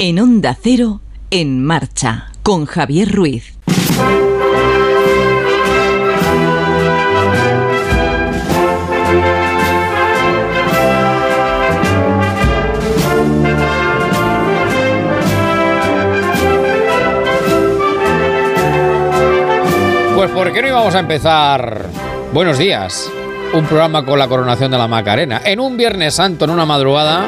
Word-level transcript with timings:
En 0.00 0.20
Onda 0.20 0.56
Cero, 0.62 1.00
en 1.32 1.64
marcha, 1.64 2.28
con 2.44 2.66
Javier 2.66 3.10
Ruiz. 3.10 3.58
Pues 20.14 20.30
¿por 20.30 20.52
qué 20.52 20.62
no 20.62 20.68
íbamos 20.68 20.94
a 20.94 21.00
empezar? 21.00 21.86
Buenos 22.32 22.56
días. 22.56 23.10
Un 23.52 23.64
programa 23.66 24.04
con 24.04 24.16
la 24.16 24.28
coronación 24.28 24.70
de 24.70 24.78
la 24.78 24.86
Macarena. 24.86 25.40
En 25.44 25.58
un 25.58 25.76
Viernes 25.76 26.14
Santo, 26.14 26.44
en 26.44 26.52
una 26.52 26.66
madrugada 26.66 27.26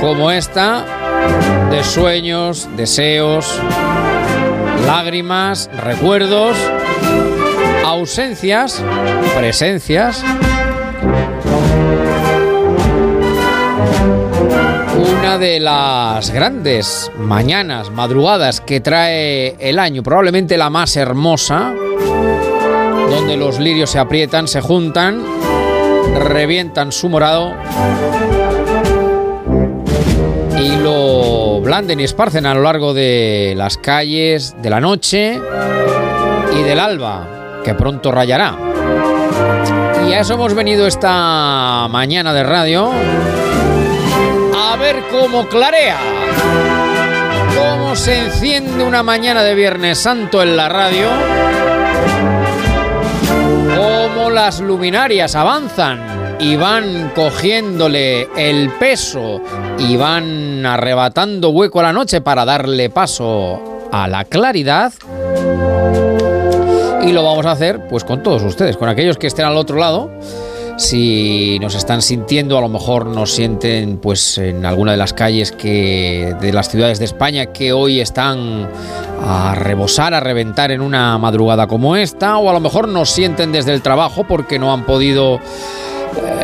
como 0.00 0.30
esta, 0.30 0.97
de 1.70 1.84
sueños, 1.84 2.68
deseos, 2.76 3.60
lágrimas, 4.86 5.70
recuerdos, 5.82 6.56
ausencias, 7.84 8.82
presencias. 9.36 10.24
Una 15.20 15.38
de 15.38 15.60
las 15.60 16.30
grandes 16.30 17.10
mañanas, 17.18 17.90
madrugadas 17.90 18.60
que 18.60 18.80
trae 18.80 19.56
el 19.58 19.78
año, 19.78 20.02
probablemente 20.02 20.56
la 20.56 20.70
más 20.70 20.96
hermosa, 20.96 21.72
donde 23.10 23.36
los 23.36 23.58
lirios 23.58 23.90
se 23.90 23.98
aprietan, 23.98 24.48
se 24.48 24.60
juntan, 24.60 25.22
revientan 26.14 26.92
su 26.92 27.08
morado 27.08 27.54
y 30.60 30.76
lo 30.76 31.60
blanden 31.60 32.00
y 32.00 32.04
esparcen 32.04 32.46
a 32.46 32.54
lo 32.54 32.62
largo 32.62 32.94
de 32.94 33.54
las 33.56 33.78
calles, 33.78 34.54
de 34.60 34.70
la 34.70 34.80
noche 34.80 35.40
y 36.58 36.62
del 36.62 36.80
alba, 36.80 37.60
que 37.64 37.74
pronto 37.74 38.10
rayará. 38.10 38.56
Y 40.08 40.12
a 40.12 40.20
eso 40.20 40.34
hemos 40.34 40.54
venido 40.54 40.86
esta 40.86 41.86
mañana 41.90 42.32
de 42.32 42.42
radio 42.42 42.90
a 44.56 44.76
ver 44.76 44.96
cómo 45.10 45.46
clarea, 45.48 45.96
cómo 47.56 47.94
se 47.94 48.26
enciende 48.26 48.82
una 48.82 49.02
mañana 49.02 49.42
de 49.42 49.54
Viernes 49.54 49.98
Santo 49.98 50.42
en 50.42 50.56
la 50.56 50.68
radio, 50.68 51.08
cómo 53.76 54.30
las 54.30 54.60
luminarias 54.60 55.34
avanzan 55.34 56.27
y 56.40 56.56
van 56.56 57.12
cogiéndole 57.14 58.28
el 58.36 58.70
peso 58.78 59.40
y 59.78 59.96
van 59.96 60.64
arrebatando 60.64 61.50
hueco 61.50 61.80
a 61.80 61.84
la 61.84 61.92
noche 61.92 62.20
para 62.20 62.44
darle 62.44 62.90
paso 62.90 63.60
a 63.90 64.06
la 64.08 64.24
claridad. 64.24 64.92
Y 67.02 67.12
lo 67.12 67.24
vamos 67.24 67.46
a 67.46 67.52
hacer 67.52 67.88
pues 67.88 68.04
con 68.04 68.22
todos 68.22 68.42
ustedes, 68.42 68.76
con 68.76 68.88
aquellos 68.88 69.16
que 69.16 69.26
estén 69.26 69.46
al 69.46 69.56
otro 69.56 69.78
lado. 69.78 70.10
Si 70.76 71.58
nos 71.60 71.74
están 71.74 72.02
sintiendo, 72.02 72.56
a 72.56 72.60
lo 72.60 72.68
mejor 72.68 73.06
nos 73.06 73.32
sienten 73.32 73.98
pues 73.98 74.38
en 74.38 74.64
alguna 74.64 74.92
de 74.92 74.96
las 74.96 75.12
calles 75.12 75.50
que 75.50 76.36
de 76.40 76.52
las 76.52 76.68
ciudades 76.68 77.00
de 77.00 77.04
España 77.04 77.46
que 77.46 77.72
hoy 77.72 78.00
están 78.00 78.68
a 79.20 79.56
rebosar, 79.56 80.14
a 80.14 80.20
reventar 80.20 80.70
en 80.70 80.80
una 80.80 81.18
madrugada 81.18 81.66
como 81.66 81.96
esta, 81.96 82.38
o 82.38 82.48
a 82.48 82.52
lo 82.52 82.60
mejor 82.60 82.86
nos 82.86 83.10
sienten 83.10 83.50
desde 83.50 83.74
el 83.74 83.82
trabajo 83.82 84.22
porque 84.22 84.60
no 84.60 84.72
han 84.72 84.86
podido 84.86 85.40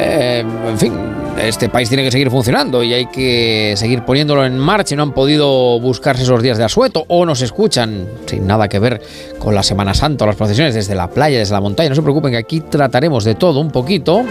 eh, 0.06 0.44
en 0.68 0.78
fin, 0.78 0.92
este 1.40 1.68
país 1.68 1.88
tiene 1.88 2.04
que 2.04 2.10
seguir 2.10 2.30
funcionando 2.30 2.82
y 2.82 2.92
hay 2.92 3.06
que 3.06 3.74
seguir 3.76 4.04
poniéndolo 4.04 4.44
en 4.44 4.58
marcha 4.58 4.94
no 4.96 5.02
han 5.02 5.12
podido 5.12 5.80
buscarse 5.80 6.22
esos 6.22 6.42
días 6.42 6.58
de 6.58 6.64
asueto 6.64 7.04
o 7.08 7.26
nos 7.26 7.42
escuchan 7.42 8.06
sin 8.26 8.46
nada 8.46 8.68
que 8.68 8.78
ver 8.78 9.02
con 9.38 9.54
la 9.54 9.62
Semana 9.62 9.94
Santa 9.94 10.24
o 10.24 10.26
las 10.26 10.36
procesiones 10.36 10.74
desde 10.74 10.94
la 10.94 11.08
playa, 11.08 11.38
desde 11.38 11.54
la 11.54 11.60
montaña. 11.60 11.88
No 11.88 11.94
se 11.94 12.02
preocupen 12.02 12.32
que 12.32 12.38
aquí 12.38 12.60
trataremos 12.60 13.24
de 13.24 13.34
todo 13.34 13.60
un 13.60 13.70
poquito. 13.70 14.24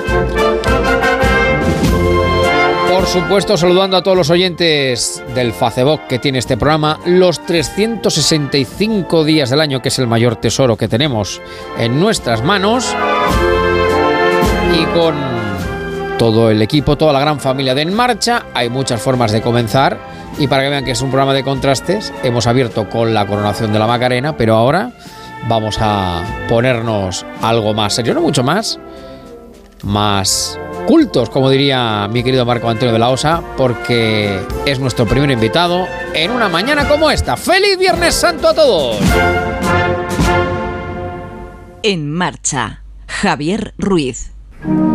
Por 2.89 3.05
supuesto, 3.07 3.57
saludando 3.57 3.97
a 3.97 4.03
todos 4.03 4.15
los 4.15 4.29
oyentes 4.29 5.21
del 5.35 5.51
Facebook 5.51 6.01
que 6.07 6.19
tiene 6.19 6.39
este 6.39 6.55
programa, 6.55 6.99
los 7.05 7.45
365 7.45 9.25
días 9.25 9.49
del 9.49 9.59
año, 9.59 9.81
que 9.81 9.89
es 9.89 9.99
el 9.99 10.07
mayor 10.07 10.37
tesoro 10.37 10.77
que 10.77 10.87
tenemos 10.87 11.41
en 11.77 11.99
nuestras 11.99 12.43
manos 12.43 12.95
y 14.73 14.85
con 14.87 15.15
todo 16.17 16.49
el 16.49 16.61
equipo, 16.61 16.97
toda 16.97 17.13
la 17.13 17.19
gran 17.19 17.39
familia 17.39 17.75
de 17.75 17.83
En 17.83 17.93
Marcha. 17.93 18.45
Hay 18.53 18.69
muchas 18.69 19.01
formas 19.01 19.31
de 19.31 19.41
comenzar 19.41 19.99
y 20.39 20.47
para 20.47 20.63
que 20.63 20.69
vean 20.69 20.85
que 20.85 20.91
es 20.91 21.01
un 21.01 21.09
programa 21.09 21.33
de 21.33 21.43
contrastes, 21.43 22.13
hemos 22.23 22.47
abierto 22.47 22.89
con 22.89 23.13
la 23.13 23.25
coronación 23.27 23.71
de 23.71 23.79
la 23.79 23.87
Macarena, 23.87 24.35
pero 24.35 24.55
ahora 24.55 24.91
vamos 25.47 25.77
a 25.79 26.23
ponernos 26.49 27.25
algo 27.41 27.73
más 27.73 27.93
serio, 27.93 28.13
no 28.13 28.21
mucho 28.21 28.43
más, 28.43 28.79
más 29.83 30.59
cultos, 30.87 31.29
como 31.29 31.49
diría 31.49 32.07
mi 32.11 32.23
querido 32.23 32.45
Marco 32.45 32.69
Antonio 32.69 32.93
de 32.93 32.99
la 32.99 33.09
Osa, 33.09 33.43
porque 33.57 34.39
es 34.65 34.79
nuestro 34.79 35.05
primer 35.05 35.29
invitado 35.29 35.87
en 36.13 36.31
una 36.31 36.49
mañana 36.49 36.87
como 36.87 37.11
esta. 37.11 37.37
¡Feliz 37.37 37.77
Viernes 37.77 38.15
Santo 38.15 38.47
a 38.47 38.53
todos! 38.53 38.97
En 41.83 42.11
marcha, 42.11 42.81
Javier 43.07 43.73
Ruiz. 43.77 44.33
Se 44.63 44.92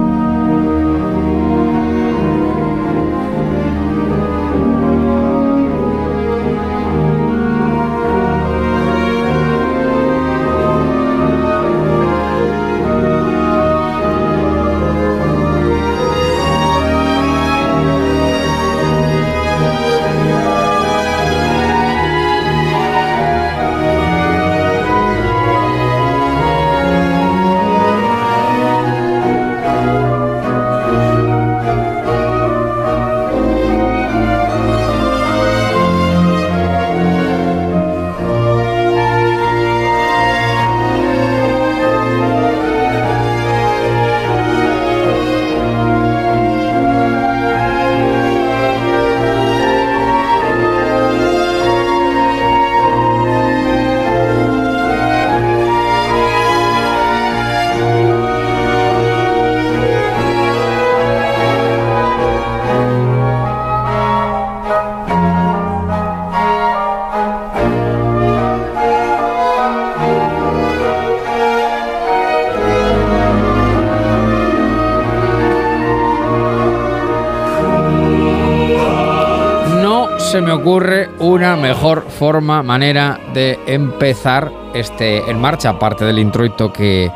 ocurre 80.58 81.08
una 81.20 81.56
mejor 81.56 82.06
forma, 82.08 82.62
manera 82.64 83.20
de 83.32 83.58
empezar 83.66 84.50
este 84.74 85.18
en 85.30 85.40
marcha, 85.40 85.70
aparte 85.70 86.04
del 86.04 86.18
introito 86.18 86.72
que 86.72 87.10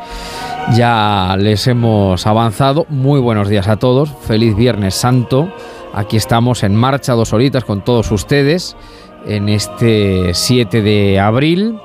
ya 0.75 1.35
les 1.37 1.67
hemos 1.67 2.25
avanzado. 2.25 2.85
Muy 2.87 3.19
buenos 3.19 3.49
días 3.49 3.67
a 3.67 3.75
todos, 3.75 4.09
feliz 4.21 4.55
Viernes 4.55 4.95
Santo. 4.95 5.53
Aquí 5.93 6.15
estamos 6.15 6.63
en 6.63 6.73
marcha, 6.73 7.13
dos 7.13 7.33
horitas 7.33 7.65
con 7.65 7.83
todos 7.83 8.11
ustedes 8.11 8.77
en 9.25 9.49
este 9.49 10.33
7 10.33 10.81
de 10.81 11.19
abril, 11.19 11.77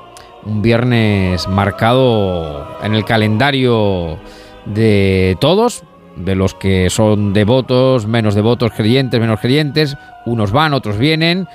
un 0.45 0.61
viernes 0.61 1.47
marcado 1.49 2.67
en 2.81 2.95
el 2.95 3.03
calendario 3.03 4.17
de 4.65 5.35
todos, 5.41 5.83
de 6.19 6.35
los 6.35 6.53
que 6.53 6.89
son 6.89 7.33
devotos, 7.33 8.05
menos 8.05 8.35
devotos, 8.35 8.71
creyentes, 8.71 9.19
menos 9.19 9.39
creyentes, 9.39 9.97
unos 10.25 10.51
van, 10.51 10.73
otros 10.73 10.97
vienen. 10.97 11.47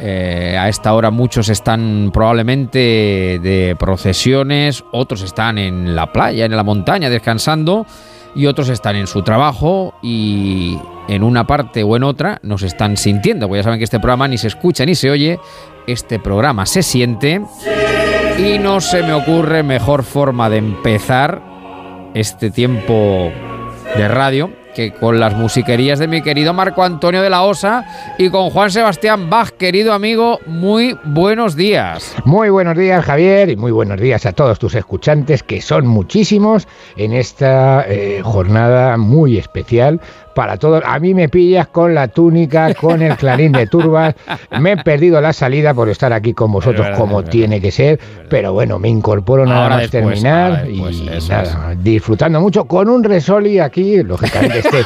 Eh, 0.00 0.56
a 0.58 0.68
esta 0.68 0.94
hora 0.94 1.10
muchos 1.10 1.48
están 1.48 2.10
probablemente 2.12 3.40
de 3.42 3.76
procesiones, 3.78 4.84
otros 4.92 5.22
están 5.22 5.58
en 5.58 5.96
la 5.96 6.12
playa, 6.12 6.44
en 6.44 6.54
la 6.54 6.62
montaña, 6.62 7.10
descansando, 7.10 7.84
y 8.34 8.46
otros 8.46 8.68
están 8.68 8.94
en 8.94 9.06
su 9.08 9.22
trabajo 9.22 9.94
y 10.02 10.78
en 11.08 11.22
una 11.24 11.46
parte 11.46 11.82
o 11.82 11.96
en 11.96 12.04
otra 12.04 12.38
nos 12.42 12.62
están 12.62 12.96
sintiendo, 12.96 13.48
porque 13.48 13.60
ya 13.60 13.64
saben 13.64 13.78
que 13.78 13.84
este 13.84 13.98
programa 13.98 14.28
ni 14.28 14.38
se 14.38 14.46
escucha 14.46 14.86
ni 14.86 14.94
se 14.94 15.10
oye, 15.10 15.40
este 15.86 16.20
programa 16.20 16.66
se 16.66 16.82
siente 16.82 17.40
y 18.38 18.58
no 18.58 18.80
se 18.80 19.02
me 19.02 19.14
ocurre 19.14 19.62
mejor 19.62 20.04
forma 20.04 20.48
de 20.48 20.58
empezar 20.58 21.42
este 22.14 22.50
tiempo 22.50 23.32
de 23.96 24.08
radio 24.08 24.50
que 24.74 24.92
con 24.92 25.18
las 25.18 25.34
musiquerías 25.34 25.98
de 25.98 26.06
mi 26.06 26.22
querido 26.22 26.52
Marco 26.52 26.84
Antonio 26.84 27.20
de 27.20 27.30
la 27.30 27.42
Osa 27.42 27.84
y 28.16 28.30
con 28.30 28.50
Juan 28.50 28.70
Sebastián 28.70 29.28
Bach, 29.28 29.50
querido 29.50 29.92
amigo, 29.92 30.38
muy 30.46 30.96
buenos 31.02 31.56
días. 31.56 32.14
Muy 32.24 32.48
buenos 32.48 32.76
días, 32.76 33.04
Javier, 33.04 33.50
y 33.50 33.56
muy 33.56 33.72
buenos 33.72 34.00
días 34.00 34.24
a 34.24 34.32
todos 34.32 34.60
tus 34.60 34.76
escuchantes, 34.76 35.42
que 35.42 35.60
son 35.60 35.86
muchísimos 35.88 36.68
en 36.96 37.12
esta 37.12 37.84
eh, 37.88 38.20
jornada 38.22 38.96
muy 38.98 39.36
especial 39.36 40.00
para 40.38 40.56
todos. 40.56 40.84
A 40.86 41.00
mí 41.00 41.14
me 41.14 41.28
pillas 41.28 41.66
con 41.66 41.96
la 41.96 42.06
túnica, 42.06 42.72
con 42.74 43.02
el 43.02 43.16
clarín 43.16 43.50
de 43.50 43.66
turbas. 43.66 44.14
Me 44.60 44.70
he 44.70 44.76
perdido 44.76 45.20
la 45.20 45.32
salida 45.32 45.74
por 45.74 45.88
estar 45.88 46.12
aquí 46.12 46.32
con 46.32 46.52
vosotros 46.52 46.86
como 46.96 47.24
tiene 47.24 47.60
que 47.60 47.72
ser, 47.72 47.98
pero 48.30 48.52
bueno, 48.52 48.78
me 48.78 48.88
incorporo 48.88 49.44
nada 49.44 49.68
más 49.68 49.90
terminar 49.90 50.70
y 50.70 50.80
nada, 51.28 51.74
disfrutando 51.82 52.40
mucho 52.40 52.66
con 52.66 52.88
un 52.88 53.02
resoli 53.02 53.58
aquí, 53.58 54.00
lógicamente 54.04 54.60
este, 54.60 54.84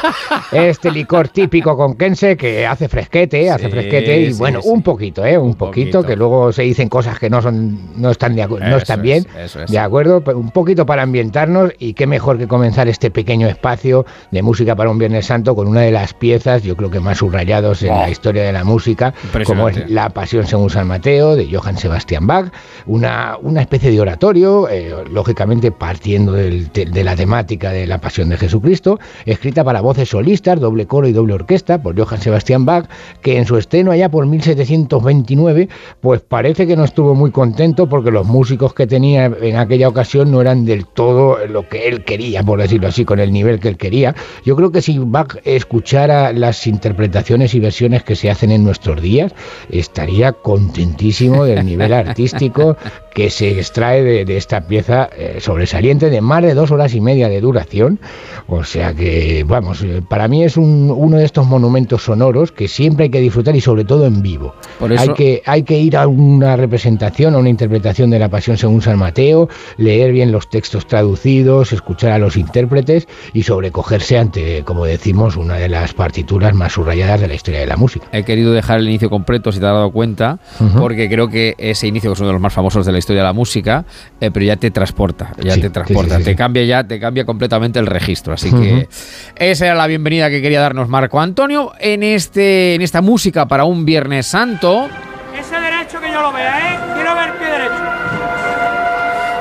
este 0.53 0.89
licor 0.89 1.27
típico 1.27 1.77
conquense 1.77 2.35
que 2.35 2.65
hace 2.65 2.89
fresquete, 2.89 3.51
hace 3.51 3.69
fresquete 3.69 4.21
y 4.21 4.33
bueno, 4.33 4.59
un 4.63 4.81
poquito, 4.81 5.23
¿eh? 5.23 5.37
Un, 5.37 5.53
poquito, 5.53 6.01
que 6.01 6.15
luego 6.15 6.51
se 6.51 6.63
dicen 6.63 6.89
cosas 6.89 7.19
que 7.19 7.29
no 7.29 7.43
son 7.43 8.01
no 8.01 8.09
están 8.09 8.35
de, 8.35 8.47
no 8.47 8.77
están 8.77 9.03
bien, 9.03 9.27
de 9.67 9.77
acuerdo, 9.77 10.23
un 10.33 10.49
poquito 10.49 10.87
para 10.87 11.03
ambientarnos 11.03 11.73
y 11.77 11.93
qué 11.93 12.07
mejor 12.07 12.39
que 12.39 12.47
comenzar 12.47 12.87
este 12.87 13.11
pequeño 13.11 13.47
espacio 13.47 14.03
de 14.31 14.41
música 14.41 14.75
para 14.75 14.89
un 14.89 14.97
Viernes 14.97 15.27
Santo 15.27 15.42
con 15.43 15.67
una 15.67 15.81
de 15.81 15.91
las 15.91 16.13
piezas, 16.13 16.63
yo 16.63 16.77
creo 16.77 16.89
que 16.89 16.99
más 16.99 17.17
subrayados 17.17 17.83
en 17.83 17.89
la 17.89 18.09
historia 18.09 18.43
de 18.43 18.53
la 18.53 18.63
música, 18.63 19.13
como 19.45 19.67
es 19.69 19.89
La 19.89 20.09
Pasión 20.09 20.47
según 20.47 20.69
San 20.69 20.87
Mateo, 20.87 21.35
de 21.35 21.53
Johann 21.53 21.77
Sebastian 21.77 22.25
Bach, 22.25 22.51
una, 22.85 23.37
una 23.41 23.61
especie 23.61 23.91
de 23.91 23.99
oratorio, 23.99 24.69
eh, 24.69 24.93
lógicamente 25.11 25.71
partiendo 25.71 26.31
de 26.31 27.03
la 27.03 27.15
temática 27.15 27.71
de 27.71 27.85
la 27.85 27.99
Pasión 27.99 28.29
de 28.29 28.37
Jesucristo, 28.37 28.99
escrita 29.25 29.63
para 29.63 29.81
voces 29.81 30.09
solistas, 30.09 30.59
doble 30.59 30.87
coro 30.87 31.07
y 31.07 31.11
doble 31.11 31.33
orquesta, 31.33 31.81
por 31.81 31.99
Johann 31.99 32.21
Sebastian 32.21 32.65
Bach, 32.65 32.85
que 33.21 33.37
en 33.37 33.45
su 33.45 33.57
estreno 33.57 33.91
allá 33.91 34.09
por 34.09 34.25
1729, 34.25 35.69
pues 35.99 36.21
parece 36.21 36.65
que 36.65 36.75
no 36.75 36.85
estuvo 36.85 37.15
muy 37.15 37.31
contento 37.31 37.89
porque 37.89 38.11
los 38.11 38.25
músicos 38.25 38.73
que 38.73 38.87
tenía 38.87 39.25
en 39.25 39.57
aquella 39.57 39.87
ocasión 39.87 40.31
no 40.31 40.41
eran 40.41 40.65
del 40.65 40.85
todo 40.85 41.45
lo 41.47 41.67
que 41.67 41.87
él 41.87 42.03
quería, 42.05 42.43
por 42.43 42.59
decirlo 42.59 42.87
así, 42.87 43.05
con 43.05 43.19
el 43.19 43.31
nivel 43.31 43.59
que 43.59 43.69
él 43.69 43.77
quería. 43.77 44.15
Yo 44.45 44.55
creo 44.55 44.71
que 44.71 44.81
si 44.81 44.99
Bach 44.99 45.32
escuchara 45.43 46.33
las 46.33 46.67
interpretaciones 46.67 47.53
y 47.53 47.59
versiones 47.59 48.03
que 48.03 48.15
se 48.15 48.29
hacen 48.29 48.51
en 48.51 48.63
nuestros 48.63 49.01
días, 49.01 49.33
estaría 49.69 50.33
contentísimo 50.33 51.45
del 51.45 51.65
nivel 51.65 51.93
artístico 51.93 52.77
que 53.13 53.29
se 53.29 53.59
extrae 53.59 54.25
de, 54.25 54.37
esta 54.37 54.61
pieza 54.61 55.09
eh, 55.15 55.37
sobresaliente 55.39 56.09
de 56.09 56.21
más 56.21 56.41
de 56.41 56.53
dos 56.53 56.71
horas 56.71 56.93
y 56.95 57.01
media 57.01 57.29
de 57.29 57.41
duración. 57.41 57.99
O 58.47 58.63
sea 58.63 58.93
que, 58.93 59.45
vamos, 59.47 59.81
eh, 59.83 60.01
para 60.07 60.27
mí 60.27 60.43
es 60.43 60.57
uno 60.57 61.17
de 61.17 61.25
estos 61.25 61.47
monumentos 61.47 62.03
sonoros 62.03 62.51
que 62.51 62.67
siempre 62.67 63.05
hay 63.05 63.09
que 63.09 63.21
disfrutar 63.21 63.55
y 63.55 63.61
sobre 63.61 63.85
todo 63.85 64.05
en 64.05 64.21
vivo. 64.21 64.55
hay, 64.97 65.09
que, 65.09 65.41
hay 65.45 65.63
que 65.63 65.77
ir 65.79 65.95
a 65.95 66.07
una 66.07 66.55
representación, 66.55 67.35
a 67.35 67.37
una 67.37 67.49
interpretación 67.49 68.09
de 68.09 68.19
la 68.19 68.29
Pasión 68.29 68.57
según 68.57 68.81
San 68.81 68.97
Mateo, 68.97 69.47
leer 69.77 70.11
bien 70.11 70.31
los 70.31 70.49
textos 70.49 70.87
traducidos, 70.87 71.71
escuchar 71.71 72.11
a 72.11 72.19
los 72.19 72.35
intérpretes 72.35 73.07
y 73.33 73.43
sobrecogerse 73.43 74.17
ante, 74.17 74.63
como 74.63 74.85
decimos, 74.85 75.37
una 75.37 75.55
de 75.55 75.69
las 75.69 75.93
partituras 75.93 76.53
más 76.53 76.73
subrayadas 76.73 77.21
de 77.21 77.27
la 77.27 77.35
historia 77.35 77.59
de 77.59 77.67
la 77.67 77.77
música. 77.77 78.07
He 78.11 78.23
querido 78.23 78.51
dejar 78.51 78.79
el 78.79 78.89
inicio 78.89 79.09
completo, 79.09 79.51
si 79.51 79.59
te 79.59 79.65
has 79.65 79.73
dado 79.73 79.91
cuenta, 79.91 80.39
porque 80.79 81.09
creo 81.09 81.29
que 81.29 81.55
ese 81.57 81.87
inicio, 81.87 82.09
que 82.09 82.13
es 82.13 82.19
uno 82.19 82.27
de 82.27 82.33
los 82.33 82.41
más 82.41 82.53
famosos 82.53 82.85
de 82.85 82.91
la 82.91 82.97
historia 83.03 83.21
de 83.21 83.27
la 83.27 83.33
música, 83.33 83.85
eh, 84.19 84.31
pero 84.31 84.45
ya 84.45 84.55
te 84.55 84.71
transporta, 84.71 85.31
ya 85.41 85.55
te 85.55 85.69
transporta, 85.69 86.19
te 86.19 86.35
cambia 86.35 86.63
ya, 86.63 86.83
te 86.83 86.99
cambia 86.99 87.25
completamente 87.25 87.79
el 87.79 87.85
registro. 87.85 88.33
Así 88.33 88.51
que 88.51 88.87
esa 89.35 89.65
era 89.65 89.75
la 89.75 89.87
bienvenida 89.87 90.29
que 90.29 90.41
quería 90.41 90.61
darnos 90.61 90.89
Marco 90.89 91.19
Antonio 91.19 91.73
en 91.79 92.03
este, 92.03 92.75
en 92.75 92.81
esta 92.81 93.01
música 93.01 93.47
para 93.47 93.65
un 93.65 93.85
Viernes 93.85 94.27
Santo. 94.27 94.89
Ese 95.37 95.59
derecho 95.59 95.99
que 95.99 96.11
yo 96.11 96.21
lo 96.21 96.31
vea, 96.31 96.73
¿eh? 96.73 96.79
Quiero 96.95 97.15
ver 97.15 97.33
pie 97.37 97.47
derecho. 97.47 97.73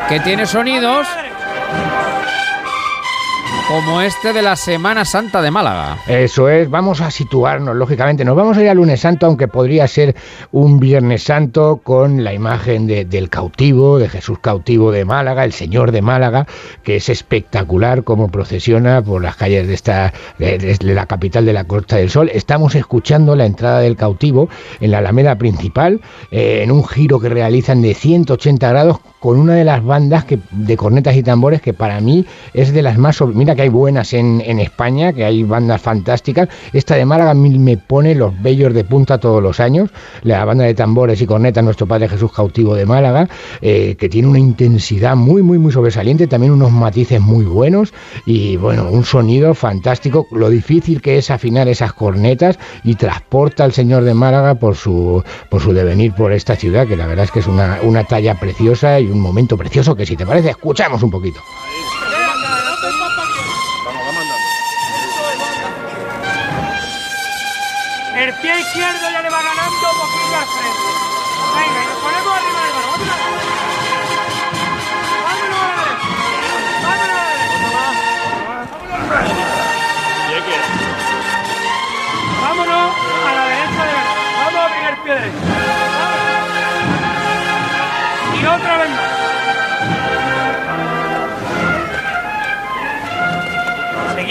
Que 0.08 0.20
tiene 0.20 0.46
sonidos 0.46 1.06
como 3.68 4.00
este 4.00 4.32
de 4.32 4.42
la 4.42 4.56
Semana 4.56 5.04
Santa 5.04 5.42
de 5.42 5.50
Málaga. 5.50 5.98
Eso 6.06 6.48
es, 6.48 6.68
vamos 6.70 7.00
a 7.00 7.10
situarnos, 7.10 7.76
lógicamente. 7.76 8.24
Nos 8.24 8.36
vamos 8.36 8.56
a 8.56 8.62
ir 8.62 8.68
al 8.68 8.76
lunes 8.76 9.00
santo, 9.00 9.26
aunque 9.26 9.48
podría 9.48 9.86
ser 9.88 10.16
un 10.50 10.80
viernes 10.80 11.22
santo 11.22 11.80
con 11.82 12.24
la 12.24 12.32
imagen 12.32 12.86
del 12.86 13.28
cautivo, 13.28 13.98
de 13.98 14.08
Jesús 14.08 14.38
cautivo 14.40 14.90
de 14.90 15.04
Málaga, 15.04 15.44
el 15.44 15.52
Señor 15.52 15.92
de 15.92 16.02
Málaga, 16.02 16.46
que 16.82 16.96
es 16.96 17.08
espectacular 17.08 18.04
como 18.04 18.28
procesiona 18.28 19.02
por 19.02 19.22
las 19.22 19.36
calles 19.36 19.66
de 19.68 19.74
esta 19.74 20.12
de, 20.38 20.76
la 20.80 21.06
capital 21.06 21.44
de 21.44 21.52
la 21.52 21.64
Costa 21.64 21.96
del 21.96 22.10
Sol. 22.10 22.30
Estamos 22.32 22.74
escuchando 22.74 23.36
la 23.36 23.46
entrada 23.46 23.80
del 23.80 23.96
cautivo 23.96 24.48
en 24.80 24.90
la 24.90 24.98
Alameda 24.98 25.36
principal, 25.36 26.00
eh, 26.30 26.60
en 26.62 26.70
un 26.70 26.86
giro 26.86 27.20
que 27.20 27.28
realizan 27.28 27.82
de 27.82 27.94
180 27.94 28.68
grados 28.68 29.00
con 29.22 29.38
una 29.38 29.54
de 29.54 29.62
las 29.62 29.84
bandas 29.84 30.24
que, 30.24 30.40
de 30.50 30.76
cornetas 30.76 31.14
y 31.14 31.22
tambores 31.22 31.62
que 31.62 31.72
para 31.72 32.00
mí 32.00 32.26
es 32.54 32.72
de 32.72 32.82
las 32.82 32.98
más... 32.98 33.22
Mira 33.22 33.54
que 33.54 33.62
hay 33.62 33.68
buenas 33.68 34.14
en, 34.14 34.40
España, 34.58 35.12
que 35.12 35.24
hay 35.24 35.44
bandas 35.44 35.80
fantásticas. 35.80 36.48
Esta 36.72 36.96
de 36.96 37.04
Málaga 37.04 37.32
me 37.32 37.76
pone 37.76 38.16
los 38.16 38.42
bellos 38.42 38.74
de 38.74 38.82
punta 38.82 39.18
todos 39.18 39.40
los 39.40 39.60
años. 39.60 39.90
La 40.22 40.44
banda 40.44 40.64
de 40.64 40.74
tambores 40.74 41.22
y 41.22 41.26
cornetas, 41.26 41.62
nuestro 41.62 41.86
Padre 41.86 42.08
Jesús 42.08 42.32
Cautivo 42.32 42.74
de 42.74 42.84
Málaga, 42.84 43.28
eh, 43.60 43.94
que 43.96 44.08
tiene 44.08 44.26
una 44.26 44.40
intensidad 44.40 45.14
muy, 45.14 45.40
muy, 45.40 45.56
muy 45.56 45.70
sobresaliente, 45.70 46.26
también 46.26 46.52
unos 46.52 46.72
matices 46.72 47.20
muy 47.20 47.44
buenos 47.44 47.94
y 48.26 48.56
bueno, 48.56 48.90
un 48.90 49.04
sonido 49.04 49.54
fantástico. 49.54 50.26
Lo 50.32 50.50
difícil 50.50 51.00
que 51.00 51.18
es 51.18 51.30
afinar 51.30 51.68
esas 51.68 51.92
cornetas 51.92 52.58
y 52.82 52.96
transporta 52.96 53.62
al 53.62 53.72
Señor 53.72 54.02
de 54.02 54.14
Málaga 54.14 54.56
por 54.56 54.74
su, 54.74 55.22
por 55.48 55.60
su 55.60 55.72
devenir 55.72 56.12
por 56.12 56.32
esta 56.32 56.56
ciudad, 56.56 56.88
que 56.88 56.96
la 56.96 57.06
verdad 57.06 57.26
es 57.26 57.30
que 57.30 57.38
es 57.38 57.46
una, 57.46 57.78
una 57.84 58.02
talla 58.02 58.34
preciosa 58.34 58.98
y 58.98 59.11
un 59.12 59.20
momento 59.20 59.56
precioso 59.56 59.94
que 59.94 60.06
si 60.06 60.16
te 60.16 60.26
parece, 60.26 60.50
escuchamos 60.50 61.02
un 61.02 61.10
poquito. 61.10 61.42
El 68.16 68.32
pie 68.34 68.60
izquierdo 68.60 69.10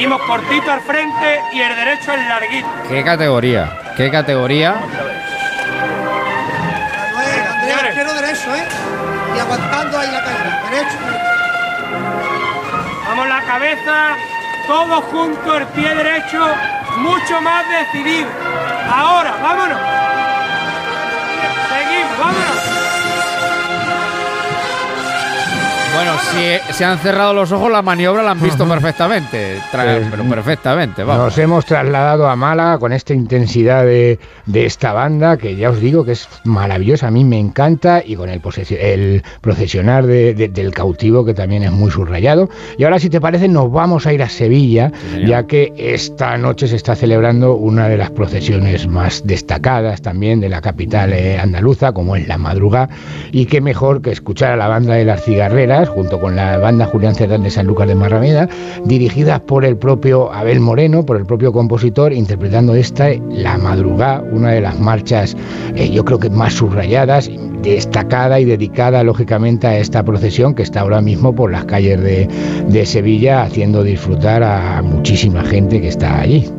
Seguimos 0.02 0.22
cortito 0.24 0.72
al 0.72 0.82
frente 0.82 1.42
y 1.54 1.62
el 1.62 1.76
derecho 1.76 2.12
es 2.12 2.28
larguito. 2.28 2.68
¿Qué 2.90 3.04
categoría? 3.04 3.72
¿Qué 3.96 4.10
categoría? 4.10 4.74
Andrea, 7.12 7.92
quiero 7.94 8.12
derecho, 8.16 8.56
¿eh? 8.56 8.64
Y 9.36 9.40
aguantando 9.40 10.00
ahí 10.00 10.10
la 10.12 10.24
caída. 10.24 10.64
Derecho. 10.72 10.98
Vamos 13.10 13.28
la 13.28 13.42
cabeza, 13.44 14.16
todo 14.66 15.02
junto, 15.02 15.58
el 15.58 15.68
pie 15.68 15.94
derecho, 15.94 16.48
mucho 16.98 17.40
más 17.42 17.64
decidido. 17.70 18.28
Ahora, 18.92 19.36
vámonos. 19.40 19.80
Bueno, 25.94 26.14
si 26.32 26.74
se 26.74 26.86
han 26.86 26.98
cerrado 27.00 27.34
los 27.34 27.52
ojos, 27.52 27.70
la 27.70 27.82
maniobra 27.82 28.24
la 28.24 28.32
han 28.32 28.42
visto 28.42 28.68
perfectamente. 28.68 29.58
pero 29.72 30.24
perfectamente, 30.30 31.04
vamos. 31.04 31.26
Nos 31.26 31.38
hemos 31.38 31.66
trasladado 31.66 32.28
a 32.30 32.36
Málaga 32.36 32.78
con 32.80 32.94
esta 32.94 33.14
intensidad 33.14 33.84
de, 33.84 34.18
esta 34.54 34.94
banda, 34.94 35.38
que 35.38 35.56
ya 35.56 35.70
os 35.70 35.82
digo 35.82 36.06
que 36.06 36.14
es 36.14 36.30
maravillosa, 36.46 37.08
a 37.08 37.12
mí 37.12 37.26
me 37.26 37.40
encanta, 37.40 38.02
y 38.06 38.16
con 38.16 38.30
el, 38.30 38.42
el 38.80 39.24
procesionar 39.42 40.06
del 40.06 40.72
cautivo, 40.74 41.26
que 41.26 41.34
también 41.34 41.64
es 41.64 41.72
muy 41.72 41.92
subrayado. 41.92 42.50
Y 42.78 42.86
ahora, 42.86 43.00
si 43.00 43.10
te 43.10 43.20
parece, 43.20 43.48
nos 43.48 43.72
vamos 43.72 44.06
a 44.08 44.14
ir 44.14 44.24
a 44.24 44.30
Sevilla, 44.30 44.92
ya 45.26 45.46
que 45.46 45.74
esta 45.78 46.38
noche 46.38 46.68
se 46.68 46.78
está 46.78 46.96
celebrando 46.96 47.56
una 47.56 47.90
de 47.90 47.98
las 47.98 48.12
procesiones 48.12 48.88
más 48.88 49.24
destacadas 49.26 50.02
también 50.02 50.40
de 50.40 50.50
la 50.50 50.62
capital 50.62 51.12
eh, 51.12 51.38
andaluza, 51.38 51.92
como 51.92 52.16
es 52.16 52.28
la 52.28 52.38
madrugada, 52.38 52.90
y 53.32 53.46
qué 53.46 53.60
mejor 53.60 54.02
que 54.02 54.12
escuchar 54.12 54.52
a 54.52 54.56
la 54.56 54.68
banda 54.68 54.96
de 54.96 55.06
las 55.06 55.24
cigarreras 55.24 55.81
junto 55.88 56.20
con 56.20 56.36
la 56.36 56.58
banda 56.58 56.86
Julián 56.86 57.16
Cerdán 57.16 57.44
de 57.44 57.50
San 57.50 57.68
Lucas 57.68 57.88
de 57.88 57.96
Marrameda, 57.96 58.48
dirigidas 58.86 59.40
por 59.42 59.66
el 59.66 59.78
propio 59.78 60.32
Abel 60.32 60.60
Moreno, 60.60 61.06
por 61.06 61.18
el 61.18 61.26
propio 61.26 61.52
compositor, 61.52 62.14
interpretando 62.14 62.76
esta, 62.76 63.10
La 63.30 63.58
Madrugada, 63.58 64.24
una 64.32 64.52
de 64.52 64.62
las 64.62 64.80
marchas 64.80 65.36
eh, 65.76 65.90
yo 65.90 66.06
creo 66.06 66.20
que 66.20 66.30
más 66.30 66.54
subrayadas, 66.54 67.30
destacada 67.62 68.40
y 68.40 68.46
dedicada 68.46 69.04
lógicamente 69.04 69.68
a 69.68 69.78
esta 69.78 70.04
procesión 70.04 70.54
que 70.54 70.64
está 70.64 70.82
ahora 70.82 71.02
mismo 71.02 71.34
por 71.34 71.52
las 71.52 71.66
calles 71.66 72.02
de, 72.02 72.28
de 72.68 72.86
Sevilla 72.86 73.44
haciendo 73.44 73.84
disfrutar 73.84 74.44
a 74.44 74.82
muchísima 74.82 75.44
gente 75.44 75.82
que 75.82 75.88
está 75.88 76.20
allí. 76.20 76.50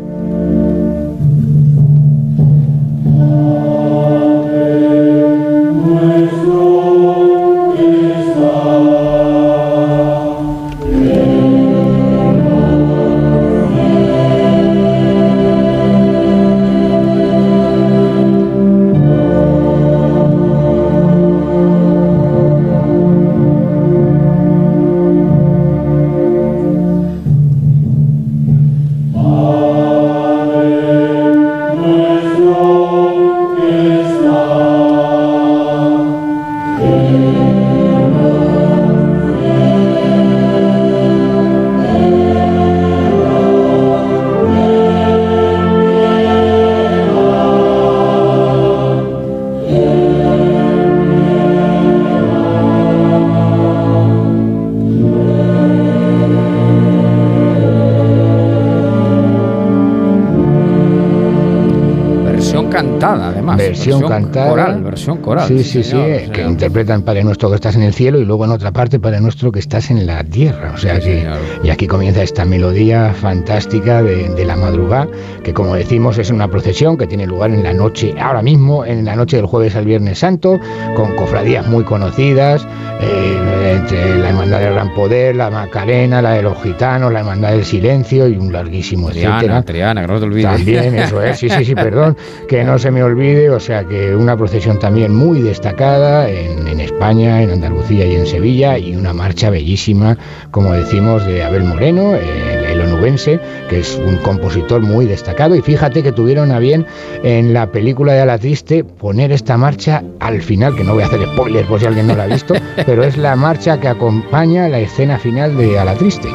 Versión, 63.56 64.02
cantada. 64.02 64.48
Coral, 64.48 64.82
versión 64.82 65.18
coral. 65.18 65.48
Sí, 65.48 65.62
sí, 65.64 65.82
sí, 65.82 65.96
que 66.32 66.42
interpretan 66.42 67.02
Padre 67.02 67.24
Nuestro 67.24 67.48
que 67.50 67.56
estás 67.56 67.76
en 67.76 67.82
el 67.82 67.92
cielo 67.92 68.18
y 68.18 68.24
luego 68.24 68.44
en 68.44 68.52
otra 68.52 68.70
parte 68.70 68.98
Padre 68.98 69.20
Nuestro 69.20 69.52
que 69.52 69.58
estás 69.58 69.90
en 69.90 70.06
la 70.06 70.22
tierra. 70.24 70.72
O 70.74 70.78
sea 70.78 71.00
que, 71.00 71.26
y 71.62 71.70
aquí 71.70 71.86
comienza 71.86 72.22
esta 72.22 72.44
melodía 72.44 73.12
fantástica 73.12 74.02
de, 74.02 74.44
la 74.44 74.56
madrugada, 74.56 75.08
que 75.44 75.54
como 75.54 75.74
decimos 75.74 76.18
es 76.18 76.30
una 76.30 76.48
procesión 76.48 76.96
que 76.96 77.06
tiene 77.06 77.26
lugar 77.26 77.50
en 77.50 77.62
la 77.62 77.72
noche, 77.72 78.14
ahora 78.20 78.42
mismo, 78.42 78.84
en 78.84 79.04
la 79.04 79.14
noche 79.14 79.36
del 79.36 79.46
jueves 79.46 79.76
al 79.76 79.84
Viernes 79.84 80.18
Santo, 80.18 80.58
con 80.96 81.14
cofradías 81.16 81.66
muy 81.68 81.84
conocidas, 81.84 82.66
eh, 83.00 83.41
entre 83.72 84.18
la 84.18 84.28
Hermandad 84.28 84.60
del 84.60 84.74
Gran 84.74 84.94
Poder, 84.94 85.36
la 85.36 85.50
Macarena, 85.50 86.20
la 86.22 86.32
de 86.32 86.42
los 86.42 86.62
Gitanos, 86.62 87.12
la 87.12 87.20
Hermandad 87.20 87.52
del 87.52 87.64
Silencio 87.64 88.28
y 88.28 88.36
un 88.36 88.52
larguísimo 88.52 89.10
etcétera. 89.10 89.62
Triana, 89.62 90.02
que 90.02 90.06
no 90.06 90.18
te 90.18 90.24
olvides. 90.26 90.50
También, 90.50 90.94
eso 90.94 91.22
es, 91.22 91.38
sí, 91.38 91.48
sí, 91.48 91.64
sí, 91.64 91.74
perdón, 91.74 92.16
que 92.48 92.64
no 92.64 92.78
se 92.78 92.90
me 92.90 93.02
olvide, 93.02 93.50
o 93.50 93.60
sea 93.60 93.84
que 93.84 94.14
una 94.14 94.36
procesión 94.36 94.78
también 94.78 95.14
muy 95.14 95.40
destacada 95.40 96.28
en, 96.28 96.80
España, 96.80 97.42
en 97.42 97.50
Andalucía 97.50 98.06
y 98.06 98.16
en 98.16 98.26
Sevilla, 98.26 98.78
y 98.78 98.96
una 98.96 99.12
marcha 99.12 99.50
bellísima, 99.50 100.16
como 100.50 100.72
decimos, 100.72 101.24
de 101.26 101.42
Abel 101.42 101.64
Moreno, 101.64 102.14
el, 102.14 102.61
onubense, 103.02 103.40
que 103.68 103.80
es 103.80 104.00
un 104.06 104.16
compositor 104.18 104.80
muy 104.80 105.06
destacado, 105.06 105.56
y 105.56 105.62
fíjate 105.62 106.02
que 106.02 106.12
tuvieron 106.12 106.52
a 106.52 106.58
bien 106.60 106.86
en 107.24 107.52
la 107.52 107.66
película 107.66 108.12
de 108.12 108.20
Ala 108.20 108.38
Triste 108.38 108.84
poner 108.84 109.32
esta 109.32 109.56
marcha 109.56 110.04
al 110.20 110.40
final, 110.40 110.76
que 110.76 110.84
no 110.84 110.94
voy 110.94 111.02
a 111.02 111.06
hacer 111.06 111.20
spoilers 111.26 111.66
por 111.66 111.80
si 111.80 111.86
alguien 111.86 112.06
no 112.06 112.14
la 112.14 112.24
ha 112.24 112.26
visto, 112.26 112.54
pero 112.86 113.02
es 113.02 113.16
la 113.16 113.34
marcha 113.34 113.80
que 113.80 113.88
acompaña 113.88 114.68
la 114.68 114.78
escena 114.78 115.18
final 115.18 115.56
de 115.56 115.78
A 115.78 115.84
la 115.84 115.94
Triste. 115.94 116.28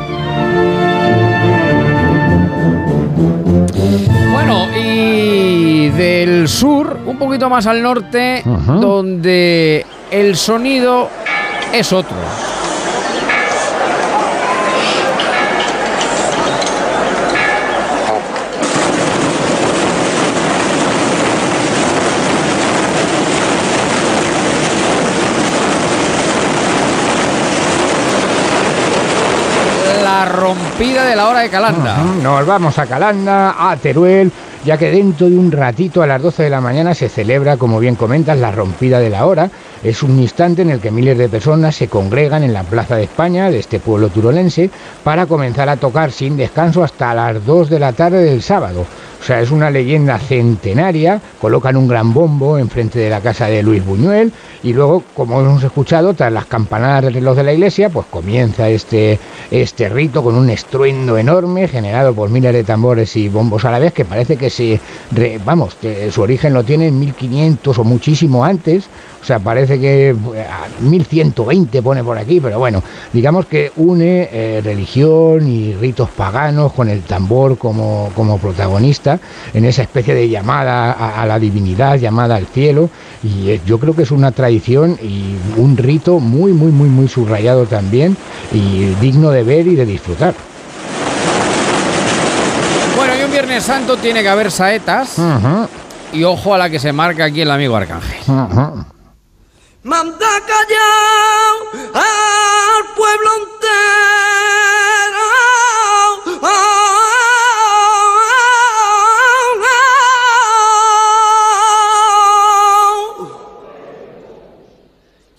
Bueno, 4.34 4.68
y 4.78 5.90
del 5.90 6.50
sur, 6.50 6.98
un 7.06 7.18
poquito 7.18 7.50
más 7.50 7.66
al 7.66 7.82
norte, 7.82 8.44
donde 8.46 9.86
el 10.12 10.36
sonido 10.36 11.08
es 11.74 11.94
otro. 11.94 12.18
Rompida 30.30 31.06
de 31.06 31.16
la 31.16 31.28
hora 31.28 31.40
de 31.40 31.50
Calanda. 31.50 31.98
Nos 32.22 32.46
vamos 32.46 32.78
a 32.80 32.86
Calanda, 32.86 33.56
a 33.70 33.76
Teruel, 33.78 34.32
ya 34.66 34.78
que 34.78 34.92
dentro 34.92 35.30
de 35.30 35.38
un 35.38 35.52
ratito 35.52 36.02
a 36.02 36.08
las 36.08 36.22
12 36.22 36.44
de 36.44 36.50
la 36.50 36.62
mañana 36.62 36.94
se 36.94 37.10
celebra, 37.10 37.58
como 37.58 37.80
bien 37.80 37.96
comentas, 37.96 38.38
la 38.38 38.52
rompida 38.52 39.00
de 39.00 39.10
la 39.10 39.26
hora. 39.26 39.50
Es 39.88 40.04
un 40.04 40.20
instante 40.20 40.64
en 40.64 40.70
el 40.70 40.82
que 40.82 40.92
miles 40.92 41.18
de 41.18 41.30
personas 41.30 41.74
se 41.74 41.88
congregan 41.88 42.44
en 42.44 42.52
la 42.52 42.64
Plaza 42.64 42.98
de 42.98 43.04
España 43.04 43.50
de 43.50 43.60
este 43.60 43.80
pueblo 43.80 44.10
turolense 44.10 44.70
para 45.02 45.28
comenzar 45.28 45.70
a 45.70 45.78
tocar 45.78 46.12
sin 46.12 46.36
descanso 46.36 46.84
hasta 46.84 47.14
las 47.14 47.46
2 47.46 47.70
de 47.70 47.80
la 47.80 47.94
tarde 47.94 48.22
del 48.22 48.42
sábado. 48.42 48.86
O 49.20 49.24
sea, 49.24 49.42
es 49.42 49.50
una 49.50 49.70
leyenda 49.70 50.20
centenaria, 50.20 51.20
colocan 51.42 51.76
un 51.76 51.88
gran 51.88 52.14
bombo 52.14 52.58
enfrente 52.58 53.00
de 53.00 53.10
la 53.10 53.22
casa 53.22 53.48
de 53.48 53.64
Luis 53.64 53.84
Buñuel 53.84 54.32
y 54.64 54.74
luego, 54.74 55.04
como 55.16 55.40
hemos 55.42 55.64
escuchado, 55.64 56.14
tras 56.14 56.32
las 56.32 56.46
campanadas 56.46 57.04
de 57.04 57.10
reloj 57.10 57.36
de 57.36 57.44
la 57.44 57.54
iglesia, 57.54 57.90
pues 57.90 58.06
comienza 58.10 58.70
este, 58.70 59.20
este 59.50 59.90
rito 59.90 60.24
con 60.24 60.36
un 60.36 60.50
estruendo 60.50 61.18
enorme 61.18 61.68
generado 61.68 62.14
por 62.14 62.30
miles 62.30 62.54
de 62.54 62.64
tambores 62.64 63.16
y 63.16 63.28
bombos 63.28 63.66
a 63.66 63.72
la 63.72 63.80
vez 63.80 63.94
que 63.94 64.06
parece 64.06 64.38
que 64.38 64.50
se, 64.50 64.80
vamos, 65.44 65.76
que 65.76 66.12
su 66.12 66.22
origen 66.22 66.54
lo 66.54 66.64
tiene 66.64 66.88
en 66.88 67.00
1500 67.00 67.80
o 67.80 67.84
muchísimo 67.84 68.46
antes, 68.46 68.86
o 69.22 69.26
sea, 69.26 69.40
parece 69.40 69.77
que 69.80 70.16
1120 70.82 71.82
pone 71.82 72.04
por 72.04 72.18
aquí, 72.18 72.40
pero 72.40 72.60
bueno, 72.60 72.84
digamos 73.14 73.46
que 73.46 73.72
une 73.76 74.30
eh, 74.32 74.62
religión 74.64 75.48
y 75.48 75.74
ritos 75.74 76.10
paganos 76.10 76.74
con 76.74 76.90
el 76.90 77.02
tambor 77.02 77.58
como, 77.58 78.12
como 78.16 78.38
protagonista 78.38 79.20
en 79.54 79.66
esa 79.66 79.84
especie 79.84 80.14
de 80.14 80.30
llamada 80.30 80.92
a, 80.92 81.26
la 81.26 81.40
divinidad, 81.40 81.98
llamada 81.98 82.36
al 82.36 82.48
cielo, 82.48 82.90
y 83.24 83.52
eh, 83.52 83.62
yo 83.66 83.80
creo 83.80 83.96
que 83.96 84.04
es 84.04 84.12
una 84.12 84.32
tradición 84.32 84.98
y 85.02 85.36
un 85.58 85.78
rito 85.78 86.20
muy, 86.20 86.54
muy, 86.54 86.72
muy, 86.72 86.90
muy 86.90 87.08
subrayado 87.08 87.66
también 87.66 88.16
y 88.52 88.86
digno 89.02 89.32
de 89.32 89.44
ver 89.44 89.68
y 89.68 89.76
de 89.76 89.86
disfrutar. 89.86 90.34
Bueno, 92.96 93.14
y 93.20 93.24
un 93.24 93.32
Viernes 93.32 93.64
Santo 93.64 93.98
tiene 93.98 94.22
que 94.24 94.30
haber 94.30 94.52
saetas. 94.52 95.18
Y 96.14 96.24
ojo 96.24 96.54
a 96.54 96.58
la 96.58 96.70
que 96.70 96.80
se 96.80 96.94
marca 96.94 97.26
aquí 97.26 97.42
el 97.42 97.52
amigo 97.52 97.76
Arcángel 97.76 98.18
manda 99.88 100.42
callar 100.46 101.56
al 101.94 102.84
pueblo 102.94 103.30
entero. 103.40 103.68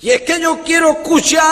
Y 0.00 0.10
es 0.10 0.22
que 0.22 0.40
yo 0.40 0.62
quiero 0.64 0.92
escuchar 0.92 1.44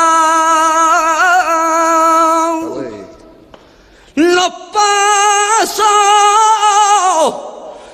los 4.14 4.50
pasos, 4.72 5.84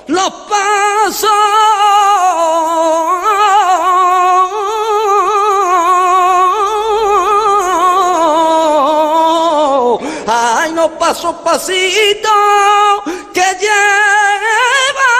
los 0.07 0.31
pasos. 0.47 1.72
Paso 11.13 11.31
pasito 11.43 12.33
que 13.35 13.47
lleva 13.61 15.13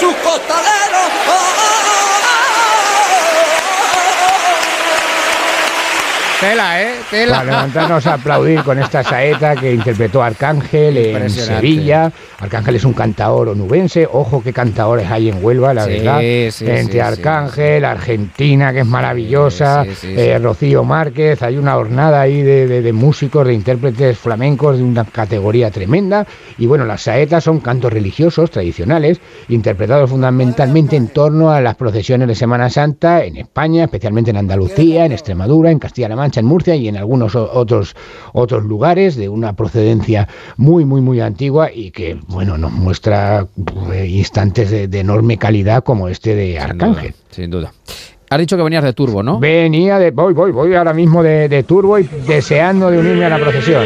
su 0.00 0.10
costalero. 0.24 1.02
¿eh? 6.40 6.81
Tela. 7.12 7.34
Para 7.40 7.44
levantarnos 7.44 8.06
a 8.06 8.14
aplaudir 8.14 8.62
con 8.62 8.78
esta 8.78 9.04
saeta 9.04 9.54
que 9.54 9.74
interpretó 9.74 10.22
Arcángel 10.22 10.96
en. 10.96 11.28
Sevilla. 11.28 12.10
Arcángel 12.40 12.76
es 12.76 12.84
un 12.84 12.94
cantaor 12.94 13.48
onubense. 13.50 14.08
Ojo 14.10 14.42
qué 14.42 14.52
cantadores 14.54 15.10
hay 15.10 15.28
en 15.28 15.44
Huelva, 15.44 15.74
la 15.74 15.84
Sí, 15.84 15.90
verdad. 15.90 16.18
sí, 16.50 16.64
Entre 16.66 16.92
sí. 16.94 16.98
Arcángel, 17.00 17.84
Argentina, 17.84 18.72
que 18.72 18.80
es 18.80 18.86
maravillosa, 18.86 19.84
eh. 20.02 20.38
Rocío 20.42 20.84
Márquez. 20.84 21.42
Hay 21.42 21.58
una 21.58 21.76
hornada 21.76 22.22
ahí 22.22 22.42
de, 22.42 22.66
de- 22.66 22.80
de 22.82 22.92
músicos, 22.94 23.46
de 23.46 23.52
intérpretes 23.52 24.16
flamencos 24.18 24.78
de 24.78 24.82
una 24.82 25.04
categoría 25.04 25.70
tremenda. 25.70 26.26
Y 26.56 26.66
bueno, 26.66 26.86
las 26.86 27.02
saetas 27.02 27.44
son 27.44 27.60
cantos 27.60 27.92
religiosos 27.92 28.50
tradicionales, 28.50 29.20
interpretados 29.50 30.08
fundamentalmente 30.08 30.96
en 30.96 31.08
torno 31.08 31.50
a 31.50 31.60
las 31.60 31.74
procesiones 31.76 32.26
de 32.26 32.34
Semana 32.34 32.70
Santa 32.70 33.22
en 33.22 33.36
España, 33.36 33.84
especialmente 33.84 34.30
en 34.30 34.38
Andalucía, 34.38 35.04
en 35.04 35.12
Extremadura, 35.12 35.70
en 35.70 35.78
Castilla-La 35.78 36.16
Mancha, 36.16 36.40
en 36.40 36.46
Murcia 36.46 36.74
y 36.74 36.88
en 36.88 37.01
algunos 37.02 37.34
otros, 37.36 37.94
otros 38.32 38.64
lugares 38.64 39.16
de 39.16 39.28
una 39.28 39.52
procedencia 39.52 40.28
muy, 40.56 40.84
muy, 40.84 41.00
muy 41.00 41.20
antigua 41.20 41.70
y 41.72 41.90
que, 41.90 42.18
bueno, 42.28 42.56
nos 42.56 42.72
muestra 42.72 43.46
eh, 43.92 44.06
instantes 44.06 44.70
de, 44.70 44.88
de 44.88 45.00
enorme 45.00 45.36
calidad 45.36 45.84
como 45.84 46.08
este 46.08 46.34
de 46.34 46.52
Sin 46.52 46.62
Arcángel. 46.62 47.10
duda, 47.12 47.24
Sin 47.30 47.50
duda. 47.50 47.72
Has 48.30 48.38
dicho 48.38 48.56
que 48.56 48.62
venías 48.62 48.82
de 48.82 48.94
Turbo, 48.94 49.22
¿no? 49.22 49.38
Venía 49.38 49.98
de. 49.98 50.10
Voy, 50.10 50.32
voy, 50.32 50.52
voy 50.52 50.74
ahora 50.74 50.94
mismo 50.94 51.22
de, 51.22 51.50
de 51.50 51.64
Turbo 51.64 51.98
y 51.98 52.08
deseando 52.26 52.90
de 52.90 52.98
unirme 52.98 53.26
a 53.26 53.28
la 53.28 53.38
procesión. 53.38 53.84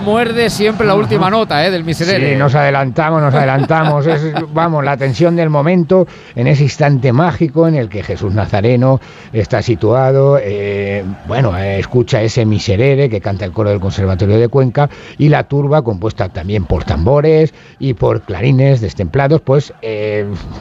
Muerde 0.00 0.50
siempre 0.50 0.86
la 0.86 0.94
última 0.94 1.30
nota, 1.30 1.66
¿eh? 1.66 1.70
Del 1.70 1.84
miserere. 1.84 2.32
Sí, 2.32 2.36
nos 2.38 2.54
adelantamos, 2.54 3.20
nos 3.20 3.34
adelantamos. 3.34 4.06
Es, 4.06 4.32
vamos, 4.52 4.84
la 4.84 4.96
tensión 4.96 5.36
del 5.36 5.50
momento 5.50 6.06
en 6.34 6.46
ese 6.46 6.64
instante 6.64 7.12
mágico 7.12 7.68
en 7.68 7.74
el 7.74 7.88
que 7.88 8.02
Jesús 8.02 8.32
Nazareno 8.34 9.00
está 9.32 9.62
situado. 9.62 10.38
eh, 10.42 11.04
bueno, 11.26 11.56
eh, 11.56 11.78
escucha 11.78 12.22
ese 12.22 12.44
miserere 12.44 13.08
que 13.08 13.20
canta 13.20 13.44
el 13.44 13.52
coro 13.52 13.70
del 13.70 13.80
Conservatorio 13.80 14.38
de 14.38 14.48
Cuenca 14.48 14.88
y 15.18 15.28
la 15.28 15.44
turba, 15.44 15.82
compuesta 15.82 16.28
también 16.28 16.64
por 16.64 16.84
tambores 16.84 17.54
y 17.78 17.94
por 17.94 18.22
clarines 18.22 18.80
destemplados, 18.80 19.40
pues 19.40 19.72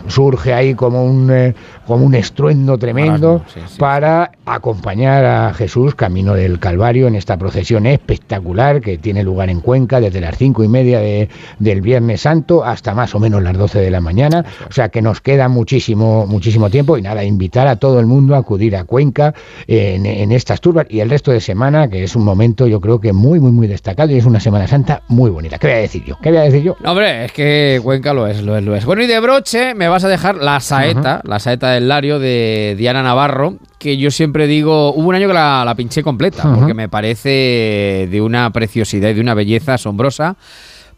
surge 0.08 0.54
ahí 0.54 0.74
como 0.74 1.06
un, 1.06 1.54
como 1.92 2.06
un 2.06 2.16
estruendo 2.16 2.78
tremendo 2.78 3.40
Marasmo, 3.40 3.52
sí, 3.54 3.60
sí. 3.74 3.78
para 3.80 4.32
acompañar 4.46 5.26
a 5.26 5.54
Jesús 5.54 5.96
camino 5.96 6.34
del 6.36 6.60
Calvario 6.60 7.08
en 7.08 7.16
esta 7.16 7.38
procesión 7.38 7.86
espectacular 7.86 8.82
que 8.82 8.98
tiene 8.98 9.24
lugar 9.24 9.50
en 9.50 9.60
Cuenca 9.60 10.00
desde 10.00 10.22
las 10.22 10.38
cinco 10.38 10.64
y 10.64 10.68
media 10.68 11.00
de- 11.00 11.30
del 11.60 11.82
Viernes 11.82 12.22
Santo 12.22 12.64
hasta 12.64 12.94
más 12.94 13.14
o 13.16 13.20
menos 13.20 13.42
las 13.44 13.58
12 13.58 13.80
de 13.80 13.92
la 13.92 14.00
mañana. 14.02 14.46
O 14.70 14.72
sea 14.72 14.90
que 14.90 15.02
nos 15.02 15.22
queda 15.22 15.48
muchísimo, 15.50 16.26
muchísimo 16.28 16.70
tiempo 16.70 16.98
y 16.98 17.02
nada, 17.02 17.24
invitar 17.24 17.68
a 17.68 17.76
todo 17.76 18.00
el 18.00 18.06
mundo 18.06 18.36
a 18.36 18.40
acudir 18.40 18.76
a 18.76 18.84
Cuenca 18.84 19.34
en, 19.68 20.06
en 20.06 20.32
estas 20.32 20.62
turbas 20.62 20.86
y 20.90 21.00
el 21.00 21.10
resto 21.10 21.32
de 21.32 21.42
semana, 21.42 21.90
que 21.90 22.04
es 22.04 22.16
un 22.16 22.24
momento 22.24 22.68
yo 22.68 22.80
creo 22.80 23.00
que 23.00 23.14
muy, 23.14 23.40
muy, 23.40 23.52
muy 23.52 23.68
destacado 23.68 24.12
y 24.12 24.18
es 24.18 24.26
una 24.26 24.40
Semana 24.40 24.68
Santa 24.68 25.02
muy 25.08 25.30
bonita. 25.30 25.58
¿Qué 25.58 25.68
voy 25.68 25.76
a 25.76 25.80
decir 25.80 26.04
yo? 26.06 26.18
¿Qué 26.22 26.30
voy 26.30 26.38
a 26.40 26.44
decir 26.44 26.64
yo? 26.64 26.76
No, 26.84 26.92
hombre, 26.92 27.26
es 27.26 27.32
que 27.32 27.80
Cuenca 27.84 28.14
lo 28.14 28.28
es, 28.28 28.42
lo 28.42 28.58
es, 28.58 28.64
lo 28.64 28.76
es. 28.76 28.86
Bueno, 28.86 29.04
y 29.04 29.08
de 29.08 29.20
broche 29.20 29.74
me 29.74 29.88
vas 29.88 30.04
a 30.04 30.08
dejar 30.08 30.36
la 30.36 30.60
saeta, 30.60 31.22
la 31.24 31.40
saeta 31.40 31.72
del 31.72 31.81
Lario 31.88 32.20
de 32.20 32.76
Diana 32.78 33.04
Navarro, 33.04 33.56
que 33.80 33.98
yo 33.98 34.12
siempre 34.12 34.48
digo, 34.48 34.94
hubo 34.94 35.10
un 35.10 35.16
año 35.16 35.28
que 35.28 35.34
la, 35.34 35.64
la 35.66 35.76
pinché 35.76 36.04
completa, 36.04 36.44
porque 36.54 36.74
me 36.74 36.90
parece 36.90 38.08
de 38.10 38.22
una 38.22 38.50
preciosidad 38.52 39.10
y 39.10 39.14
de 39.14 39.22
una 39.22 39.34
belleza 39.34 39.76
asombrosa. 39.76 40.36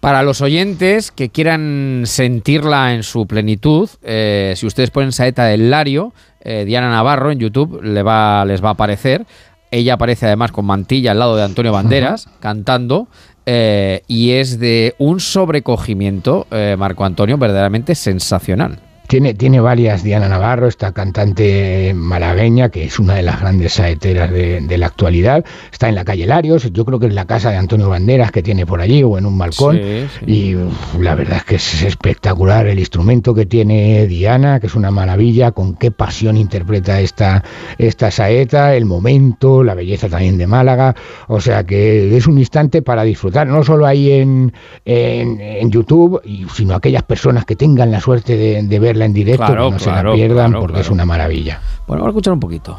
Para 0.03 0.21
los 0.21 0.41
oyentes 0.41 1.11
que 1.11 1.29
quieran 1.29 2.03
sentirla 2.05 2.93
en 2.93 3.03
su 3.03 3.25
plenitud, 3.25 3.89
eh, 4.03 4.53
si 4.57 4.67
ustedes 4.67 4.91
ponen 4.91 5.13
saeta 5.13 5.45
del 5.45 5.69
Lario, 5.69 6.13
eh, 6.41 6.65
Diana 6.65 6.89
Navarro 6.89 7.31
en 7.31 7.39
YouTube, 7.39 7.81
le 7.81 8.03
va, 8.03 8.43
les 8.43 8.61
va 8.61 8.67
a 8.67 8.71
aparecer. 8.73 9.25
Ella 9.71 9.93
aparece 9.93 10.25
además 10.25 10.51
con 10.51 10.65
mantilla 10.65 11.11
al 11.11 11.19
lado 11.19 11.37
de 11.37 11.43
Antonio 11.43 11.71
Banderas, 11.71 12.27
cantando, 12.41 13.07
eh, 13.45 14.01
y 14.09 14.31
es 14.31 14.59
de 14.59 14.93
un 14.97 15.21
sobrecogimiento, 15.21 16.47
Marco 16.77 17.05
Antonio, 17.05 17.37
verdaderamente 17.37 17.95
sensacional. 17.95 18.79
Tiene, 19.07 19.33
tiene 19.33 19.59
varias 19.59 20.01
Diana 20.03 20.27
Navarro, 20.27 20.67
esta 20.67 20.91
cantante 20.91 21.93
malagueña, 21.95 22.69
que 22.69 22.85
es 22.85 22.97
una 22.99 23.15
de 23.15 23.21
las 23.21 23.39
grandes 23.41 23.73
saeteras 23.73 24.31
de, 24.31 24.61
de 24.61 24.77
la 24.77 24.87
actualidad. 24.87 25.45
Está 25.71 25.89
en 25.89 25.95
la 25.95 26.03
calle 26.03 26.25
Larios, 26.25 26.71
yo 26.71 26.85
creo 26.85 26.99
que 26.99 27.07
es 27.07 27.13
la 27.13 27.25
casa 27.25 27.51
de 27.51 27.57
Antonio 27.57 27.89
Banderas 27.89 28.31
que 28.31 28.41
tiene 28.41 28.65
por 28.65 28.81
allí, 28.81 29.03
o 29.03 29.17
en 29.17 29.25
un 29.25 29.37
balcón. 29.37 29.77
Sí, 29.77 30.05
sí. 30.19 30.25
Y 30.25 30.55
uf, 30.55 30.99
la 30.99 31.15
verdad 31.15 31.37
es 31.37 31.43
que 31.43 31.55
es 31.55 31.83
espectacular 31.83 32.65
el 32.65 32.79
instrumento 32.79 33.33
que 33.35 33.45
tiene 33.45 34.07
Diana, 34.07 34.59
que 34.59 34.67
es 34.67 34.75
una 34.75 34.89
maravilla, 34.89 35.51
con 35.51 35.75
qué 35.75 35.91
pasión 35.91 36.37
interpreta 36.37 36.99
esta, 36.99 37.43
esta 37.77 38.09
saeta, 38.09 38.75
el 38.75 38.85
momento, 38.85 39.63
la 39.63 39.75
belleza 39.75 40.09
también 40.09 40.37
de 40.37 40.47
Málaga. 40.47 40.95
O 41.27 41.41
sea 41.41 41.65
que 41.65 42.15
es 42.15 42.25
un 42.25 42.39
instante 42.39 42.81
para 42.81 43.03
disfrutar, 43.03 43.47
no 43.47 43.63
solo 43.63 43.85
ahí 43.85 44.11
en, 44.11 44.53
en, 44.85 45.39
en 45.39 45.71
YouTube, 45.71 46.21
sino 46.55 46.73
aquellas 46.73 47.03
personas 47.03 47.45
que 47.45 47.55
tengan 47.55 47.91
la 47.91 47.99
suerte 47.99 48.37
de, 48.37 48.63
de 48.63 48.79
verla 48.93 49.05
en 49.05 49.13
directo, 49.13 49.45
Claro, 49.45 49.65
que 49.65 49.71
no 49.71 49.79
se 49.79 49.85
claro, 49.85 50.09
la 50.11 50.15
pierdan, 50.15 50.51
claro, 50.51 50.61
porque 50.61 50.81
es 50.81 50.89
una 50.89 51.05
maravilla. 51.05 51.59
Bueno, 51.87 52.03
vamos 52.03 52.07
a 52.07 52.09
escuchar 52.11 52.33
un 52.33 52.39
poquito. 52.39 52.77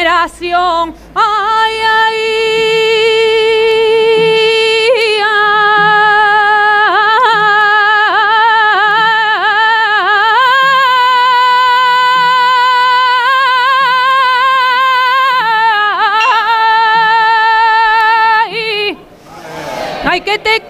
Veneración. 0.00 0.94
Ay, 1.14 1.74
ay, 1.82 2.14
ay. 5.22 5.60
Ay, 20.02 20.20
que 20.22 20.38
te. 20.38 20.60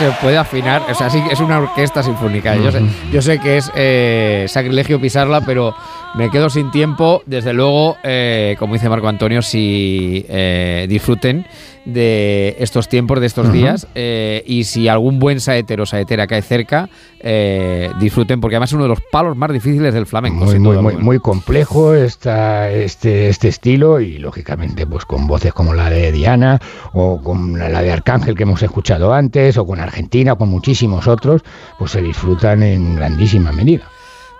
Se 0.00 0.10
puede 0.12 0.38
afinar, 0.38 0.82
o 0.90 0.94
sea, 0.94 1.10
sí, 1.10 1.22
es 1.30 1.40
una 1.40 1.58
orquesta 1.58 2.02
sinfónica. 2.02 2.56
Yo 2.56 2.72
sé, 2.72 2.80
yo 3.12 3.20
sé 3.20 3.38
que 3.38 3.58
es 3.58 3.70
eh, 3.74 4.46
sacrilegio 4.48 4.98
pisarla, 4.98 5.42
pero 5.42 5.74
me 6.14 6.30
quedo 6.30 6.50
sin 6.50 6.70
tiempo. 6.70 7.22
Desde 7.26 7.52
luego, 7.52 7.96
eh, 8.02 8.56
como 8.58 8.74
dice 8.74 8.88
Marco 8.88 9.08
Antonio, 9.08 9.42
si 9.42 10.24
eh, 10.28 10.86
disfruten 10.88 11.46
de 11.84 12.56
estos 12.58 12.88
tiempos, 12.88 13.20
de 13.20 13.26
estos 13.26 13.52
días, 13.52 13.86
eh, 13.94 14.42
y 14.46 14.64
si 14.64 14.88
algún 14.88 15.18
buen 15.18 15.40
saetero 15.40 15.84
o 15.84 15.86
saetera 15.86 16.26
cae 16.26 16.42
cerca, 16.42 16.88
eh, 17.20 17.90
disfruten, 17.98 18.40
porque 18.40 18.56
además 18.56 18.70
es 18.70 18.74
uno 18.74 18.84
de 18.84 18.90
los 18.90 19.00
palos 19.10 19.36
más 19.36 19.50
difíciles 19.52 19.94
del 19.94 20.06
flamenco. 20.06 20.44
Muy, 20.44 20.58
muy, 20.58 20.96
muy, 20.96 21.18
complejo 21.18 21.94
esta, 21.94 22.70
este, 22.70 23.28
este 23.28 23.48
estilo 23.48 24.00
y 24.00 24.18
lógicamente 24.18 24.86
pues 24.86 25.04
con 25.04 25.26
voces 25.26 25.52
como 25.52 25.74
la 25.74 25.90
de 25.90 26.12
Diana 26.12 26.60
o 26.92 27.22
con 27.22 27.58
la 27.58 27.82
de 27.82 27.92
Arcángel 27.92 28.34
que 28.34 28.42
hemos 28.42 28.62
escuchado 28.62 29.14
antes 29.14 29.56
o 29.56 29.66
con 29.66 29.80
Argentina 29.80 30.34
o 30.34 30.38
con 30.38 30.48
muchísimos 30.48 31.06
otros, 31.08 31.42
pues 31.78 31.92
se 31.92 32.02
disfrutan 32.02 32.62
en 32.62 32.96
grandísima 32.96 33.52
medida. 33.52 33.84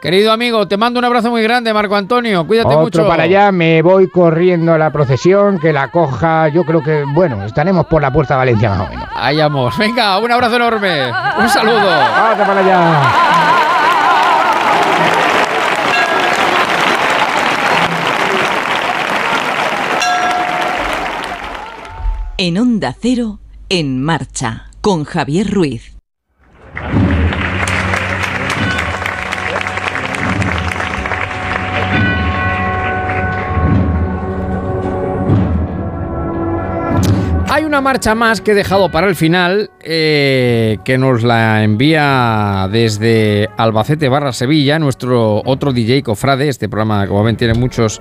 Querido 0.00 0.32
amigo, 0.32 0.66
te 0.66 0.78
mando 0.78 0.98
un 0.98 1.04
abrazo 1.04 1.30
muy 1.30 1.42
grande, 1.42 1.74
Marco 1.74 1.94
Antonio. 1.94 2.46
Cuídate 2.46 2.68
Otro 2.68 2.80
mucho. 2.80 3.06
para 3.06 3.24
allá, 3.24 3.52
me 3.52 3.82
voy 3.82 4.08
corriendo 4.08 4.72
a 4.72 4.78
la 4.78 4.90
procesión, 4.90 5.58
que 5.58 5.74
la 5.74 5.88
coja, 5.90 6.48
yo 6.48 6.64
creo 6.64 6.82
que, 6.82 7.04
bueno, 7.12 7.44
estaremos 7.44 7.84
por 7.86 8.00
la 8.00 8.10
Puerta 8.10 8.34
de 8.34 8.38
Valencia 8.38 8.70
más 8.70 8.80
o 8.80 8.90
menos. 8.90 9.08
Ahí 9.14 9.36
vamos. 9.36 9.76
Venga, 9.76 10.18
un 10.18 10.32
abrazo 10.32 10.56
enorme. 10.56 11.12
Un 11.38 11.48
saludo. 11.50 11.76
Otro 12.32 12.46
para 12.46 12.60
allá. 12.60 13.02
En 22.38 22.56
Onda 22.56 22.96
Cero, 22.98 23.38
en 23.68 24.02
marcha, 24.02 24.70
con 24.80 25.04
Javier 25.04 25.50
Ruiz. 25.50 25.94
Hay 37.60 37.66
una 37.66 37.82
marcha 37.82 38.14
más 38.14 38.40
que 38.40 38.52
he 38.52 38.54
dejado 38.54 38.90
para 38.90 39.06
el 39.06 39.14
final, 39.14 39.70
eh, 39.82 40.78
que 40.82 40.96
nos 40.96 41.22
la 41.22 41.62
envía 41.62 42.66
desde 42.72 43.50
Albacete 43.58 44.08
barra 44.08 44.32
Sevilla, 44.32 44.78
nuestro 44.78 45.42
otro 45.44 45.74
DJ 45.74 46.02
cofrade. 46.02 46.48
Este 46.48 46.70
programa, 46.70 47.06
como 47.06 47.22
ven, 47.22 47.36
tiene 47.36 47.52
muchos 47.52 48.00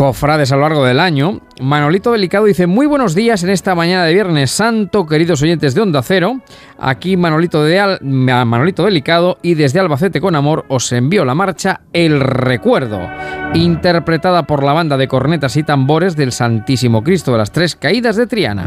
cofrades 0.00 0.50
a 0.50 0.56
lo 0.56 0.62
largo 0.62 0.82
del 0.82 0.98
año. 0.98 1.42
Manolito 1.60 2.12
Delicado 2.12 2.46
dice, 2.46 2.66
muy 2.66 2.86
buenos 2.86 3.14
días 3.14 3.44
en 3.44 3.50
esta 3.50 3.74
mañana 3.74 4.06
de 4.06 4.14
Viernes 4.14 4.50
Santo, 4.50 5.04
queridos 5.04 5.42
oyentes 5.42 5.74
de 5.74 5.82
Onda 5.82 6.00
Cero. 6.02 6.40
Aquí 6.78 7.18
Manolito, 7.18 7.62
de 7.62 7.98
Manolito 8.00 8.86
Delicado 8.86 9.36
y 9.42 9.52
desde 9.52 9.78
Albacete 9.78 10.22
con 10.22 10.36
Amor 10.36 10.64
os 10.68 10.90
envío 10.92 11.26
la 11.26 11.34
marcha 11.34 11.82
El 11.92 12.18
Recuerdo, 12.20 12.98
interpretada 13.52 14.44
por 14.44 14.64
la 14.64 14.72
banda 14.72 14.96
de 14.96 15.06
cornetas 15.06 15.58
y 15.58 15.64
tambores 15.64 16.16
del 16.16 16.32
Santísimo 16.32 17.04
Cristo 17.04 17.32
de 17.32 17.38
las 17.38 17.52
Tres 17.52 17.76
Caídas 17.76 18.16
de 18.16 18.26
Triana. 18.26 18.64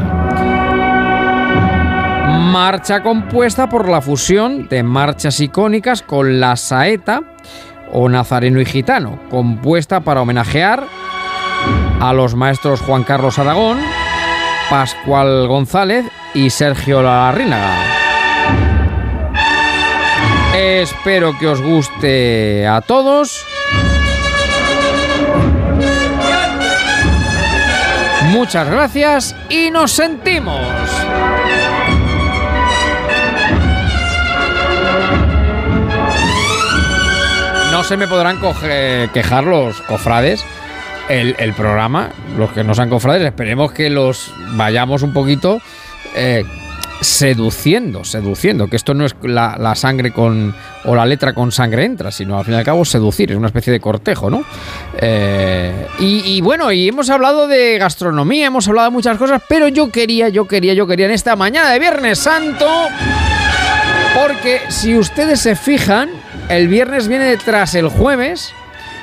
Marcha 2.51 3.01
compuesta 3.01 3.67
por 3.69 3.89
la 3.89 4.01
fusión 4.01 4.67
de 4.69 4.83
marchas 4.83 5.39
icónicas 5.39 6.03
con 6.03 6.39
la 6.39 6.55
saeta 6.55 7.21
o 7.91 8.07
nazareno 8.07 8.61
y 8.61 8.65
gitano, 8.65 9.17
compuesta 9.31 10.01
para 10.01 10.21
homenajear 10.21 10.83
a 11.99 12.13
los 12.13 12.35
maestros 12.35 12.81
Juan 12.81 13.03
Carlos 13.03 13.39
Aragón, 13.39 13.79
Pascual 14.69 15.47
González 15.47 16.05
y 16.33 16.49
Sergio 16.49 17.01
Larrínaga. 17.01 17.75
Espero 20.55 21.37
que 21.39 21.47
os 21.47 21.61
guste 21.61 22.67
a 22.67 22.81
todos. 22.81 23.45
Muchas 28.31 28.67
gracias 28.69 29.35
y 29.49 29.69
nos 29.71 29.91
sentimos. 29.91 30.59
No 37.71 37.83
se 37.83 37.97
me 37.97 38.07
podrán 38.07 38.39
coge- 38.39 39.09
quejar 39.13 39.43
los 39.45 39.81
cofrades. 39.81 40.45
El, 41.09 41.53
programa, 41.53 42.09
los 42.37 42.51
que 42.51 42.63
no 42.63 42.73
sean 42.73 42.89
cofrades, 42.89 43.23
esperemos 43.23 43.71
que 43.71 43.89
los 43.89 44.33
vayamos 44.55 45.03
un 45.03 45.13
poquito 45.13 45.61
eh, 46.15 46.45
seduciendo, 47.01 48.03
seduciendo, 48.03 48.67
que 48.67 48.77
esto 48.77 48.93
no 48.93 49.05
es 49.05 49.15
la, 49.21 49.75
sangre 49.75 50.11
con 50.11 50.55
o 50.85 50.95
la 50.95 51.05
letra 51.05 51.33
con 51.33 51.51
sangre 51.51 51.85
entra, 51.85 52.11
sino 52.11 52.37
al 52.37 52.45
fin 52.45 52.53
y 52.53 52.57
al 52.57 52.63
cabo 52.63 52.85
seducir, 52.85 53.31
es 53.31 53.37
una 53.37 53.47
especie 53.47 53.71
de 53.73 53.79
cortejo, 53.79 54.29
¿no? 54.29 54.43
Eh, 54.97 55.87
y, 55.99 56.37
y 56.37 56.41
bueno, 56.41 56.71
y 56.71 56.87
hemos 56.87 57.09
hablado 57.09 57.47
de 57.47 57.77
gastronomía, 57.77 58.47
hemos 58.47 58.67
hablado 58.67 58.89
de 58.89 58.93
muchas 58.93 59.17
cosas, 59.17 59.41
pero 59.47 59.67
yo 59.67 59.89
quería, 59.91 60.29
yo 60.29 60.47
quería, 60.47 60.73
yo 60.73 60.87
quería 60.87 61.05
en 61.07 61.11
esta 61.11 61.35
mañana 61.35 61.71
de 61.71 61.79
Viernes 61.79 62.19
Santo, 62.19 62.67
porque 64.15 64.61
si 64.69 64.97
ustedes 64.97 65.41
se 65.41 65.55
fijan, 65.55 66.09
el 66.49 66.67
viernes 66.67 67.07
viene 67.07 67.25
detrás 67.25 67.75
el 67.75 67.87
jueves, 67.87 68.53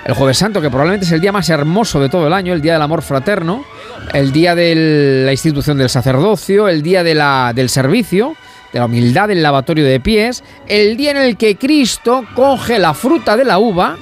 el 0.04 0.14
jueves 0.14 0.38
santo, 0.38 0.60
que 0.60 0.70
probablemente 0.70 1.06
es 1.06 1.12
el 1.12 1.20
día 1.20 1.32
más 1.32 1.48
hermoso 1.48 2.00
de 2.00 2.08
todo 2.08 2.26
el 2.26 2.32
año, 2.32 2.52
el 2.52 2.62
día 2.62 2.74
del 2.74 2.82
amor 2.82 3.02
fraterno, 3.02 3.64
el 4.12 4.32
día 4.32 4.54
de 4.54 5.24
la 5.24 5.32
institución 5.32 5.76
del 5.78 5.88
sacerdocio, 5.88 6.68
el 6.68 6.82
día 6.82 7.02
de 7.02 7.14
la, 7.14 7.52
del 7.54 7.68
servicio, 7.68 8.34
de 8.72 8.78
la 8.78 8.86
humildad 8.86 9.28
del 9.28 9.42
lavatorio 9.42 9.84
de 9.84 10.00
pies, 10.00 10.42
el 10.66 10.96
día 10.96 11.10
en 11.10 11.18
el 11.18 11.36
que 11.36 11.56
Cristo 11.56 12.24
coge 12.34 12.78
la 12.78 12.94
fruta 12.94 13.36
de 13.36 13.44
la 13.44 13.58
uva, 13.58 13.96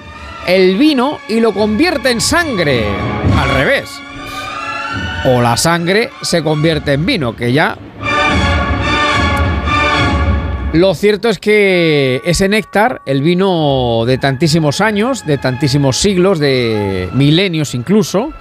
el 0.46 0.76
vino 0.76 1.18
y 1.28 1.40
lo 1.40 1.52
convierte 1.52 2.11
en 2.11 2.20
sangre. 2.20 2.84
Al 3.37 3.50
revés. 3.50 3.90
O 5.26 5.42
la 5.42 5.56
sangre 5.56 6.11
se 6.22 6.42
convierte 6.42 6.92
en 6.92 7.04
vino, 7.04 7.34
que 7.34 7.52
ya 7.52 7.76
lo 10.72 10.94
cierto 10.94 11.28
es 11.28 11.38
que 11.38 12.20
ese 12.24 12.48
néctar, 12.48 13.00
el 13.07 13.22
vino 13.22 14.04
de 14.07 14.18
tantísimos 14.18 14.81
años, 14.81 15.24
de 15.24 15.38
tantísimos 15.38 15.96
siglos, 15.96 16.38
de 16.38 17.09
milenios 17.14 17.74
incluso, 17.74 18.33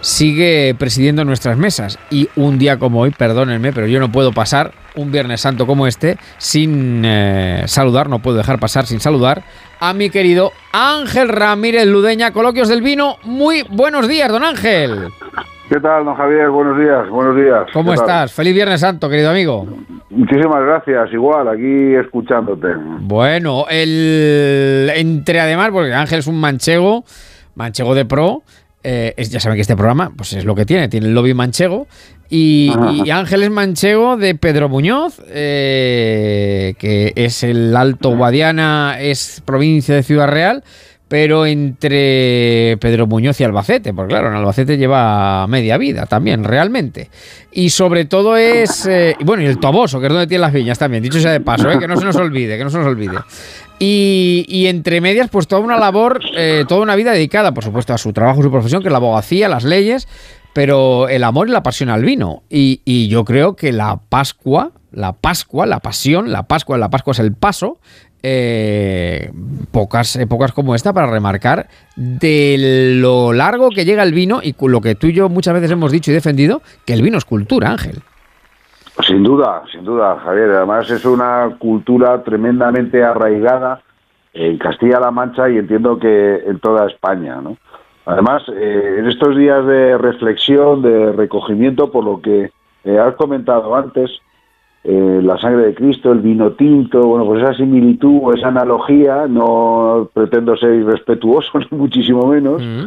sigue 0.00 0.74
presidiendo 0.78 1.24
nuestras 1.24 1.56
mesas. 1.56 1.98
Y 2.10 2.28
un 2.36 2.58
día 2.58 2.78
como 2.78 3.00
hoy, 3.00 3.10
perdónenme, 3.10 3.72
pero 3.72 3.86
yo 3.86 4.00
no 4.00 4.10
puedo 4.10 4.32
pasar 4.32 4.72
un 4.94 5.10
Viernes 5.10 5.40
Santo 5.40 5.66
como 5.66 5.86
este 5.86 6.18
sin 6.38 7.02
eh, 7.04 7.64
saludar, 7.66 8.08
no 8.08 8.20
puedo 8.20 8.36
dejar 8.36 8.58
pasar 8.58 8.86
sin 8.86 9.00
saludar 9.00 9.42
a 9.80 9.94
mi 9.94 10.10
querido 10.10 10.52
Ángel 10.72 11.28
Ramírez 11.28 11.86
Ludeña, 11.86 12.32
Coloquios 12.32 12.68
del 12.68 12.82
Vino. 12.82 13.18
Muy 13.24 13.62
buenos 13.68 14.08
días, 14.08 14.30
don 14.30 14.44
Ángel. 14.44 15.08
¿Qué 15.72 15.80
tal, 15.80 16.04
don 16.04 16.14
Javier? 16.14 16.50
Buenos 16.50 16.78
días, 16.78 17.08
buenos 17.08 17.34
días. 17.34 17.62
¿Cómo 17.72 17.94
estás? 17.94 18.30
Feliz 18.32 18.52
Viernes 18.52 18.80
Santo, 18.80 19.08
querido 19.08 19.30
amigo. 19.30 19.66
Muchísimas 20.10 20.60
gracias, 20.66 21.10
igual, 21.14 21.48
aquí 21.48 21.94
escuchándote. 21.94 22.68
Bueno, 23.00 23.64
el 23.70 24.90
entre 24.94 25.40
además, 25.40 25.70
porque 25.72 25.94
Ángel 25.94 26.18
es 26.18 26.26
un 26.26 26.38
manchego, 26.38 27.04
manchego 27.54 27.94
de 27.94 28.04
pro. 28.04 28.42
eh, 28.84 29.14
es- 29.16 29.30
ya 29.30 29.38
saben 29.38 29.54
que 29.56 29.60
este 29.62 29.76
programa, 29.76 30.10
pues 30.16 30.32
es 30.32 30.44
lo 30.44 30.56
que 30.56 30.66
tiene, 30.66 30.88
tiene 30.88 31.06
el 31.06 31.14
lobby 31.14 31.34
manchego. 31.34 31.86
Y, 32.28 32.72
y 33.04 33.10
Ángel 33.10 33.44
es 33.44 33.50
manchego 33.50 34.16
de 34.16 34.34
Pedro 34.34 34.68
Muñoz, 34.68 35.22
eh, 35.28 36.74
que 36.78 37.12
es 37.14 37.44
el 37.44 37.76
Alto 37.76 38.16
Guadiana, 38.16 38.96
es 39.00 39.40
provincia 39.46 39.94
de 39.94 40.02
Ciudad 40.02 40.26
Real, 40.28 40.64
pero 41.12 41.44
entre 41.44 42.78
Pedro 42.80 43.06
Muñoz 43.06 43.38
y 43.38 43.44
Albacete, 43.44 43.92
porque 43.92 44.14
claro, 44.14 44.28
en 44.28 44.34
Albacete 44.34 44.78
lleva 44.78 45.46
media 45.46 45.76
vida 45.76 46.06
también, 46.06 46.42
realmente. 46.42 47.10
Y 47.52 47.68
sobre 47.68 48.06
todo 48.06 48.38
es, 48.38 48.86
eh, 48.86 49.14
bueno, 49.22 49.42
y 49.42 49.46
el 49.46 49.60
Toboso, 49.60 50.00
que 50.00 50.06
es 50.06 50.10
donde 50.10 50.26
tiene 50.26 50.40
las 50.40 50.54
viñas 50.54 50.78
también, 50.78 51.02
dicho 51.02 51.20
sea 51.20 51.32
de 51.32 51.40
paso, 51.40 51.70
eh, 51.70 51.78
que 51.78 51.86
no 51.86 51.98
se 51.98 52.06
nos 52.06 52.16
olvide, 52.16 52.56
que 52.56 52.64
no 52.64 52.70
se 52.70 52.78
nos 52.78 52.86
olvide. 52.86 53.18
Y, 53.78 54.64
entre 54.68 55.02
medias, 55.02 55.28
pues 55.28 55.46
toda 55.46 55.60
una 55.60 55.76
labor, 55.76 56.18
eh, 56.34 56.64
toda 56.66 56.80
una 56.80 56.96
vida 56.96 57.12
dedicada, 57.12 57.52
por 57.52 57.62
supuesto, 57.62 57.92
a 57.92 57.98
su 57.98 58.14
trabajo, 58.14 58.42
su 58.42 58.50
profesión, 58.50 58.80
que 58.80 58.88
es 58.88 58.92
la 58.92 58.96
abogacía, 58.96 59.50
las 59.50 59.64
leyes, 59.64 60.08
pero 60.54 61.10
el 61.10 61.24
amor 61.24 61.46
y 61.46 61.50
la 61.50 61.62
pasión 61.62 61.90
al 61.90 62.06
vino. 62.06 62.42
Y 62.48 63.08
yo 63.08 63.26
creo 63.26 63.54
que 63.54 63.70
la 63.72 64.00
Pascua, 64.08 64.72
la 64.92 65.12
Pascua, 65.12 65.66
la 65.66 65.80
pasión, 65.80 66.32
la 66.32 66.44
Pascua, 66.44 66.78
la 66.78 66.88
Pascua 66.88 67.12
es 67.12 67.18
el 67.18 67.34
paso, 67.34 67.78
eh, 68.22 69.30
pocas 69.70 70.16
épocas 70.16 70.52
como 70.52 70.74
esta 70.74 70.92
para 70.92 71.10
remarcar 71.10 71.66
de 71.96 72.96
lo 73.00 73.32
largo 73.32 73.70
que 73.70 73.84
llega 73.84 74.02
el 74.02 74.12
vino 74.12 74.40
y 74.42 74.54
lo 74.68 74.80
que 74.80 74.94
tú 74.94 75.08
y 75.08 75.12
yo 75.12 75.28
muchas 75.28 75.54
veces 75.54 75.70
hemos 75.70 75.92
dicho 75.92 76.10
y 76.10 76.14
defendido, 76.14 76.62
que 76.86 76.92
el 76.94 77.02
vino 77.02 77.18
es 77.18 77.24
cultura, 77.24 77.70
Ángel. 77.70 78.02
Sin 79.06 79.22
duda, 79.22 79.62
sin 79.72 79.84
duda, 79.84 80.20
Javier. 80.22 80.50
Además 80.50 80.90
es 80.90 81.04
una 81.04 81.56
cultura 81.58 82.22
tremendamente 82.22 83.02
arraigada 83.02 83.82
en 84.34 84.58
Castilla-La 84.58 85.10
Mancha 85.10 85.48
y 85.48 85.58
entiendo 85.58 85.98
que 85.98 86.42
en 86.46 86.60
toda 86.60 86.86
España, 86.86 87.40
¿no? 87.40 87.56
Además, 88.04 88.42
eh, 88.48 88.96
en 88.98 89.06
estos 89.06 89.36
días 89.36 89.64
de 89.66 89.96
reflexión, 89.96 90.82
de 90.82 91.12
recogimiento, 91.12 91.92
por 91.92 92.04
lo 92.04 92.20
que 92.20 92.50
eh, 92.84 92.98
has 92.98 93.14
comentado 93.14 93.74
antes, 93.76 94.10
eh, 94.84 95.20
la 95.22 95.38
sangre 95.38 95.66
de 95.66 95.74
Cristo, 95.74 96.10
el 96.12 96.20
vino 96.20 96.52
tinto, 96.52 97.00
bueno, 97.06 97.24
pues 97.24 97.42
esa 97.42 97.54
similitud 97.54 98.18
o 98.22 98.32
esa 98.34 98.48
analogía, 98.48 99.26
no 99.28 100.08
pretendo 100.12 100.56
ser 100.56 100.74
irrespetuoso, 100.74 101.58
ni 101.70 101.78
muchísimo 101.78 102.26
menos, 102.26 102.60
Mm. 102.62 102.86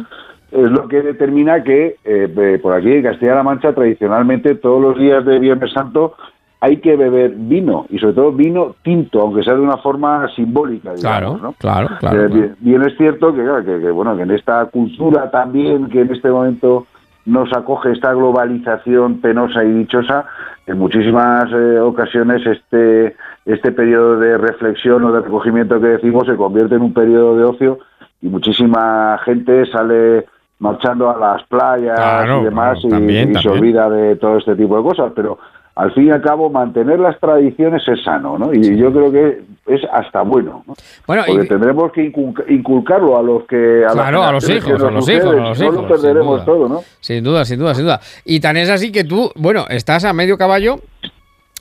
es 0.52 0.70
lo 0.70 0.86
que 0.88 1.02
determina 1.02 1.62
que 1.64 1.96
eh, 2.04 2.32
eh, 2.36 2.58
por 2.62 2.74
aquí 2.74 2.92
en 2.92 3.02
Castilla-La 3.02 3.42
Mancha 3.42 3.72
tradicionalmente 3.74 4.54
todos 4.56 4.80
los 4.80 4.98
días 4.98 5.24
de 5.24 5.38
Viernes 5.38 5.72
Santo 5.72 6.14
hay 6.60 6.78
que 6.78 6.96
beber 6.96 7.32
vino 7.36 7.86
y 7.90 7.98
sobre 7.98 8.14
todo 8.14 8.32
vino 8.32 8.74
tinto, 8.82 9.20
aunque 9.20 9.42
sea 9.42 9.54
de 9.54 9.60
una 9.60 9.76
forma 9.78 10.26
simbólica. 10.34 10.94
Digamos, 10.94 11.00
Claro, 11.02 11.38
¿no? 11.42 11.52
claro, 11.58 11.88
claro, 12.00 12.24
Eh, 12.24 12.28
bien, 12.28 12.56
bien 12.60 12.82
es 12.82 12.96
cierto 12.96 13.34
que, 13.34 13.42
claro, 13.42 13.64
que, 13.64 13.78
que, 13.80 13.90
bueno 13.90 14.16
que 14.16 14.22
en 14.22 14.30
esta 14.30 14.64
cultura 14.66 15.30
también 15.30 15.88
que 15.88 16.00
en 16.02 16.12
este 16.12 16.30
momento 16.30 16.86
nos 17.26 17.52
acoge 17.52 17.92
esta 17.92 18.14
globalización 18.14 19.20
penosa 19.20 19.64
y 19.64 19.72
dichosa, 19.72 20.24
en 20.66 20.78
muchísimas 20.78 21.44
eh, 21.52 21.78
ocasiones 21.80 22.44
este 22.46 23.16
este 23.44 23.70
periodo 23.72 24.18
de 24.18 24.38
reflexión 24.38 25.04
o 25.04 25.12
de 25.12 25.20
recogimiento 25.20 25.80
que 25.80 25.86
decimos 25.88 26.26
se 26.26 26.34
convierte 26.36 26.74
en 26.76 26.82
un 26.82 26.92
periodo 26.94 27.36
de 27.36 27.44
ocio 27.44 27.78
y 28.22 28.28
muchísima 28.28 29.18
gente 29.24 29.66
sale 29.66 30.26
marchando 30.58 31.10
a 31.10 31.16
las 31.18 31.42
playas 31.44 31.94
Claro, 31.96 32.40
y 32.40 32.44
demás 32.44 32.78
claro, 32.80 32.88
y- 32.88 32.90
también, 32.90 33.30
y, 33.32 33.34
se 33.42 33.48
olvida 33.48 33.90
de 33.90 34.16
todo 34.16 34.38
este 34.38 34.56
tipo 34.56 34.76
de 34.78 34.82
cosas, 34.82 35.12
pero 35.14 35.38
al 35.76 35.92
fin 35.92 36.06
y 36.06 36.10
al 36.10 36.22
cabo 36.22 36.50
mantener 36.50 36.98
las 36.98 37.18
tradiciones 37.20 37.86
es 37.86 38.02
sano, 38.02 38.38
¿no? 38.38 38.52
Y 38.52 38.76
yo 38.76 38.90
creo 38.92 39.12
que 39.12 39.42
es 39.66 39.80
hasta 39.92 40.22
bueno, 40.22 40.64
¿no? 40.66 40.74
Bueno, 41.06 41.22
Porque 41.26 41.44
y- 41.44 41.48
tendremos 41.48 41.92
que 41.92 42.02
inculca- 42.04 42.44
inculcarlo 42.48 43.18
a 43.18 43.22
los 43.22 43.44
que 43.44 43.84
a 43.86 43.92
Claro, 43.92 44.22
a 44.24 44.32
los 44.32 44.48
hijos, 44.48 44.82
a 44.82 44.90
los 44.90 45.08
hijos, 45.08 45.26
a 45.26 45.32
los 45.36 45.60
hijos. 45.60 45.74
lo 45.74 45.88
perderemos 45.88 46.36
sin 46.38 46.44
duda. 46.46 46.56
todo, 46.56 46.68
¿no? 46.68 46.80
Sin 47.00 47.22
duda, 47.24 47.44
sin 47.44 47.58
duda, 47.58 47.74
sin 47.74 47.84
duda. 47.84 48.00
Y 48.24 48.40
tan 48.40 48.56
es 48.56 48.70
así 48.70 48.90
que 48.90 49.04
tú, 49.04 49.30
bueno, 49.36 49.64
estás 49.68 50.04
a 50.04 50.12
medio 50.12 50.38
caballo 50.38 50.76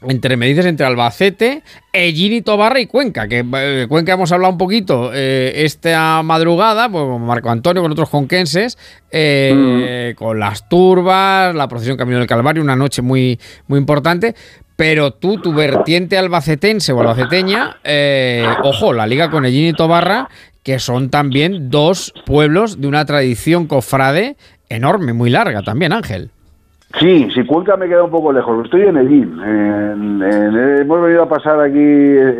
entre, 0.01 0.37
me 0.37 0.47
dices, 0.47 0.65
entre 0.65 0.85
Albacete, 0.85 1.63
Ellín 1.93 2.43
Tobarra 2.43 2.79
y 2.79 2.87
Cuenca, 2.87 3.27
que 3.27 3.45
eh, 3.53 3.85
Cuenca 3.87 4.13
hemos 4.13 4.31
hablado 4.31 4.51
un 4.51 4.57
poquito 4.57 5.11
eh, 5.13 5.63
esta 5.63 6.21
madrugada, 6.23 6.89
pues, 6.89 7.03
con 7.03 7.25
Marco 7.25 7.49
Antonio, 7.49 7.81
con 7.81 7.91
otros 7.91 8.09
jonquenses, 8.09 8.77
eh, 9.11 10.13
con 10.17 10.39
las 10.39 10.67
turbas, 10.67 11.55
la 11.55 11.67
procesión 11.67 11.97
Camino 11.97 12.19
del 12.19 12.27
Calvario, 12.27 12.61
una 12.61 12.75
noche 12.75 13.01
muy, 13.01 13.39
muy 13.67 13.79
importante. 13.79 14.35
Pero 14.75 15.13
tú, 15.13 15.37
tu 15.37 15.53
vertiente 15.53 16.17
albacetense 16.17 16.91
o 16.91 16.99
albaceteña, 16.99 17.77
ojo, 18.63 18.91
la 18.91 19.07
liga 19.07 19.31
con 19.31 19.45
Ellín 19.45 19.67
y 19.67 19.73
Tobarra, 19.73 20.27
que 20.63 20.79
son 20.79 21.09
también 21.09 21.69
dos 21.69 22.13
pueblos 22.25 22.81
de 22.81 22.87
una 22.87 23.05
tradición 23.05 23.67
cofrade 23.67 24.35
enorme, 24.67 25.13
muy 25.13 25.29
larga 25.29 25.61
también, 25.61 25.93
Ángel. 25.93 26.31
Sí, 26.99 27.29
si 27.33 27.45
Cuenca 27.45 27.75
me 27.75 27.87
queda 27.87 28.03
un 28.03 28.11
poco 28.11 28.31
lejos. 28.31 28.63
Estoy 28.65 28.83
en 28.83 28.95
en- 30.23 30.81
hemos 30.81 31.01
venido 31.01 31.23
a 31.23 31.29
pasar 31.29 31.59
aquí 31.59 31.79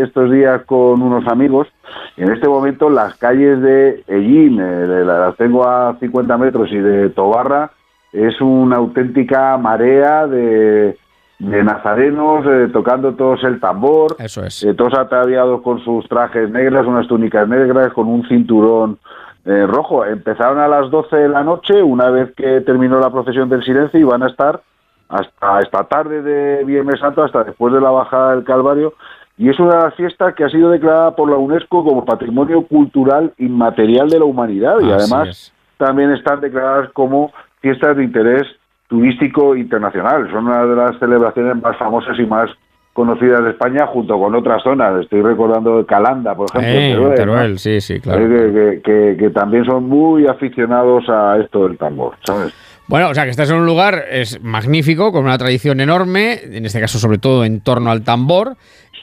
estos 0.02 0.32
días 0.32 0.62
con 0.66 1.02
unos 1.02 1.28
amigos. 1.28 1.68
En 2.16 2.32
este 2.32 2.48
momento 2.48 2.90
las 2.90 3.16
calles 3.16 3.62
de 3.62 4.04
Ellín, 4.08 4.60
eh, 4.62 5.04
las 5.06 5.36
tengo 5.36 5.68
a 5.68 5.98
50 6.00 6.38
metros, 6.38 6.72
y 6.72 6.78
de 6.78 7.10
Tobarra, 7.10 7.72
es 8.14 8.40
una 8.40 8.78
auténtica 8.78 9.58
marea 9.58 10.26
de, 10.26 10.96
de 11.40 11.64
nazarenos 11.64 12.46
eh, 12.48 12.70
tocando 12.72 13.14
todos 13.16 13.44
el 13.44 13.60
tambor. 13.60 14.16
Eso 14.20 14.44
es. 14.46 14.64
Eh, 14.64 14.74
todos 14.74 14.94
ataviados 14.98 15.62
con 15.64 15.80
sus 15.84 16.08
trajes 16.08 16.50
negros, 16.50 16.88
unas 16.88 17.08
túnicas 17.08 17.48
negras, 17.50 17.92
con 17.92 18.08
un 18.08 18.26
cinturón 18.30 19.00
eh, 19.46 19.66
rojo. 19.68 20.06
Empezaron 20.06 20.60
a 20.60 20.68
las 20.68 20.90
12 20.90 21.16
de 21.16 21.30
la 21.30 21.44
noche, 21.44 21.82
una 21.82 22.10
vez 22.10 22.34
que 22.36 22.62
terminó 22.62 23.00
la 23.00 23.12
procesión 23.12 23.48
del 23.50 23.64
silencio, 23.64 24.00
y 24.00 24.04
van 24.04 24.24
a 24.24 24.28
estar 24.28 24.62
hasta 25.08 25.60
esta 25.60 25.84
tarde 25.84 26.22
de 26.22 26.64
Viernes 26.64 27.00
Santo, 27.00 27.24
hasta 27.24 27.44
después 27.44 27.74
de 27.74 27.82
la 27.82 27.92
bajada 27.92 28.36
del 28.36 28.44
Calvario. 28.44 28.94
Y 29.38 29.50
es 29.50 29.60
una 29.60 29.92
fiestas 29.92 30.34
que 30.34 30.46
ha 30.46 30.50
sido 30.50 30.70
declarada 30.70 31.16
por 31.16 31.30
la 31.30 31.36
UNESCO 31.36 31.84
como 31.84 32.06
Patrimonio 32.06 32.66
Cultural 32.68 33.34
Inmaterial 33.38 34.10
de 34.10 34.20
la 34.20 34.26
Humanidad 34.26 34.80
y 34.80 34.92
Así 34.92 35.12
además 35.12 35.28
es. 35.28 35.54
también 35.78 36.12
están 36.12 36.40
declaradas 36.40 36.90
como 36.94 37.32
fiestas 37.60 37.98
de 37.98 38.04
interés 38.06 38.44
turístico 38.88 39.56
internacional. 39.56 40.30
Son 40.32 40.48
una 40.48 40.66
de 40.66 40.76
las 40.76 40.98
celebraciones 41.00 41.62
más 41.62 41.76
famosas 41.78 42.18
y 42.18 42.26
más 42.26 42.50
conocidas 42.96 43.44
de 43.44 43.50
España 43.50 43.86
junto 43.88 44.18
con 44.18 44.34
otras 44.36 44.64
zonas. 44.64 45.02
Estoy 45.02 45.22
recordando 45.22 45.86
Calanda, 45.86 46.34
por 46.34 46.48
ejemplo. 46.56 47.12
Eh, 47.12 47.16
Teruel, 47.16 47.60
sí, 47.60 47.82
sí, 47.82 48.00
claro. 48.00 48.22
Que, 48.26 48.52
que- 48.54 48.82
que- 48.82 49.16
que 49.20 49.30
también 49.32 49.66
son 49.66 49.84
muy 49.84 50.26
aficionados 50.28 51.04
a 51.10 51.38
esto 51.44 51.68
del 51.68 51.78
tambor, 51.78 52.14
¿sabes? 52.26 52.54
Bueno, 52.88 53.10
o 53.10 53.14
sea, 53.14 53.24
que 53.26 53.32
estás 53.32 53.50
en 53.50 53.58
un 53.58 53.66
lugar 53.66 54.06
es 54.12 54.42
magnífico, 54.44 55.12
con 55.12 55.26
una 55.26 55.38
tradición 55.38 55.80
enorme, 55.82 56.40
en 56.44 56.66
este 56.66 56.80
caso 56.80 56.98
sobre 57.00 57.18
todo 57.18 57.44
en 57.44 57.60
torno 57.62 57.92
al 57.92 58.04
tambor, 58.04 58.56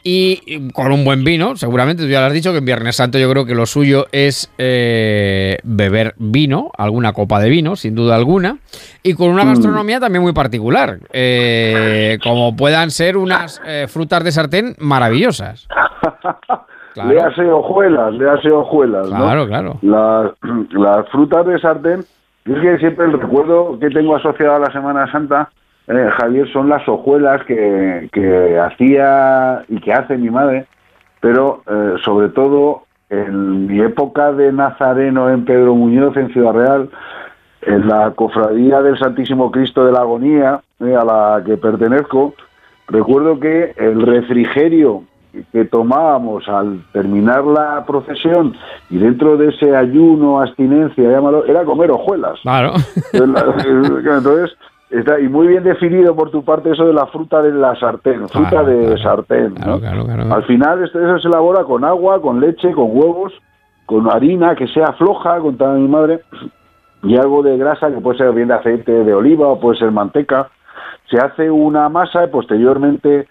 y 0.04 0.70
con 0.70 0.90
un 0.90 1.04
buen 1.04 1.22
vino, 1.24 1.56
seguramente, 1.56 2.02
tú 2.02 2.08
ya 2.08 2.20
lo 2.20 2.26
has 2.26 2.32
dicho, 2.32 2.52
que 2.52 2.58
en 2.58 2.64
Viernes 2.64 2.96
Santo 2.96 3.18
yo 3.18 3.30
creo 3.30 3.46
que 3.46 3.54
lo 3.54 3.66
suyo 3.66 4.06
es 4.10 4.52
eh, 4.58 5.58
beber 5.62 6.14
vino, 6.18 6.70
alguna 6.76 7.12
copa 7.12 7.38
de 7.40 7.48
vino, 7.48 7.76
sin 7.76 7.94
duda 7.94 8.16
alguna, 8.16 8.58
y 9.02 9.14
con 9.14 9.28
una 9.28 9.44
gastronomía 9.44 10.00
también 10.00 10.22
muy 10.22 10.32
particular, 10.32 10.98
eh, 11.12 12.18
como 12.22 12.56
puedan 12.56 12.90
ser 12.90 13.16
unas 13.16 13.62
eh, 13.64 13.86
frutas 13.88 14.24
de 14.24 14.32
sartén 14.32 14.74
maravillosas. 14.78 15.68
Claro. 16.92 17.08
Léase 17.08 17.50
hojuelas, 17.50 18.12
léase 18.12 18.52
hojuelas, 18.52 19.08
¿no? 19.08 19.16
Claro, 19.16 19.46
claro. 19.46 19.78
Las, 19.80 20.32
las 20.72 21.08
frutas 21.08 21.46
de 21.46 21.58
sartén, 21.58 22.04
yo 22.44 22.54
es 22.54 22.60
que 22.60 22.78
siempre 22.80 23.06
el 23.06 23.18
recuerdo 23.18 23.78
que 23.78 23.88
tengo 23.88 24.14
asociado 24.14 24.56
a 24.56 24.58
la 24.58 24.72
Semana 24.72 25.10
Santa, 25.10 25.48
eh, 25.88 26.10
Javier, 26.18 26.50
son 26.52 26.68
las 26.68 26.86
hojuelas 26.88 27.44
que, 27.44 28.08
que 28.12 28.58
hacía 28.58 29.64
y 29.68 29.80
que 29.80 29.92
hace 29.92 30.16
mi 30.16 30.30
madre, 30.30 30.66
pero 31.20 31.62
eh, 31.68 31.94
sobre 32.04 32.28
todo 32.28 32.84
en 33.10 33.66
mi 33.66 33.80
época 33.80 34.32
de 34.32 34.52
Nazareno 34.52 35.28
en 35.28 35.44
Pedro 35.44 35.74
Muñoz, 35.74 36.16
en 36.16 36.32
Ciudad 36.32 36.52
Real, 36.52 36.90
en 37.62 37.86
la 37.86 38.12
cofradía 38.12 38.80
del 38.80 38.98
Santísimo 38.98 39.50
Cristo 39.50 39.84
de 39.84 39.92
la 39.92 40.00
Agonía, 40.00 40.60
eh, 40.80 40.96
a 40.96 41.04
la 41.04 41.42
que 41.44 41.56
pertenezco, 41.56 42.34
recuerdo 42.88 43.38
que 43.38 43.74
el 43.76 44.02
refrigerio 44.02 45.04
que 45.50 45.64
tomábamos 45.64 46.46
al 46.48 46.82
terminar 46.92 47.44
la 47.44 47.84
procesión 47.86 48.54
y 48.90 48.98
dentro 48.98 49.36
de 49.36 49.48
ese 49.48 49.74
ayuno, 49.74 50.40
abstinencia, 50.40 51.10
llámalo, 51.10 51.46
era 51.46 51.64
comer 51.64 51.90
hojuelas. 51.90 52.38
Claro. 52.42 52.74
Entonces, 53.12 54.56
está, 54.92 55.18
y 55.20 55.28
muy 55.28 55.46
bien 55.48 55.64
definido 55.64 56.14
por 56.14 56.30
tu 56.30 56.44
parte 56.44 56.70
eso 56.70 56.86
de 56.86 56.92
la 56.92 57.06
fruta 57.06 57.42
de 57.42 57.52
la 57.52 57.74
sartén, 57.76 58.28
fruta 58.28 58.48
Claro, 58.50 58.66
de 58.68 58.80
claro, 58.84 58.98
sartén. 58.98 59.54
claro, 59.54 59.72
¿no? 59.72 59.80
claro, 59.80 60.04
claro. 60.04 60.34
Al 60.34 60.44
final 60.44 60.84
esto, 60.84 61.00
eso 61.00 61.18
se 61.18 61.28
elabora 61.28 61.64
con 61.64 61.84
agua, 61.84 62.20
con 62.20 62.40
leche, 62.40 62.72
con 62.72 62.86
huevos, 62.90 63.32
con 63.86 64.08
harina 64.10 64.54
que 64.54 64.68
sea 64.68 64.92
floja, 64.92 65.38
contaba 65.40 65.74
mi 65.74 65.88
madre, 65.88 66.20
y 67.02 67.16
algo 67.16 67.42
de 67.42 67.56
grasa 67.58 67.88
que 67.90 68.00
puede 68.00 68.18
ser 68.18 68.32
bien 68.32 68.48
de 68.48 68.54
aceite 68.54 68.92
de 68.92 69.14
oliva 69.14 69.48
o 69.48 69.58
puede 69.60 69.78
ser 69.78 69.90
manteca. 69.90 70.48
Se 71.10 71.18
hace 71.18 71.50
una 71.50 71.88
masa 71.88 72.24
y 72.24 72.28
posteriormente 72.28 73.26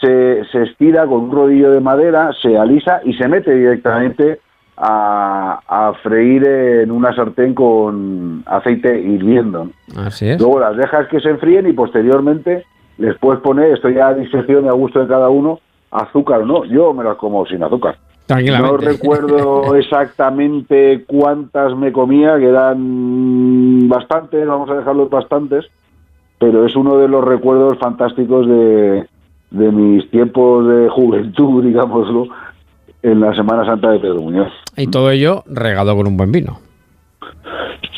se, 0.00 0.44
se 0.52 0.62
estira 0.64 1.06
con 1.06 1.20
un 1.24 1.32
rodillo 1.32 1.70
de 1.70 1.80
madera, 1.80 2.30
se 2.42 2.58
alisa 2.58 3.00
y 3.04 3.14
se 3.14 3.26
mete 3.28 3.54
directamente 3.54 4.40
a, 4.76 5.60
a 5.66 5.94
freír 6.02 6.46
en 6.46 6.90
una 6.90 7.14
sartén 7.14 7.54
con 7.54 8.42
aceite 8.46 9.00
hirviendo. 9.00 9.70
Así 9.96 10.28
es. 10.28 10.40
Luego 10.40 10.60
las 10.60 10.76
dejas 10.76 11.08
que 11.08 11.20
se 11.20 11.30
enfríen 11.30 11.66
y 11.68 11.72
posteriormente 11.72 12.64
les 12.98 13.16
puedes 13.18 13.40
poner, 13.40 13.72
esto 13.72 13.88
ya 13.88 14.08
a 14.08 14.14
discreción 14.14 14.64
y 14.64 14.68
a 14.68 14.72
gusto 14.72 15.00
de 15.00 15.06
cada 15.06 15.28
uno, 15.28 15.60
azúcar 15.90 16.42
o 16.42 16.46
no. 16.46 16.64
Yo 16.64 16.92
me 16.92 17.04
las 17.04 17.16
como 17.16 17.46
sin 17.46 17.62
azúcar. 17.62 17.96
No 18.28 18.76
recuerdo 18.76 19.74
exactamente 19.76 21.04
cuántas 21.06 21.76
me 21.76 21.92
comía, 21.92 22.36
que 22.38 22.48
eran 22.48 23.88
bastantes, 23.88 24.46
vamos 24.46 24.68
a 24.70 24.74
dejarlos 24.74 25.08
bastantes, 25.08 25.64
pero 26.38 26.66
es 26.66 26.74
uno 26.74 26.98
de 26.98 27.08
los 27.08 27.24
recuerdos 27.24 27.78
fantásticos 27.78 28.48
de, 28.48 29.06
de 29.50 29.72
mis 29.72 30.10
tiempos 30.10 30.66
de 30.66 30.88
juventud, 30.88 31.64
digámoslo, 31.64 32.26
en 33.02 33.20
la 33.20 33.34
Semana 33.34 33.64
Santa 33.64 33.90
de 33.90 34.00
Pedro 34.00 34.22
Muñoz. 34.22 34.52
Y 34.76 34.88
todo 34.88 35.10
ello 35.10 35.42
regado 35.46 35.96
con 35.96 36.06
un 36.06 36.16
buen 36.16 36.32
vino. 36.32 36.58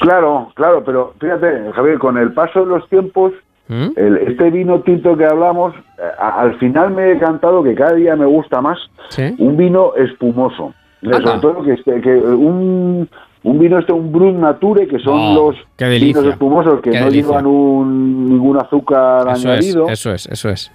Claro, 0.00 0.52
claro, 0.54 0.82
pero 0.84 1.14
fíjate, 1.20 1.72
Javier, 1.74 1.98
con 1.98 2.16
el 2.18 2.32
paso 2.32 2.60
de 2.60 2.66
los 2.66 2.88
tiempos, 2.88 3.32
¿Mm? 3.68 3.88
el- 3.96 4.16
este 4.28 4.50
vino 4.50 4.80
tinto 4.80 5.16
que 5.16 5.26
hablamos, 5.26 5.74
eh, 5.98 6.02
a- 6.18 6.40
al 6.40 6.56
final 6.58 6.92
me 6.92 7.02
he 7.02 7.14
decantado 7.14 7.62
que 7.62 7.74
cada 7.74 7.94
día 7.94 8.14
me 8.16 8.24
gusta 8.26 8.60
más 8.60 8.78
Sí. 9.08 9.34
un 9.38 9.56
vino 9.56 9.94
espumoso. 9.96 10.72
Sobre 11.02 11.38
todo 11.40 11.62
que, 11.62 11.72
este- 11.74 12.00
que 12.00 12.10
un, 12.16 13.08
un 13.44 13.58
vino 13.58 13.78
este, 13.78 13.92
un 13.92 14.10
Brut 14.12 14.34
Nature, 14.36 14.86
que 14.88 14.98
son 14.98 15.14
Oh, 15.36 15.52
los 15.52 15.56
vinos 16.00 16.24
espumosos 16.24 16.80
que 16.80 16.90
qué 16.90 16.98
no 17.00 17.04
delicia. 17.06 17.28
llevan 17.30 17.46
un, 17.46 18.28
ningún 18.28 18.56
azúcar 18.56 19.22
Eso 19.28 19.30
es, 19.32 19.46
añadido. 19.46 19.88
eso 19.88 20.12
es, 20.12 20.26
eso 20.26 20.48
es. 20.48 20.72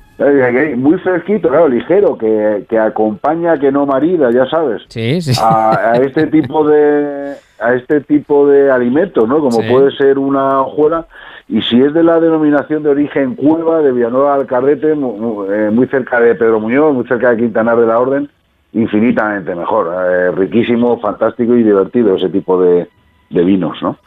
Muy 0.77 0.97
fresquito, 0.99 1.49
claro, 1.49 1.67
ligero, 1.67 2.17
que, 2.17 2.65
que 2.69 2.77
acompaña, 2.79 3.57
que 3.57 3.71
no 3.71 3.85
marida, 3.85 4.29
ya 4.31 4.45
sabes. 4.45 4.83
Sí, 4.87 5.21
sí. 5.21 5.31
a, 5.43 5.91
a 5.91 5.93
este 5.97 6.27
tipo 6.31 6.67
de 6.67 7.33
a 7.59 7.73
este 7.75 8.01
tipo 8.01 8.47
de 8.47 8.69
alimentos, 8.69 9.27
¿no? 9.27 9.39
Como 9.39 9.61
Sí. 9.61 9.69
puede 9.71 9.91
ser 9.95 10.17
una 10.19 10.61
hojuela 10.61 11.05
Y 11.47 11.61
si 11.61 11.81
es 11.81 11.93
de 11.93 12.03
la 12.03 12.19
denominación 12.19 12.83
de 12.83 12.89
origen 12.89 13.35
Cueva 13.35 13.81
de 13.81 13.91
Villanueva 13.91 14.37
del 14.37 14.47
Carrete, 14.47 14.91
eh, 14.93 15.69
muy 15.71 15.87
cerca 15.87 16.19
de 16.19 16.35
Pedro 16.35 16.59
Muñoz, 16.59 16.93
muy 16.93 17.05
cerca 17.07 17.31
de 17.31 17.37
Quintanar 17.37 17.77
de 17.79 17.85
la 17.87 17.99
Orden, 17.99 18.29
infinitamente 18.73 19.53
mejor. 19.55 19.93
Eh, 19.93 20.31
riquísimo, 20.31 20.99
fantástico 20.99 21.55
y 21.55 21.63
divertido 21.63 22.15
ese 22.15 22.29
tipo 22.29 22.61
de, 22.61 22.87
de 23.29 23.43
vinos, 23.43 23.77
¿no? 23.81 23.97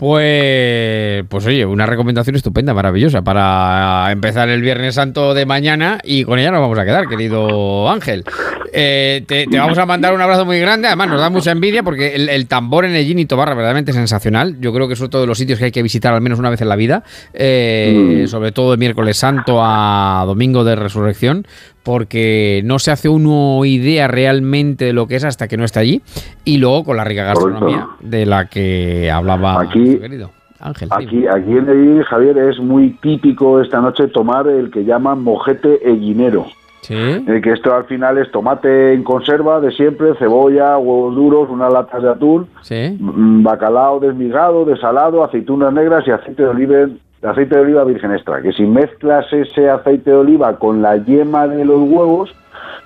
Pues, 0.00 1.24
pues 1.28 1.44
oye, 1.44 1.66
una 1.66 1.84
recomendación 1.84 2.34
estupenda, 2.34 2.72
maravillosa 2.72 3.20
para 3.20 4.10
empezar 4.10 4.48
el 4.48 4.62
Viernes 4.62 4.94
Santo 4.94 5.34
de 5.34 5.44
mañana 5.44 6.00
y 6.02 6.24
con 6.24 6.38
ella 6.38 6.50
nos 6.50 6.62
vamos 6.62 6.78
a 6.78 6.86
quedar, 6.86 7.06
querido 7.06 7.90
Ángel. 7.90 8.24
Eh, 8.72 9.22
te, 9.26 9.46
te 9.46 9.58
vamos 9.58 9.78
a 9.78 9.86
mandar 9.86 10.14
un 10.14 10.20
abrazo 10.20 10.44
muy 10.44 10.58
grande, 10.60 10.86
además 10.88 11.08
nos 11.08 11.20
da 11.20 11.30
mucha 11.30 11.50
envidia 11.52 11.82
porque 11.82 12.14
el, 12.14 12.28
el 12.28 12.46
tambor 12.46 12.84
en 12.84 12.94
el 12.94 13.04
Gin 13.04 13.18
y 13.18 13.24
Tobarra 13.26 13.54
verdaderamente 13.54 13.92
sensacional. 13.92 14.56
Yo 14.60 14.72
creo 14.72 14.86
que 14.86 14.94
es 14.94 15.00
otro 15.02 15.20
de 15.20 15.26
los 15.26 15.38
sitios 15.38 15.58
que 15.58 15.66
hay 15.66 15.72
que 15.72 15.82
visitar 15.82 16.14
al 16.14 16.20
menos 16.20 16.38
una 16.38 16.50
vez 16.50 16.60
en 16.60 16.68
la 16.68 16.76
vida, 16.76 17.02
eh, 17.32 18.22
Mm. 18.24 18.26
sobre 18.28 18.52
todo 18.52 18.70
de 18.72 18.76
miércoles 18.76 19.16
santo 19.16 19.58
a 19.62 20.22
domingo 20.26 20.64
de 20.64 20.76
resurrección, 20.76 21.46
porque 21.82 22.60
no 22.64 22.78
se 22.78 22.90
hace 22.90 23.08
uno 23.08 23.64
idea 23.64 24.06
realmente 24.08 24.84
de 24.86 24.92
lo 24.92 25.06
que 25.06 25.16
es 25.16 25.24
hasta 25.24 25.48
que 25.48 25.56
no 25.56 25.64
está 25.64 25.80
allí. 25.80 26.02
Y 26.44 26.58
luego 26.58 26.84
con 26.84 26.96
la 26.96 27.04
rica 27.04 27.24
gastronomía 27.24 27.86
de 28.00 28.26
la 28.26 28.46
que 28.48 29.10
hablaba 29.10 29.60
Aquí- 29.62 29.96
querido 29.98 30.30
Ángel. 30.60 30.88
Aquí, 30.92 31.24
aquí 31.26 31.52
en 31.52 31.68
el 31.68 32.04
Javier, 32.04 32.36
es 32.36 32.58
muy 32.58 32.90
típico 33.00 33.60
esta 33.62 33.80
noche 33.80 34.08
tomar 34.08 34.46
el 34.46 34.70
que 34.70 34.84
llaman 34.84 35.22
mojete 35.22 35.88
eguinero. 35.90 36.46
Sí. 36.82 36.94
Eh, 36.96 37.40
que 37.42 37.52
esto 37.52 37.74
al 37.74 37.84
final 37.84 38.18
es 38.18 38.30
tomate 38.30 38.94
en 38.94 39.02
conserva 39.04 39.60
de 39.60 39.70
siempre, 39.72 40.14
cebolla, 40.18 40.78
huevos 40.78 41.14
duros, 41.14 41.48
unas 41.50 41.72
latas 41.72 42.02
de 42.02 42.08
atún, 42.10 42.46
Sí. 42.62 42.96
mm, 42.98 43.42
bacalao 43.42 44.00
desmigado, 44.00 44.64
desalado, 44.64 45.22
aceitunas 45.22 45.72
negras 45.72 46.06
y 46.06 46.10
aceite 46.10 46.42
de 46.42 46.48
oliva, 46.48 46.76
aceite 47.22 47.54
de 47.56 47.60
oliva 47.60 47.84
virgen 47.84 48.12
extra. 48.12 48.40
Que 48.40 48.52
si 48.52 48.64
mezclas 48.64 49.30
ese 49.32 49.68
aceite 49.68 50.10
de 50.10 50.16
oliva 50.16 50.58
con 50.58 50.80
la 50.82 50.96
yema 50.96 51.46
de 51.46 51.64
los 51.64 51.80
huevos, 51.80 52.34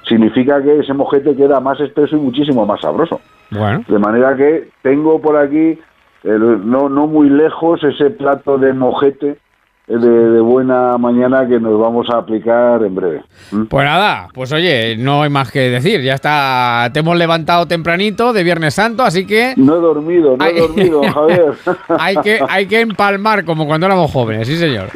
significa 0.09 0.61
que 0.62 0.80
ese 0.80 0.92
mojete 0.92 1.35
queda 1.37 1.61
más 1.61 1.80
espeso 1.80 2.16
y 2.16 2.20
muchísimo 2.20 2.66
más 2.66 2.80
sabroso. 2.80 3.20
Bueno. 3.50 3.85
De 3.88 3.98
manera 3.98 4.37
que 4.37 4.68
tengo 4.83 5.20
por 5.20 5.37
aquí, 5.37 5.78
el- 6.24 6.68
no, 6.68 6.88
no 6.88 7.07
muy 7.07 7.30
lejos, 7.30 7.83
ese 7.85 8.11
plato 8.11 8.59
de 8.59 8.72
mojete 8.72 9.37
de, 9.86 9.98
de 9.98 10.40
buena 10.40 10.96
mañana 10.96 11.46
que 11.46 11.60
nos 11.60 11.78
vamos 11.78 12.08
a 12.10 12.18
aplicar 12.18 12.82
en 12.82 12.94
breve. 12.94 13.22
¿Mm? 13.50 13.64
Pues 13.64 13.84
nada, 13.84 14.28
pues 14.32 14.50
oye, 14.52 14.96
no 14.96 15.22
hay 15.22 15.30
más 15.30 15.50
que 15.52 15.60
decir. 15.70 16.00
Ya 16.02 16.14
está, 16.14 16.88
te 16.92 17.00
hemos 17.00 17.16
levantado 17.16 17.66
tempranito 17.66 18.32
de 18.32 18.42
Viernes 18.42 18.74
Santo, 18.74 19.02
así 19.02 19.26
que 19.26 19.52
No 19.56 19.76
he 19.76 19.80
dormido, 19.80 20.36
no 20.36 20.44
he 20.44 20.58
dormido, 20.58 21.02
Javier. 21.12 21.52
hay 21.98 22.16
que, 22.16 22.40
hay 22.48 22.66
que 22.66 22.80
empalmar 22.80 23.44
como 23.44 23.66
cuando 23.66 23.86
éramos 23.86 24.10
jóvenes, 24.10 24.48
sí 24.48 24.56
señor. 24.56 24.88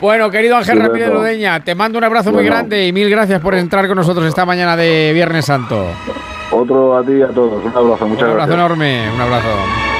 Bueno, 0.00 0.30
querido 0.30 0.56
Ángel. 0.56 0.78
Ramírez 0.80 1.12
Ludeña, 1.12 1.60
te 1.60 1.74
mando 1.74 1.98
un 1.98 2.04
abrazo 2.04 2.32
muy 2.32 2.44
grande 2.44 2.86
y 2.86 2.92
mil 2.92 3.08
gracias 3.10 3.40
por 3.40 3.54
entrar 3.54 3.86
con 3.86 3.96
nosotros 3.96 4.26
esta 4.26 4.44
mañana 4.44 4.76
de 4.76 5.12
Viernes 5.14 5.44
Santo. 5.44 5.86
Otro 6.50 6.96
a 6.96 7.04
ti 7.04 7.12
y 7.12 7.22
a 7.22 7.28
todos. 7.28 7.64
Un 7.64 7.76
abrazo, 7.76 8.06
muchas 8.08 8.24
un 8.24 8.30
abrazo 8.30 8.34
gracias. 8.36 8.54
enorme, 8.54 9.02
un 9.14 9.20
abrazo. 9.20 9.97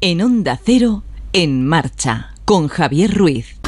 En 0.00 0.22
Onda 0.22 0.56
Cero, 0.64 1.02
en 1.32 1.66
marcha, 1.66 2.30
con 2.44 2.68
Javier 2.68 3.12
Ruiz. 3.12 3.58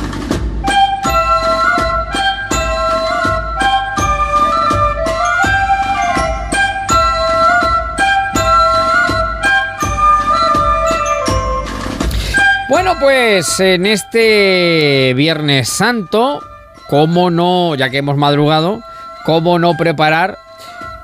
Bueno, 12.68 12.94
pues 13.00 13.58
en 13.58 13.86
este 13.86 15.12
Viernes 15.16 15.68
Santo, 15.68 16.40
¿cómo 16.88 17.32
no, 17.32 17.74
ya 17.74 17.90
que 17.90 17.98
hemos 17.98 18.16
madrugado, 18.16 18.84
cómo 19.24 19.58
no 19.58 19.76
preparar 19.76 20.38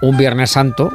un 0.01 0.17
Viernes 0.17 0.53
Santo? 0.53 0.93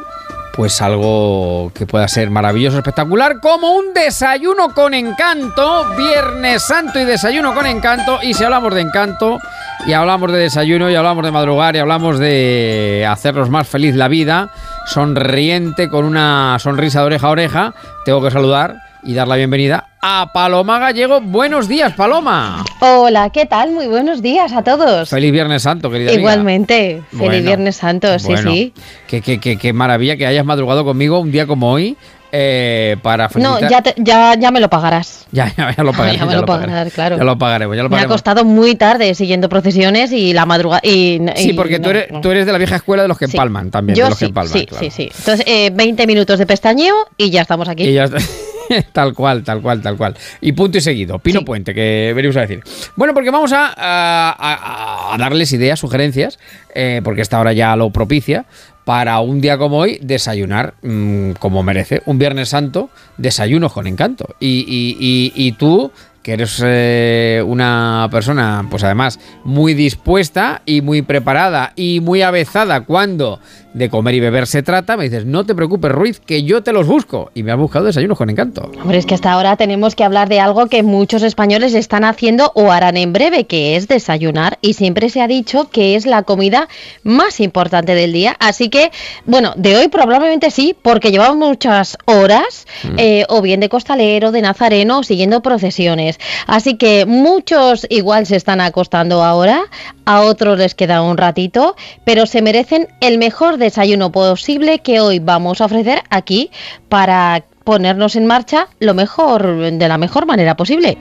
Pues 0.54 0.82
algo 0.82 1.72
que 1.74 1.86
pueda 1.86 2.06
ser 2.08 2.28
maravilloso, 2.28 2.76
espectacular, 2.76 3.40
como 3.40 3.72
un 3.72 3.94
desayuno 3.94 4.74
con 4.74 4.92
encanto, 4.92 5.86
Viernes 5.96 6.62
Santo 6.62 7.00
y 7.00 7.04
desayuno 7.04 7.54
con 7.54 7.64
encanto. 7.64 8.18
Y 8.22 8.34
si 8.34 8.44
hablamos 8.44 8.74
de 8.74 8.82
encanto, 8.82 9.38
y 9.86 9.94
hablamos 9.94 10.30
de 10.30 10.38
desayuno, 10.38 10.90
y 10.90 10.94
hablamos 10.94 11.24
de 11.24 11.30
madrugar, 11.30 11.74
y 11.74 11.78
hablamos 11.78 12.18
de 12.18 13.06
hacernos 13.08 13.48
más 13.48 13.66
feliz 13.66 13.94
la 13.94 14.08
vida, 14.08 14.50
sonriente, 14.86 15.88
con 15.88 16.04
una 16.04 16.58
sonrisa 16.58 17.00
de 17.00 17.06
oreja 17.06 17.26
a 17.26 17.30
oreja, 17.30 17.74
tengo 18.04 18.22
que 18.22 18.30
saludar 18.30 18.91
y 19.04 19.14
dar 19.14 19.26
la 19.26 19.36
bienvenida 19.36 19.88
a 20.00 20.30
Paloma 20.32 20.78
Gallego. 20.78 21.20
Buenos 21.20 21.68
días, 21.68 21.92
Paloma. 21.94 22.64
Hola, 22.80 23.30
¿qué 23.30 23.46
tal? 23.46 23.72
Muy 23.72 23.86
buenos 23.88 24.22
días 24.22 24.52
a 24.52 24.62
todos. 24.62 25.08
Feliz 25.10 25.32
Viernes 25.32 25.62
Santo, 25.62 25.90
querida 25.90 26.10
amiga. 26.10 26.20
Igualmente, 26.20 27.02
feliz 27.10 27.18
Bueno, 27.28 27.44
Viernes 27.44 27.76
Santo, 27.76 28.18
sí, 28.18 28.26
bueno, 28.26 28.52
sí. 28.52 28.72
Qué, 29.06 29.20
qué- 29.20 29.38
qué- 29.40 29.56
qué 29.56 29.72
maravilla 29.72 30.16
que 30.16 30.26
hayas 30.26 30.44
madrugado 30.44 30.84
conmigo 30.84 31.18
un 31.18 31.32
día 31.32 31.46
como 31.46 31.72
hoy 31.72 31.96
eh, 32.34 32.96
para 33.02 33.24
No, 33.24 33.30
felicitar. 33.58 33.70
ya, 33.70 33.82
te- 33.82 33.94
ya, 33.98 34.34
ya 34.38 34.50
me 34.50 34.58
lo 34.60 34.70
pagarás. 34.70 35.26
Ya, 35.32 35.52
ya, 35.56 35.74
ya 35.76 35.82
lo 35.82 35.92
pagaré. 35.96 36.18
Ya 36.18 36.26
me 36.26 36.34
lo 36.34 36.46
pagarás, 36.46 36.92
claro. 36.92 37.16
Ya 37.18 37.24
lo 37.24 37.36
pagaremos, 37.38 37.76
ya 37.76 37.82
lo 37.82 37.88
Me 37.88 37.96
ha 37.96 37.98
pagaremos. 37.98 38.14
costado 38.14 38.44
muy 38.44 38.74
tarde 38.76 39.14
siguiendo 39.14 39.48
procesiones 39.48 40.12
y 40.12 40.32
la 40.32 40.46
madrugada. 40.46 40.80
Y, 40.84 41.20
Sí, 41.36 41.52
porque 41.54 41.78
tú, 41.78 41.84
no, 41.84 41.90
eres, 41.90 42.10
no. 42.10 42.20
tú 42.20 42.30
eres 42.30 42.46
de 42.46 42.52
la 42.52 42.58
vieja 42.58 42.76
escuela 42.76 43.02
de 43.02 43.08
los 43.08 43.18
que 43.18 43.26
Sí. 43.26 43.36
empalman 43.36 43.70
también. 43.70 43.96
Yo 43.98 44.04
de 44.04 44.10
los 44.10 44.18
sí, 44.18 44.24
que 44.26 44.28
empalman, 44.28 44.52
sí, 44.52 44.66
claro. 44.66 44.84
sí, 44.84 44.90
sí. 44.90 45.10
Entonces, 45.16 45.44
eh, 45.46 45.70
20 45.74 46.06
minutos 46.06 46.38
de 46.38 46.46
pestañeo 46.46 46.94
y 47.18 47.30
ya 47.30 47.42
estamos 47.42 47.68
aquí. 47.68 47.84
Y 47.84 47.92
ya 47.94 48.04
está. 48.04 48.16
tal 48.92 49.14
cual, 49.14 49.42
tal 49.44 49.60
cual, 49.62 49.80
tal 49.82 49.96
cual. 49.96 50.16
Y 50.40 50.52
punto 50.52 50.78
y 50.78 50.80
seguido. 50.80 51.18
Pino 51.18 51.40
Sí. 51.40 51.44
Puente, 51.44 51.74
que 51.74 52.12
venimos 52.14 52.36
a 52.36 52.40
decir. 52.42 52.62
Bueno, 52.96 53.14
porque 53.14 53.30
vamos 53.30 53.52
a, 53.52 53.66
a- 53.76 54.34
a- 54.38 55.14
a 55.14 55.18
darles 55.18 55.52
ideas, 55.52 55.78
sugerencias, 55.80 56.38
eh, 56.74 57.00
porque 57.04 57.22
esta 57.22 57.38
hora 57.40 57.52
ya 57.52 57.74
lo 57.76 57.90
propicia, 57.90 58.46
para 58.84 59.20
un 59.20 59.40
día 59.40 59.58
como 59.58 59.78
hoy 59.78 59.98
desayunar 60.02 60.74
mm, 60.82 61.32
como 61.38 61.62
merece. 61.62 62.02
Un 62.06 62.18
Viernes 62.18 62.48
Santo, 62.48 62.90
desayunos 63.16 63.72
con 63.72 63.86
encanto. 63.86 64.34
Y, 64.40 64.64
y- 64.66 64.96
y- 64.98 65.32
y 65.46 65.52
tú, 65.52 65.92
que 66.22 66.32
eres 66.32 66.60
eh, 66.64 67.42
una 67.46 68.08
persona, 68.10 68.66
pues 68.70 68.82
además, 68.84 69.18
muy 69.44 69.74
dispuesta 69.74 70.62
y 70.66 70.80
muy 70.80 71.02
preparada 71.02 71.72
y 71.76 72.00
muy 72.00 72.22
avezada 72.22 72.80
cuando 72.82 73.40
de 73.74 73.88
comer 73.88 74.14
y 74.14 74.20
beber 74.20 74.46
se 74.46 74.62
trata, 74.62 74.96
me 74.96 75.04
dices, 75.04 75.24
no 75.24 75.44
te 75.44 75.54
preocupes, 75.54 75.90
Ruiz, 75.90 76.20
que 76.20 76.44
yo 76.44 76.62
te 76.62 76.72
los 76.72 76.86
busco. 76.86 77.30
Y 77.34 77.42
me 77.42 77.52
has 77.52 77.58
buscado 77.58 77.86
desayunos 77.86 78.18
con 78.18 78.30
encanto. 78.30 78.70
Hombre, 78.80 78.98
es 78.98 79.06
que 79.06 79.14
hasta 79.14 79.32
ahora 79.32 79.56
tenemos 79.56 79.94
que 79.94 80.04
hablar 80.04 80.28
de 80.28 80.40
algo 80.40 80.66
que 80.66 80.82
muchos 80.82 81.22
españoles 81.22 81.74
están 81.74 82.04
haciendo 82.04 82.52
o 82.54 82.70
harán 82.70 82.96
en 82.96 83.12
breve, 83.12 83.44
que 83.44 83.76
es 83.76 83.88
desayunar. 83.88 84.58
Y 84.60 84.74
siempre 84.74 85.08
se 85.08 85.22
ha 85.22 85.26
dicho 85.26 85.70
que 85.70 85.96
es 85.96 86.06
la 86.06 86.22
comida 86.22 86.68
más 87.02 87.40
importante 87.40 87.94
del 87.94 88.12
día. 88.12 88.36
Así 88.40 88.68
que, 88.68 88.90
bueno, 89.24 89.52
de 89.56 89.76
hoy 89.76 89.88
probablemente 89.88 90.50
sí, 90.50 90.76
porque 90.80 91.10
llevamos 91.10 91.36
muchas 91.36 91.96
horas, 92.04 92.66
eh, 92.96 93.24
o 93.28 93.40
bien 93.40 93.60
de 93.60 93.68
costalero, 93.68 94.32
de 94.32 94.42
nazareno, 94.42 94.98
o 94.98 95.02
siguiendo 95.02 95.40
procesiones. 95.42 96.18
Así 96.46 96.76
que 96.76 97.06
muchos 97.06 97.86
igual 97.88 98.26
se 98.26 98.36
están 98.36 98.60
acostando 98.60 99.22
ahora, 99.22 99.62
a 100.04 100.22
otros 100.22 100.58
les 100.58 100.74
queda 100.74 101.02
un 101.02 101.16
ratito, 101.16 101.76
pero 102.04 102.26
se 102.26 102.42
merecen 102.42 102.88
el 103.00 103.18
mejor 103.18 103.58
desayuno 103.62 104.12
posible 104.12 104.80
que 104.80 105.00
hoy 105.00 105.18
vamos 105.18 105.60
a 105.60 105.66
ofrecer 105.66 106.02
aquí 106.10 106.50
para 106.88 107.44
ponernos 107.64 108.16
en 108.16 108.26
marcha 108.26 108.68
lo 108.80 108.94
mejor 108.94 109.72
de 109.72 109.88
la 109.88 109.98
mejor 109.98 110.26
manera 110.26 110.56
posible. 110.56 110.98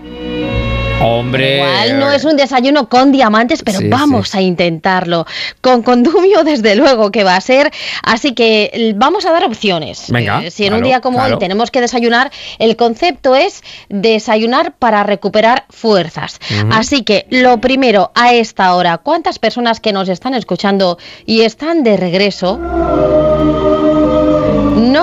Hombre. 1.04 1.56
Igual 1.58 2.00
no 2.00 2.12
es 2.12 2.24
un 2.26 2.38
desayuno 2.38 2.88
con 2.90 3.12
diamantes, 3.12 3.64
pero 3.64 3.80
Sí, 3.80 3.88
vamos 3.88 4.30
sí. 4.30 4.38
a 4.38 4.42
intentarlo. 4.42 5.26
Con 5.62 5.82
condumio, 5.84 6.44
desde 6.46 6.76
luego 6.76 7.12
que 7.12 7.24
va 7.24 7.36
a 7.36 7.42
ser. 7.42 7.72
Así 8.04 8.34
que 8.34 8.94
vamos 8.96 9.26
a 9.26 9.32
dar 9.32 9.44
opciones. 9.46 10.06
Venga, 10.10 10.44
Eh, 10.44 10.52
si 10.52 10.66
en 10.66 10.74
un 10.74 10.84
día 10.84 11.02
como 11.02 11.18
claro. 11.18 11.34
hoy 11.36 11.40
tenemos 11.40 11.72
que 11.72 11.82
desayunar, 11.82 12.32
el 12.60 12.76
concepto 12.76 13.36
es 13.36 13.64
desayunar 13.90 14.74
para 14.78 15.04
recuperar 15.04 15.66
fuerzas. 15.70 16.40
Así 16.72 17.04
que 17.04 17.26
lo 17.30 17.60
primero, 17.60 18.12
a 18.16 18.34
esta 18.34 18.76
hora, 18.76 18.98
¿cuántas 19.00 19.40
personas 19.40 19.80
que 19.80 19.94
nos 19.94 20.10
están 20.10 20.34
escuchando 20.34 20.98
y 21.26 21.42
están 21.42 21.84
de 21.84 21.98
regreso? 21.98 22.60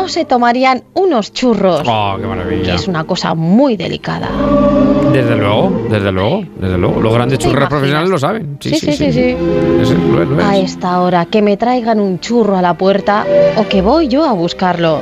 No 0.01 0.09
se 0.09 0.25
tomarían 0.25 0.85
unos 0.95 1.33
churros? 1.33 1.83
Oh, 1.87 2.15
qué 2.17 2.23
Que 2.23 2.29
maravilla. 2.29 2.75
es 2.75 2.87
una 2.89 3.05
cosa 3.05 3.35
muy 3.35 3.77
delicada. 3.77 4.29
Desde 5.13 5.37
luego, 5.37 5.87
desde 5.91 6.13
luego, 6.13 6.45
desde 6.61 6.79
luego. 6.79 7.01
Los 7.01 7.15
grandes 7.15 7.39
¿Te 7.39 7.45
churreros 7.45 7.69
imaginas? 7.69 7.69
profesionales 7.69 8.11
lo 8.11 8.19
saben. 8.19 8.59
Sí, 8.61 8.71
sí, 8.71 8.79
sí. 8.79 8.93
sí, 8.93 9.13
sí. 9.13 9.37
Ese 9.83 9.95
lo 9.95 10.23
es, 10.23 10.29
lo 10.29 10.39
es. 10.41 10.47
A 10.47 10.57
esta 10.57 11.01
hora, 11.01 11.27
que 11.27 11.43
me 11.43 11.57
traigan 11.57 11.99
un 12.01 12.21
churro 12.21 12.57
a 12.57 12.63
la 12.63 12.75
puerta 12.75 13.27
o 13.57 13.67
que 13.69 13.83
voy 13.83 14.07
yo 14.09 14.25
a 14.25 14.33
buscarlo. 14.35 15.01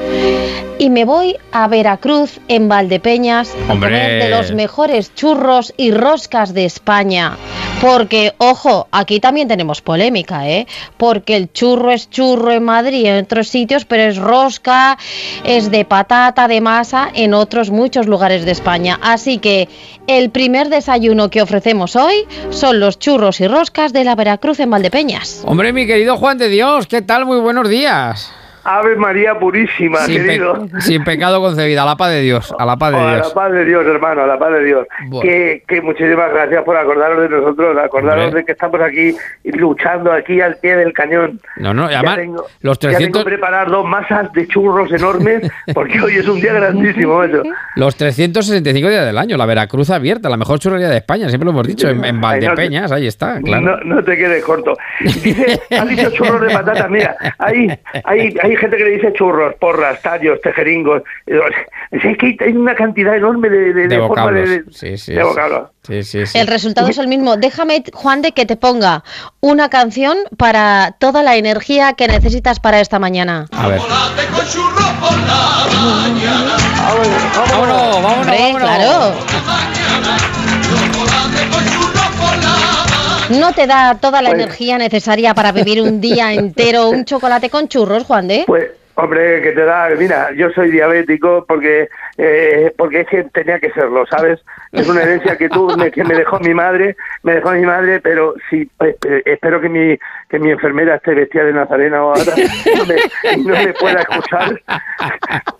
Y 0.79 0.91
me 0.91 1.07
voy 1.07 1.37
a 1.53 1.69
Veracruz, 1.69 2.39
en 2.49 2.69
Valdepeñas, 2.69 3.55
a 3.67 3.73
Hombre. 3.73 3.91
comer 3.91 4.23
de 4.25 4.29
los 4.29 4.53
mejores 4.53 5.15
churros 5.15 5.73
y 5.79 5.91
roscas 5.91 6.53
de 6.53 6.67
España. 6.67 7.39
Porque, 7.81 8.35
ojo, 8.37 8.87
aquí 8.91 9.19
también 9.19 9.49
tenemos 9.49 9.81
polémica, 9.81 10.47
¿eh? 10.49 10.67
Porque 10.99 11.37
el 11.37 11.51
churro 11.51 11.93
es 11.93 12.11
churro 12.11 12.53
en 12.53 12.63
Madrid 12.63 13.05
y 13.05 13.07
en 13.07 13.25
otros 13.25 13.49
sitios, 13.49 13.87
pero 13.87 14.03
es 14.03 14.19
rosca, 14.19 14.99
es 15.45 15.71
de 15.71 15.87
patata, 15.87 16.47
de 16.47 16.61
masa, 16.61 17.09
en 17.15 17.33
otros 17.33 17.71
muchos 17.71 18.07
lugares 18.07 18.45
de 18.45 18.53
España. 18.53 18.99
Así 19.03 19.39
que 19.39 19.69
el 20.07 20.29
primer 20.31 20.69
desayuno 20.69 21.31
que 21.31 21.41
ofrecemos 21.41 21.97
hoy 21.97 22.27
son 22.51 22.81
los 22.81 22.99
churros 22.99 23.41
y 23.41 23.49
roscas 23.49 23.95
de 23.95 24.05
la 24.05 24.15
Veracruz 24.15 24.61
en 24.61 24.71
Valdepeñas. 24.71 25.43
Hombre, 25.47 25.73
mi 25.73 25.87
querido 25.87 26.17
Juan 26.19 26.37
de 26.37 26.49
Dios, 26.51 26.87
¿qué 26.87 27.01
tal? 27.01 27.25
Muy 27.25 27.41
buenos 27.41 27.69
días. 27.69 28.31
Ave 28.67 28.97
María 28.97 29.39
Purísima, 29.39 29.99
Sin, 30.01 30.17
pe- 30.19 30.25
querido. 30.27 30.69
sin 30.81 31.05
pecado 31.05 31.41
concebida, 31.41 31.83
a 31.83 31.87
la 31.87 31.97
paz 31.97 32.11
de 32.11 32.21
Dios, 32.23 32.55
a 32.59 32.65
la 32.67 32.77
paz 32.77 32.91
de 32.93 32.97
Oh, 32.97 33.01
a 33.01 33.05
la 33.07 33.15
Dios. 33.17 33.33
paz 33.33 33.53
de 33.53 33.65
Dios, 33.65 33.87
hermano, 33.87 34.23
a 34.23 34.27
la 34.27 34.39
paz 34.39 34.53
de 34.53 34.65
Dios. 34.65 34.87
Bueno. 35.09 35.23
Que, 35.31 35.63
que 35.67 35.81
muchísimas 35.81 36.33
gracias 36.33 36.63
por 36.65 36.77
acordaros 36.77 37.21
de 37.23 37.29
nosotros, 37.29 37.77
acordaros 37.79 38.25
Hombre. 38.27 38.41
de 38.41 38.47
que 38.47 38.53
estamos 38.53 38.81
aquí 38.81 39.15
luchando 39.45 40.13
aquí 40.13 40.41
al 40.41 40.57
pie 40.57 40.77
del 40.77 40.93
cañón. 40.93 41.41
No, 41.57 41.73
no, 41.73 41.89
y 41.89 41.93
Ya 41.93 41.99
además, 41.99 42.17
tengo- 42.17 42.47
los 42.61 42.79
Ya 42.79 42.89
tengo 42.89 42.97
300, 42.99 43.25
preparar 43.25 43.71
dos 43.71 43.87
masas 43.87 44.33
de 44.33 44.47
churros 44.49 44.93
enormes 44.93 45.43
porque 45.75 46.01
hoy 46.01 46.15
es 46.17 46.29
un 46.29 46.41
día 46.41 46.53
grandísimo 46.55 47.23
eso. 47.23 47.43
los 47.77 47.97
365 47.97 48.89
días 48.89 49.07
del 49.07 49.19
año, 49.19 49.37
la 49.37 49.47
Veracruz 49.47 49.91
abierta, 49.91 50.29
la 50.29 50.37
mejor 50.37 50.59
churrería 50.59 50.89
de 50.89 50.97
España, 50.97 51.29
siempre 51.29 51.45
lo 51.45 51.53
hemos 51.53 51.67
dicho, 51.67 51.89
en, 51.89 52.05
en 52.05 52.21
Valdepeñas, 52.21 52.91
ahí 52.93 53.07
está, 53.07 53.41
claro. 53.41 53.63
No, 53.63 53.77
no 53.97 54.03
te 54.05 54.17
quedes 54.17 54.45
corto. 54.45 54.77
Dice, 55.01 55.61
has 55.79 55.89
dicho 55.89 56.11
churros 56.11 56.41
de 56.41 56.51
patata, 56.51 56.89
mira, 56.89 57.17
hay, 57.39 57.69
hay, 58.05 58.35
hay 58.57 58.61
gente 58.61 58.77
que 58.77 58.85
le 58.85 58.91
dice 58.93 59.13
churros, 59.13 59.55
porras, 59.57 60.01
tallos, 60.03 60.41
tejeringos. 60.41 61.03
Es 61.91 62.17
que 62.19 62.37
hay 62.41 62.53
una 62.53 62.75
cantidad 62.75 63.15
enorme 63.15 63.49
de, 63.51 63.73
de, 63.75 63.89
de 63.89 63.99
vocablos. 63.99 64.49
de, 64.49 64.65
sí, 64.71 64.97
sí, 64.97 65.13
de 65.13 65.21
sí. 65.23 65.27
vocablos. 65.29 65.69
Sí, 65.83 66.03
sí, 66.03 66.27
sí. 66.27 66.39
El 66.39 66.47
resultado 66.47 66.89
es 66.89 66.99
el 66.99 67.07
mismo. 67.07 67.37
Déjame, 67.37 67.85
Juan, 67.93 68.23
de 68.23 68.33
que 68.33 68.47
te 68.47 68.57
ponga 68.57 69.05
una 69.41 69.69
canción 69.69 70.17
para 70.37 70.97
toda 70.99 71.23
la 71.23 71.37
energía 71.37 71.93
que 71.93 72.09
necesitas 72.09 72.59
para 72.59 72.81
esta 72.81 72.99
mañana. 72.99 73.47
A 73.53 73.69
ver. 73.69 73.81
Vámonos, 77.51 78.03
vámonos, 78.03 78.17
Hombre, 78.19 78.39
vámonos. 78.39 78.63
claro. 78.63 79.15
¿No 83.31 83.53
te 83.53 83.67
da 83.67 83.97
toda 84.01 84.23
la 84.23 84.31
Pues- 84.31 84.43
energía 84.43 84.79
necesaria 84.79 85.35
para 85.35 85.53
vivir 85.53 85.81
un 85.83 86.01
día 86.01 86.33
entero 86.33 86.89
un 86.89 87.05
chocolate 87.05 87.51
con 87.51 87.69
churros, 87.69 88.05
Juan 88.05 88.29
de? 88.29 88.45
Pues, 88.47 88.71
hombre, 88.95 89.43
que 89.43 89.53
te 89.53 89.65
da, 89.65 89.89
mira, 89.99 90.31
yo 90.35 90.49
soy 90.51 90.71
diabético 90.71 91.45
porque 91.47 91.89
eh, 92.19 92.73
porque 92.79 93.01
es 93.03 93.09
que 93.09 93.25
tenía 93.25 93.59
que 93.59 93.71
serlo, 93.73 94.07
¿sabes? 94.07 94.41
Es 94.73 94.89
una 94.89 95.03
herencia 95.03 95.37
que 95.37 95.49
tú 95.51 95.69
me, 95.77 95.91
que 95.91 96.03
me 96.05 96.15
dejó 96.15 96.39
mi 96.41 96.55
madre, 96.55 96.97
me 97.23 97.35
dejó 97.35 97.51
mi 97.51 97.67
madre, 97.67 98.01
pero 98.01 98.35
sí, 98.49 98.69
espe- 98.79 99.23
espero 99.27 99.61
que 99.61 99.69
mi 99.69 99.99
que 100.31 100.39
mi 100.39 100.51
enfermera 100.51 100.95
esté 100.97 101.15
vestida 101.15 101.45
de 101.45 101.53
nazarena 101.53 101.99
ahora 101.99 102.23
no 102.77 102.87
me, 102.87 102.97
no 103.45 103.55
me 103.67 103.73
pueda 103.75 104.01
escuchar, 104.01 104.61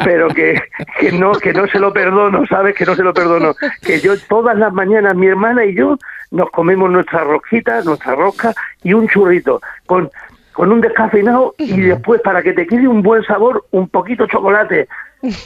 pero 0.05 0.29
que, 0.29 0.59
que 0.99 1.13
no 1.13 1.33
que 1.33 1.53
no 1.53 1.67
se 1.69 1.79
lo 1.79 1.93
perdono, 1.93 2.47
¿sabes? 2.47 2.75
Que 2.75 2.87
no 2.87 2.95
se 2.95 3.03
lo 3.03 3.13
perdono, 3.13 3.55
que 3.83 4.01
yo 4.01 4.15
todas 4.29 4.57
las 4.57 4.73
mañanas 4.73 5.15
mi 5.15 5.27
hermana 5.27 5.65
y 5.67 5.75
yo 5.75 5.99
nos 6.31 6.51
comemos 6.51 6.91
nuestras 6.91 7.25
rosquitas, 7.25 7.85
nuestra 7.85 8.15
rosca 8.15 8.55
y 8.83 8.93
un 8.93 9.09
churrito 9.09 9.61
con 9.87 10.11
con 10.57 10.73
un 10.73 10.81
descafeinado 10.81 11.55
y 11.59 11.83
después 11.83 12.23
para 12.23 12.43
que 12.43 12.55
te 12.55 12.67
quede 12.67 12.89
un 12.89 13.03
buen 13.03 13.23
sabor, 13.25 13.67
un 13.73 13.91
poquito 13.91 14.27
chocolate. 14.27 14.89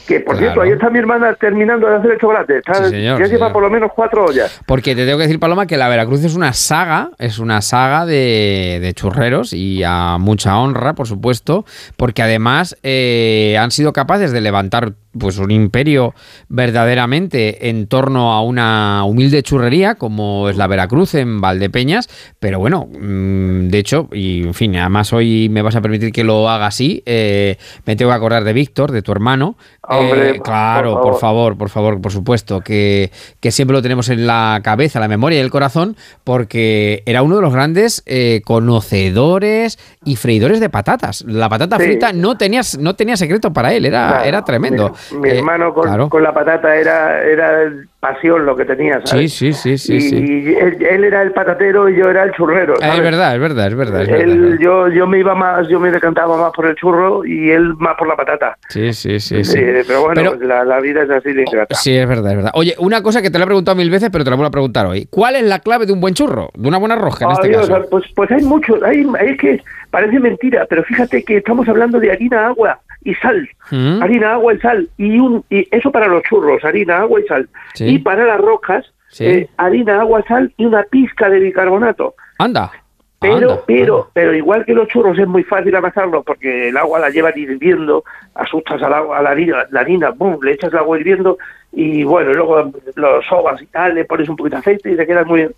Que 0.07 0.19
por 0.19 0.35
Claro. 0.37 0.39
cierto, 0.53 0.61
ahí 0.61 0.71
está 0.71 0.89
mi 0.89 0.99
hermana 0.99 1.33
terminando 1.35 1.87
de 1.87 1.95
hacer 1.97 2.11
el 2.11 2.19
chocolate. 2.19 2.57
Está- 2.59 2.73
Sí, 2.85 2.89
señor, 2.91 3.19
ya 3.19 3.25
sí, 3.25 3.31
lleva 3.31 3.47
señor. 3.47 3.53
por 3.53 3.63
lo 3.63 3.69
menos 3.69 3.91
cuatro 3.95 4.25
ollas. 4.25 4.59
Porque 4.65 4.95
te 4.95 5.05
tengo 5.05 5.17
que 5.17 5.23
decir, 5.23 5.39
Paloma, 5.39 5.65
que 5.67 5.77
la 5.77 5.89
Veracruz 5.89 6.23
es 6.23 6.35
una 6.35 6.53
saga, 6.53 7.11
es 7.19 7.39
una 7.39 7.61
saga 7.61 8.05
de, 8.05 8.79
de 8.81 8.93
churreros 8.93 9.53
y 9.53 9.83
a 9.85 10.17
mucha 10.19 10.57
honra, 10.59 10.93
por 10.93 11.07
supuesto, 11.07 11.65
porque 11.97 12.21
además 12.21 12.77
eh, 12.83 13.57
han 13.59 13.71
sido 13.71 13.93
capaces 13.93 14.31
de 14.31 14.41
levantar 14.41 14.93
pues 15.19 15.39
un 15.39 15.51
imperio 15.51 16.13
verdaderamente 16.47 17.67
en 17.69 17.87
torno 17.87 18.31
a 18.31 18.41
una 18.41 19.03
humilde 19.03 19.43
churrería 19.43 19.95
como 19.95 20.47
es 20.47 20.55
la 20.55 20.67
Veracruz 20.67 21.15
en 21.15 21.41
Valdepeñas, 21.41 22.07
pero 22.39 22.59
bueno, 22.59 22.87
mm, 22.87 23.67
de 23.67 23.77
hecho, 23.77 24.07
y 24.13 24.43
en 24.43 24.53
fin, 24.53 24.75
además 24.77 25.11
hoy 25.11 25.49
me 25.49 25.61
vas 25.61 25.75
a 25.75 25.81
permitir 25.81 26.13
que 26.13 26.23
lo 26.23 26.47
haga 26.49 26.67
así, 26.67 27.03
eh, 27.05 27.57
me 27.85 27.97
tengo 27.97 28.11
que 28.11 28.15
acordar 28.15 28.45
de 28.45 28.53
Víctor, 28.53 28.91
de 28.93 29.01
tu 29.01 29.11
hermano, 29.11 29.57
Hombre, 29.83 30.29
Eh, 30.35 30.39
claro, 30.41 30.93
por 30.93 31.01
por 31.11 31.19
favor. 31.19 31.57
por 31.57 31.69
favor, 31.69 31.99
por 32.01 32.11
supuesto, 32.11 32.61
que, 32.61 33.11
que 33.39 33.51
siempre 33.51 33.73
lo 33.75 33.81
tenemos 33.81 34.09
en 34.09 34.27
la 34.27 34.61
cabeza, 34.63 34.99
la 34.99 35.07
memoria 35.07 35.39
y 35.39 35.41
el 35.41 35.49
corazón, 35.49 35.97
porque 36.23 37.01
era 37.05 37.23
uno 37.23 37.37
de 37.37 37.41
los 37.41 37.51
grandes 37.53 38.03
eh, 38.05 38.41
conocedores 38.45 39.79
y 40.05 40.15
freidores 40.17 40.59
de 40.59 40.69
patatas. 40.69 41.23
La 41.27 41.49
patata 41.49 41.77
Sí. 41.77 41.83
frita 41.83 42.13
no 42.13 42.37
tenía, 42.37 42.61
no 42.79 42.95
tenía 42.95 43.17
secreto 43.17 43.51
para 43.53 43.73
él, 43.73 43.85
era, 43.85 44.07
Claro, 44.07 44.23
era 44.25 44.45
tremendo. 44.45 44.95
Mi, 45.13 45.17
mi 45.17 45.29
Eh, 45.29 45.37
hermano 45.39 45.73
con, 45.73 45.83
claro. 45.83 46.09
con 46.09 46.23
la 46.23 46.33
patata 46.33 46.75
era, 46.75 47.23
era 47.23 47.71
pasión 48.01 48.45
lo 48.47 48.55
que 48.57 48.65
tenía, 48.65 48.95
Sí, 49.01 49.07
¿sabes? 49.07 49.33
sí, 49.33 49.53
sí, 49.53 49.77
sí, 49.77 49.95
y 49.95 50.01
sí. 50.01 50.55
él, 50.59 50.83
él 50.83 51.03
era 51.03 51.21
el 51.21 51.31
patatero 51.33 51.87
y 51.87 51.95
yo 51.95 52.09
era 52.09 52.23
el 52.23 52.31
churrero. 52.31 52.73
Ah, 52.81 52.87
¿sabes? 52.87 52.97
es 52.97 53.03
verdad, 53.03 53.35
es 53.35 53.39
verdad, 53.39 53.67
es 53.67 53.75
verdad. 53.75 54.01
es 54.01 54.09
Él- 54.09 54.39
verdad. 54.41 54.57
yo, 54.59 54.87
yo 54.89 55.05
me 55.07 55.19
iba 55.19 55.35
más, 55.35 55.67
yo 55.69 55.79
me 55.79 55.91
decantaba 55.91 56.35
más 56.35 56.51
por 56.51 56.65
el 56.65 56.75
churro 56.75 57.23
y 57.23 57.51
él 57.51 57.75
más 57.77 57.95
por 57.97 58.07
la 58.07 58.15
patata. 58.15 58.57
Sí, 58.69 58.91
sí, 58.91 59.19
sí. 59.19 59.43
sí. 59.43 59.59
Eh, 59.59 59.83
pero 59.87 60.01
bueno, 60.01 60.15
Pero- 60.15 60.31
pues 60.37 60.41
la, 60.47 60.65
la 60.65 60.79
vida 60.81 61.03
es 61.03 61.11
así 61.11 61.31
de 61.31 61.43
ingrata. 61.43 61.75
Sí, 61.75 61.95
es 61.95 62.07
verdad, 62.09 62.31
es 62.31 62.35
verdad. 62.37 62.51
Oye, 62.55 62.73
una 62.79 63.03
cosa 63.03 63.21
que 63.21 63.29
te 63.29 63.37
la 63.37 63.43
he 63.43 63.47
preguntado 63.47 63.77
mil 63.77 63.89
veces, 63.91 64.09
pero 64.11 64.23
te 64.23 64.31
la 64.31 64.35
vuelvo 64.35 64.47
a 64.47 64.51
preguntar 64.51 64.87
hoy. 64.87 65.07
¿Cuál 65.11 65.35
es 65.35 65.43
la 65.43 65.59
clave 65.59 65.85
de 65.85 65.93
un 65.93 66.01
buen 66.01 66.15
churro? 66.15 66.49
De 66.55 66.67
una 66.67 66.79
buena 66.79 66.95
rosca, 66.95 67.25
en 67.25 67.31
este 67.31 67.51
caso. 67.51 67.85
pues, 67.91 68.03
pues 68.15 68.31
hay 68.31 68.43
mucho, 68.43 68.79
hay, 68.83 69.05
es 69.21 69.37
que 69.37 69.61
parece 69.91 70.19
mentira, 70.19 70.65
pero 70.67 70.83
fíjate 70.83 71.23
que 71.23 71.37
estamos 71.37 71.69
hablando 71.69 71.99
de 71.99 72.11
harina, 72.11 72.47
agua 72.47 72.79
y 73.03 73.13
sal. 73.15 73.47
Mm. 73.71 74.01
Harina, 74.03 74.33
agua 74.33 74.53
y 74.53 74.59
sal. 74.59 74.89
Y, 74.97 75.19
un, 75.19 75.43
y 75.49 75.67
eso 75.71 75.91
para 75.91 76.07
los 76.07 76.23
churros, 76.23 76.63
harina, 76.63 76.99
agua 76.99 77.19
y 77.19 77.27
sal. 77.27 77.49
Sí. 77.73 77.85
Y 77.85 77.99
para 77.99 78.25
las 78.25 78.39
rocas, 78.39 78.85
Sí. 79.09 79.25
eh, 79.25 79.49
harina, 79.57 79.99
agua, 80.01 80.23
sal 80.27 80.53
y 80.57 80.65
una 80.65 80.83
pizca 80.83 81.29
de 81.29 81.39
bicarbonato. 81.39 82.15
Anda. 82.39 82.71
Pero, 83.19 83.35
anda, 83.51 83.61
pero, 83.67 84.09
pero 84.13 84.33
igual 84.33 84.65
que 84.65 84.73
los 84.73 84.87
churros 84.87 85.19
es 85.19 85.27
muy 85.27 85.43
fácil 85.43 85.75
amasarlos 85.75 86.23
porque 86.25 86.69
el 86.69 86.77
agua 86.77 86.97
la 86.99 87.09
llevan 87.09 87.33
hirviendo, 87.37 88.03
asustas 88.33 88.81
al 88.81 88.93
agua, 88.93 89.19
a 89.19 89.21
la 89.21 89.29
harina, 89.31 89.65
la 89.69 89.81
harina, 89.81 90.09
boom, 90.11 90.39
le 90.41 90.53
echas 90.53 90.71
el 90.71 90.79
agua 90.79 90.97
hirviendo 90.97 91.37
y 91.73 92.03
bueno, 92.03 92.33
luego 92.33 92.71
los 92.95 93.25
sobas 93.27 93.61
y 93.61 93.67
tal, 93.67 93.93
le 93.95 94.05
pones 94.05 94.27
un 94.29 94.35
poquito 94.37 94.55
de 94.55 94.59
aceite 94.61 94.91
y 94.91 94.95
te 94.95 95.05
quedan 95.05 95.27
muy 95.27 95.41
bien. 95.41 95.51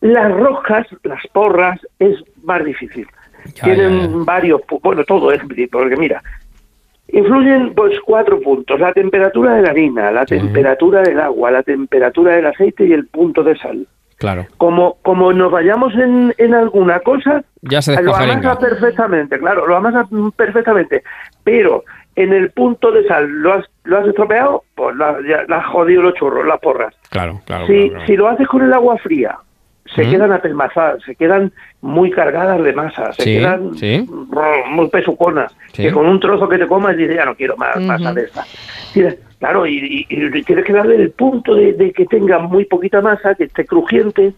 Las 0.00 0.32
roscas, 0.32 0.86
las 1.02 1.26
porras, 1.32 1.78
es 1.98 2.16
más 2.44 2.64
difícil. 2.64 3.06
Ya, 3.56 3.64
Tienen 3.64 3.98
ya, 4.00 4.06
ya. 4.06 4.24
varios, 4.24 4.60
bueno, 4.82 5.04
todo 5.04 5.32
es, 5.32 5.40
porque 5.70 5.96
mira, 5.96 6.22
influyen 7.12 7.74
pues 7.74 7.98
cuatro 8.04 8.40
puntos, 8.40 8.80
la 8.80 8.92
temperatura 8.92 9.54
de 9.54 9.62
la 9.62 9.70
harina, 9.70 10.10
la 10.10 10.26
Sí. 10.26 10.36
temperatura 10.38 11.02
del 11.02 11.20
agua, 11.20 11.50
la 11.50 11.62
temperatura 11.62 12.34
del 12.36 12.46
aceite 12.46 12.84
y 12.86 12.92
el 12.92 13.06
punto 13.06 13.42
de 13.42 13.56
sal. 13.56 13.86
Claro. 14.18 14.46
Como, 14.56 14.98
como 15.02 15.32
nos 15.32 15.50
vayamos 15.50 15.94
en, 15.94 16.32
en 16.38 16.54
alguna 16.54 17.00
cosa, 17.00 17.42
Ya 17.62 17.82
se 17.82 18.00
lo 18.02 18.14
amasa 18.14 18.58
perfectamente, 18.58 19.38
claro, 19.38 19.66
lo 19.66 19.76
amasa 19.76 20.06
perfectamente, 20.36 21.02
pero 21.44 21.84
en 22.14 22.32
el 22.32 22.50
punto 22.50 22.92
de 22.92 23.04
sal 23.06 23.28
lo 23.28 23.54
has, 23.54 23.64
lo 23.84 23.98
has 23.98 24.06
estropeado, 24.06 24.62
pues 24.76 24.94
la, 24.96 25.16
ya, 25.28 25.42
la 25.48 25.58
has 25.58 25.66
jodido 25.66 26.02
los 26.02 26.14
churros, 26.14 26.46
las 26.46 26.60
porras. 26.60 26.94
Claro, 27.10 27.40
claro. 27.46 27.66
si, 27.66 27.72
claro, 27.72 27.88
claro. 27.90 28.06
si 28.06 28.16
lo 28.16 28.28
haces 28.28 28.46
con 28.48 28.62
el 28.62 28.72
agua 28.72 28.96
fría, 28.98 29.38
se 29.94 30.04
Mm. 30.04 30.10
quedan 30.10 30.32
apelmazadas, 30.32 31.02
se 31.04 31.14
quedan 31.14 31.52
muy 31.80 32.10
cargadas 32.10 32.62
de 32.62 32.72
masa, 32.72 33.12
se 33.14 33.22
Sí, 33.22 33.34
quedan 33.38 33.74
sí. 33.76 34.06
muy 34.70 34.88
pesuconas, 34.88 35.52
Sí. 35.72 35.82
que 35.82 35.92
con 35.92 36.06
un 36.06 36.20
trozo 36.20 36.48
que 36.48 36.58
te 36.58 36.66
comas 36.66 36.96
dices, 36.96 37.16
ya 37.16 37.24
no 37.24 37.34
quiero 37.34 37.56
más 37.56 37.76
masa 37.80 38.12
de 38.14 38.22
esta. 38.22 38.44
Claro, 39.38 39.66
y, 39.66 40.06
y- 40.08 40.14
y 40.14 40.42
tienes 40.44 40.64
que 40.64 40.72
darle 40.72 40.94
el 40.94 41.10
punto 41.10 41.54
de, 41.56 41.72
de 41.72 41.92
que 41.92 42.06
tenga 42.06 42.38
muy 42.38 42.64
poquita 42.64 43.00
masa, 43.00 43.34
que 43.34 43.44
esté 43.44 43.66
crujiente, 43.66 44.34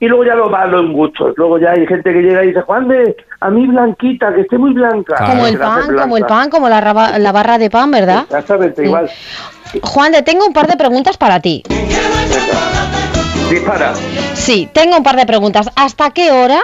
y 0.00 0.06
luego 0.08 0.24
ya 0.24 0.34
lo 0.34 0.48
malo 0.48 0.80
en 0.80 0.92
gustos. 0.94 1.34
Luego 1.36 1.58
ya 1.58 1.72
hay 1.72 1.86
gente 1.86 2.10
que 2.12 2.22
llega 2.22 2.42
y 2.42 2.48
dice, 2.48 2.62
Juan 2.62 2.88
de, 2.88 3.14
a 3.40 3.50
mí 3.50 3.66
blanquita, 3.66 4.34
que 4.34 4.40
esté 4.40 4.56
muy 4.56 4.72
blanca. 4.72 5.16
Claro. 5.16 5.32
Como 5.32 5.46
el 5.46 5.58
pan, 5.58 5.96
como 5.96 6.16
el 6.16 6.24
pan, 6.26 6.50
como 6.50 6.68
la, 6.70 6.80
raba- 6.80 7.18
la 7.18 7.32
barra 7.32 7.58
de 7.58 7.68
pan, 7.68 7.90
¿verdad? 7.90 8.22
Exactamente, 8.24 8.80
Sí. 8.80 8.88
igual. 8.88 9.10
Juan, 9.82 10.12
de 10.12 10.22
tengo 10.22 10.46
un 10.46 10.52
par 10.54 10.66
de 10.68 10.76
preguntas 10.78 11.16
para 11.18 11.38
ti. 11.40 11.62
Dispara. 13.50 13.94
Sí, 14.34 14.68
tengo 14.72 14.96
un 14.96 15.02
par 15.02 15.16
de 15.16 15.26
preguntas. 15.26 15.70
¿Hasta 15.76 16.10
qué 16.10 16.30
hora 16.30 16.60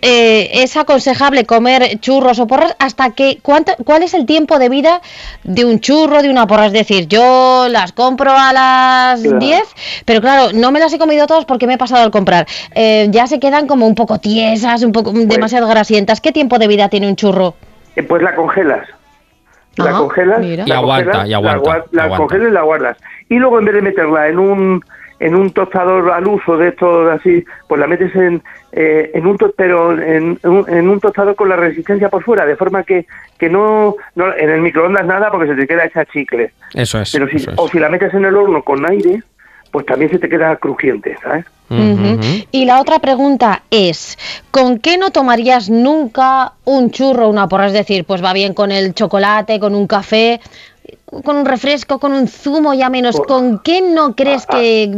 eh, 0.00 0.50
es 0.62 0.76
aconsejable 0.76 1.44
comer 1.44 1.98
churros 2.00 2.38
o 2.38 2.46
porras 2.46 2.76
hasta 2.78 3.10
que 3.10 3.38
cuánto, 3.42 3.72
cuál 3.84 4.02
es 4.04 4.14
el 4.14 4.26
tiempo 4.26 4.58
de 4.60 4.68
vida 4.68 5.00
de 5.42 5.64
un 5.64 5.80
churro, 5.80 6.22
de 6.22 6.30
una 6.30 6.46
porra, 6.46 6.66
es 6.66 6.72
decir, 6.72 7.08
yo 7.08 7.66
las 7.68 7.90
compro 7.92 8.30
a 8.32 8.52
las 8.52 9.20
Claro. 9.22 9.38
10, 9.38 9.62
pero 10.04 10.20
claro, 10.20 10.52
no 10.54 10.70
me 10.70 10.78
las 10.78 10.92
he 10.92 10.98
comido 10.98 11.26
todas 11.26 11.44
porque 11.46 11.66
me 11.66 11.74
he 11.74 11.78
pasado 11.78 12.02
al 12.04 12.10
comprar. 12.12 12.46
Eh, 12.74 13.08
ya 13.10 13.26
se 13.26 13.40
quedan 13.40 13.66
como 13.66 13.86
un 13.86 13.96
poco 13.96 14.18
tiesas, 14.18 14.82
un 14.84 14.92
poco 14.92 15.10
demasiado 15.12 15.66
grasientas. 15.66 16.20
¿Qué 16.20 16.30
tiempo 16.32 16.58
de 16.58 16.68
vida 16.68 16.88
tiene 16.88 17.08
un 17.08 17.16
churro? 17.16 17.54
Eh, 17.96 18.02
Pues 18.04 18.22
la 18.22 18.34
congelas. 18.36 18.86
La 19.76 19.92
congelas. 19.92 20.44
Y 20.44 20.56
la 20.56 20.76
aguanta, 20.78 21.04
congelas, 21.12 21.28
y 21.28 21.34
aguanta, 21.34 21.70
La, 21.70 21.78
gua- 21.78 21.84
la 21.92 22.02
aguanta. 22.04 22.16
congelas 22.24 22.48
y 22.50 22.52
la 22.54 22.62
guardas. 22.62 22.96
Y 23.28 23.34
luego 23.36 23.58
en 23.58 23.64
vez 23.64 23.74
de 23.74 23.82
meterla 23.82 24.28
en 24.28 24.38
un 24.38 24.84
en 25.20 25.34
un 25.34 25.50
tostador 25.52 26.10
al 26.12 26.26
uso 26.28 26.56
de 26.56 26.68
estos 26.68 27.10
así, 27.10 27.44
pues 27.66 27.80
la 27.80 27.86
metes 27.86 28.14
en 28.14 28.42
eh, 28.72 29.10
en 29.14 29.26
un 29.26 29.36
to- 29.38 29.52
pero 29.56 29.92
en, 29.92 30.38
en 30.42 30.50
un- 30.50 30.68
en 30.68 30.88
un 30.88 31.00
tostador 31.00 31.34
con 31.34 31.48
la 31.48 31.56
resistencia 31.56 32.08
por 32.08 32.22
fuera, 32.22 32.44
de 32.46 32.56
forma 32.56 32.82
que 32.84 33.06
que 33.38 33.48
no, 33.48 33.96
no 34.14 34.34
en 34.36 34.50
el 34.50 34.60
microondas 34.60 35.06
nada 35.06 35.30
porque 35.30 35.48
se 35.48 35.54
te 35.56 35.66
queda 35.66 35.84
hecha 35.86 36.04
chicle. 36.04 36.52
Eso 36.74 37.00
es. 37.00 37.12
Pero 37.12 37.28
si 37.28 37.36
eso 37.36 37.50
es. 37.52 37.56
o 37.58 37.68
si 37.68 37.78
la 37.78 37.88
metes 37.88 38.12
en 38.14 38.24
el 38.24 38.36
horno 38.36 38.62
con 38.62 38.84
aire, 38.88 39.22
pues 39.70 39.86
también 39.86 40.10
se 40.10 40.18
te 40.18 40.28
queda 40.28 40.56
crujiente, 40.56 41.16
¿sabes? 41.22 41.44
Y 42.50 42.64
la 42.64 42.80
otra 42.80 42.98
pregunta 42.98 43.60
es, 43.70 44.16
¿con 44.50 44.78
qué 44.78 44.96
no 44.96 45.10
tomarías 45.10 45.68
nunca 45.68 46.52
un 46.64 46.90
churro 46.90 47.26
o 47.26 47.30
una 47.30 47.46
porra? 47.46 47.66
Es 47.66 47.74
decir, 47.74 48.06
pues 48.06 48.24
va 48.24 48.32
bien 48.32 48.54
con 48.54 48.72
el 48.72 48.94
chocolate, 48.94 49.60
con 49.60 49.74
un 49.74 49.86
café, 49.86 50.40
con 51.24 51.36
un 51.36 51.44
refresco, 51.46 51.98
con 51.98 52.12
un 52.12 52.28
zumo 52.28 52.74
ya 52.74 52.90
menos. 52.90 53.16
Por- 53.16 53.26
¿Con 53.26 53.58
qué 53.60 53.80
no 53.80 54.14
crees 54.14 54.44
Ah, 54.48 54.56
que 54.58 54.88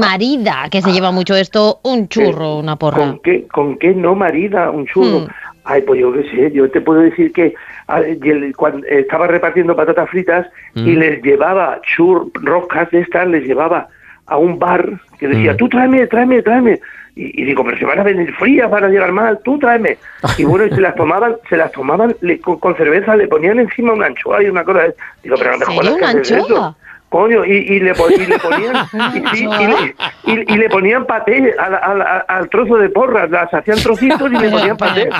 marida, 0.00 0.68
que 0.70 0.82
se 0.82 0.92
lleva 0.92 1.10
mucho 1.10 1.34
esto, 1.36 1.80
un 1.84 2.08
churro 2.08 2.54
o 2.54 2.60
una 2.60 2.76
porra? 2.76 2.98
¿Con 2.98 3.18
qué, 3.20 3.46
¿Con 3.48 3.76
qué 3.78 3.94
no 3.94 4.14
marida 4.14 4.70
un 4.70 4.86
churro? 4.86 5.20
Hmm. 5.20 5.28
Ay, 5.64 5.82
pues 5.82 6.00
yo 6.00 6.12
qué 6.12 6.22
sé, 6.30 6.50
yo 6.52 6.70
te 6.70 6.80
puedo 6.80 7.00
decir 7.00 7.32
que 7.32 7.54
ah, 7.88 8.00
el- 8.00 8.54
cuando 8.56 8.86
estaba 8.86 9.26
repartiendo 9.26 9.74
patatas 9.76 10.08
fritas 10.10 10.46
y 10.74 10.92
Mm. 10.92 10.98
les 10.98 11.22
llevaba 11.22 11.80
chur, 11.82 12.30
roscas 12.34 12.90
de 12.92 13.00
estas, 13.00 13.26
les 13.28 13.44
llevaba 13.44 13.88
a 14.26 14.36
un 14.38 14.58
bar 14.60 14.88
que 15.18 15.26
decía, 15.28 15.52
Mm. 15.54 15.56
tú 15.56 15.68
tráeme, 15.68 16.06
tráeme, 16.06 16.40
tráeme. 16.42 16.80
Y, 17.16 17.42
y 17.42 17.44
digo, 17.44 17.64
pero 17.64 17.76
se 17.78 17.84
van 17.84 17.98
a 17.98 18.02
venir 18.02 18.32
frías, 18.34 18.70
van 18.70 18.84
a 18.84 18.88
llegar 18.88 19.10
mal, 19.12 19.40
tú 19.44 19.58
tráeme. 19.58 19.98
Y 20.38 20.44
bueno, 20.44 20.66
y 20.66 20.70
se 20.70 20.80
las 20.80 20.94
tomaban, 20.94 21.36
se 21.48 21.56
las 21.56 21.72
tomaban 21.72 22.14
le- 22.20 22.40
con, 22.40 22.76
cerveza, 22.76 23.16
le 23.16 23.26
ponían 23.28 23.58
encima 23.58 23.92
una 23.92 24.06
anchoa 24.06 24.42
y 24.42 24.48
una 24.48 24.64
cosa. 24.64 24.80
de- 24.82 24.94
Digo, 25.22 25.36
pero 25.38 25.52
no 25.52 25.58
me 25.58 25.64
¿En 25.64 25.70
jodas 25.72 25.84
serio, 25.84 25.98
que 25.98 26.04
haces 26.04 26.30
eso. 26.30 26.76
Coño, 27.10 27.44
y, 27.44 27.50
y 27.50 27.80
le, 27.80 27.92
y 27.92 28.26
le 28.26 28.38
ponían 28.38 28.76
y, 29.34 29.36
sí, 29.36 29.44
y 29.44 29.66
le, 29.66 29.94
y- 30.42 30.54
y 30.54 30.56
le 30.56 30.68
ponían 30.70 31.04
paté 31.06 31.52
al, 31.58 31.74
al- 31.74 32.24
al- 32.28 32.48
trozo 32.50 32.76
de 32.76 32.88
porras, 32.88 33.28
las 33.30 33.52
hacían 33.52 33.78
trocitos 33.78 34.30
y 34.32 34.36
le 34.38 34.48
ponían 34.48 34.76
paté. 34.78 35.10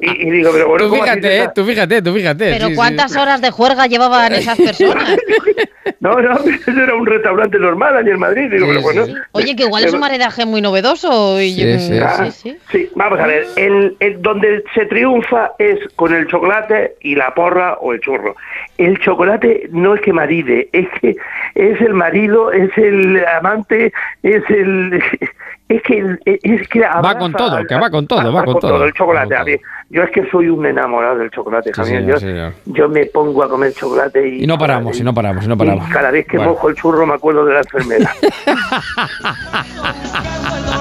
Y, 0.00 0.26
y 0.26 0.30
digo, 0.30 0.50
pero 0.54 0.68
bueno, 0.68 0.84
Tú 0.86 0.90
¿cómo 0.90 1.02
así 1.02 1.12
fíjate, 1.12 1.42
eh, 1.44 1.48
tú 1.54 1.64
fíjate, 1.66 2.02
tú 2.02 2.14
fíjate. 2.14 2.50
Pero 2.50 2.64
sí, 2.66 2.70
sí. 2.72 2.76
¿cuántas 2.76 3.14
horas 3.14 3.42
de 3.42 3.50
juerga 3.50 3.86
llevaban 3.86 4.32
esas 4.32 4.56
personas? 4.58 5.16
No, 6.00 6.20
no, 6.20 6.32
eso 6.36 6.70
era 6.70 6.94
un 6.94 7.06
restaurante 7.06 7.58
normal 7.58 7.96
allí 7.96 8.10
en 8.10 8.18
Madrid. 8.20 8.50
Digo, 8.50 8.66
Sí, 8.66 8.70
pero 8.70 8.82
bueno. 8.82 9.06
sí. 9.06 9.14
Oye, 9.32 9.56
que 9.56 9.64
igual 9.64 9.84
es 9.84 9.92
un 9.94 10.00
maridaje 10.00 10.44
muy 10.46 10.60
novedoso. 10.60 11.40
Y, 11.40 11.54
Sí, 11.54 11.78
sí, 11.80 11.98
Ah, 11.98 12.26
sí, 12.26 12.30
sí. 12.30 12.56
sí, 12.70 12.90
vamos 12.94 13.18
a 13.18 13.26
ver, 13.26 13.46
el, 13.56 13.96
el- 13.98 14.20
donde 14.22 14.62
se 14.74 14.84
triunfa 14.86 15.52
es 15.58 15.78
con 15.96 16.14
el 16.14 16.28
chocolate 16.28 16.94
y 17.00 17.14
la 17.16 17.34
porra 17.34 17.78
o 17.80 17.92
el 17.94 18.00
churro. 18.00 18.36
El 18.76 18.98
chocolate 19.00 19.68
no 19.72 19.94
es 19.94 20.02
que 20.02 20.12
maride, 20.12 20.68
es 20.72 20.86
que 21.00 21.16
es 21.54 21.80
el 21.80 21.94
marido, 21.94 22.52
es 22.52 22.76
el 22.78 23.24
amante, 23.26 23.92
es 24.22 24.42
el... 24.50 25.02
Es 25.68 25.82
que, 25.82 26.16
es 26.24 26.66
que 26.70 26.82
abraza 26.82 27.18
con 27.18 27.30
todo, 27.34 27.62
que 27.66 27.74
va 27.74 27.90
con 27.90 28.06
todo, 28.06 28.32
va 28.32 28.42
con 28.42 28.58
todo. 28.58 28.82
El 28.86 28.92
chocolate, 28.94 29.34
Va 29.34 29.40
a 29.42 29.44
mí. 29.44 29.52
Yo 29.90 30.02
es 30.02 30.10
que 30.12 30.26
soy 30.30 30.48
un 30.48 30.64
enamorado 30.64 31.18
del 31.18 31.30
chocolate, 31.30 31.74
Sí, 31.74 31.82
Javier. 31.82 32.00
señor, 32.00 32.14
yo, 32.14 32.20
señor. 32.20 32.52
yo 32.64 32.88
me 32.88 33.04
pongo 33.04 33.44
a 33.44 33.50
comer 33.50 33.74
chocolate 33.74 34.26
y... 34.26 34.44
Y 34.44 34.46
no 34.46 34.56
paramos, 34.56 34.98
y 34.98 35.04
no 35.04 35.12
paramos, 35.12 35.44
y 35.44 35.48
no 35.48 35.58
paramos. 35.58 35.86
cada 35.90 36.10
vez 36.10 36.26
que 36.26 36.38
Bueno. 36.38 36.52
mojo 36.52 36.70
el 36.70 36.74
churro 36.74 37.04
me 37.06 37.12
acuerdo 37.12 37.44
de 37.44 37.52
la 37.52 37.58
enfermera. 37.60 38.10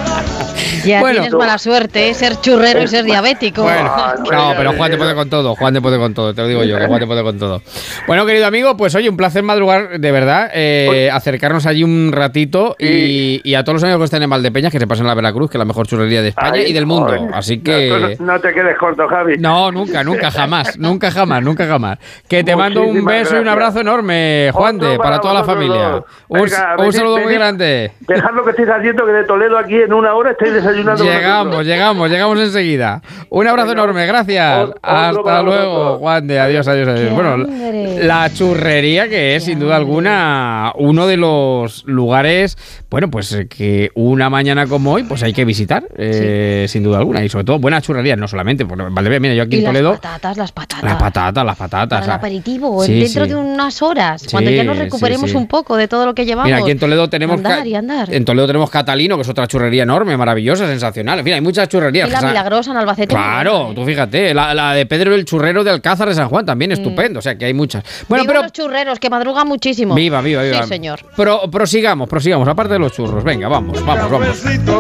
Ya 0.86 1.00
Bueno. 1.00 1.22
tienes 1.22 1.34
mala 1.34 1.58
suerte, 1.58 2.10
¿eh? 2.10 2.14
ser 2.14 2.40
churrero 2.42 2.82
y 2.84 2.88
ser 2.88 3.04
diabético. 3.06 3.64
Bueno, 3.64 3.90
Ah, 3.94 4.16
no, 4.20 4.54
pero 4.58 4.74
Juan 4.74 4.90
te 4.92 4.96
eh, 4.96 5.00
puede 5.00 5.16
con 5.16 5.30
todo, 5.30 5.56
Juan 5.56 5.74
te 5.74 5.82
puede 5.82 5.98
con 5.98 6.14
todo, 6.14 6.34
te 6.34 6.42
lo 6.42 6.48
digo 6.48 6.64
yo, 6.64 6.78
que 6.78 6.86
Juan 6.88 7.00
te 7.00 7.08
puede 7.08 7.24
con 7.24 7.38
todo. 7.40 7.62
Bueno, 8.06 8.26
querido 8.26 8.46
amigo, 8.48 8.76
pues 8.78 8.94
oye, 8.96 9.10
un 9.10 9.18
placer 9.18 9.44
madrugar, 9.44 10.00
de 10.00 10.12
verdad, 10.12 10.50
eh, 10.54 11.10
acercarnos 11.12 11.66
allí 11.66 11.84
un 11.84 12.12
ratito 12.14 12.76
y, 12.80 13.42
y 13.44 13.56
a 13.56 13.64
todos 13.64 13.76
los 13.76 13.84
amigos 13.84 14.00
que 14.02 14.06
estén 14.06 14.24
en 14.24 14.30
Valdepeñas, 14.30 14.72
que 14.72 14.80
se 14.80 14.88
pasen 14.88 15.06
a 15.06 15.10
la 15.10 15.16
Veracruz, 15.16 15.50
que 15.50 15.58
es 15.58 15.60
la 15.60 15.66
mejor 15.66 15.88
churrería 15.88 16.22
de 16.22 16.30
España 16.30 16.52
Ay, 16.54 16.66
y 16.68 16.74
del 16.74 16.86
mundo. 16.86 17.08
joder. 17.18 17.34
Así 17.34 17.58
No, 17.58 17.64
que... 17.64 18.18
no, 18.20 18.34
no 18.34 18.40
te 18.40 18.54
quedes 18.54 18.78
corto, 18.78 19.08
Javi. 19.08 19.38
No, 19.38 19.72
nunca, 19.72 20.04
nunca, 20.04 20.32
jamás, 20.32 20.78
nunca, 20.80 21.12
jamás, 21.12 21.42
nunca, 21.44 21.66
jamás. 21.68 21.98
Que 22.28 22.44
te 22.44 22.56
mando 22.56 22.82
un 22.82 22.88
Muchísimas 22.88 23.14
beso 23.14 23.36
y 23.36 23.38
un 23.40 23.44
gracias. 23.46 23.54
abrazo 23.54 23.80
enorme, 23.82 24.50
Juan, 24.54 24.78
de, 24.78 24.98
para 24.98 25.20
toda 25.20 25.34
la 25.34 25.44
familia. 25.44 26.04
Un, 26.28 26.42
Venga, 26.42 26.72
un 26.74 26.78
venid, 26.78 26.92
saludo 26.92 27.16
muy 27.18 27.26
venid. 27.26 27.38
grande. 27.38 27.92
Dejad 28.02 28.32
lo 28.34 28.44
que 28.44 28.52
estáis 28.52 28.70
haciendo, 28.70 29.06
que 29.06 29.12
de 29.12 29.24
Toledo 29.24 29.58
aquí 29.58 29.76
en 29.76 29.94
una 29.94 30.14
hora 30.14 30.32
estáis 30.32 30.54
desayunando. 30.68 31.04
Llegamos, 31.04 31.66
llegamos, 31.66 32.10
llegamos 32.10 32.40
enseguida. 32.40 33.02
Un 33.30 33.48
abrazo 33.48 33.70
Venga, 33.70 33.84
enorme, 33.84 34.06
gracias. 34.06 34.70
Hasta 34.82 35.42
luego. 35.42 35.98
Juan 36.00 36.28
de. 36.28 36.40
Adiós, 36.40 36.68
adiós, 36.68 36.88
adiós. 36.88 37.10
Qué 37.10 37.14
Bueno, 37.16 37.30
hambre. 37.34 38.04
la 38.04 38.32
churrería 38.34 39.08
que 39.10 39.36
es, 39.36 39.44
Qué 39.44 39.52
sin 39.52 39.60
duda 39.60 39.76
hambre. 39.78 39.90
alguna, 39.90 40.74
uno 40.76 41.08
de 41.08 41.18
los 41.18 41.84
lugares, 41.86 42.58
bueno, 42.90 43.10
pues 43.10 43.32
eh, 43.34 43.48
que 43.48 43.92
una 43.96 44.30
mañana 44.30 44.68
como 44.68 44.94
hoy, 44.94 45.04
pues 45.04 45.24
hay 45.24 45.34
que 45.34 45.46
visitar, 45.46 45.84
eh, 45.98 46.66
sin 46.70 46.84
duda 46.84 46.98
alguna. 47.00 47.24
Y 47.24 47.30
sobre 47.30 47.46
todo, 47.46 47.60
buenas 47.60 47.84
churrerías, 47.84 48.18
no 48.18 48.28
solamente, 48.28 48.66
porque 48.66 48.84
Valdebea, 48.90 49.20
mira, 49.20 49.34
yo 49.34 49.44
aquí 49.44 49.58
y 49.58 49.60
en 49.60 49.64
las 49.66 49.74
Toledo. 49.74 49.92
patatas, 49.96 50.38
las 50.38 50.52
patatas. 50.52 50.84
Las 50.84 50.96
patatas, 50.96 51.46
las 51.46 51.58
patatas. 51.58 52.00
Para 52.02 52.06
el 52.14 52.20
aperitivo, 52.20 52.84
Sí, 52.84 53.00
dentro 53.00 53.24
sí. 53.26 53.30
de 53.32 53.36
unas 53.36 53.82
horas, 53.82 54.26
cuando 54.32 54.52
ya 54.52 54.64
nos 54.64 54.78
recuperemos 54.78 55.32
sí. 55.32 55.38
un 55.38 55.48
poco 55.48 55.76
de 55.78 55.88
todo 55.88 56.06
lo 56.06 56.14
que 56.14 56.26
llevamos. 56.26 56.46
Mira, 56.48 56.58
aquí 56.60 56.72
en 56.72 56.80
Toledo 56.80 57.10
tenemos 57.10 57.38
Andar 57.38 57.60
ca- 57.60 57.68
y 57.68 57.76
andar. 57.76 58.14
en 58.14 58.26
Toledo 58.26 58.48
tenemos 58.48 58.70
Catalino, 58.70 59.16
que 59.16 59.22
es 59.24 59.30
otra 59.30 59.48
churrería 59.48 59.84
enorme, 59.84 60.16
maravillosa, 60.18 60.57
sensacional. 60.66 61.20
En 61.20 61.26
fin, 61.26 61.34
hay 61.36 61.42
muchas 61.42 61.68
churrerías. 61.70 62.08
Y 62.08 62.12
la 62.12 62.18
O 62.18 62.22
sea, 62.22 62.30
milagrosa 62.30 62.72
en 62.72 62.78
Albacete. 62.78 63.14
muy 63.16 63.24
Claro, 63.24 63.72
¿eh? 63.72 63.76
tú 63.76 63.86
fíjate, 63.86 64.34
la, 64.34 64.54
la 64.54 64.74
de 64.74 64.86
Pedro 64.86 65.14
el 65.14 65.26
Churrero 65.26 65.64
de 65.64 65.72
Alcázar 65.72 66.08
de 66.10 66.16
San 66.16 66.30
Juan 66.30 66.46
también 66.46 66.72
estupendo, 66.72 67.20
o 67.20 67.22
sea 67.22 67.38
que 67.38 67.46
hay 67.46 67.54
muchas. 67.54 67.84
Bueno, 68.08 68.24
Viva 68.24 68.34
pero 68.34 68.44
los 68.44 68.52
churreros, 68.54 69.00
que 69.00 69.10
madrugan 69.10 69.48
muchísimo. 69.48 69.94
viva, 69.96 70.22
viva, 70.22 70.42
viva. 70.44 70.64
Sí, 70.64 70.70
señor. 70.70 71.00
Pro- 71.16 71.50
prosigamos, 71.52 72.08
prosigamos, 72.10 72.48
aparte 72.48 72.74
de 72.74 72.80
los 72.80 72.92
churros. 72.94 73.24
Venga, 73.24 73.48
vamos, 73.48 73.84
vamos, 73.86 74.10
vamos. 74.12 74.28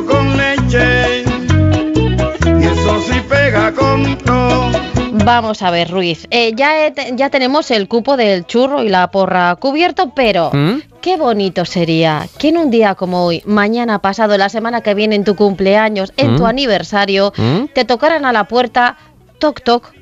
Con 0.07 0.37
leche 0.37 1.23
y 2.59 2.63
eso 2.65 3.01
sí 3.01 3.21
pega 3.29 3.71
con 3.73 4.17
todo. 4.19 4.71
Vamos 5.25 5.61
a 5.61 5.71
ver, 5.71 5.89
Ruiz. 5.89 6.27
Eh, 6.31 6.53
ya, 6.55 6.85
he 6.85 6.91
te- 6.91 7.11
ya 7.15 7.29
tenemos 7.29 7.69
el 7.71 7.87
cupo 7.87 8.15
del 8.17 8.45
churro 8.45 8.83
y 8.83 8.89
la 8.89 9.09
porra 9.11 9.55
cubierto, 9.57 10.11
pero 10.15 10.51
¿Mm? 10.53 10.77
Qué 11.07 11.15
bonito 11.15 11.63
sería 11.63 12.27
que 12.37 12.49
en 12.49 12.57
un 12.57 12.69
día 12.69 12.95
como 12.95 13.23
hoy, 13.23 13.41
mañana 13.45 13.99
pasado, 13.99 14.37
la 14.37 14.49
semana 14.49 14.81
que 14.81 14.93
viene, 14.93 15.15
en 15.15 15.23
tu 15.23 15.37
cumpleaños, 15.37 16.11
en 16.17 16.33
¿Mm? 16.33 16.35
tu 16.35 16.45
aniversario, 16.45 17.31
¿Mm? 17.37 17.67
te 17.73 17.85
tocaran 17.85 18.25
a 18.25 18.33
la 18.33 18.49
puerta, 18.49 18.97
toc 19.39 19.61
toc, 19.61 19.93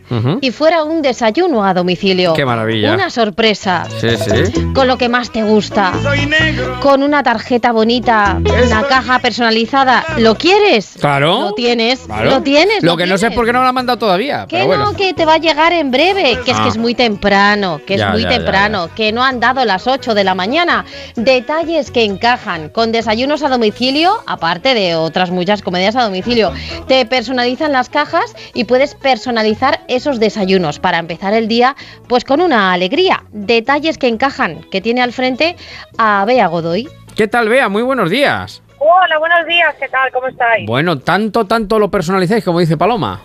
Y 0.41 0.51
fuera 0.51 0.83
un 0.83 1.01
desayuno 1.01 1.63
a 1.65 1.73
domicilio. 1.73 2.33
Qué 2.33 2.45
maravilla. 2.45 2.93
Una 2.93 3.09
sorpresa. 3.09 3.87
Sí, 3.99 4.09
sí. 4.17 4.73
Con 4.73 4.87
lo 4.87 4.97
que 4.97 5.09
más 5.09 5.31
te 5.31 5.43
gusta. 5.43 5.93
Soy 6.03 6.25
negro. 6.25 6.79
Con 6.81 7.01
una 7.03 7.23
tarjeta 7.23 7.71
bonita, 7.71 8.37
una 8.39 8.83
caja 8.83 9.19
personalizada. 9.19 10.05
¿Lo 10.17 10.35
quieres? 10.35 10.95
Claro. 10.99 11.41
Lo 11.41 11.53
tienes. 11.53 12.01
Claro. 12.01 12.29
Lo 12.29 12.41
tienes. 12.41 12.83
Lo 12.83 12.97
que 12.97 13.05
no 13.05 13.17
sé 13.17 13.27
es 13.27 13.33
por 13.33 13.45
qué 13.45 13.53
no 13.53 13.59
me 13.59 13.63
la 13.63 13.69
han 13.69 13.75
mandado 13.75 13.97
todavía. 13.99 14.45
Que 14.47 14.57
pero 14.57 14.67
bueno. 14.67 14.85
no, 14.85 14.93
que 14.95 15.13
te 15.13 15.25
va 15.25 15.33
a 15.35 15.37
llegar 15.37 15.73
en 15.73 15.91
breve, 15.91 16.39
que 16.45 16.51
es 16.51 16.57
Ah. 16.57 16.63
que 16.63 16.69
es 16.69 16.77
muy 16.77 16.93
temprano, 16.95 17.81
que 17.85 17.97
Ya, 17.97 18.07
es 18.07 18.11
muy 18.13 18.21
ya, 18.23 18.29
ya, 18.29 18.35
temprano, 18.37 18.89
que 18.95 19.11
no 19.11 19.23
han 19.23 19.39
dado 19.39 19.65
las 19.65 19.87
8 19.87 20.13
de 20.13 20.23
la 20.23 20.35
mañana. 20.35 20.85
Detalles 21.15 21.91
que 21.91 22.03
encajan 22.03 22.69
con 22.69 22.91
desayunos 22.91 23.41
a 23.43 23.49
domicilio, 23.49 24.13
aparte 24.27 24.73
de 24.73 24.95
otras 24.95 25.31
muchas 25.31 25.61
comedias 25.61 25.95
a 25.95 26.03
domicilio. 26.03 26.51
Te 26.87 27.05
personalizan 27.05 27.71
las 27.71 27.89
cajas 27.89 28.33
y 28.53 28.65
puedes 28.65 28.95
personalizar 28.95 29.81
esos 29.95 30.19
desayunos 30.19 30.79
para 30.79 30.99
empezar 30.99 31.33
el 31.33 31.47
día 31.47 31.75
pues 32.07 32.23
con 32.23 32.41
una 32.41 32.73
alegría. 32.73 33.23
Detalles 33.31 33.97
que 33.97 34.07
encajan, 34.07 34.61
que 34.71 34.81
tiene 34.81 35.01
al 35.01 35.13
frente 35.13 35.55
a 35.97 36.23
Bea 36.25 36.47
Godoy. 36.47 36.87
¿Qué 37.15 37.27
tal, 37.27 37.49
Bea? 37.49 37.69
Muy 37.69 37.83
buenos 37.83 38.09
días. 38.09 38.61
Hola, 38.79 39.17
buenos 39.17 39.47
días, 39.47 39.73
¿qué 39.79 39.87
tal? 39.87 40.11
¿Cómo 40.11 40.27
estáis? 40.27 40.67
Bueno, 40.67 40.99
tanto, 40.99 41.45
tanto 41.45 41.79
lo 41.79 41.89
personalizáis, 41.89 42.43
como 42.43 42.59
dice 42.59 42.77
Paloma. 42.77 43.21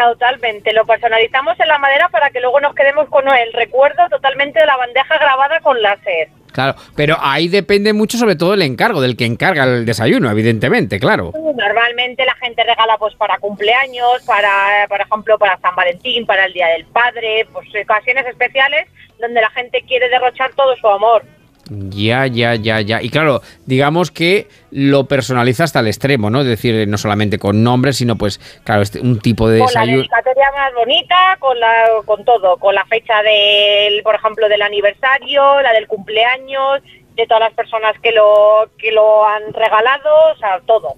Totalmente, 0.00 0.72
lo 0.72 0.86
personalizamos 0.86 1.60
en 1.60 1.68
la 1.68 1.76
madera 1.76 2.08
para 2.08 2.30
que 2.30 2.40
luego 2.40 2.58
nos 2.58 2.74
quedemos 2.74 3.06
con 3.10 3.28
el 3.28 3.52
recuerdo 3.52 4.08
totalmente 4.08 4.58
de 4.58 4.64
la 4.64 4.78
bandeja 4.78 5.18
grabada 5.18 5.60
con 5.60 5.80
láser. 5.82 6.28
Claro, 6.52 6.74
pero 6.96 7.18
ahí 7.20 7.48
depende 7.48 7.92
mucho 7.92 8.16
sobre 8.16 8.34
todo 8.34 8.54
el 8.54 8.62
encargo, 8.62 9.02
del 9.02 9.14
que 9.14 9.26
encarga 9.26 9.64
el 9.64 9.84
desayuno, 9.84 10.30
evidentemente, 10.30 10.98
claro. 10.98 11.32
Normalmente 11.34 12.24
la 12.24 12.34
gente 12.36 12.64
regala 12.64 12.96
pues 12.98 13.14
para 13.16 13.38
cumpleaños, 13.38 14.22
para, 14.26 14.86
por 14.88 15.02
ejemplo, 15.02 15.38
para 15.38 15.58
San 15.58 15.76
Valentín, 15.76 16.24
para 16.24 16.46
el 16.46 16.54
Día 16.54 16.68
del 16.68 16.86
Padre, 16.86 17.46
pues 17.52 17.68
ocasiones 17.84 18.26
especiales 18.26 18.88
donde 19.20 19.42
la 19.42 19.50
gente 19.50 19.82
quiere 19.86 20.08
derrochar 20.08 20.50
todo 20.56 20.74
su 20.76 20.88
amor. 20.88 21.24
Ya, 21.72 22.26
ya, 22.26 22.56
ya, 22.56 22.80
ya. 22.80 23.00
Y 23.00 23.10
claro, 23.10 23.42
digamos 23.64 24.10
que 24.10 24.48
lo 24.72 25.04
personaliza 25.04 25.62
hasta 25.62 25.78
el 25.78 25.86
extremo, 25.86 26.28
¿no? 26.28 26.40
Es 26.40 26.46
decir, 26.48 26.88
no 26.88 26.98
solamente 26.98 27.38
con 27.38 27.62
nombres, 27.62 27.96
sino 27.98 28.16
pues, 28.16 28.40
claro, 28.64 28.82
este, 28.82 29.00
un 29.00 29.20
tipo 29.20 29.48
de 29.48 29.60
con 29.60 29.66
la 29.66 29.80
desayuno. 29.82 29.98
dedicatoria 29.98 30.50
más 30.50 30.74
bonita, 30.74 31.36
con 31.38 31.60
la, 31.60 31.84
con 32.04 32.24
todo, 32.24 32.56
con 32.56 32.74
la 32.74 32.84
fecha 32.86 33.22
del, 33.22 34.02
por 34.02 34.16
ejemplo, 34.16 34.48
del 34.48 34.62
aniversario, 34.62 35.62
la 35.62 35.72
del 35.72 35.86
cumpleaños, 35.86 36.82
de 37.14 37.26
todas 37.26 37.42
las 37.44 37.54
personas 37.54 37.94
que 38.02 38.10
lo, 38.10 38.68
que 38.76 38.90
lo 38.90 39.24
han 39.24 39.52
regalado, 39.52 40.10
o 40.34 40.36
sea, 40.38 40.60
todo. 40.66 40.96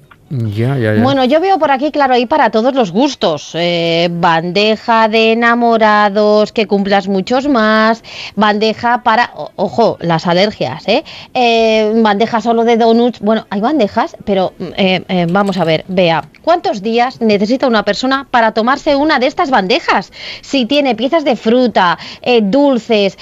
Bueno, 1.03 1.25
yo 1.25 1.41
veo 1.41 1.59
por 1.59 1.71
aquí, 1.71 1.91
claro, 1.91 2.15
hay 2.15 2.25
para 2.27 2.51
todos 2.51 2.75
los 2.75 2.91
gustos. 2.91 3.51
Eh, 3.55 4.09
bandeja 4.11 5.09
de 5.09 5.33
enamorados, 5.33 6.53
que 6.53 6.67
cumplas 6.67 7.07
muchos 7.09 7.49
más. 7.49 8.03
Bandeja 8.35 9.03
para, 9.03 9.31
ojo, 9.57 9.99
las 10.01 10.27
alergias, 10.27 10.89
¿eh? 10.89 11.05
Eh, 11.35 11.93
Bandeja 11.97 12.41
solo 12.41 12.65
de 12.65 12.77
donuts. 12.79 13.21
Bueno, 13.21 13.47
hay 13.51 13.61
bandejas, 13.61 14.17
pero 14.25 14.55
eh, 14.59 15.27
vamos 15.31 15.59
a 15.59 15.65
ver, 15.65 15.85
vea, 15.89 16.25
¿cuántos 16.43 16.81
días 16.83 17.21
necesita 17.21 17.67
una 17.67 17.85
persona 17.85 18.27
para 18.31 18.53
tomarse 18.53 18.97
una 18.97 19.19
de 19.19 19.27
estas 19.27 19.51
bandejas? 19.51 20.13
Si 20.41 20.65
tiene 20.67 20.95
piezas 20.95 21.25
de 21.25 21.37
fruta, 21.37 21.99
dulces, 22.43 23.19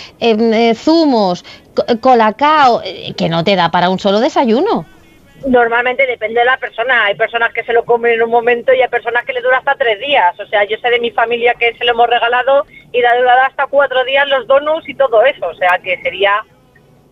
zumos, 0.77 1.45
co- 1.75 1.85
colacao, 2.01 2.83
que 3.17 3.29
no 3.29 3.43
te 3.43 3.57
da 3.57 3.71
para 3.71 3.91
un 3.91 3.99
solo 3.99 4.21
desayuno. 4.21 4.87
Normalmente 5.47 6.07
depende 6.07 6.41
de 6.41 6.47
la 6.47 6.59
persona. 6.59 7.07
Hay 7.07 7.15
personas 7.15 7.53
que 7.53 7.65
se 7.65 7.73
lo 7.73 7.85
comen 7.85 8.13
en 8.13 8.23
un 8.23 8.31
momento 8.31 8.73
y 8.73 8.83
hay 8.83 8.89
personas 8.89 9.25
que 9.25 9.33
le 9.33 9.41
dura 9.41 9.59
hasta 9.59 9.75
tres 9.75 9.99
días. 9.99 10.39
O 10.39 10.47
sea, 10.47 10.65
yo 10.65 10.77
sé 10.79 10.91
de 10.91 11.01
mi 11.01 11.11
familia 11.11 11.55
que 11.55 11.75
se 11.75 11.85
lo 11.85 11.93
hemos 11.93 12.09
regalado 12.09 12.67
y 12.93 13.01
le 13.01 13.07
ha 13.07 13.17
durado 13.17 13.41
hasta 13.43 13.67
cuatro 13.67 14.05
días 14.05 14.29
los 14.29 14.47
donuts 14.47 14.89
y 14.89 14.95
todo 14.95 15.25
eso. 15.25 15.47
O 15.47 15.55
sea, 15.55 15.79
que 15.83 16.01
sería... 16.03 16.45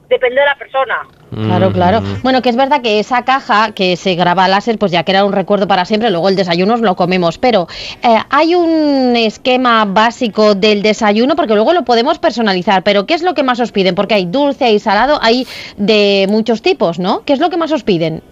Depende 0.08 0.40
de 0.40 0.46
la 0.46 0.54
persona. 0.54 1.06
Claro, 1.30 1.72
claro. 1.72 2.00
Bueno, 2.22 2.40
que 2.40 2.48
es 2.48 2.56
verdad 2.56 2.80
que 2.80 2.98
esa 2.98 3.24
caja 3.24 3.72
que 3.74 3.96
se 3.96 4.14
graba 4.14 4.44
a 4.44 4.48
láser, 4.48 4.78
pues 4.78 4.92
ya 4.92 5.04
que 5.04 5.12
era 5.12 5.24
un 5.24 5.32
recuerdo 5.32 5.68
para 5.68 5.84
siempre, 5.84 6.10
luego 6.10 6.28
el 6.28 6.36
desayuno 6.36 6.76
lo 6.76 6.96
comemos. 6.96 7.38
Pero 7.38 7.66
eh, 8.02 8.16
hay 8.30 8.54
un 8.54 9.14
esquema 9.16 9.84
básico 9.84 10.54
del 10.54 10.82
desayuno, 10.82 11.36
porque 11.36 11.54
luego 11.54 11.72
lo 11.72 11.84
podemos 11.84 12.18
personalizar. 12.18 12.82
Pero 12.82 13.06
¿qué 13.06 13.14
es 13.14 13.22
lo 13.22 13.34
que 13.34 13.42
más 13.42 13.60
os 13.60 13.72
piden? 13.72 13.94
Porque 13.94 14.14
hay 14.14 14.24
dulce, 14.24 14.64
hay 14.64 14.78
salado, 14.78 15.18
hay 15.22 15.46
de 15.76 16.26
muchos 16.28 16.62
tipos, 16.62 16.98
¿no? 16.98 17.24
¿Qué 17.24 17.34
es 17.34 17.40
lo 17.40 17.50
que 17.50 17.56
más 17.56 17.72
os 17.72 17.82
piden? 17.82 18.22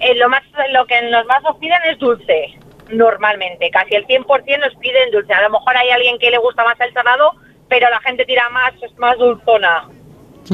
Eh, 0.00 0.14
lo, 0.16 0.28
más, 0.28 0.42
lo 0.72 0.86
que 0.86 1.00
nos 1.10 1.24
más 1.26 1.42
nos 1.42 1.56
piden 1.56 1.78
es 1.90 1.98
dulce, 1.98 2.58
normalmente. 2.90 3.70
Casi 3.70 3.94
el 3.94 4.06
100% 4.06 4.24
nos 4.60 4.74
piden 4.76 5.10
dulce. 5.10 5.32
A 5.32 5.42
lo 5.42 5.50
mejor 5.50 5.76
hay 5.76 5.88
alguien 5.90 6.18
que 6.18 6.30
le 6.30 6.38
gusta 6.38 6.62
más 6.62 6.78
el 6.80 6.92
salado, 6.92 7.32
pero 7.68 7.88
la 7.88 8.00
gente 8.00 8.26
tira 8.26 8.48
más, 8.50 8.74
es 8.82 8.96
más 8.98 9.16
dulzona. 9.16 9.88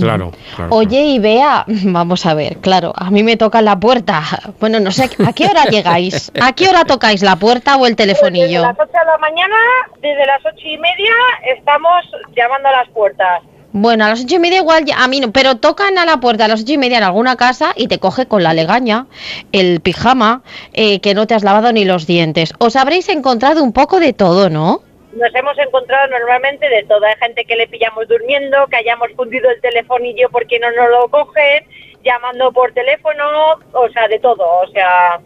Claro, 0.01 0.33
claro. 0.57 0.75
Oye, 0.75 1.01
y 1.05 1.19
vea, 1.19 1.65
vamos 1.85 2.25
a 2.27 2.35
ver, 2.35 2.59
claro, 2.59 2.93
a 2.97 3.11
mí 3.11 3.23
me 3.23 3.37
toca 3.37 3.61
la 3.63 3.79
puerta. 3.79 4.23
Bueno, 4.61 4.79
no 4.81 4.91
sé, 4.93 5.11
¿a 5.27 5.33
qué 5.33 5.47
hora 5.47 5.65
llegáis? 5.65 6.31
¿A 6.41 6.53
qué 6.53 6.69
hora 6.69 6.85
tocáis 6.85 7.23
la 7.23 7.37
puerta 7.37 7.77
o 7.77 7.87
el 7.87 7.97
Desde 7.97 8.13
telefonillo? 8.15 8.63
las 8.63 8.77
8 8.79 8.87
de 8.93 9.07
la 9.07 9.19
mañana, 9.19 9.57
desde 10.01 10.25
las 10.27 10.41
ocho 10.47 10.67
y 10.69 10.79
media, 10.79 11.13
estamos 11.57 12.03
llamando 12.37 12.69
a 12.69 12.73
las 12.73 12.89
puertas. 12.91 13.43
Bueno, 13.73 14.05
a 14.05 14.09
las 14.11 14.23
ocho 14.23 14.37
y 14.37 14.39
media 14.39 14.59
igual, 14.59 14.85
ya- 14.85 15.03
a 15.03 15.09
mí 15.09 15.19
no, 15.19 15.33
pero 15.33 15.57
tocan 15.57 15.97
a 15.99 16.05
la 16.05 16.19
puerta 16.19 16.45
a 16.45 16.49
las 16.49 16.61
ocho 16.63 16.75
y 16.75 16.79
media 16.79 16.99
en 16.99 17.05
alguna 17.05 17.37
casa 17.37 17.73
y 17.75 17.89
te 17.89 17.99
coge 17.99 18.27
con 18.27 18.43
la 18.43 18.53
legaña, 18.55 19.07
el 19.51 19.81
pijama, 19.81 20.43
eh, 20.75 21.01
que 21.01 21.15
no 21.15 21.27
te 21.27 21.35
has 21.35 21.43
lavado 21.43 21.73
ni 21.73 21.85
los 21.85 22.07
dientes. 22.07 22.53
Os 22.59 22.77
habréis 22.77 23.09
encontrado 23.09 23.65
un 23.65 23.73
poco 23.73 23.99
de 23.99 24.13
todo, 24.13 24.51
¿no? 24.51 24.83
Nos 25.13 25.35
hemos 25.35 25.59
encontrado 25.59 26.09
normalmente 26.09 26.69
de 26.69 26.85
todo. 26.85 27.05
Hay 27.05 27.15
gente 27.21 27.45
que 27.45 27.57
le 27.57 27.67
pillamos 27.69 28.09
durmiendo, 28.09 28.67
que 28.69 28.77
hayamos 28.77 29.09
fundido 29.17 29.51
el 29.51 29.61
telefonillo 29.61 30.29
porque 30.31 30.59
no 30.59 30.71
nos 30.71 30.89
lo 30.91 31.09
cogen, 31.09 31.65
llamando 32.03 32.51
por 32.53 32.73
teléfono, 32.73 33.25
o 33.73 33.89
sea, 33.91 34.09
de 34.09 34.19
todo. 34.19 34.45
O 34.61 34.67
sea, 34.69 35.21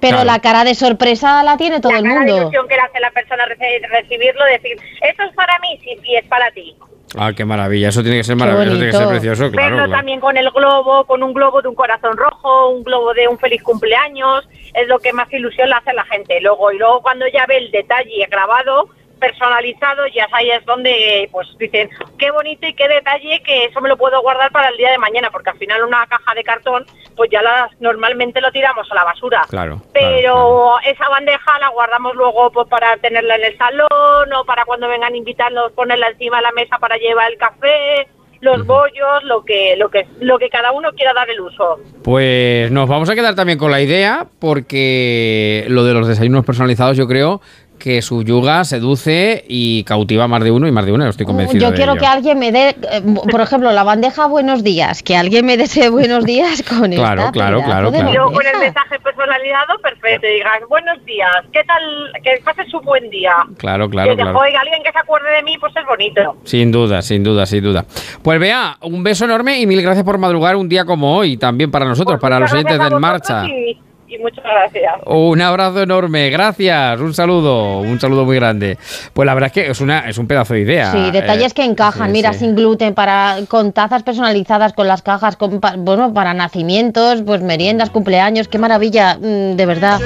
Pero 0.00 0.16
Claro. 0.18 0.32
la 0.32 0.38
cara 0.40 0.64
de 0.64 0.74
sorpresa 0.74 1.42
la 1.42 1.56
tiene 1.56 1.80
todo 1.80 1.92
la 1.92 1.98
el 1.98 2.04
cara 2.04 2.16
mundo. 2.20 2.36
ilusión 2.36 2.68
que 2.68 2.74
le 2.74 2.82
hace 2.82 3.00
la 3.00 3.10
persona 3.12 3.46
reci- 3.46 3.88
recibirlo, 3.88 4.44
decir, 4.44 4.76
esto 5.00 5.22
es 5.22 5.34
para 5.34 5.58
mí, 5.60 5.80
sí, 5.82 5.96
sí, 6.02 6.14
es 6.14 6.24
para 6.26 6.50
ti. 6.50 6.76
Ah, 7.16 7.32
qué 7.34 7.46
maravilla. 7.46 7.88
Eso 7.88 8.02
tiene 8.02 8.18
que 8.18 8.24
ser 8.24 8.36
maravilloso, 8.36 8.76
tiene 8.76 8.90
que 8.90 8.96
ser 8.98 9.08
precioso, 9.08 9.50
claro. 9.50 9.76
Claro. 9.76 9.90
también 9.92 10.20
con 10.20 10.36
el 10.36 10.50
globo, 10.50 11.06
con 11.06 11.22
un 11.22 11.32
globo 11.32 11.62
de 11.62 11.68
un 11.68 11.74
corazón 11.74 12.18
rojo, 12.18 12.68
un 12.70 12.84
globo 12.84 13.14
de 13.14 13.28
un 13.28 13.38
feliz 13.38 13.62
cumpleaños, 13.62 14.46
es 14.74 14.86
lo 14.88 14.98
que 14.98 15.14
más 15.14 15.32
ilusión 15.32 15.70
le 15.70 15.76
hace 15.76 15.90
a 15.90 15.94
la 15.94 16.04
gente. 16.04 16.38
Luego, 16.42 16.70
y 16.72 16.76
luego 16.78 17.00
cuando 17.00 17.26
ya 17.28 17.46
ve 17.46 17.56
el 17.56 17.70
detalle 17.70 18.26
grabado, 18.30 18.88
personalizado, 19.24 20.06
ya 20.08 20.28
ahí 20.32 20.50
es 20.50 20.64
donde 20.66 21.28
pues 21.32 21.48
dicen, 21.58 21.88
qué 22.18 22.30
bonito 22.30 22.66
y 22.66 22.74
qué 22.74 22.86
detalle 22.88 23.42
que 23.42 23.64
eso 23.66 23.80
me 23.80 23.88
lo 23.88 23.96
puedo 23.96 24.20
guardar 24.20 24.50
para 24.52 24.68
el 24.68 24.76
día 24.76 24.90
de 24.90 24.98
mañana, 24.98 25.30
porque 25.30 25.50
al 25.50 25.58
final 25.58 25.84
una 25.84 26.06
caja 26.06 26.34
de 26.34 26.44
cartón, 26.44 26.84
pues 27.16 27.30
ya 27.30 27.40
las 27.42 27.70
normalmente 27.80 28.40
lo 28.40 28.52
tiramos 28.52 28.90
a 28.90 28.94
la 28.94 29.04
basura. 29.04 29.42
Claro. 29.48 29.80
Pero 29.92 30.78
esa 30.84 31.08
bandeja 31.08 31.58
la 31.58 31.68
guardamos 31.68 32.14
luego 32.14 32.50
pues, 32.50 32.68
para 32.68 32.96
tenerla 32.98 33.36
en 33.36 33.44
el 33.44 33.56
salón 33.56 34.32
o 34.32 34.44
para 34.44 34.64
cuando 34.64 34.88
vengan 34.88 35.16
invitarnos 35.16 35.72
ponerla 35.72 36.08
encima 36.08 36.36
de 36.38 36.42
la 36.42 36.52
mesa 36.52 36.78
para 36.78 36.96
llevar 36.96 37.30
el 37.30 37.38
café, 37.38 38.06
los 38.40 38.66
bollos, 38.66 39.24
lo 39.24 39.42
que 39.44 39.74
lo 39.76 39.88
que 39.88 40.06
lo 40.20 40.38
que 40.38 40.50
cada 40.50 40.70
uno 40.72 40.92
quiera 40.92 41.14
dar 41.14 41.30
el 41.30 41.40
uso. 41.40 41.80
Pues 42.02 42.70
nos 42.70 42.88
vamos 42.88 43.08
a 43.08 43.14
quedar 43.14 43.34
también 43.34 43.58
con 43.58 43.70
la 43.70 43.80
idea, 43.80 44.26
porque 44.38 45.64
lo 45.68 45.84
de 45.84 45.94
los 45.94 46.06
desayunos 46.06 46.44
personalizados, 46.44 46.96
yo 46.96 47.08
creo 47.08 47.40
que 47.84 48.00
subyuga, 48.00 48.64
seduce 48.64 49.44
y 49.46 49.84
cautiva 49.84 50.24
a 50.24 50.26
más 50.26 50.42
de 50.42 50.50
uno 50.50 50.66
y 50.66 50.72
más 50.72 50.86
de 50.86 50.92
una, 50.92 51.06
estoy 51.06 51.26
convencido. 51.26 51.60
Yo 51.60 51.70
de 51.70 51.76
quiero 51.76 51.92
ello. 51.92 52.00
que 52.00 52.06
alguien 52.06 52.38
me 52.38 52.50
dé, 52.50 52.70
eh, 52.70 53.02
por 53.30 53.42
ejemplo, 53.42 53.70
la 53.72 53.82
bandeja 53.82 54.26
buenos 54.26 54.64
días, 54.64 55.02
que 55.02 55.14
alguien 55.14 55.44
me 55.44 55.58
desee 55.58 55.90
buenos 55.90 56.24
días 56.24 56.62
con 56.62 56.92
Claro, 56.92 57.20
esta 57.20 57.32
claro, 57.32 57.62
claro, 57.62 57.92
claro. 57.92 58.10
luego 58.10 58.32
con 58.32 58.46
el 58.46 58.58
mensaje 58.58 58.98
personalizado, 59.00 59.78
perfecto, 59.82 60.26
digas, 60.26 60.62
buenos 60.66 61.04
días, 61.04 61.28
¿qué 61.52 61.62
tal? 61.64 61.82
Que 62.22 62.42
pases 62.42 62.72
un 62.72 62.86
buen 62.86 63.10
día. 63.10 63.34
Claro, 63.58 63.90
claro, 63.90 64.12
que 64.12 64.16
te 64.16 64.22
claro. 64.22 64.38
oiga 64.38 64.60
alguien 64.62 64.82
que 64.82 64.90
se 64.90 64.98
acuerde 65.00 65.30
de 65.36 65.42
mí, 65.42 65.58
pues 65.60 65.76
es 65.76 65.84
bonito. 65.84 66.36
Sin 66.44 66.72
duda, 66.72 67.02
sin 67.02 67.22
duda, 67.22 67.44
sin 67.44 67.62
duda. 67.62 67.84
Pues 68.22 68.40
vea, 68.40 68.78
un 68.80 69.04
beso 69.04 69.26
enorme 69.26 69.60
y 69.60 69.66
mil 69.66 69.82
gracias 69.82 70.06
por 70.06 70.16
madrugar 70.16 70.56
un 70.56 70.70
día 70.70 70.86
como 70.86 71.14
hoy, 71.18 71.36
también 71.36 71.70
para 71.70 71.84
nosotros, 71.84 72.18
para 72.18 72.40
los 72.40 72.50
Pues 72.50 72.64
oyentes 72.64 72.78
de 72.78 72.86
En 72.86 72.98
gracias 72.98 73.30
a 73.30 73.42
Marcha. 73.42 73.54
Y, 73.54 73.78
y 74.08 74.18
muchas 74.18 74.44
gracias. 74.44 74.94
Un 75.06 75.40
abrazo 75.40 75.82
enorme, 75.82 76.30
gracias, 76.30 77.00
un 77.00 77.14
saludo, 77.14 77.80
un 77.80 77.98
saludo 78.00 78.24
muy 78.24 78.36
grande. 78.36 78.78
Pues 79.12 79.26
la 79.26 79.34
verdad 79.34 79.46
es 79.48 79.52
que 79.52 79.70
es 79.70 79.80
una 79.80 80.08
es 80.08 80.18
un 80.18 80.26
pedazo 80.26 80.54
de 80.54 80.60
idea. 80.60 80.92
Sí, 80.92 81.10
detalles 81.10 81.52
eh, 81.52 81.54
que 81.54 81.64
encajan, 81.64 82.06
sí, 82.08 82.12
mira, 82.12 82.32
sí. 82.32 82.40
sin 82.40 82.54
gluten, 82.54 82.94
para 82.94 83.36
con 83.48 83.72
tazas 83.72 84.02
personalizadas, 84.02 84.72
con 84.72 84.86
las 84.88 85.02
cajas, 85.02 85.36
con, 85.36 85.60
pa- 85.60 85.74
bueno, 85.76 86.12
para 86.12 86.34
nacimientos, 86.34 87.22
pues 87.22 87.42
meriendas, 87.42 87.90
cumpleaños, 87.90 88.48
qué 88.48 88.58
maravilla, 88.58 89.16
mm, 89.18 89.56
de 89.56 89.66
verdad. 89.66 90.00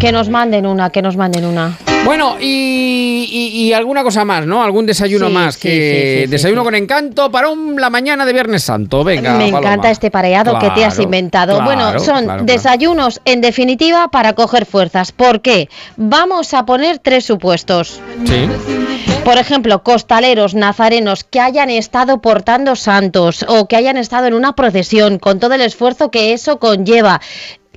Que 0.00 0.12
nos 0.12 0.28
manden 0.28 0.66
una, 0.66 0.90
que 0.90 1.00
nos 1.02 1.16
manden 1.16 1.46
una. 1.46 1.72
Bueno, 2.06 2.36
y, 2.40 3.28
y- 3.30 3.62
y 3.66 3.72
alguna 3.72 4.02
cosa 4.02 4.24
más, 4.24 4.46
¿no? 4.46 4.62
Algún 4.62 4.86
desayuno 4.86 5.26
Sí, 5.28 5.32
más. 5.32 5.56
que 5.56 5.68
sí, 5.68 5.74
sí, 6.20 6.24
sí, 6.24 6.30
desayuno 6.30 6.64
con 6.64 6.74
encanto 6.74 7.30
para 7.30 7.48
un, 7.48 7.78
la 7.80 7.90
mañana 7.90 8.24
de 8.24 8.32
Viernes 8.32 8.62
Santo. 8.62 9.04
Venga, 9.04 9.34
Me 9.34 9.50
Paloma. 9.50 9.58
encanta 9.58 9.90
este 9.90 10.10
pareado 10.10 10.58
que 10.58 10.70
te 10.70 10.84
has 10.84 10.98
inventado. 10.98 11.56
claro, 11.56 11.64
bueno, 11.66 11.98
son 12.00 12.24
claro. 12.24 12.44
desayunos 12.44 13.20
en 13.24 13.40
definitiva 13.40 14.08
para 14.08 14.32
coger 14.34 14.64
fuerzas. 14.66 15.12
¿Por 15.12 15.40
qué? 15.42 15.68
Vamos 15.96 16.54
a 16.54 16.64
poner 16.64 16.98
tres 16.98 17.24
supuestos. 17.24 18.00
Sí. 18.24 18.48
Por 19.24 19.38
ejemplo, 19.38 19.82
costaleros, 19.82 20.54
nazarenos 20.54 21.24
que 21.24 21.40
hayan 21.40 21.68
estado 21.68 22.20
portando 22.22 22.76
santos 22.76 23.44
o 23.48 23.66
que 23.66 23.74
hayan 23.74 23.96
estado 23.96 24.28
en 24.28 24.34
una 24.34 24.54
procesión 24.54 25.18
con 25.18 25.40
todo 25.40 25.54
el 25.54 25.62
esfuerzo 25.62 26.12
que 26.12 26.32
eso 26.32 26.60
conlleva. 26.60 27.20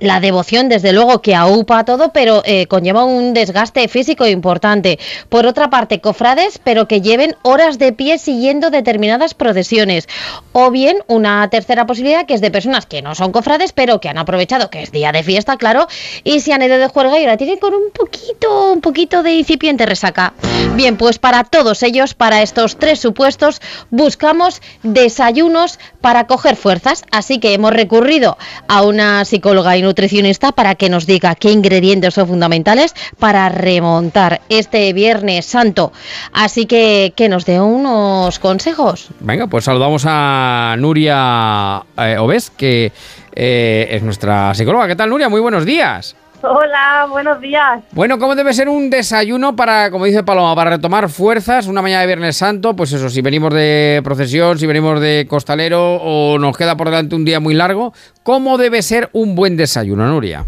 La 0.00 0.20
devoción, 0.20 0.68
desde 0.68 0.92
luego, 0.92 1.20
que 1.20 1.34
aupa 1.34 1.84
todo, 1.84 2.10
pero 2.12 2.42
eh, 2.46 2.66
conlleva 2.66 3.04
un 3.04 3.34
desgaste 3.34 3.86
físico 3.88 4.26
importante. 4.26 4.98
Por 5.28 5.46
otra 5.46 5.68
parte, 5.68 6.00
cofrades, 6.00 6.58
pero 6.58 6.88
que 6.88 7.02
lleven 7.02 7.36
horas 7.42 7.78
de 7.78 7.92
pie 7.92 8.18
siguiendo 8.18 8.70
determinadas 8.70 9.34
procesiones. 9.34 10.08
O 10.52 10.70
bien, 10.70 10.98
una 11.06 11.48
tercera 11.50 11.86
posibilidad, 11.86 12.24
que 12.24 12.34
es 12.34 12.40
de 12.40 12.50
personas 12.50 12.86
que 12.86 13.02
no 13.02 13.14
son 13.14 13.30
cofrades, 13.30 13.72
pero 13.72 14.00
que 14.00 14.08
han 14.08 14.18
aprovechado 14.18 14.70
que 14.70 14.82
es 14.82 14.90
día 14.90 15.12
de 15.12 15.22
fiesta, 15.22 15.58
claro, 15.58 15.86
y 16.24 16.40
se 16.40 16.52
han 16.54 16.62
ido 16.62 16.78
de 16.78 16.88
juerga 16.88 17.18
y 17.18 17.24
ahora 17.24 17.36
tienen 17.36 17.58
con 17.58 17.74
un 17.74 17.90
poquito, 17.92 18.72
un 18.72 18.80
poquito 18.80 19.22
de 19.22 19.34
incipiente 19.34 19.84
resaca. 19.84 20.32
Bien, 20.76 20.96
pues 20.96 21.18
para 21.18 21.44
todos 21.44 21.82
ellos, 21.82 22.14
para 22.14 22.42
estos 22.42 22.78
tres 22.78 23.00
supuestos, 23.00 23.60
buscamos 23.90 24.62
desayunos 24.82 25.78
para 26.00 26.26
coger 26.26 26.56
fuerzas. 26.56 27.04
Así 27.10 27.38
que 27.38 27.52
hemos 27.52 27.72
recurrido 27.72 28.38
a 28.68 28.82
una 28.82 29.24
psicóloga 29.24 29.76
y 29.76 29.82
nutricionista 29.90 30.52
para 30.52 30.76
que 30.76 30.88
nos 30.88 31.04
diga 31.04 31.34
qué 31.34 31.50
ingredientes 31.50 32.14
son 32.14 32.28
fundamentales 32.28 32.94
para 33.18 33.48
remontar 33.48 34.40
este 34.48 34.92
Viernes 34.92 35.46
Santo. 35.46 35.92
Así 36.32 36.66
que 36.66 37.12
que 37.16 37.28
nos 37.28 37.44
dé 37.44 37.60
unos 37.60 38.38
consejos. 38.38 39.08
Venga, 39.18 39.48
pues 39.48 39.64
saludamos 39.64 40.04
a 40.06 40.76
Nuria 40.78 41.82
eh, 41.98 42.16
Obes, 42.18 42.50
que 42.50 42.92
eh, 43.34 43.88
es 43.90 44.02
nuestra 44.02 44.54
psicóloga. 44.54 44.86
¿Qué 44.86 44.96
tal, 44.96 45.10
Nuria? 45.10 45.28
Muy 45.28 45.40
buenos 45.40 45.64
días. 45.64 46.14
Hola, 46.42 47.06
buenos 47.10 47.40
días. 47.40 47.82
Bueno, 47.92 48.18
¿cómo 48.18 48.34
debe 48.34 48.54
ser 48.54 48.68
un 48.68 48.88
desayuno 48.88 49.54
para, 49.54 49.90
como 49.90 50.06
dice 50.06 50.24
Paloma, 50.24 50.54
para 50.54 50.70
retomar 50.70 51.08
fuerzas 51.10 51.66
una 51.66 51.82
mañana 51.82 52.00
de 52.00 52.06
Viernes 52.06 52.36
Santo? 52.36 52.74
Pues 52.74 52.92
eso, 52.92 53.10
si 53.10 53.20
venimos 53.20 53.52
de 53.52 54.00
procesión, 54.02 54.58
si 54.58 54.66
venimos 54.66 55.00
de 55.00 55.26
costalero 55.28 55.96
o 55.96 56.38
nos 56.38 56.56
queda 56.56 56.76
por 56.76 56.88
delante 56.88 57.14
un 57.14 57.26
día 57.26 57.40
muy 57.40 57.52
largo, 57.52 57.92
¿cómo 58.22 58.56
debe 58.56 58.80
ser 58.80 59.10
un 59.12 59.34
buen 59.34 59.58
desayuno, 59.58 60.06
Nuria? 60.06 60.44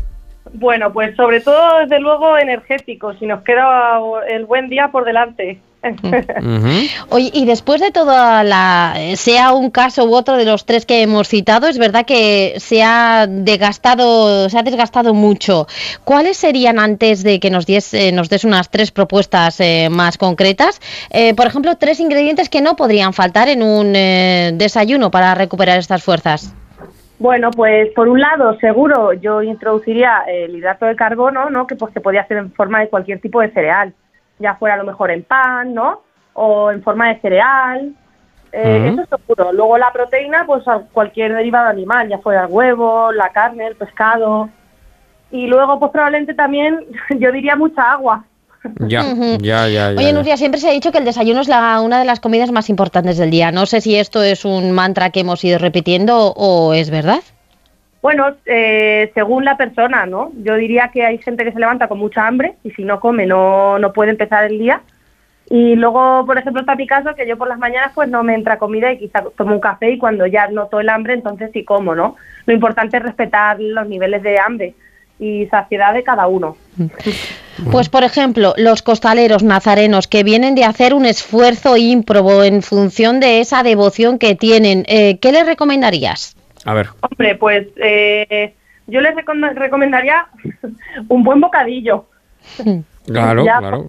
Bueno, 0.55 0.93
pues 0.93 1.14
sobre 1.14 1.40
todo, 1.40 1.80
desde 1.80 2.01
luego, 2.01 2.38
energético, 2.38 3.12
si 3.14 3.26
nos 3.26 3.43
queda 3.43 3.99
el 4.28 4.47
buen 4.47 4.68
día 4.70 4.88
por 4.88 5.05
delante. 5.05 5.61
Oye, 7.09 7.30
y 7.33 7.45
después 7.45 7.80
de 7.80 7.91
toda 7.91 8.45
la, 8.45 8.95
sea 9.14 9.53
un 9.53 9.70
caso 9.70 10.05
u 10.05 10.14
otro 10.14 10.37
de 10.37 10.45
los 10.45 10.64
tres 10.64 10.87
que 10.87 11.03
hemos 11.03 11.28
citado, 11.28 11.66
es 11.66 11.78
verdad 11.78 12.05
que 12.07 12.55
se 12.59 12.83
ha 12.83 13.26
desgastado, 13.28 14.49
se 14.49 14.59
ha 14.59 14.62
desgastado 14.62 15.12
mucho. 15.12 15.66
¿Cuáles 16.05 16.37
serían 16.37 16.78
antes 16.78 17.24
de 17.24 17.41
que 17.41 17.51
nos 17.51 17.66
des, 17.66 17.95
eh, 17.95 18.12
nos 18.12 18.28
des 18.28 18.45
unas 18.45 18.70
tres 18.70 18.93
propuestas 18.93 19.59
eh, 19.61 19.89
más 19.91 20.18
concretas? 20.18 20.80
Eh, 21.11 21.35
por 21.35 21.47
ejemplo, 21.47 21.76
tres 21.76 21.99
ingredientes 21.99 22.49
que 22.49 22.61
no 22.61 22.76
podrían 22.76 23.12
faltar 23.12 23.49
en 23.49 23.62
un 23.62 23.93
desayuno 23.93 25.11
para 25.11 25.35
recuperar 25.35 25.78
estas 25.78 26.03
fuerzas. 26.03 26.55
Bueno, 27.18 27.51
pues 27.51 27.89
por 27.95 28.09
un 28.09 28.20
lado, 28.20 28.59
seguro 28.59 29.12
yo 29.12 29.43
introduciría 29.43 30.24
el 30.26 30.57
hidrato 30.57 30.87
de 30.87 30.97
carbono, 30.97 31.51
¿no? 31.51 31.66
Que 31.66 31.76
pues 31.76 31.93
se 31.93 32.01
podía 32.01 32.22
hacer 32.22 32.39
en 32.39 32.53
forma 32.53 32.80
de 32.80 32.89
cualquier 32.89 33.20
tipo 33.20 33.41
de 33.41 33.51
cereal 33.51 33.95
ya 34.43 34.57
fuera 34.57 34.74
a 34.74 34.78
lo 34.78 34.84
mejor 34.84 35.11
en 35.11 35.22
pan, 35.22 35.72
¿no? 35.72 36.03
O 36.34 36.70
en 36.70 36.82
forma 36.82 37.09
de 37.09 37.20
cereal. 37.20 37.93
Eh, 38.53 38.90
Eso 38.93 39.03
es 39.03 39.09
seguro. 39.09 39.53
Luego 39.53 39.78
la 39.78 39.93
proteína, 39.93 40.45
pues 40.47 40.64
cualquier 40.93 41.34
derivado 41.34 41.68
animal, 41.68 42.09
ya 42.09 42.18
fuera 42.18 42.45
el 42.45 42.53
huevo, 42.53 43.11
la 43.12 43.30
carne, 43.30 43.66
el 43.66 43.76
pescado. 43.76 44.51
Y 45.30 45.47
luego, 45.47 45.78
pues 45.78 45.90
probablemente 45.93 46.34
también, 46.34 46.84
yo 47.18 47.32
diría 47.32 47.57
mucha 47.57 47.93
agua. 47.93 48.24
Ya, 48.80 49.03
ya, 49.40 49.68
ya, 49.68 49.93
ya. 49.93 49.99
Oye, 49.99 50.12
Nuria, 50.12 50.36
siempre 50.36 50.61
se 50.61 50.68
ha 50.68 50.72
dicho 50.72 50.93
que 50.93 50.99
el 50.99 51.05
desayuno 51.05 51.40
es 51.40 51.49
la, 51.49 51.80
una 51.80 51.99
de 51.99 52.05
las 52.05 52.20
comidas 52.20 52.53
más 52.53 52.68
importantes 52.68 53.16
del 53.16 53.30
día. 53.30 53.51
No 53.51 53.66
sé 53.66 53.80
si 53.80 53.97
esto 53.97 54.22
es 54.22 54.45
un 54.45 54.72
mantra 54.72 55.11
que 55.11 55.20
hemos 55.20 55.43
ido 55.45 55.59
repitiendo 55.59 56.32
o 56.36 56.74
es 56.74 56.90
verdad. 56.90 57.20
Bueno, 58.03 58.34
eh, 58.46 59.12
según 59.14 59.44
la 59.44 59.57
persona, 59.57 60.07
¿no? 60.07 60.32
Yo 60.42 60.57
diría 60.57 60.90
que 60.92 61.07
hay 61.07 61.18
gente 61.18 61.44
que 61.44 61.53
se 61.53 61.61
levanta 61.61 61.86
con 61.86 61.98
mucha 61.98 62.26
hambre 62.26 62.57
y 62.64 62.72
si 62.72 62.82
no 62.82 62.98
come 62.98 63.26
no, 63.26 63.78
no 63.78 63.92
puede 63.92 64.11
empezar 64.11 64.44
el 64.44 64.59
día. 64.59 64.82
Y 65.48 65.76
luego, 65.76 66.24
por 66.26 66.36
ejemplo, 66.36 66.61
está 66.61 66.74
mi 66.74 66.86
caso, 66.86 67.14
que 67.14 67.28
yo 67.28 67.38
por 67.38 67.48
las 67.48 67.59
mañanas 67.59 67.92
pues 67.94 68.09
no 68.09 68.22
me 68.24 68.34
entra 68.34 68.59
comida 68.59 68.92
y 68.92 68.98
quizá 68.98 69.22
tomo 69.36 69.53
un 69.55 69.61
café 69.61 69.90
y 69.90 69.98
cuando 69.98 70.26
ya 70.26 70.48
noto 70.48 70.80
el 70.80 70.88
hambre, 70.88 71.14
entonces 71.14 71.50
sí 71.53 71.64
como, 71.64 71.94
¿no? 71.94 72.16
Lo 72.46 72.53
importante 72.53 72.96
es 72.96 73.03
respetar 73.03 73.61
los 73.61 73.86
niveles 73.86 74.22
de 74.22 74.38
hambre 74.38 74.74
y 75.20 75.46
saciedad 75.46 75.94
de 75.94 76.03
cada 76.03 76.26
uno. 76.26 76.57
Pues, 77.70 77.88
por 77.88 78.03
ejemplo, 78.03 78.55
los 78.57 78.82
costaleros 78.82 79.44
nazarenos 79.44 80.09
que 80.09 80.24
vienen 80.24 80.55
de 80.57 80.64
hacer 80.64 80.94
un 80.94 81.07
esfuerzo 81.07 81.76
ímprobo 81.76 82.42
en 82.42 82.62
función 82.62 83.20
de 83.20 83.40
esa 83.40 83.62
devoción 83.62 84.18
que 84.18 84.34
tienen, 84.34 84.84
eh, 84.88 85.18
¿qué 85.18 85.30
les 85.30 85.46
recomendarías? 85.46 86.34
A 86.64 86.74
ver. 86.74 86.88
Hombre, 87.00 87.34
pues 87.36 87.66
eh, 87.76 88.54
yo 88.86 89.00
les 89.00 89.14
recomendaría 89.54 90.26
un 91.08 91.22
buen 91.22 91.40
bocadillo. 91.40 92.06
Claro, 93.04 93.42
claro. 93.42 93.88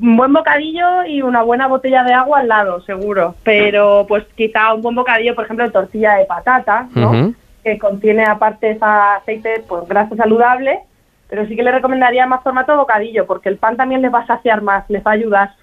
Un 0.00 0.16
buen 0.18 0.32
bocadillo 0.32 1.04
y 1.06 1.22
una 1.22 1.42
buena 1.42 1.68
botella 1.68 2.04
de 2.04 2.12
agua 2.12 2.40
al 2.40 2.48
lado, 2.48 2.82
seguro. 2.82 3.34
Pero 3.44 4.04
pues 4.06 4.24
quizá 4.36 4.74
un 4.74 4.82
buen 4.82 4.94
bocadillo, 4.94 5.34
por 5.34 5.44
ejemplo, 5.44 5.64
de 5.64 5.70
tortilla 5.70 6.16
de 6.16 6.26
patata, 6.26 6.86
¿no? 6.94 7.34
Que 7.64 7.78
contiene 7.78 8.24
aparte 8.24 8.72
ese 8.72 8.84
aceite, 8.84 9.64
pues 9.66 9.88
grasa 9.88 10.14
saludable. 10.16 10.80
Pero 11.30 11.46
sí 11.46 11.56
que 11.56 11.62
le 11.62 11.72
recomendaría 11.72 12.26
más 12.26 12.42
formato 12.42 12.76
bocadillo, 12.76 13.26
porque 13.26 13.48
el 13.48 13.56
pan 13.56 13.78
también 13.78 14.02
les 14.02 14.12
va 14.12 14.20
a 14.20 14.26
saciar 14.26 14.60
más, 14.60 14.84
les 14.90 15.02
va 15.02 15.12
a 15.12 15.14
ayudar. 15.14 15.54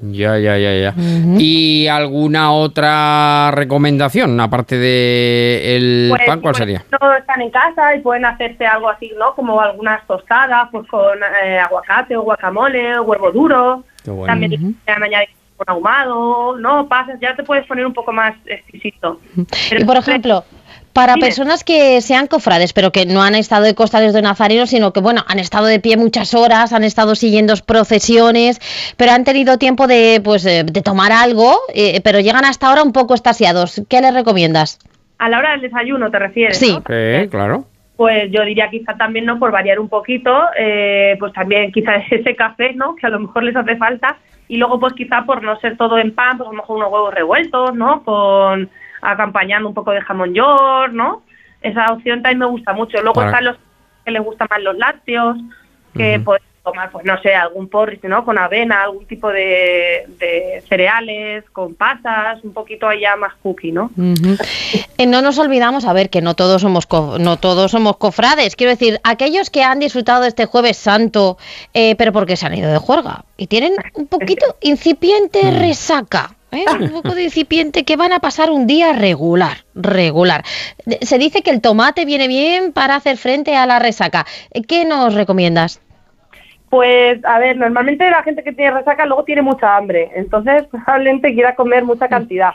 Ya, 0.00 0.38
ya, 0.38 0.56
ya, 0.56 0.72
ya. 0.74 0.94
¿Y 1.38 1.88
alguna 1.88 2.52
otra 2.52 3.50
recomendación 3.50 4.38
aparte 4.40 4.78
de 4.78 5.76
el 5.76 6.06
pues, 6.10 6.22
pan? 6.26 6.40
¿Cuál 6.40 6.52
pues, 6.52 6.56
sería? 6.58 6.84
Todos 6.98 7.18
están 7.18 7.42
en 7.42 7.50
casa 7.50 7.94
y 7.96 8.00
pueden 8.00 8.24
hacerse 8.24 8.64
algo 8.64 8.88
así, 8.90 9.12
¿no? 9.18 9.34
Como 9.34 9.60
algunas 9.60 10.06
tostadas, 10.06 10.68
pues 10.70 10.86
con 10.88 11.18
eh, 11.44 11.58
aguacate 11.58 12.16
o 12.16 12.22
guacamole 12.22 12.98
o 12.98 13.02
huevo 13.02 13.32
duro. 13.32 13.84
También 14.26 14.52
uh 14.52 14.56
-huh. 14.56 15.02
añadir 15.02 15.28
con 15.56 15.68
ahumado, 15.68 16.56
¿no? 16.58 16.88
Pasas, 16.88 17.18
ya 17.20 17.34
te 17.34 17.42
puedes 17.42 17.66
poner 17.66 17.84
un 17.84 17.92
poco 17.92 18.12
más 18.12 18.34
exquisito. 18.46 19.20
y 19.70 19.84
por 19.84 19.96
ejemplo, 19.96 20.44
para 20.98 21.14
personas 21.16 21.62
que 21.62 22.00
sean 22.00 22.26
cofrades, 22.26 22.72
pero 22.72 22.90
que 22.90 23.06
no 23.06 23.22
han 23.22 23.36
estado 23.36 23.62
de 23.62 23.76
costales 23.76 24.12
de 24.14 24.20
Nazareno, 24.20 24.66
sino 24.66 24.92
que, 24.92 24.98
bueno, 24.98 25.22
han 25.28 25.38
estado 25.38 25.66
de 25.66 25.78
pie 25.78 25.96
muchas 25.96 26.34
horas, 26.34 26.72
han 26.72 26.82
estado 26.82 27.14
siguiendo 27.14 27.54
procesiones, 27.64 28.58
pero 28.96 29.12
han 29.12 29.22
tenido 29.22 29.58
tiempo 29.58 29.86
de, 29.86 30.20
pues, 30.24 30.42
de 30.42 30.82
tomar 30.82 31.12
algo, 31.12 31.56
eh, 31.72 32.00
pero 32.02 32.18
llegan 32.18 32.44
hasta 32.44 32.68
ahora 32.68 32.82
un 32.82 32.92
poco 32.92 33.14
estasiados. 33.14 33.80
¿Qué 33.88 34.00
les 34.00 34.12
recomiendas? 34.12 34.80
A 35.18 35.28
la 35.28 35.38
hora 35.38 35.52
del 35.52 35.60
desayuno, 35.60 36.10
¿te 36.10 36.18
refieres? 36.18 36.58
Sí. 36.58 36.72
¿no? 36.72 36.82
Sí, 36.84 37.28
claro. 37.28 37.64
Pues 37.96 38.30
yo 38.32 38.42
diría 38.42 38.68
quizá 38.68 38.96
también, 38.96 39.24
¿no? 39.24 39.38
Por 39.38 39.52
variar 39.52 39.78
un 39.78 39.88
poquito, 39.88 40.32
eh, 40.58 41.16
pues 41.20 41.32
también 41.32 41.70
quizá 41.70 41.94
ese 42.10 42.34
café, 42.34 42.72
¿no? 42.74 42.96
Que 42.96 43.06
a 43.06 43.10
lo 43.10 43.20
mejor 43.20 43.44
les 43.44 43.54
hace 43.54 43.76
falta. 43.76 44.16
Y 44.48 44.56
luego, 44.56 44.80
pues 44.80 44.94
quizá 44.94 45.22
por 45.24 45.44
no 45.44 45.60
ser 45.60 45.76
todo 45.76 45.96
en 45.96 46.12
pan, 46.12 46.38
pues 46.38 46.48
a 46.48 46.52
lo 46.52 46.56
mejor 46.56 46.78
unos 46.78 46.90
huevos 46.90 47.14
revueltos, 47.14 47.74
¿no? 47.76 48.02
Con 48.02 48.68
acompañando 49.02 49.68
un 49.68 49.74
poco 49.74 49.90
de 49.92 50.00
jamón 50.02 50.34
york, 50.34 50.92
¿no? 50.92 51.22
Esa 51.60 51.86
opción 51.92 52.22
también 52.22 52.38
me 52.38 52.46
gusta 52.46 52.72
mucho. 52.72 52.98
Luego 53.02 53.14
Para- 53.14 53.28
están 53.30 53.44
los 53.44 53.56
que 54.04 54.10
les 54.12 54.22
gustan 54.22 54.46
más 54.50 54.62
los 54.62 54.76
lácteos, 54.78 55.36
que 55.96 56.20
pueden 56.24 56.42
tomar, 56.62 56.90
pues 56.90 57.04
no 57.04 57.20
sé, 57.22 57.34
algún 57.34 57.68
porridge, 57.68 58.04
¿no? 58.04 58.24
Con 58.24 58.38
avena, 58.38 58.82
algún 58.82 59.06
tipo 59.06 59.28
de, 59.30 60.04
de 60.18 60.62
cereales, 60.68 61.44
con 61.50 61.74
pasas, 61.74 62.42
un 62.44 62.52
poquito 62.52 62.86
allá 62.86 63.16
más 63.16 63.34
cookie, 63.42 63.72
¿no? 63.72 63.90
Eh, 64.98 65.06
no 65.06 65.22
nos 65.22 65.38
olvidamos, 65.38 65.84
a 65.86 65.92
ver, 65.94 66.10
que 66.10 66.20
no 66.20 66.34
todos 66.34 66.60
somos 66.62 66.86
co- 66.86 67.16
no 67.18 67.38
todos 67.38 67.70
somos 67.70 67.96
cofrades. 67.96 68.54
Quiero 68.54 68.70
decir, 68.70 69.00
aquellos 69.02 69.50
que 69.50 69.62
han 69.64 69.78
disfrutado 69.78 70.22
de 70.22 70.28
este 70.28 70.44
Jueves 70.46 70.76
Santo, 70.76 71.38
eh, 71.74 71.96
pero 71.96 72.12
porque 72.12 72.36
se 72.36 72.46
han 72.46 72.54
ido 72.54 72.70
de 72.70 72.78
juerga 72.78 73.24
y 73.36 73.46
tienen 73.46 73.72
un 73.94 74.06
poquito 74.06 74.44
incipiente 74.60 75.50
resaca. 75.50 76.34
¿Eh? 76.52 76.64
Un 76.80 76.90
poco 76.90 77.14
de 77.14 77.24
incipiente 77.24 77.84
que 77.84 77.96
van 77.96 78.12
a 78.12 78.20
pasar 78.20 78.50
un 78.50 78.66
día 78.66 78.92
regular, 78.92 79.58
regular. 79.74 80.44
Se 81.00 81.18
dice 81.18 81.42
que 81.42 81.50
el 81.50 81.60
tomate 81.60 82.04
viene 82.04 82.28
bien 82.28 82.72
para 82.72 82.96
hacer 82.96 83.16
frente 83.16 83.56
a 83.56 83.66
la 83.66 83.78
resaca. 83.78 84.26
Eh, 84.52 84.62
¿Qué 84.62 84.84
nos 84.84 85.14
recomiendas? 85.14 85.80
Pues, 86.70 87.24
a 87.24 87.38
ver, 87.38 87.56
normalmente 87.56 88.08
la 88.10 88.22
gente 88.22 88.44
que 88.44 88.52
tiene 88.52 88.72
resaca 88.72 89.06
luego 89.06 89.24
tiene 89.24 89.40
mucha 89.42 89.76
hambre, 89.76 90.10
entonces 90.14 90.64
probablemente 90.70 91.32
quiera 91.32 91.54
comer 91.54 91.84
mucha 91.84 92.08
cantidad, 92.08 92.50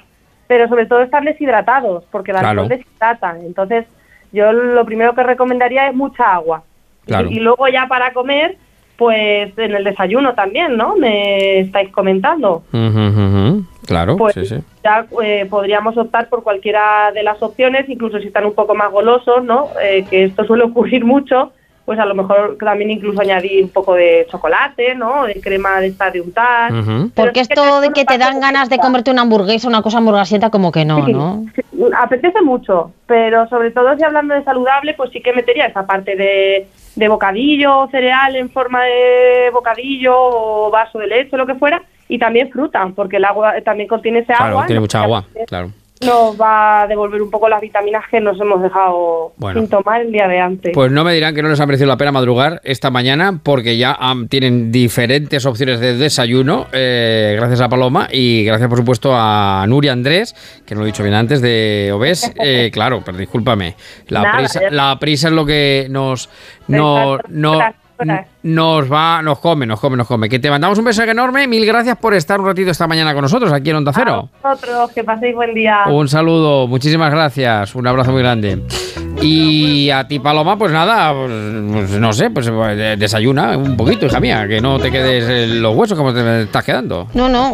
pero 0.47 0.67
sobre 0.67 0.85
todo 0.85 1.01
estar 1.01 1.23
deshidratados, 1.23 2.03
porque 2.11 2.31
el 2.31 2.37
Claro. 2.37 2.61
alcohol 2.61 2.69
deshidrata. 2.77 3.37
Entonces, 3.43 3.85
yo 4.31 4.51
lo 4.51 4.85
primero 4.85 5.15
que 5.15 5.23
recomendaría 5.23 5.87
es 5.87 5.95
mucha 5.95 6.31
agua. 6.33 6.63
Claro. 7.05 7.29
Y, 7.29 7.37
y 7.37 7.39
luego 7.39 7.67
ya 7.67 7.87
para 7.87 8.13
comer, 8.13 8.57
pues 8.97 9.57
en 9.57 9.73
el 9.75 9.83
desayuno 9.83 10.33
también, 10.33 10.77
¿no? 10.77 10.95
Me 10.95 11.59
estáis 11.61 11.89
comentando. 11.89 12.63
Claro, 13.85 14.15
Pues 14.17 14.33
sí, 14.35 14.45
sí. 14.45 14.55
ya 14.83 15.05
eh, 15.23 15.45
podríamos 15.49 15.97
optar 15.97 16.29
por 16.29 16.41
cualquiera 16.43 17.11
de 17.13 17.21
las 17.23 17.41
opciones, 17.41 17.89
incluso 17.89 18.19
si 18.19 18.27
están 18.27 18.45
un 18.45 18.53
poco 18.55 18.75
más 18.75 18.91
golosos, 18.91 19.43
¿no? 19.43 19.67
Eh, 19.83 20.05
que 20.09 20.23
esto 20.25 20.45
suele 20.45 20.63
ocurrir 20.63 21.03
mucho, 21.03 21.51
pues 21.83 21.99
a 21.99 22.05
lo 22.05 22.15
mejor 22.15 22.55
también 22.61 22.91
incluso 22.91 23.19
añadir 23.19 23.61
un 23.61 23.69
poco 23.69 23.93
de 23.95 24.25
chocolate, 24.31 24.95
¿no? 24.95 25.25
De 25.25 25.41
crema 25.41 25.81
de 25.81 25.87
esta 25.87 26.09
de 26.11 26.21
untar. 26.21 26.71
Ujú. 26.71 27.09
Porque 27.13 27.41
esto 27.41 27.81
de 27.81 27.89
que 27.91 28.05
te 28.05 28.17
dan 28.17 28.39
ganas 28.39 28.69
de 28.69 28.77
comerte 28.77 29.11
una 29.11 29.23
hamburguesa, 29.23 29.67
una 29.67 29.81
cosa 29.81 29.97
hamburguesienta, 29.97 30.49
como 30.49 30.71
que 30.71 30.85
no, 30.85 31.05
Sí, 31.05 31.11
¿no? 31.11 31.43
sí, 31.53 31.61
apetece 31.97 32.41
mucho, 32.41 32.91
pero 33.05 33.49
sobre 33.49 33.71
todo 33.71 33.97
si 33.97 34.03
hablando 34.05 34.33
de 34.33 34.43
saludable, 34.45 34.93
pues 34.93 35.09
sí 35.11 35.19
que 35.21 35.33
metería 35.33 35.65
esa 35.65 35.85
parte 35.85 36.15
de, 36.15 36.67
de 36.95 37.07
bocadillo, 37.07 37.87
cereal 37.91 38.35
en 38.35 38.49
forma 38.49 38.83
de 38.83 39.49
bocadillo 39.51 40.13
o 40.15 40.69
vaso 40.71 40.99
de 40.99 41.07
leche, 41.07 41.37
lo 41.37 41.45
que 41.47 41.55
fuera, 41.55 41.81
y 42.07 42.19
también 42.19 42.49
fruta, 42.51 42.87
porque 42.95 43.17
el 43.17 43.25
agua 43.25 43.55
también 43.63 43.87
contiene 43.89 44.19
ese 44.19 44.27
Claro, 44.33 44.51
agua. 44.53 44.65
tiene 44.67 44.79
mucha 44.81 45.01
agua, 45.03 45.25
claro. 45.47 45.71
Nos 46.01 46.39
va 46.39 46.81
a 46.81 46.87
devolver 46.87 47.21
un 47.21 47.29
poco 47.29 47.47
las 47.47 47.61
vitaminas 47.61 48.03
que 48.09 48.19
nos 48.19 48.39
hemos 48.39 48.61
dejado 48.61 49.33
Bueno. 49.37 49.61
sin 49.61 49.69
tomar 49.69 50.01
el 50.01 50.11
día 50.11 50.27
de 50.27 50.39
antes. 50.39 50.71
Pues 50.73 50.91
no 50.91 51.03
me 51.03 51.13
dirán 51.13 51.33
que 51.33 51.41
no 51.41 51.49
les 51.49 51.59
ha 51.59 51.65
merecido 51.65 51.87
la 51.87 51.97
pena 51.97 52.11
madrugar 52.11 52.59
esta 52.63 52.89
mañana 52.91 53.39
porque 53.41 53.77
ya 53.77 53.97
tienen 54.29 54.71
diferentes 54.71 55.45
opciones 55.45 55.79
de 55.79 55.95
desayuno, 55.95 56.67
eh, 56.73 57.35
gracias 57.37 57.61
a 57.61 57.69
Paloma 57.69 58.07
y 58.11 58.43
gracias 58.43 58.67
por 58.67 58.79
supuesto 58.79 59.11
a 59.13 59.65
Nuria 59.67 59.93
Andrés, 59.93 60.35
que 60.65 60.75
no 60.75 60.81
lo 60.81 60.85
he 60.85 60.91
dicho 60.91 61.03
bien 61.03 61.15
antes, 61.15 61.41
de 61.41 61.91
Obes. 61.93 62.31
Eh, 62.45 62.71
claro, 62.73 63.01
pero 63.05 63.17
discúlpame, 63.17 63.75
la 64.07 64.23
Nada, 64.23 64.37
prisa, 64.37 64.59
la 64.69 64.99
prisa 64.99 65.27
es 65.29 65.33
lo 65.33 65.45
que 65.45 65.87
nos, 65.89 66.29
no, 66.67 67.15
Exacto. 67.15 67.82
Nos 68.43 68.91
va, 68.91 69.21
nos 69.21 69.39
come, 69.39 69.65
nos 69.65 69.79
come, 69.79 69.97
nos 69.97 70.07
come. 70.07 70.29
Que 70.29 70.39
te 70.39 70.49
mandamos 70.49 70.77
un 70.77 70.85
beso 70.85 71.03
enorme. 71.03 71.47
Mil 71.47 71.65
gracias 71.65 71.97
por 71.97 72.13
estar 72.13 72.39
un 72.39 72.47
ratito 72.47 72.71
esta 72.71 72.87
mañana 72.87 73.13
con 73.13 73.21
nosotros 73.21 73.51
aquí 73.51 73.69
en 73.69 73.77
Onda 73.77 73.91
Cero. 73.93 74.29
Vosotros, 74.41 74.91
que 74.91 75.03
paséis 75.03 75.35
buen 75.35 75.53
día. 75.53 75.83
Un 75.87 76.07
saludo, 76.07 76.67
muchísimas 76.67 77.11
gracias, 77.11 77.75
un 77.75 77.87
abrazo 77.87 78.11
muy 78.11 78.21
grande. 78.21 78.63
Y 79.21 79.89
a 79.89 80.07
ti, 80.07 80.19
Paloma, 80.19 80.57
pues 80.57 80.71
nada, 80.71 81.13
pues, 81.13 81.31
pues 81.73 81.91
no 81.91 82.11
sé, 82.11 82.29
pues 82.29 82.49
eh, 82.51 82.95
desayuna 82.97 83.57
un 83.57 83.77
poquito, 83.77 84.05
hija 84.05 84.19
mía, 84.19 84.47
que 84.47 84.59
no 84.59 84.79
te 84.79 84.91
quedes 84.91 85.49
los 85.49 85.75
huesos 85.75 85.97
como 85.97 86.13
te 86.13 86.41
estás 86.41 86.63
quedando. 86.63 87.07
No, 87.13 87.29
no. 87.29 87.53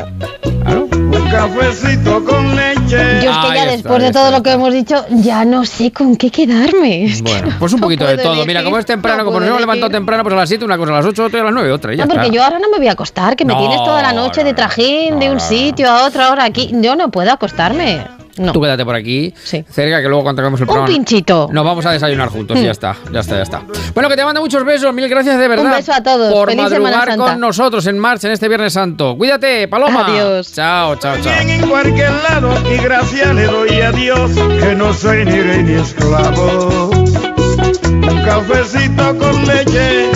Un 0.66 1.09
cafecito 1.32 2.24
con 2.26 2.56
leche. 2.56 3.22
Yo 3.24 3.32
es 3.32 3.38
que 3.38 3.48
ya 3.54 3.64
está, 3.64 3.66
después 3.72 4.00
de 4.02 4.08
está, 4.08 4.20
todo 4.22 4.32
lo 4.32 4.44
que 4.44 4.52
hemos 4.52 4.74
dicho, 4.74 5.06
ya 5.10 5.46
no 5.46 5.66
sé 5.66 5.92
con 5.92 6.16
qué 6.16 6.30
quedarme. 6.32 7.06
Es 7.06 7.22
que 7.22 7.32
Bueno, 7.32 7.48
no- 7.52 7.60
pues 7.60 7.74
un 7.74 7.80
no 7.80 7.86
poquito 7.86 8.06
de 8.06 8.16
puedo 8.16 8.30
todo. 8.34 8.46
Mira, 8.46 8.60
elegir, 8.60 8.66
como 8.66 8.78
es 8.80 8.86
temprano, 8.86 9.20
no 9.20 9.26
como 9.26 9.40
nos 9.40 9.50
hemos 9.50 9.62
levantado 9.62 9.92
temprano, 9.92 10.24
pues 10.24 10.34
a 10.34 10.38
las 10.38 10.50
7, 10.50 10.66
una 10.66 10.78
cosa, 10.78 10.92
a 10.92 10.96
las 10.98 11.06
8, 11.06 11.24
otra 11.26 11.40
y 11.40 11.42
a 11.42 11.46
las 11.46 11.54
9, 11.54 11.72
otra. 11.72 11.94
y 11.94 11.98
Ya 11.98 12.06
No, 12.06 12.10
porque 12.12 12.26
está. 12.28 12.36
yo 12.36 12.44
ahora 12.44 12.60
no 12.60 12.70
me 12.70 12.78
voy 12.78 12.88
a 12.88 12.92
acostar, 12.94 13.36
que 13.36 13.46
me 13.46 13.54
No, 13.54 13.60
tienes 13.60 13.78
toda 13.84 14.02
la 14.02 14.14
noche 14.14 14.44
de 14.44 14.54
trajín, 14.54 15.20
de 15.20 15.30
un 15.32 15.40
sitio 15.40 15.90
a 15.90 16.06
otro, 16.06 16.24
ahora 16.24 16.46
aquí. 16.46 16.72
Yo 16.74 16.96
no 16.96 17.10
puedo 17.12 17.32
acostarme. 17.32 18.02
No. 18.40 18.52
Tú 18.54 18.62
quédate 18.62 18.86
por 18.86 18.96
aquí, 18.96 19.34
cerca, 19.44 20.02
que 20.02 20.08
luego 20.08 20.24
cuando 20.24 20.42
acabemos 20.42 20.60
el 20.60 20.64
Un 20.64 20.68
programa. 20.74 20.88
pinchito. 20.88 21.50
Nos 21.52 21.64
vamos 21.66 21.86
a 21.86 21.92
desayunar 21.92 22.30
juntos 22.30 22.58
y 22.58 22.62
Mm. 22.62 22.64
ya 22.66 22.72
está, 22.72 22.96
ya 23.12 23.20
está, 23.20 23.36
ya 23.36 23.44
está. 23.44 23.62
Bueno, 23.94 24.10
que 24.10 24.16
te 24.16 24.24
mando 24.24 24.42
muchos 24.42 24.64
besos, 24.66 24.94
mil 24.94 25.08
gracias 25.10 25.38
de 25.38 25.48
verdad. 25.48 25.66
Un 25.66 25.72
beso 25.72 25.94
a 25.94 26.02
todos, 26.02 26.34
Por 26.34 26.50
feliz 26.50 26.64
Semana 26.70 26.98
madrugar 26.98 27.08
Santa. 27.10 27.32
con 27.32 27.40
nosotros 27.42 27.86
en 27.88 28.00
marcha 28.00 28.28
en 28.28 28.34
este 28.34 28.48
Viernes 28.48 28.74
Santo. 28.74 29.16
Cuídate, 29.18 29.68
Paloma. 29.68 30.06
Adiós. 30.08 30.54
Chao, 30.54 30.96
chao, 30.96 31.16
chao. 31.22 31.34
En 31.42 31.68
cualquier 31.68 32.12
lado 32.30 32.54
y 32.74 32.78
gracias 32.78 33.36
le 33.36 33.44
doy 33.46 33.82
a 33.82 33.92
Dios 33.92 34.32
que 34.60 34.76
no 34.76 34.94
soy 34.94 35.26
ni 35.26 35.40
rey 35.42 35.64
ni 35.64 35.74
esclavo. 35.74 36.90
Un 36.92 38.22
cafecito 38.26 39.18
con 39.18 39.46
leche. 39.46 40.10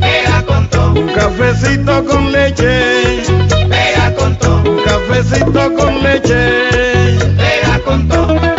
Pega 0.00 0.42
con 0.46 0.68
todo. 0.70 0.92
Un 1.00 1.08
cafecito 1.08 2.04
con 2.04 2.32
leche. 2.32 3.22
Pega 3.68 4.14
con 4.16 4.36
todo. 4.38 4.70
Un 4.70 4.78
cafecito 4.82 5.74
con 5.74 6.02
leche. 6.02 6.89
Con 7.84 8.08
todo. 8.08 8.49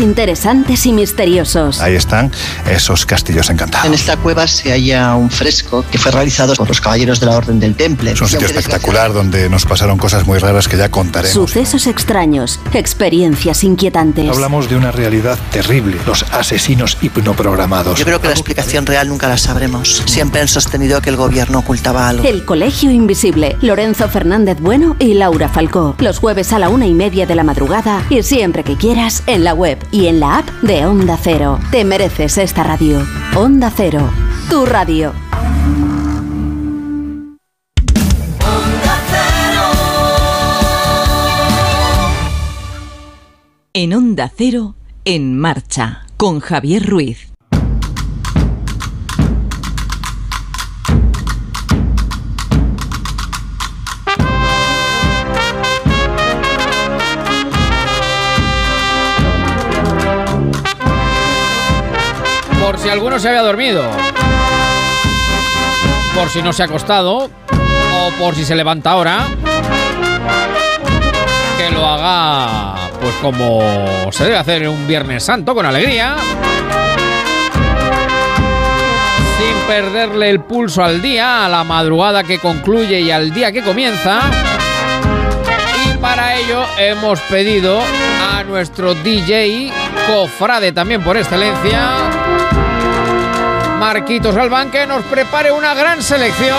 Interesantes 0.00 0.86
y 0.86 0.92
misteriosos. 0.92 1.80
Ahí 1.80 1.94
están 1.94 2.30
esos 2.68 3.06
castillos 3.06 3.50
encantados. 3.50 3.86
En 3.86 3.94
esta 3.94 4.16
cueva 4.16 4.46
se 4.46 4.70
halla 4.70 5.14
un 5.14 5.30
fresco 5.30 5.84
que 5.90 5.98
fue 5.98 6.10
realizado 6.12 6.54
por 6.54 6.68
los 6.68 6.80
caballeros 6.80 7.20
de 7.20 7.26
la 7.26 7.36
Orden 7.36 7.60
del 7.60 7.74
Temple. 7.74 8.12
Es 8.12 8.20
un 8.20 8.28
sitio 8.28 8.46
espectacular 8.46 9.12
donde 9.12 9.48
nos 9.48 9.64
pasaron 9.64 9.98
cosas 9.98 10.26
muy 10.26 10.38
raras 10.38 10.68
que 10.68 10.76
ya 10.76 10.90
contaremos. 10.90 11.32
Sucesos 11.32 11.86
extraños, 11.86 12.60
experiencias 12.72 13.64
inquietantes. 13.64 14.28
Hablamos 14.28 14.68
de 14.68 14.76
una 14.76 14.92
realidad 14.92 15.38
terrible, 15.50 15.98
los 16.06 16.24
asesinos 16.32 16.98
hipnoprogramados. 17.00 17.98
Yo 17.98 18.04
creo 18.04 18.20
que 18.20 18.28
la 18.28 18.34
explicación 18.34 18.86
real 18.86 19.08
nunca 19.08 19.28
la 19.28 19.38
sabremos. 19.38 20.02
Siempre 20.06 20.40
han 20.40 20.48
sostenido 20.48 21.00
que 21.00 21.10
el 21.10 21.16
gobierno 21.16 21.60
ocultaba 21.60 22.08
algo. 22.08 22.24
El 22.24 22.44
Colegio 22.44 22.90
Invisible, 22.90 23.56
Lorenzo 23.62 24.08
Fernández 24.08 24.58
Bueno 24.60 24.96
y 24.98 25.14
Laura 25.14 25.48
Falcó. 25.48 25.94
Los 25.98 26.18
jueves 26.18 26.52
a 26.52 26.58
la 26.58 26.68
una 26.68 26.86
y 26.86 26.94
media 26.94 27.26
de 27.26 27.34
la 27.34 27.44
madrugada 27.44 28.04
y 28.10 28.22
siempre 28.22 28.64
que 28.64 28.76
quieras 28.76 29.22
en 29.26 29.44
la 29.44 29.54
web 29.54 29.78
y 29.90 30.06
en 30.06 30.20
la 30.20 30.38
app 30.38 30.48
de 30.62 30.86
Onda 30.86 31.18
Cero. 31.22 31.58
Te 31.70 31.84
mereces 31.84 32.36
esta 32.56 32.68
radio. 32.70 33.06
Onda 33.34 33.70
Cero, 33.70 34.10
tu 34.48 34.64
radio. 34.64 35.12
En 43.74 43.92
Onda 43.92 44.32
Cero, 44.34 44.74
en 45.04 45.38
marcha, 45.38 46.06
con 46.16 46.40
Javier 46.40 46.86
Ruiz. 46.86 47.25
Si 62.86 62.92
alguno 62.92 63.18
se 63.18 63.28
había 63.28 63.42
dormido. 63.42 63.82
Por 66.14 66.28
si 66.28 66.40
no 66.40 66.52
se 66.52 66.62
ha 66.62 66.66
acostado. 66.66 67.28
O 67.98 68.10
por 68.16 68.36
si 68.36 68.44
se 68.44 68.54
levanta 68.54 68.92
ahora. 68.92 69.26
Que 71.58 71.74
lo 71.74 71.84
haga 71.84 72.76
pues 73.00 73.12
como 73.16 74.12
se 74.12 74.24
debe 74.24 74.36
hacer 74.36 74.62
en 74.62 74.68
un 74.68 74.86
Viernes 74.86 75.24
Santo, 75.24 75.52
con 75.52 75.66
alegría. 75.66 76.14
Sin 79.36 79.66
perderle 79.66 80.30
el 80.30 80.40
pulso 80.40 80.84
al 80.84 81.02
día, 81.02 81.44
a 81.44 81.48
la 81.48 81.64
madrugada 81.64 82.22
que 82.22 82.38
concluye 82.38 83.00
y 83.00 83.10
al 83.10 83.32
día 83.32 83.50
que 83.50 83.62
comienza. 83.62 84.20
Y 85.86 85.96
para 85.98 86.36
ello 86.36 86.64
hemos 86.78 87.18
pedido 87.22 87.80
a 88.32 88.44
nuestro 88.44 88.94
DJ, 88.94 89.72
cofrade 90.06 90.70
también 90.70 91.02
por 91.02 91.16
excelencia, 91.16 92.25
Marquitos 93.78 94.34
Albán, 94.36 94.70
que 94.70 94.86
nos 94.86 95.02
prepare 95.04 95.52
una 95.52 95.74
gran 95.74 96.02
selección 96.02 96.56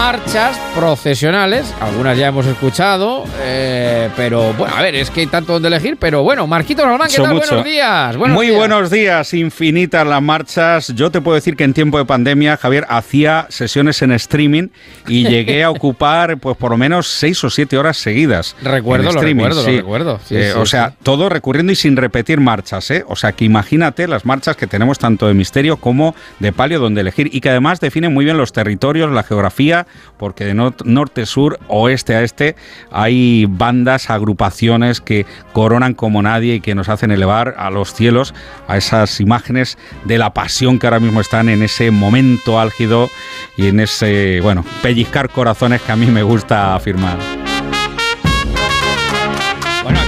marchas 0.00 0.58
procesionales. 0.74 1.74
Algunas 1.78 2.16
ya 2.16 2.28
hemos 2.28 2.46
escuchado, 2.46 3.26
eh, 3.42 4.08
pero 4.16 4.54
bueno, 4.54 4.74
a 4.74 4.80
ver, 4.80 4.94
es 4.94 5.10
que 5.10 5.20
hay 5.20 5.26
tanto 5.26 5.52
donde 5.52 5.68
elegir. 5.68 5.98
Pero 6.00 6.22
bueno, 6.22 6.46
Marquitos 6.46 6.86
Albán, 6.86 7.10
¿qué 7.10 7.16
tal? 7.20 7.34
mucho. 7.34 7.48
Buenos 7.48 7.64
días. 7.66 8.16
buenos 8.16 8.34
Muy 8.34 8.46
días. 8.46 8.58
buenos 8.58 8.90
días, 8.90 9.34
infinitas 9.34 10.06
las 10.06 10.22
marchas. 10.22 10.94
Yo 10.94 11.10
te 11.10 11.20
puedo 11.20 11.34
decir 11.34 11.54
que 11.54 11.64
en 11.64 11.74
tiempo 11.74 11.98
de 11.98 12.06
pandemia, 12.06 12.56
Javier, 12.56 12.86
hacía 12.88 13.44
sesiones 13.50 14.00
en 14.00 14.12
streaming 14.12 14.68
y 15.06 15.24
llegué 15.28 15.64
a 15.64 15.70
ocupar 15.70 16.38
pues 16.38 16.56
por 16.56 16.70
lo 16.70 16.78
menos 16.78 17.06
seis 17.06 17.44
o 17.44 17.50
siete 17.50 17.76
horas 17.76 17.98
seguidas. 17.98 18.56
Recuerdo, 18.62 19.12
lo 19.12 19.20
recuerdo, 19.20 19.56
lo 19.56 19.68
sí. 19.68 19.76
recuerdo. 19.76 20.20
Sí, 20.24 20.34
Eh, 20.34 20.52
sí, 20.54 20.58
o 20.58 20.64
sea, 20.64 20.94
todo 21.02 21.28
recurriendo 21.28 21.72
y 21.72 21.76
sin 21.76 21.98
repetir 21.98 22.40
marchas, 22.40 22.90
¿eh? 22.90 23.04
O 23.06 23.16
sea, 23.16 23.32
que 23.32 23.44
imagínate 23.44 24.08
las 24.08 24.24
marchas 24.24 24.56
que 24.56 24.66
tenemos 24.66 24.98
tanto 24.98 25.26
de 25.28 25.34
misterio 25.34 25.76
como 25.76 26.14
de 26.38 26.54
palio 26.54 26.80
donde 26.80 27.02
elegir 27.02 27.28
y 27.30 27.42
que 27.42 27.50
además 27.50 27.80
definen 27.80 28.14
muy 28.14 28.24
bien 28.24 28.38
los 28.38 28.54
territorios, 28.54 29.12
la 29.12 29.24
geografía, 29.24 29.86
porque 30.16 30.44
de 30.44 30.54
no- 30.54 30.74
norte, 30.84 31.26
sur, 31.26 31.58
oeste 31.68 32.14
a 32.14 32.22
este 32.22 32.56
hay 32.90 33.46
bandas, 33.48 34.10
agrupaciones 34.10 35.00
que 35.00 35.26
coronan 35.52 35.94
como 35.94 36.22
nadie 36.22 36.56
y 36.56 36.60
que 36.60 36.74
nos 36.74 36.88
hacen 36.88 37.10
elevar 37.10 37.54
a 37.58 37.70
los 37.70 37.94
cielos 37.94 38.34
a 38.68 38.76
esas 38.76 39.20
imágenes 39.20 39.78
de 40.04 40.18
la 40.18 40.32
pasión 40.34 40.78
que 40.78 40.86
ahora 40.86 41.00
mismo 41.00 41.20
están 41.20 41.48
en 41.48 41.62
ese 41.62 41.90
momento 41.90 42.60
álgido 42.60 43.08
y 43.56 43.68
en 43.68 43.80
ese, 43.80 44.40
bueno, 44.42 44.64
pellizcar 44.82 45.30
corazones 45.30 45.80
que 45.82 45.92
a 45.92 45.96
mí 45.96 46.06
me 46.06 46.22
gusta 46.22 46.74
afirmar. 46.74 47.18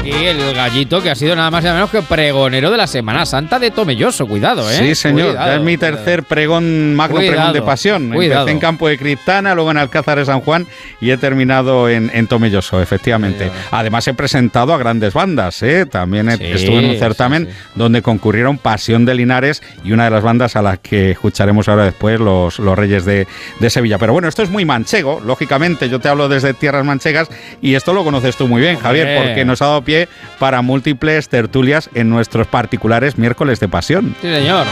Aquí 0.03 0.11
el 0.27 0.53
gallito 0.53 1.01
que 1.01 1.11
ha 1.11 1.15
sido 1.15 1.37
nada 1.37 1.49
más 1.53 1.63
y 1.63 1.67
nada 1.67 1.77
menos 1.77 1.91
que 1.91 2.03
pregonero 2.03 2.73
de 2.73 2.77
la 2.77 2.89
Semana 2.89 3.25
Santa 3.25 3.61
de 3.61 3.71
Tomelloso. 3.71 4.27
Cuidado, 4.27 4.69
¿eh? 4.69 4.75
Sí, 4.75 4.95
señor. 4.97 5.29
Cuidado, 5.29 5.47
ya 5.47 5.55
es 5.55 5.61
mi 5.63 5.77
cuidado. 5.77 5.97
tercer 5.97 6.25
pregón, 6.25 6.97
magno 6.97 7.17
Cuidado, 7.19 7.37
pregón 7.37 7.53
de 7.53 7.63
pasión. 7.63 8.11
cuidado. 8.11 8.41
Empecé 8.41 8.53
en 8.53 8.59
Campo 8.59 8.89
de 8.89 8.99
Criptana, 8.99 9.55
luego 9.55 9.71
en 9.71 9.77
Alcázar 9.79 10.19
de 10.19 10.25
San 10.25 10.41
Juan 10.41 10.67
y 11.01 11.11
he 11.13 11.17
terminado 11.19 11.89
en, 11.89 12.11
en 12.15 12.27
Tomelloso, 12.27 12.83
efectivamente. 12.83 13.49
Además 13.71 14.09
he 14.09 14.15
presentado 14.15 14.75
a 14.75 14.79
grandes 14.79 15.15
bandas, 15.15 15.63
¿eh? 15.63 15.87
También 15.87 16.29
he- 16.31 16.37
Sí, 16.37 16.45
estuve 16.47 16.79
en 16.81 16.85
un 16.87 16.93
sí, 16.95 16.99
certamen 16.99 17.49
donde 17.77 18.03
concurrieron 18.03 18.59
Pasión 18.59 19.05
de 19.05 19.15
Linares 19.15 19.63
y 19.85 19.93
una 19.93 20.07
de 20.07 20.11
las 20.11 20.25
bandas 20.25 20.57
a 20.57 20.63
las 20.63 20.81
que 20.81 21.13
escucharemos 21.13 21.69
ahora 21.69 21.85
después, 21.85 22.19
los, 22.19 22.59
los 22.59 22.77
Reyes 22.77 23.05
de, 23.05 23.29
de 23.61 23.71
Sevilla. 23.71 23.99
Pero 23.99 24.15
bueno, 24.15 24.27
esto 24.27 24.43
es 24.43 24.51
muy 24.51 24.65
manchego, 24.65 25.21
lógicamente. 25.25 25.89
Yo 25.89 26.01
te 26.01 26.09
hablo 26.09 26.29
desde 26.29 26.55
tierras 26.55 26.85
manchegas 26.85 27.29
y 27.61 27.75
esto 27.77 27.93
lo 27.95 28.03
conoces 28.03 28.37
tú 28.37 28.49
muy 28.49 28.61
bien, 28.61 28.79
Javier, 28.81 29.23
porque 29.23 29.45
nos 29.45 29.63
ha 29.63 29.67
dado 29.67 29.83
pie 29.83 29.92
para 30.39 30.63
múltiples 30.63 31.29
tertulias 31.29 31.89
en 31.95 32.09
nuestros 32.11 32.47
particulares 32.47 33.19
miércoles 33.19 33.61
de 33.61 33.69
pasión. 33.69 34.15
Sí, 34.21 34.29
señor. 34.33 34.67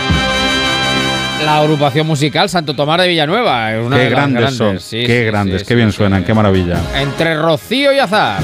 La 1.44 1.58
agrupación 1.58 2.06
musical 2.06 2.48
Santo 2.50 2.74
Tomás 2.74 3.00
de 3.00 3.08
Villanueva. 3.08 3.72
Es 3.74 3.84
una 3.86 3.96
qué 3.96 4.02
de 4.04 4.10
grandes, 4.10 4.54
son, 4.56 4.78
Sí, 4.78 5.04
qué 5.06 5.20
sí, 5.20 5.24
grandes, 5.26 5.64
qué 5.64 5.74
bien 5.74 5.90
suenan, 5.92 6.22
qué 6.24 6.34
maravilla. 6.34 6.78
Entre 6.96 7.34
Rocío 7.34 7.92
y 7.92 7.98
Azar. 7.98 8.42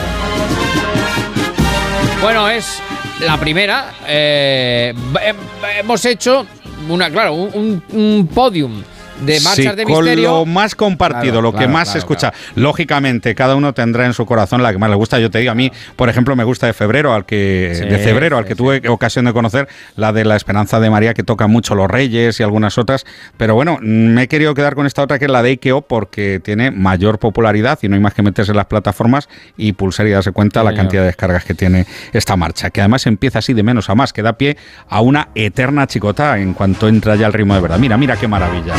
Bueno, 2.22 2.48
es 2.48 2.80
la 3.20 3.36
primera. 3.38 3.92
eh, 4.06 4.94
he- 5.22 5.80
hemos 5.80 6.04
hecho 6.06 6.46
una, 6.88 7.10
claro, 7.10 7.34
un 7.34 8.28
podium 8.34 8.82
de 9.20 9.40
marchas 9.40 9.54
Sí, 9.56 9.62
de 9.76 9.84
con 9.84 10.04
misterio. 10.04 10.30
lo 10.30 10.46
más 10.46 10.74
compartido, 10.74 11.34
Claro, 11.34 11.42
lo 11.42 11.52
que 11.52 11.58
claro, 11.58 11.72
más 11.72 11.84
claro, 11.84 11.92
se 11.92 11.98
escucha. 11.98 12.32
Lógicamente, 12.54 13.34
cada 13.34 13.56
uno 13.56 13.72
tendrá 13.74 14.06
en 14.06 14.12
su 14.12 14.26
corazón 14.26 14.62
la 14.62 14.72
que 14.72 14.78
más 14.78 14.90
le 14.90 14.96
gusta. 14.96 15.18
Yo 15.18 15.30
te 15.30 15.38
digo, 15.38 15.52
a 15.52 15.54
mí, 15.54 15.70
por 15.96 16.08
ejemplo, 16.08 16.34
me 16.36 16.44
gusta 16.44 16.66
de 16.66 16.72
febrero, 16.72 17.14
al 17.14 17.24
que 17.24 17.72
Sí, 17.74 17.84
de 17.84 17.98
febrero, 17.98 18.36
al 18.38 18.44
sí, 18.44 18.48
que 18.48 18.54
tuve 18.56 18.82
ocasión 18.88 19.24
de 19.24 19.32
conocer, 19.32 19.68
la 19.96 20.12
de 20.12 20.24
la 20.24 20.36
Esperanza 20.36 20.80
de 20.80 20.90
María, 20.90 21.14
que 21.14 21.22
toca 21.22 21.46
mucho 21.46 21.74
los 21.74 21.88
Reyes 21.90 22.38
y 22.40 22.42
algunas 22.42 22.78
otras. 22.78 23.06
Pero 23.36 23.54
bueno, 23.54 23.78
me 23.80 24.22
he 24.24 24.28
querido 24.28 24.54
quedar 24.54 24.74
con 24.74 24.86
esta 24.86 25.02
otra 25.02 25.18
que 25.18 25.26
es 25.26 25.30
la 25.30 25.42
de 25.42 25.50
Ikeo, 25.50 25.82
porque 25.82 26.40
tiene 26.42 26.70
mayor 26.70 27.18
popularidad 27.18 27.78
y 27.82 27.88
no 27.88 27.94
hay 27.94 28.00
más 28.00 28.14
que 28.14 28.22
meterse 28.22 28.52
en 28.52 28.56
las 28.56 28.66
plataformas 28.66 29.28
y 29.56 29.72
pulsar 29.72 30.06
y 30.06 30.10
darse 30.10 30.32
cuenta 30.32 30.62
la 30.62 30.70
Señor. 30.70 30.82
cantidad 30.84 31.02
de 31.02 31.06
descargas 31.06 31.44
que 31.44 31.54
tiene 31.54 31.86
esta 32.12 32.36
marcha, 32.36 32.70
que 32.70 32.80
además 32.80 33.06
empieza 33.06 33.38
así 33.38 33.54
de 33.54 33.62
menos 33.62 33.88
a 33.90 33.94
más, 33.94 34.12
que 34.12 34.22
da 34.22 34.34
pie 34.34 34.56
a 34.88 35.00
una 35.00 35.28
eterna 35.34 35.86
chicota 35.86 36.38
en 36.38 36.52
cuanto 36.54 36.88
entra 36.88 37.16
ya 37.16 37.26
el 37.26 37.32
ritmo 37.32 37.54
de 37.54 37.60
verdad. 37.60 37.78
Mira, 37.78 37.96
mira 37.96 38.16
qué 38.16 38.28
maravilla. 38.28 38.74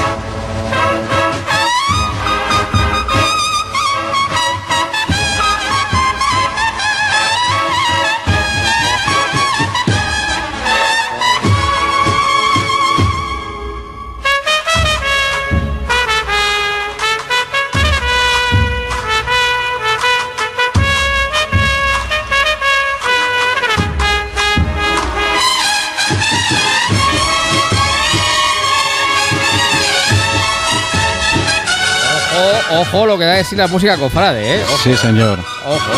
Ojo, 32.94 33.06
lo 33.06 33.18
que 33.18 33.26
da 33.26 33.32
de 33.32 33.38
decir 33.40 33.58
la 33.58 33.68
música 33.68 33.98
cofrade, 33.98 34.56
¿eh? 34.60 34.64
Ojo, 34.66 34.78
Sí, 34.84 34.96
señor. 34.96 35.38
ojo. 35.66 35.92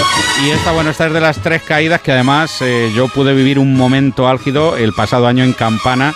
Y 0.44 0.50
esta, 0.50 0.72
bueno, 0.72 0.90
esta 0.90 1.06
es 1.08 1.14
de 1.14 1.22
las 1.22 1.38
tres 1.38 1.62
caídas 1.62 2.02
que 2.02 2.12
además 2.12 2.52
eh, 2.62 2.92
yo 2.96 3.08
pude 3.08 3.34
vivir 3.34 3.60
un 3.60 3.76
momento 3.76 4.28
álgido 4.28 4.76
el 4.76 4.92
pasado 4.94 5.28
año 5.28 5.44
en 5.44 5.54
Campana, 5.54 6.14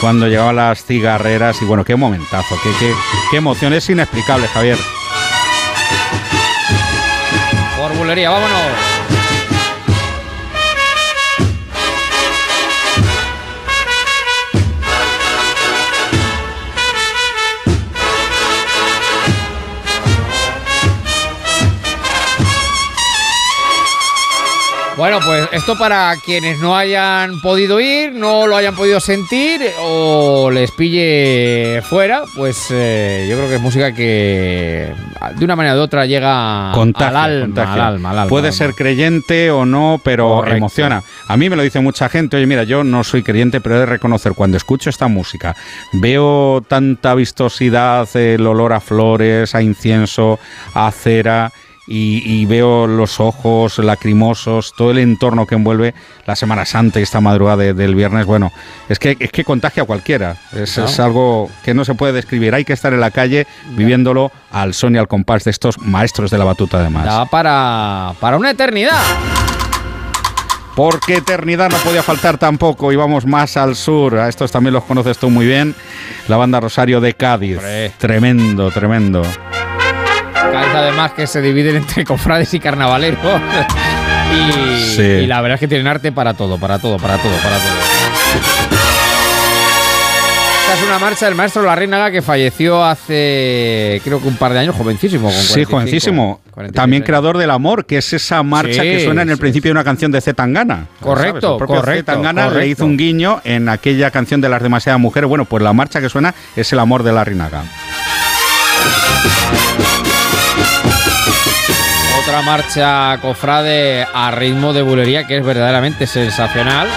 cuando 0.00 0.26
llegaban 0.26 0.56
las 0.56 0.84
cigarreras. 0.84 1.62
Y 1.62 1.64
bueno, 1.64 1.84
qué 1.84 1.94
momentazo, 1.96 2.56
qué, 2.62 2.70
qué, 2.80 2.92
qué 3.30 3.36
emoción. 3.36 3.72
Es 3.72 3.88
inexplicable, 3.88 4.48
Javier. 4.48 4.78
Por 7.78 7.92
bulería, 7.96 8.30
vámonos. 8.30 8.60
Bueno, 24.96 25.18
pues 25.22 25.46
esto 25.52 25.76
para 25.76 26.14
quienes 26.24 26.58
no 26.60 26.74
hayan 26.74 27.38
podido 27.42 27.80
ir, 27.80 28.14
no 28.14 28.46
lo 28.46 28.56
hayan 28.56 28.74
podido 28.74 28.98
sentir 28.98 29.60
o 29.78 30.50
les 30.50 30.70
pille 30.70 31.82
fuera, 31.82 32.22
pues 32.34 32.68
eh, 32.70 33.26
yo 33.28 33.36
creo 33.36 33.46
que 33.50 33.56
es 33.56 33.60
música 33.60 33.92
que 33.94 34.94
de 35.36 35.44
una 35.44 35.54
manera 35.54 35.76
u 35.76 35.80
otra 35.80 36.06
llega 36.06 36.70
Contagia, 36.72 37.08
al, 37.08 37.16
alma, 37.16 37.44
contagia. 37.44 37.72
al 37.74 37.80
alma, 37.80 38.10
al 38.10 38.18
alma, 38.20 38.28
Puede 38.30 38.48
al 38.48 38.54
ser 38.54 38.72
creyente 38.72 39.50
o 39.50 39.66
no, 39.66 40.00
pero 40.02 40.28
Correcto. 40.36 40.56
emociona. 40.56 41.02
A 41.28 41.36
mí 41.36 41.50
me 41.50 41.56
lo 41.56 41.62
dice 41.62 41.80
mucha 41.80 42.08
gente. 42.08 42.38
Oye, 42.38 42.46
mira, 42.46 42.62
yo 42.64 42.82
no 42.82 43.04
soy 43.04 43.22
creyente, 43.22 43.60
pero 43.60 43.76
he 43.76 43.80
de 43.80 43.86
reconocer, 43.86 44.32
cuando 44.32 44.56
escucho 44.56 44.88
esta 44.88 45.08
música, 45.08 45.54
veo 45.92 46.64
tanta 46.66 47.14
vistosidad, 47.14 48.08
el 48.16 48.46
olor 48.46 48.72
a 48.72 48.80
flores, 48.80 49.54
a 49.54 49.60
incienso, 49.60 50.38
a 50.72 50.90
cera. 50.90 51.52
Y, 51.88 52.22
y 52.24 52.46
veo 52.46 52.88
los 52.88 53.20
ojos 53.20 53.78
lacrimosos, 53.78 54.72
todo 54.76 54.90
el 54.90 54.98
entorno 54.98 55.46
que 55.46 55.54
envuelve 55.54 55.94
la 56.26 56.34
Semana 56.34 56.64
Santa 56.64 56.98
y 56.98 57.04
esta 57.04 57.20
madrugada 57.20 57.58
de- 57.58 57.74
del 57.74 57.94
viernes, 57.94 58.26
bueno, 58.26 58.52
es 58.88 58.98
que, 58.98 59.16
es 59.20 59.30
que 59.30 59.44
contagia 59.44 59.84
a 59.84 59.86
cualquiera. 59.86 60.36
Es, 60.52 60.78
es 60.78 60.98
algo 60.98 61.48
que 61.64 61.74
no 61.74 61.84
se 61.84 61.94
puede 61.94 62.12
describir. 62.12 62.54
Hay 62.56 62.64
que 62.64 62.72
estar 62.72 62.92
en 62.92 62.98
la 62.98 63.12
calle 63.12 63.46
viviéndolo 63.76 64.32
al 64.50 64.74
son 64.74 64.96
y 64.96 64.98
al 64.98 65.06
compás 65.06 65.44
de 65.44 65.52
estos 65.52 65.78
maestros 65.78 66.32
de 66.32 66.38
la 66.38 66.44
batuta, 66.44 66.78
además. 66.78 67.04
Da 67.04 67.26
para, 67.26 68.14
para 68.18 68.36
una 68.36 68.50
eternidad. 68.50 69.00
Porque 70.74 71.14
eternidad 71.14 71.70
no 71.70 71.78
podía 71.78 72.02
faltar 72.02 72.36
tampoco. 72.36 72.92
Y 72.92 72.96
vamos 72.96 73.24
más 73.24 73.56
al 73.56 73.76
sur. 73.76 74.18
A 74.18 74.28
estos 74.28 74.52
también 74.52 74.74
los 74.74 74.84
conoces 74.84 75.16
tú 75.16 75.30
muy 75.30 75.46
bien. 75.46 75.74
La 76.28 76.36
banda 76.36 76.60
Rosario 76.60 77.00
de 77.00 77.14
Cádiz. 77.14 77.58
Tremendo, 77.96 78.70
tremendo. 78.70 79.22
Además 80.76 81.12
que 81.12 81.26
se 81.26 81.40
dividen 81.40 81.76
entre 81.76 82.04
cofrades 82.04 82.52
y 82.54 82.60
carnavaleros. 82.60 83.18
y, 84.32 84.80
Sí. 84.96 85.02
y 85.02 85.26
la 85.26 85.40
verdad 85.40 85.54
es 85.54 85.60
que 85.60 85.68
tienen 85.68 85.86
arte 85.86 86.12
para 86.12 86.34
todo, 86.34 86.58
para 86.58 86.78
todo, 86.78 86.96
para 86.98 87.16
todo, 87.18 87.32
para 87.36 87.56
todo. 87.56 88.86
Esta 90.68 90.74
es 90.82 90.88
una 90.88 90.98
marcha 90.98 91.26
del 91.26 91.36
maestro 91.36 91.62
Larrínaga 91.62 92.10
que 92.10 92.22
falleció 92.22 92.84
hace 92.84 94.00
creo 94.02 94.20
que 94.20 94.26
un 94.26 94.36
par 94.36 94.52
de 94.52 94.58
años, 94.58 94.74
jovencísimo. 94.74 95.28
Con 95.28 95.32
Sí, 95.32 95.64
45, 95.64 95.70
jovencísimo. 95.70 96.40
46 96.52 96.74
También 96.74 97.02
creador 97.04 97.38
del 97.38 97.50
amor, 97.52 97.86
que 97.86 97.98
es 97.98 98.12
esa 98.12 98.42
marcha 98.42 98.82
Sí, 98.82 98.88
que 98.88 99.04
suena 99.04 99.22
en 99.22 99.30
el 99.30 99.36
sí, 99.36 99.40
principio 99.40 99.68
de 99.68 99.72
una 99.72 99.84
canción 99.84 100.10
de 100.10 100.20
Zetangana. 100.20 100.86
Correcto. 101.00 101.56
El 101.60 101.66
correcto, 101.66 102.12
Zetangana 102.12 102.50
le 102.50 102.66
hizo 102.66 102.84
un 102.84 102.96
guiño 102.96 103.40
en 103.44 103.68
aquella 103.68 104.10
canción 104.10 104.40
de 104.40 104.48
las 104.48 104.60
demasiadas 104.60 105.00
mujeres. 105.00 105.28
Bueno, 105.28 105.44
pues 105.44 105.62
la 105.62 105.72
marcha 105.72 106.00
que 106.00 106.08
suena 106.08 106.34
es 106.56 106.72
el 106.72 106.80
amor 106.80 107.04
de 107.04 107.12
Larrinaga. 107.12 107.62
Otra 112.26 112.42
marcha 112.42 113.16
cofrade 113.22 114.04
a 114.12 114.32
ritmo 114.32 114.72
de 114.72 114.82
bulería 114.82 115.28
que 115.28 115.36
es 115.36 115.44
verdaderamente 115.44 116.08
sensacional. 116.08 116.88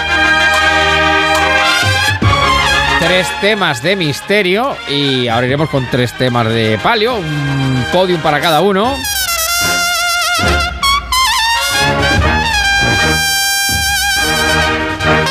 Tres 2.98 3.28
temas 3.40 3.80
de 3.80 3.94
misterio 3.94 4.76
y 4.88 5.28
ahora 5.28 5.46
iremos 5.46 5.70
con 5.70 5.88
tres 5.88 6.12
temas 6.14 6.48
de 6.48 6.80
palio, 6.82 7.14
un 7.14 7.86
podium 7.92 8.20
para 8.20 8.40
cada 8.40 8.60
uno. 8.60 8.96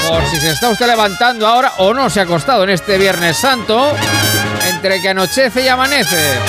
Por 0.08 0.26
si 0.28 0.38
se 0.38 0.52
está 0.52 0.70
usted 0.70 0.88
levantando 0.88 1.46
ahora 1.46 1.74
o 1.80 1.94
no 1.94 2.10
se 2.10 2.22
ha 2.22 2.24
acostado 2.24 2.64
en 2.64 2.70
este 2.70 2.98
Viernes 2.98 3.36
Santo, 3.36 3.94
entre 4.70 5.02
que 5.02 5.10
anochece 5.10 5.62
y 5.62 5.68
amanece. 5.68 6.40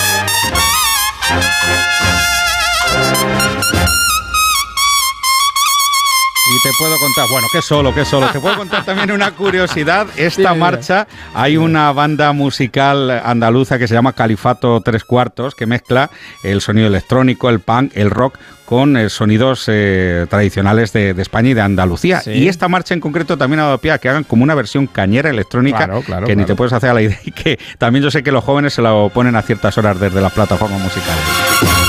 Y 6.52 6.62
te 6.62 6.70
puedo 6.78 6.96
contar, 6.98 7.26
bueno, 7.30 7.46
que 7.52 7.62
solo, 7.62 7.94
que 7.94 8.04
solo. 8.04 8.28
Te 8.32 8.40
puedo 8.40 8.56
contar 8.56 8.84
también 8.84 9.12
una 9.12 9.30
curiosidad. 9.30 10.08
Esta 10.16 10.48
dime. 10.50 10.56
marcha, 10.56 11.06
hay 11.32 11.56
una 11.56 11.92
banda 11.92 12.32
musical 12.32 13.08
andaluza 13.24 13.78
que 13.78 13.86
se 13.86 13.94
llama 13.94 14.12
Califato 14.14 14.80
Tres 14.80 15.04
Cuartos, 15.04 15.54
que 15.54 15.66
mezcla 15.66 16.10
el 16.42 16.60
sonido 16.60 16.88
electrónico, 16.88 17.50
el 17.50 17.60
punk, 17.60 17.92
el 17.94 18.10
rock 18.10 18.36
con 18.64 18.96
eh, 18.96 19.10
sonidos 19.10 19.64
eh, 19.66 20.26
tradicionales 20.30 20.92
de, 20.92 21.12
de 21.14 21.22
España 21.22 21.50
y 21.50 21.54
de 21.54 21.60
Andalucía. 21.60 22.20
Sí. 22.20 22.30
Y 22.30 22.48
esta 22.48 22.68
marcha 22.68 22.94
en 22.94 23.00
concreto 23.00 23.36
también 23.36 23.60
ha 23.60 23.64
dado 23.64 23.78
pie 23.78 23.90
a 23.92 23.98
que 23.98 24.08
hagan 24.08 24.22
como 24.24 24.44
una 24.44 24.54
versión 24.54 24.86
cañera 24.86 25.30
electrónica 25.30 25.78
Claro, 25.86 26.02
claro, 26.02 26.26
que 26.26 26.36
ni 26.36 26.42
claro. 26.42 26.46
te 26.46 26.56
puedes 26.56 26.72
hacer 26.72 26.90
a 26.90 26.94
la 26.94 27.02
idea 27.02 27.18
y 27.24 27.32
que 27.32 27.58
también 27.78 28.04
yo 28.04 28.10
sé 28.10 28.22
que 28.22 28.30
los 28.32 28.44
jóvenes 28.44 28.74
se 28.74 28.82
lo 28.82 29.10
ponen 29.12 29.34
a 29.36 29.42
ciertas 29.42 29.76
horas 29.78 29.98
desde 29.98 30.20
las 30.20 30.32
plataformas 30.32 30.80
musicales. 30.80 31.79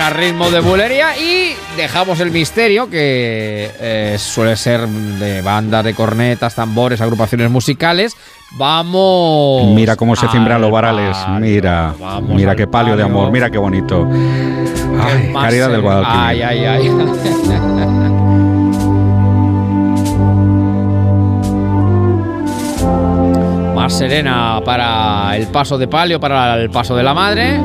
a 0.00 0.10
ritmo 0.10 0.50
de 0.50 0.60
bulería 0.60 1.18
y 1.18 1.54
dejamos 1.76 2.20
el 2.20 2.30
misterio 2.30 2.88
que 2.88 3.70
eh, 3.80 4.16
suele 4.18 4.56
ser 4.56 4.88
de 4.88 5.42
bandas 5.42 5.84
de 5.84 5.92
cornetas, 5.94 6.54
tambores, 6.54 7.02
agrupaciones 7.02 7.50
musicales. 7.50 8.16
Vamos. 8.52 9.66
Mira 9.74 9.96
cómo 9.96 10.16
se 10.16 10.26
cimbran 10.28 10.58
los 10.60 10.68
al 10.68 10.72
varales. 10.72 11.16
Mira, 11.38 11.94
vamos 12.00 12.30
mira 12.30 12.56
qué 12.56 12.66
palio 12.66 12.96
de 12.96 13.02
amor, 13.02 13.30
mira 13.30 13.50
qué 13.50 13.58
bonito. 13.58 14.08
Ay, 14.98 15.34
caridad 15.34 15.70
del 15.70 15.82
Guadalquivir. 15.82 16.18
Ay, 16.18 16.42
ay, 16.42 16.64
ay. 16.64 16.88
Más 23.74 23.92
serena 23.92 24.62
para 24.64 25.36
el 25.36 25.46
paso 25.48 25.76
de 25.76 25.88
palio, 25.88 26.18
para 26.18 26.54
el 26.54 26.70
paso 26.70 26.96
de 26.96 27.02
la 27.02 27.12
madre. 27.12 27.60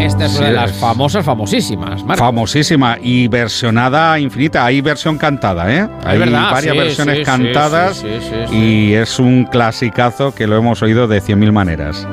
Esta 0.00 0.26
es 0.26 0.32
Sí, 0.32 0.38
una 0.38 0.46
de 0.48 0.52
las 0.54 0.72
famosas, 0.72 1.24
famosísimas. 1.24 2.04
Marco. 2.04 2.24
Famosísima 2.24 2.98
y 3.02 3.26
versionada 3.28 4.18
infinita. 4.18 4.64
Hay 4.64 4.80
versión 4.80 5.18
cantada, 5.18 5.72
¿eh? 5.74 5.88
Hay 6.04 6.18
verdad, 6.18 6.52
varias 6.52 6.72
sí, 6.74 6.78
versiones 6.78 7.18
sí, 7.18 7.24
cantadas 7.24 7.96
sí, 7.96 8.06
sí, 8.20 8.28
sí, 8.28 8.36
sí. 8.48 8.56
y 8.56 8.94
es 8.94 9.18
un 9.18 9.44
clasicazo 9.44 10.34
que 10.34 10.46
lo 10.46 10.56
hemos 10.56 10.82
oído 10.82 11.08
de 11.08 11.20
100.000 11.20 11.52
maneras. 11.52 12.06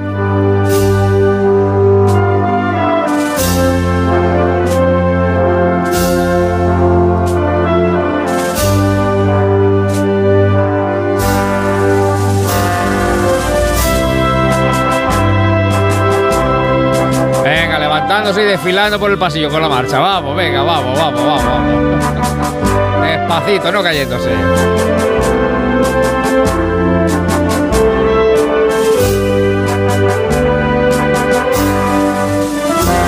Levantándose 18.25 18.41
y 18.41 18.51
desfilando 18.51 18.99
por 18.99 19.11
el 19.11 19.19
pasillo 19.19 19.51
con 19.51 19.61
la 19.61 19.69
marcha. 19.69 19.99
Vamos, 19.99 20.35
venga, 20.35 20.63
vamos, 20.63 20.97
vamos, 20.97 21.23
vamos, 21.23 21.45
vamos. 21.45 23.01
Despacito, 23.01 23.71
no 23.71 23.83
cayéndose. 23.83 24.29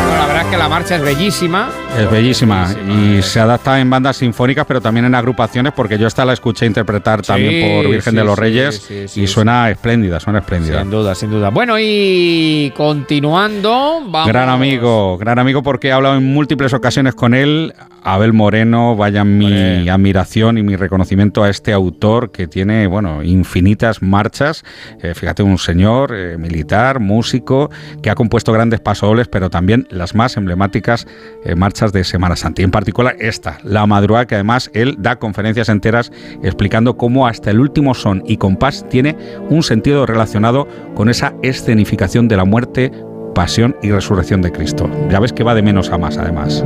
Bueno, 0.06 0.18
la 0.20 0.26
verdad 0.28 0.42
es 0.44 0.48
que 0.52 0.58
la 0.58 0.70
marcha 0.70 0.96
es 0.98 1.02
bellísima. 1.02 1.72
Es 1.98 2.12
bellísima 2.12 2.68
y 2.88 3.24
se 3.24 3.40
adapta 3.40 3.80
en 3.80 3.90
bandas 3.90 4.18
sinfónicas, 4.18 4.66
pero 4.68 4.80
también 4.80 5.06
en 5.06 5.16
agrupaciones, 5.16 5.74
porque 5.74 5.98
yo 5.98 6.06
esta 6.06 6.26
la 6.26 6.34
escuché 6.34 6.68
interpretar 6.68 7.24
también 7.24 7.84
por 7.84 7.92
Virgen 7.92 8.14
de 8.14 8.24
los 8.24 8.38
Reyes 8.38 8.88
y 9.16 9.26
suena 9.26 9.72
espléndida, 9.72 10.20
suena 10.20 10.40
espléndida. 10.40 10.82
Sin 10.82 10.92
duda, 10.92 11.16
sin 11.16 11.32
duda. 11.32 11.50
Bueno, 11.50 11.76
y 11.80 12.72
continuando, 12.78 14.02
vamos. 14.06 14.28
Gran 14.28 14.50
amigo, 14.50 15.18
gran 15.18 15.40
amigo 15.40 15.64
porque 15.64 15.88
he 15.88 15.92
hablado 15.92 16.18
en 16.18 16.34
múltiples 16.34 16.74
ocasiones 16.74 17.16
con 17.16 17.34
él. 17.34 17.74
Abel 18.04 18.32
Moreno, 18.32 18.96
vaya 18.96 19.26
mi 19.26 19.90
admiración 19.90 20.58
y 20.58 20.64
mi 20.64 20.78
reconocimiento 20.78 21.44
a 21.44 21.50
este 21.50 21.74
autor 21.74 22.32
que 22.32 22.48
tiene, 22.48 22.88
bueno, 22.88 23.22
infinitas 23.22 24.02
marchas. 24.02 24.64
Eh, 25.02 25.14
fíjate, 25.14 25.44
un 25.44 25.58
señor 25.58 26.14
eh, 26.16 26.38
militar, 26.38 27.02
músico, 27.02 27.70
que 28.02 28.10
ha 28.10 28.16
compuesto 28.16 28.54
grandes 28.54 28.80
pasodobles, 28.80 29.28
pero 29.28 29.50
también 29.50 29.88
las 29.90 30.16
más 30.16 30.38
emblemáticas 30.38 31.06
eh, 31.44 31.56
marchas 31.56 31.87
de 31.92 32.04
Semana 32.04 32.36
Santa. 32.36 32.62
Y 32.62 32.66
en 32.66 32.72
particular 32.72 33.16
esta, 33.20 33.60
La 33.64 33.86
Madrugada, 33.86 34.28
que 34.28 34.36
además 34.36 34.70
él 34.74 34.96
da 35.00 35.18
conferencias 35.18 35.70
enteras 35.70 36.12
explicando 36.44 36.98
cómo 36.98 37.28
hasta 37.28 37.52
el 37.52 37.60
último 37.60 37.94
son 37.94 38.24
y 38.26 38.38
compás 38.38 38.86
tiene 38.90 39.16
un 39.50 39.64
sentido 39.64 40.06
relacionado 40.06 40.68
con 40.96 41.10
esa 41.10 41.34
escenificación 41.44 42.28
de 42.28 42.38
la 42.38 42.46
muerte, 42.46 42.92
pasión 43.36 43.76
y 43.82 43.92
resurrección 43.92 44.42
de 44.42 44.52
Cristo. 44.52 44.90
Ya 45.10 45.20
ves 45.20 45.34
que 45.34 45.44
va 45.44 45.56
de 45.56 45.62
menos 45.62 45.90
a 45.90 45.98
más, 45.98 46.18
además. 46.18 46.64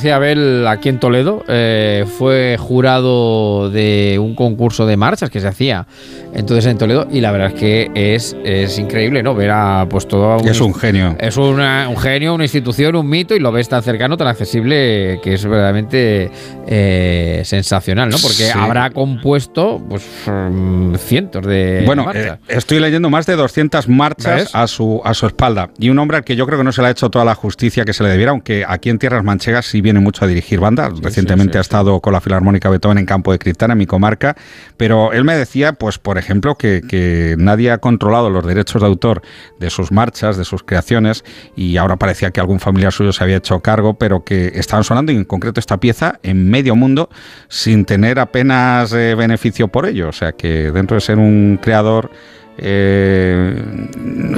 Conocí 0.00 0.08
a 0.10 0.16
Abel 0.16 0.66
aquí 0.66 0.88
en 0.88 0.98
Toledo. 0.98 1.44
eh, 1.46 2.06
fue 2.18 2.56
jurado 2.58 3.68
de 3.70 4.18
un 4.18 4.34
concurso 4.34 4.86
de 4.86 4.96
marchas 4.96 5.28
que 5.28 5.40
se 5.40 5.46
hacía 5.48 5.86
entonces 6.34 6.64
en 6.66 6.78
Toledo. 6.78 7.06
Y 7.10 7.20
la 7.20 7.32
verdad 7.32 7.48
es 7.48 7.54
que 7.60 7.90
es, 7.94 8.36
es 8.44 8.78
increíble, 8.78 9.22
¿no? 9.22 9.34
Ver 9.34 9.50
a 9.50 9.86
pues 9.90 10.08
todo. 10.08 10.38
Es 10.38 10.60
un 10.60 10.74
genio. 10.74 11.16
Es 11.18 11.36
una- 11.36 11.88
un 11.88 11.96
genio, 11.98 12.34
una 12.34 12.44
institución, 12.44 12.96
un 12.96 13.08
mito. 13.10 13.34
Y 13.34 13.40
lo 13.40 13.52
ves 13.52 13.68
tan 13.68 13.82
cercano, 13.82 14.16
tan 14.16 14.28
accesible, 14.28 15.20
que 15.22 15.34
es 15.34 15.44
verdaderamente 15.44 16.30
eh, 16.66 17.42
sensacional, 17.44 18.08
¿no? 18.08 18.16
Porque 18.22 18.44
Sí. 18.44 18.50
habrá 18.54 18.90
compuesto 18.90 19.82
pues 19.88 20.02
mm, 20.26 20.94
cientos 20.94 21.44
de 21.46 21.82
Bueno, 21.84 22.04
marchas. 22.04 22.38
eh, 22.48 22.54
estoy 22.56 22.78
leyendo 22.80 23.10
más 23.10 23.26
de 23.26 23.34
200 23.36 23.88
marchas 23.88 24.42
¿Ves? 24.44 24.54
a 24.54 24.66
su, 24.66 25.00
a 25.04 25.12
su 25.14 25.26
espalda. 25.26 25.70
Y 25.78 25.90
un 25.90 25.98
hombre 25.98 26.18
al 26.18 26.24
que 26.24 26.36
yo 26.36 26.46
creo 26.46 26.58
que 26.58 26.64
no 26.64 26.72
se 26.72 26.80
le 26.80 26.88
ha 26.88 26.90
hecho 26.92 27.10
toda 27.10 27.24
la 27.24 27.34
justicia 27.34 27.84
que 27.84 27.92
se 27.92 28.02
le 28.04 28.08
debiera, 28.10 28.30
aunque 28.30 28.64
aquí 28.66 28.88
en 28.88 28.98
Tierras 28.98 29.24
Manchegas 29.24 29.66
sí 29.66 29.80
viene 29.90 30.00
mucho 30.00 30.24
a 30.24 30.28
dirigir 30.28 30.60
bandas. 30.60 31.00
Recientemente 31.00 31.54
sí, 31.54 31.58
ha 31.58 31.60
estado 31.60 32.00
con 32.00 32.12
la 32.12 32.20
Filarmónica 32.20 32.68
Beethoven 32.68 32.98
en 32.98 33.06
Campo 33.06 33.32
de 33.32 33.38
Criptana, 33.38 33.72
en 33.72 33.78
mi 33.78 33.86
comarca. 33.86 34.36
Pero 34.76 35.12
él 35.12 35.24
me 35.24 35.36
decía, 35.36 35.72
pues 35.72 35.98
por 35.98 36.16
ejemplo, 36.16 36.54
que, 36.54 36.82
que 36.86 37.34
nadie 37.38 37.70
ha 37.70 37.78
controlado 37.78 38.30
los 38.30 38.46
derechos 38.46 38.80
de 38.82 38.86
autor 38.86 39.22
de 39.58 39.68
sus 39.70 39.90
marchas, 39.92 40.36
de 40.36 40.44
sus 40.44 40.62
creaciones, 40.62 41.24
y 41.56 41.76
ahora 41.76 41.96
parecía 41.96 42.30
que 42.30 42.40
algún 42.40 42.60
familiar 42.60 42.92
suyo 42.92 43.12
se 43.12 43.24
había 43.24 43.36
hecho 43.36 43.60
cargo, 43.60 43.94
pero 43.94 44.24
que 44.24 44.52
estaban 44.54 44.84
sonando, 44.84 45.12
y 45.12 45.16
en 45.16 45.24
concreto 45.24 45.60
esta 45.60 45.78
pieza, 45.78 46.20
en 46.22 46.48
medio 46.48 46.76
mundo, 46.76 47.10
sin 47.48 47.84
tener 47.84 48.18
apenas 48.18 48.92
eh, 48.92 49.14
beneficio 49.16 49.68
por 49.68 49.86
ello. 49.86 50.08
O 50.08 50.12
sea 50.12 50.32
que 50.32 50.70
dentro 50.70 50.94
de 50.94 51.00
ser 51.00 51.18
un 51.18 51.58
creador 51.60 52.10
eh, 52.58 53.62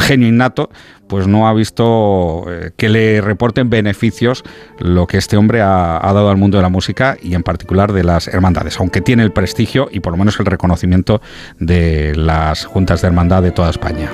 genio 0.01 0.29
innato, 0.29 0.71
pues 1.13 1.27
no 1.27 1.47
ha 1.47 1.53
visto 1.53 2.47
eh, 2.49 2.71
que 2.75 2.89
le 2.89 3.21
reporten 3.21 3.69
beneficios 3.69 4.45
lo 4.79 5.07
que 5.07 5.19
este 5.19 5.37
hombre 5.37 5.61
ha, 5.61 5.99
ha 5.99 6.13
dado 6.15 6.31
al 6.31 6.39
mundo 6.39 6.57
de 6.57 6.63
la 6.63 6.71
música 6.71 7.19
y 7.21 7.35
en 7.35 7.43
particular 7.43 7.93
de 7.93 8.03
las 8.03 8.29
hermandades, 8.29 8.81
aunque 8.81 9.03
tiene 9.03 9.23
el 9.23 9.31
prestigio 9.31 9.91
y 9.93 10.01
por 10.01 10.13
lo 10.13 10.17
menos 10.17 10.41
el 10.41 10.47
reconocimiento 10.47 11.21
de 11.59 12.15
las 12.17 12.65
juntas 12.65 13.03
de 13.03 13.09
hermandad 13.09 13.43
de 13.43 13.51
toda 13.51 13.69
España. 13.69 14.11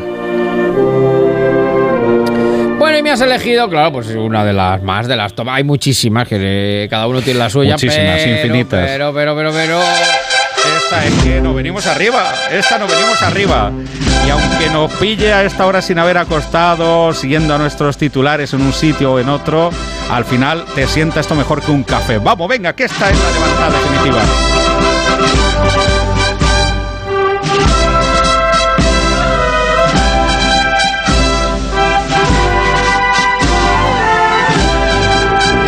Bueno, 2.81 2.99
y 2.99 3.03
me 3.05 3.12
has 3.12 3.20
elegido, 3.20 3.70
claro, 3.70 3.93
pues 3.93 4.09
una 4.09 4.45
de 4.45 4.53
las 4.53 4.83
más, 4.83 5.07
de 5.07 5.15
las 5.15 5.35
tomas. 5.35 5.57
Hay 5.57 5.62
muchísimas, 5.62 6.27
que 6.27 6.89
cada 6.91 7.07
uno 7.07 7.23
tiene 7.23 7.39
la 7.39 7.49
suya. 7.49 7.75
Muchísimas, 7.75 8.23
pero, 8.25 8.37
infinitas. 8.37 8.91
Pero, 8.91 9.15
pero, 9.15 9.37
pero, 9.37 9.53
pero. 9.53 9.79
Esta 10.67 11.05
es 11.05 11.15
que 11.23 11.41
nos 11.41 11.55
venimos 11.55 11.87
arriba, 11.87 12.33
esta 12.51 12.79
nos 12.79 12.91
venimos 12.91 13.23
arriba. 13.23 13.71
Y 14.27 14.31
aunque 14.31 14.69
nos 14.71 14.93
pille 14.93 15.33
a 15.33 15.45
esta 15.45 15.67
hora 15.67 15.81
sin 15.81 15.99
haber 15.99 16.19
acostado, 16.19 17.13
siguiendo 17.15 17.55
a 17.55 17.59
nuestros 17.59 17.97
titulares 17.97 18.53
en 18.53 18.63
un 18.63 18.73
sitio 18.73 19.13
o 19.13 19.19
en 19.19 19.29
otro, 19.29 19.71
al 20.11 20.25
final 20.25 20.65
te 20.75 20.87
sienta 20.87 21.21
esto 21.21 21.35
mejor 21.35 21.63
que 21.63 21.71
un 21.71 21.85
café. 21.85 22.19
Vamos, 22.19 22.49
venga, 22.49 22.75
que 22.75 22.85
esta 22.85 23.11
es 23.11 23.19
la 23.19 23.31
levantada 23.31 23.79
definitiva. 23.79 24.23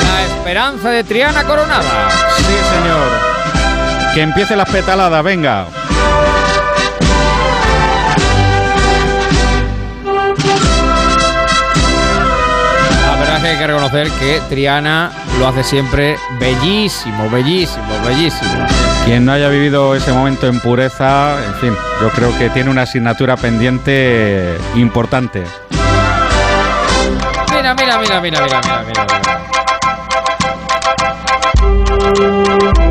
La 0.02 0.22
esperanza 0.24 0.90
de 0.90 1.04
Triana 1.04 1.44
Coronada. 1.44 2.10
Sí, 2.36 2.44
señor. 2.44 3.29
Que 4.14 4.22
empiece 4.22 4.56
las 4.56 4.68
petaladas, 4.68 5.22
venga. 5.22 5.66
La 13.06 13.16
verdad 13.16 13.36
es 13.36 13.42
que 13.42 13.48
hay 13.48 13.58
que 13.58 13.66
reconocer 13.68 14.10
que 14.18 14.40
Triana 14.48 15.12
lo 15.38 15.46
hace 15.46 15.62
siempre 15.62 16.16
bellísimo, 16.40 17.30
bellísimo, 17.30 17.86
bellísimo. 18.04 18.66
Quien 19.04 19.24
no 19.24 19.32
haya 19.32 19.48
vivido 19.48 19.94
ese 19.94 20.12
momento 20.12 20.48
en 20.48 20.58
pureza, 20.60 21.36
en 21.44 21.54
fin, 21.54 21.76
yo 22.00 22.10
creo 22.10 22.36
que 22.36 22.50
tiene 22.50 22.68
una 22.68 22.82
asignatura 22.82 23.36
pendiente 23.36 24.58
importante. 24.74 25.44
Mira, 27.54 27.74
mira, 27.74 27.98
mira, 27.98 28.20
mira, 28.20 28.40
mira, 28.42 28.60
mira, 28.60 28.84
mira. 28.84 29.06
mira. 32.72 32.89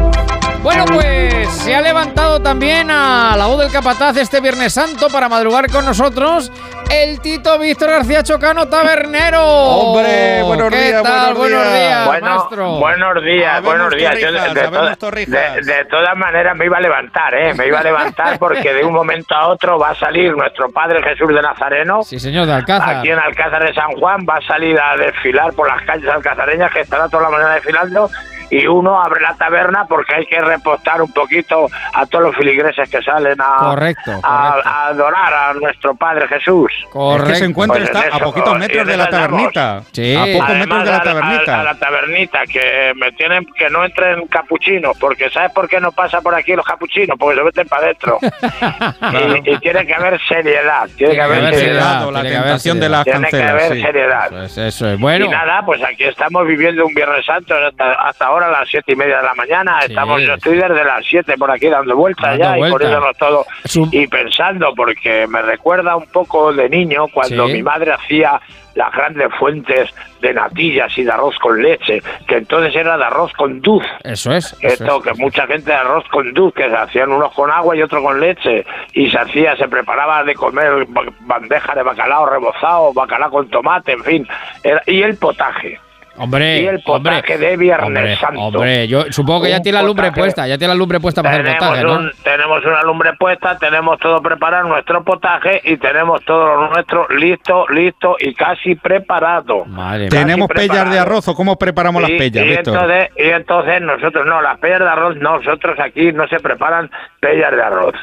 Bueno, 0.86 1.02
pues 1.02 1.50
se 1.50 1.76
ha 1.76 1.82
levantado 1.82 2.40
también 2.42 2.90
a 2.90 3.36
la 3.38 3.48
voz 3.48 3.60
del 3.60 3.72
capataz 3.72 4.16
este 4.18 4.40
Viernes 4.40 4.74
Santo 4.74 5.08
para 5.10 5.28
madrugar 5.28 5.70
con 5.70 5.86
nosotros 5.86 6.52
el 6.90 7.20
Tito 7.20 7.60
Víctor 7.60 7.90
García 7.92 8.24
Chocano 8.24 8.68
Tabernero. 8.68 9.44
Hombre, 9.44 10.42
buenos 10.44 10.70
¿Qué 10.70 10.78
días, 10.86 11.04
tal? 11.04 11.34
buenos 11.34 11.38
Buenos 11.38 11.64
días. 11.64 11.74
días, 11.90 12.06
Bueno, 12.06 12.26
maestro. 12.36 12.72
buenos 12.80 13.24
días, 13.24 13.62
buenos 13.62 13.96
días. 13.96 14.20
Yo 14.20 14.32
de, 14.32 14.38
torrijas, 14.38 14.54
de 14.54 14.60
habemos 14.62 14.80
toda- 14.80 14.96
torrijas. 14.96 15.56
de- 15.56 15.62
de 15.74 15.86
todas 15.86 16.16
maneras 16.16 16.56
me 16.56 16.66
iba 16.66 16.78
a 16.78 16.82
levantar, 16.82 17.34
¿eh? 17.36 17.54
Me 17.56 17.68
iba 17.68 17.80
a 17.80 17.84
levantar 17.84 18.40
porque 18.40 18.74
de 18.74 18.84
un 18.86 18.94
momento 18.94 19.36
a 19.36 19.48
otro 19.50 19.78
va 19.78 19.90
a 19.90 19.96
salir 19.96 20.34
nuestro 20.36 20.72
Padre 20.72 21.04
Jesús 21.04 21.28
de 21.28 21.42
Nazareno. 21.42 22.04
Sí, 22.04 22.20
señor, 22.20 22.48
de 22.48 22.54
Alcázar. 22.54 22.98
Aquí 22.98 23.10
en 23.10 23.20
Alcázar 23.20 23.66
de 23.66 23.74
San 23.74 23.92
Juan 24.00 24.26
va 24.28 24.38
a 24.38 24.42
salir 24.48 24.80
a 24.80 24.96
desfilar 24.96 25.54
por 25.54 25.68
las 25.68 25.82
calles 25.84 26.10
alcazareñas 26.10 26.72
que 26.72 26.82
estará 26.82 27.10
toda 27.10 27.24
la 27.24 27.30
mañana 27.30 27.56
desfilando 27.56 28.10
y 28.50 28.66
uno 28.68 29.02
abre 29.02 29.22
la 29.22 29.34
taberna 29.36 29.86
porque 29.88 30.16
hay 30.16 30.26
que 30.26 30.40
repostar 30.40 31.02
un 31.02 31.12
poquito 31.12 31.68
a 31.94 32.06
todos 32.06 32.26
los 32.26 32.36
filigreses 32.36 32.90
que 32.90 33.02
salen 33.02 33.40
a, 33.42 33.58
Correcto, 33.58 34.12
a- 34.24 34.50
correcto. 34.52 34.70
a 34.70 34.88
adorar 34.88 35.34
a 35.34 35.54
nuestro 35.54 35.96
Padre 35.96 36.28
Jesús. 36.28 36.72
Es 37.18 37.24
que 37.24 37.36
se 37.36 37.46
encuentra 37.46 37.78
Pues 37.80 37.90
en 38.06 38.14
a 38.14 38.20
poquitos 38.20 38.58
metros 38.58 38.88
de 38.88 38.98
la 38.98 39.10
tabernita. 39.10 39.82
Sí. 39.92 40.16
A 40.16 40.26
pocos 40.26 40.50
Además, 40.50 40.58
metros 40.68 40.84
de 40.86 40.92
la 40.92 40.98
a- 40.98 41.04
tabernita. 41.04 41.60
A, 41.60 41.64
la 41.64 41.76
tabernita, 41.76 42.40
que 42.52 42.94
me 42.96 43.12
tienen 43.14 43.46
que 43.58 43.70
no 43.70 43.84
entren 43.86 44.28
capuchinos, 44.28 44.98
porque 45.00 45.30
¿sabes 45.30 45.52
por 45.52 45.68
qué 45.70 45.80
no 45.80 45.92
pasa 45.92 46.22
por 46.22 46.34
aquí 46.36 46.54
los 46.56 46.66
capuchinos? 46.66 47.18
Porque 47.20 47.38
se 47.38 47.44
meten 47.44 47.68
para 47.68 47.84
adentro. 47.86 48.18
y, 49.44 49.52
y 49.54 49.58
tiene 49.60 49.86
que 49.86 49.94
haber 49.94 50.20
seriedad, 50.28 50.88
tiene, 50.98 51.14
que 51.16 51.22
haber 51.22 51.54
seriedad. 51.56 52.10
la 52.12 52.22
tentación 52.22 52.80
de 52.80 52.90
las 52.90 53.04
Tiene 53.04 53.30
que 53.30 53.44
haber 53.44 53.74
sí. 53.74 53.82
seriedad. 53.82 54.30
Pues 54.30 54.58
eso 54.58 54.90
es 54.90 55.00
bueno. 55.00 55.26
Y 55.26 55.30
nada, 55.30 55.62
pues 55.66 55.82
aquí 55.84 56.04
estamos 56.04 56.46
viviendo 56.48 56.86
un 56.86 56.94
Viernes 56.94 57.26
Santo 57.26 57.54
hasta, 57.56 57.92
hasta 57.94 58.26
ahora 58.26 58.39
a 58.44 58.50
las 58.50 58.70
siete 58.70 58.94
y 58.94 58.96
media 58.96 59.18
de 59.18 59.24
la 59.24 59.34
mañana. 59.36 59.80
Sí. 59.82 59.88
Estamos, 59.90 60.22
yo 60.22 60.34
estoy 60.34 60.58
desde 60.58 60.84
las 60.84 61.06
siete 61.06 61.38
por 61.38 61.52
aquí 61.52 61.68
dando 61.68 61.96
vueltas 61.96 62.26
Dando 62.38 62.44
ya 62.44 62.56
y 62.56 62.60
vueltas. 62.60 62.80
poniéndonos 62.80 63.18
todo 63.18 63.46
Su- 63.66 63.90
y 63.92 64.08
pensando, 64.08 64.74
porque 64.76 65.26
me 65.28 65.42
recuerda 65.42 65.96
un 65.96 66.08
poco 66.08 66.52
de 66.54 66.70
niño 66.70 67.08
cuando 67.10 67.48
Sí. 67.48 67.54
mi 67.54 67.64
madre 67.64 67.94
hacía 67.94 68.40
las 68.76 68.92
grandes 68.94 69.28
fuentes 69.38 69.90
de 70.22 70.34
natillas 70.34 70.96
y 70.98 71.04
de 71.04 71.12
arroz 71.12 71.38
con 71.40 71.62
leche, 71.62 72.02
que 72.28 72.38
entonces 72.38 72.74
era 72.76 72.98
de 72.98 73.04
arroz 73.04 73.34
con 73.34 73.60
duz. 73.62 73.84
Eso 74.04 74.32
es. 74.32 74.54
eso 74.62 74.84
Esto, 74.84 74.98
es. 74.98 75.04
que 75.04 75.14
mucha 75.22 75.48
gente 75.48 75.72
de 75.72 75.78
arroz 75.78 76.06
con 76.10 76.34
duz, 76.34 76.54
que 76.54 76.70
se 76.70 76.76
hacían 76.76 77.12
unos 77.12 77.34
con 77.34 77.52
agua 77.52 77.76
y 77.76 77.82
otros 77.82 78.02
con 78.02 78.20
leche, 78.22 78.66
y 78.94 79.10
se 79.10 79.18
hacía, 79.18 79.58
se 79.58 79.68
preparaba 79.68 80.24
de 80.24 80.34
comer 80.36 80.86
ba- 80.88 81.02
bandeja 81.22 81.76
de 81.76 81.84
bacalao 81.84 82.26
rebozado, 82.28 82.94
bacalao 82.94 83.32
con 83.32 83.50
tomate, 83.50 83.94
en 83.94 84.04
fin, 84.04 84.28
era- 84.64 84.84
y 84.86 85.02
el 85.02 85.18
potaje. 85.18 85.78
Hombre, 86.20 86.62
y 86.62 86.68
el 86.68 86.82
hombre, 86.86 87.14
potaje 87.22 87.38
de 87.38 87.58
Viernes 87.58 87.88
hombre, 87.88 88.16
Santo. 88.18 88.40
hombre, 88.42 88.88
yo 88.88 89.04
supongo 89.12 89.44
que 89.44 89.50
ya 89.50 89.62
tiene 89.62 89.78
la 89.78 89.84
lumbre 89.84 90.08
potaje. 90.08 90.20
puesta, 90.22 90.48
ya 90.48 90.58
tiene 90.58 90.74
la 90.74 90.78
lumbre 90.78 91.00
puesta 91.00 91.24
para 91.24 91.36
hacer 91.36 91.48
el 91.48 91.58
Tenemos, 91.58 91.78
potaje, 91.80 91.84
¿no? 91.86 92.00
un- 92.00 92.12
tenemos 92.24 92.66
una 92.66 92.84
lumbre 92.84 93.14
puesta, 93.18 93.58
tenemos 93.58 94.00
todo 94.00 94.22
preparado, 94.22 94.68
nuestro 94.68 95.04
potaje, 95.04 95.62
y 95.64 95.78
tenemos 95.78 96.24
todo 96.26 96.56
lo 96.56 96.70
nuestro 96.70 97.08
listo, 97.10 97.66
listo 97.70 98.16
y 98.20 98.34
casi 98.34 98.76
preparado. 98.76 99.66
Madre 99.66 100.02
mía. 100.02 100.10
¿Tenemos 100.10 100.48
Casi 100.50 100.68
pellas 100.68 100.78
de 100.78 100.82
preparado. 100.92 101.02
arroz 101.02 101.28
o 101.30 101.36
cómo 101.36 101.58
preparamos 101.58 102.02
las 102.02 102.12
Y- 102.12 102.18
pellas, 102.18 102.46
y 102.46 102.54
entonces, 102.54 103.10
y 103.18 103.30
entonces 103.30 103.82
nosotros 103.82 104.26
no, 104.26 104.42
las 104.42 104.60
pellas 104.60 104.80
de 104.80 104.88
arroz, 104.90 105.16
nosotros 105.18 105.80
aquí 105.80 106.12
no 106.12 106.28
se 106.28 106.40
preparan 106.40 106.90
pellas 107.20 107.52
de 107.52 107.62
arroz. 107.64 107.96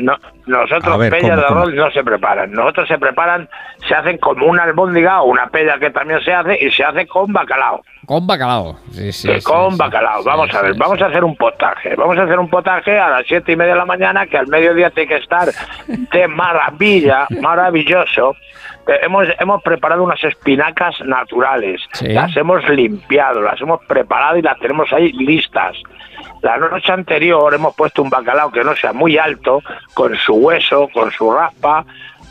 No, 0.00 0.16
nosotros 0.46 0.98
ver, 0.98 1.10
pellas 1.10 1.30
¿cómo, 1.30 1.40
de 1.40 1.46
cómo? 1.48 1.60
arroz 1.60 1.74
no 1.74 1.90
se 1.90 2.04
preparan. 2.04 2.52
Nosotros 2.52 2.88
se 2.88 2.98
preparan, 2.98 3.48
se 3.88 3.94
hacen 3.94 4.18
como 4.18 4.46
una 4.46 4.64
albóndiga 4.64 5.22
o 5.22 5.26
una 5.26 5.46
pella 5.48 5.78
que 5.78 5.90
también 5.90 6.20
se 6.22 6.32
hace 6.32 6.58
y 6.64 6.70
se 6.70 6.84
hace 6.84 7.06
con 7.06 7.32
bacalao. 7.32 7.82
Con 8.06 8.26
bacalao. 8.26 8.76
Sí, 8.90 9.12
sí, 9.12 9.28
sí, 9.34 9.42
con 9.44 9.72
sí, 9.72 9.78
bacalao. 9.78 10.22
sí, 10.22 10.26
vamos 10.28 10.48
sí, 10.50 10.56
a 10.56 10.62
ver, 10.62 10.72
sí. 10.74 10.78
vamos 10.78 11.00
a 11.02 11.06
hacer 11.06 11.22
un 11.24 11.36
potaje. 11.36 11.94
Vamos 11.96 12.18
a 12.18 12.22
hacer 12.22 12.38
un 12.38 12.48
potaje 12.50 12.98
a 12.98 13.08
las 13.10 13.26
siete 13.26 13.52
y 13.52 13.56
media 13.56 13.72
de 13.74 13.78
la 13.78 13.84
mañana, 13.86 14.26
que 14.26 14.38
al 14.38 14.48
mediodía 14.48 14.90
tiene 14.90 15.08
que 15.08 15.16
estar 15.16 15.48
de 15.86 16.28
maravilla, 16.28 17.26
maravilloso. 17.40 18.34
Eh, 18.88 18.98
Hemos, 19.02 19.26
hemos 19.38 19.62
preparado 19.62 20.02
unas 20.02 20.22
espinacas 20.24 21.00
naturales. 21.04 21.80
Sí. 21.92 22.08
Las 22.08 22.36
hemos 22.36 22.66
limpiado, 22.68 23.40
las 23.40 23.60
hemos 23.60 23.84
preparado 23.86 24.36
y 24.38 24.42
las 24.42 24.58
tenemos 24.58 24.92
ahí 24.92 25.12
listas. 25.12 25.76
La 26.42 26.56
noche 26.56 26.92
anterior 26.92 27.52
hemos 27.52 27.74
puesto 27.74 28.02
un 28.02 28.10
bacalao 28.10 28.50
que 28.50 28.64
no 28.64 28.74
sea 28.74 28.92
muy 28.92 29.18
alto, 29.18 29.62
con 29.94 30.16
su 30.16 30.34
hueso, 30.34 30.88
con 30.92 31.10
su 31.12 31.30
raspa, 31.32 31.84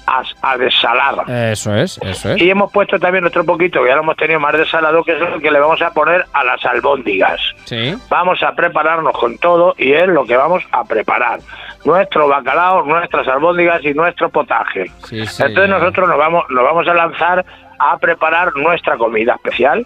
a, 0.07 0.23
a 0.41 0.57
desalar. 0.57 1.29
Eso 1.29 1.75
es, 1.75 1.99
eso 2.01 2.31
es. 2.31 2.41
Y 2.41 2.49
hemos 2.49 2.71
puesto 2.71 2.99
también 2.99 3.25
otro 3.25 3.43
poquito, 3.43 3.83
que 3.83 3.89
ya 3.89 3.95
lo 3.95 4.01
hemos 4.01 4.17
tenido 4.17 4.39
más 4.39 4.57
desalado, 4.57 5.03
que 5.03 5.11
es 5.11 5.21
el 5.21 5.41
que 5.41 5.51
le 5.51 5.59
vamos 5.59 5.81
a 5.81 5.91
poner 5.91 6.25
a 6.33 6.43
las 6.43 6.63
albóndigas. 6.65 7.39
Sí. 7.65 7.95
Vamos 8.09 8.41
a 8.41 8.53
prepararnos 8.53 9.15
con 9.15 9.37
todo 9.37 9.75
y 9.77 9.93
es 9.93 10.07
lo 10.07 10.25
que 10.25 10.35
vamos 10.35 10.63
a 10.71 10.83
preparar. 10.83 11.39
Nuestro 11.85 12.27
bacalao, 12.27 12.83
nuestras 12.83 13.27
albóndigas 13.27 13.83
y 13.85 13.93
nuestro 13.93 14.29
potaje. 14.29 14.85
Sí, 15.05 15.25
sí, 15.27 15.43
Entonces 15.43 15.69
nosotros 15.69 16.09
nos 16.09 16.17
vamos, 16.17 16.45
nos 16.49 16.63
vamos 16.63 16.87
a 16.87 16.93
lanzar 16.93 17.45
a 17.79 17.97
preparar 17.97 18.55
nuestra 18.55 18.97
comida 18.97 19.35
especial. 19.35 19.85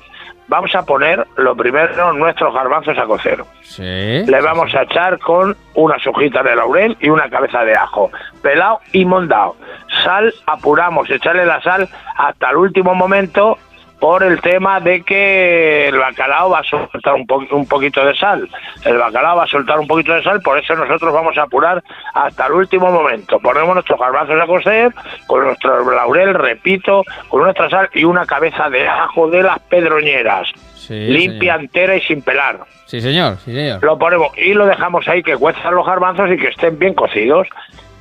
Vamos 0.54 0.76
a 0.76 0.86
poner 0.86 1.26
lo 1.38 1.56
primero 1.56 2.14
nuestros 2.14 2.54
garbanzos 2.54 2.96
a 3.00 3.06
cocer. 3.06 3.44
Sí. 3.62 3.82
Le 3.82 4.40
vamos 4.40 4.72
a 4.76 4.84
echar 4.84 5.18
con 5.18 5.58
unas 5.74 6.06
hojitas 6.06 6.44
de 6.44 6.56
laurel 6.56 6.96
y 7.00 7.10
una 7.10 7.28
cabeza 7.28 7.66
de 7.66 7.74
ajo, 7.74 8.12
pelado 8.44 8.80
y 8.92 9.04
mondado. 9.04 9.56
Sal, 10.04 10.32
apuramos, 10.46 11.10
echarle 11.10 11.48
la 11.48 11.60
sal 11.64 11.90
hasta 12.18 12.52
el 12.52 12.58
último 12.58 12.94
momento 12.94 13.58
por 14.04 14.22
el 14.22 14.42
tema 14.42 14.82
de 14.82 15.02
que 15.02 15.88
el 15.88 15.98
bacalao 15.98 16.50
va 16.50 16.60
a 16.60 16.64
soltar 16.66 17.14
un, 17.14 17.26
po- 17.26 17.42
un 17.52 17.66
poquito 17.66 18.06
de 18.06 18.14
sal. 18.14 18.50
El 18.84 18.98
bacalao 18.98 19.38
va 19.38 19.46
a 19.46 19.48
soltar 19.48 19.80
un 19.80 19.88
poquito 19.88 20.14
de 20.14 20.22
sal, 20.22 20.42
por 20.42 20.58
eso 20.60 20.76
nosotros 20.76 21.14
vamos 21.14 21.38
a 21.38 21.44
apurar 21.44 21.82
hasta 22.14 22.48
el 22.48 22.52
último 22.52 22.92
momento. 22.92 23.40
Ponemos 23.40 23.74
nuestros 23.74 23.98
garbanzos 23.98 24.42
a 24.42 24.46
cocer 24.46 24.92
con 25.26 25.46
nuestro 25.46 25.90
laurel, 25.90 26.34
repito, 26.34 27.04
con 27.30 27.44
nuestra 27.44 27.70
sal 27.70 27.90
y 27.94 28.04
una 28.04 28.26
cabeza 28.26 28.70
de 28.70 28.86
ajo 28.90 29.30
de 29.30 29.42
las 29.42 29.60
pedroñeras. 29.60 30.50
Sí, 30.76 30.96
limpia, 31.08 31.56
entera 31.56 31.96
y 31.96 32.02
sin 32.02 32.22
pelar. 32.22 32.60
Sí, 32.88 33.00
señor, 33.00 33.38
sí, 33.38 33.54
señor. 33.56 33.82
Lo 33.82 33.98
ponemos 33.98 34.38
y 34.38 34.54
lo 34.54 34.66
dejamos 34.66 35.08
ahí 35.08 35.24
que 35.24 35.38
cuezan 35.38 35.74
los 35.76 35.86
garbanzos 35.88 36.30
y 36.30 36.36
que 36.36 36.50
estén 36.50 36.78
bien 36.78 36.94
cocidos. 36.94 37.48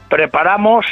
Preparamos 0.08 0.84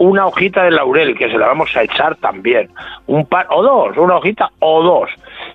una 0.00 0.26
hojita 0.26 0.64
de 0.64 0.70
laurel 0.70 1.14
que 1.14 1.30
se 1.30 1.36
la 1.36 1.48
vamos 1.48 1.76
a 1.76 1.82
echar 1.82 2.16
también. 2.16 2.70
Un 3.06 3.26
par 3.26 3.46
o 3.50 3.62
dos, 3.62 3.98
una 3.98 4.16
hojita 4.16 4.50
o 4.58 4.82
dos. 4.82 5.10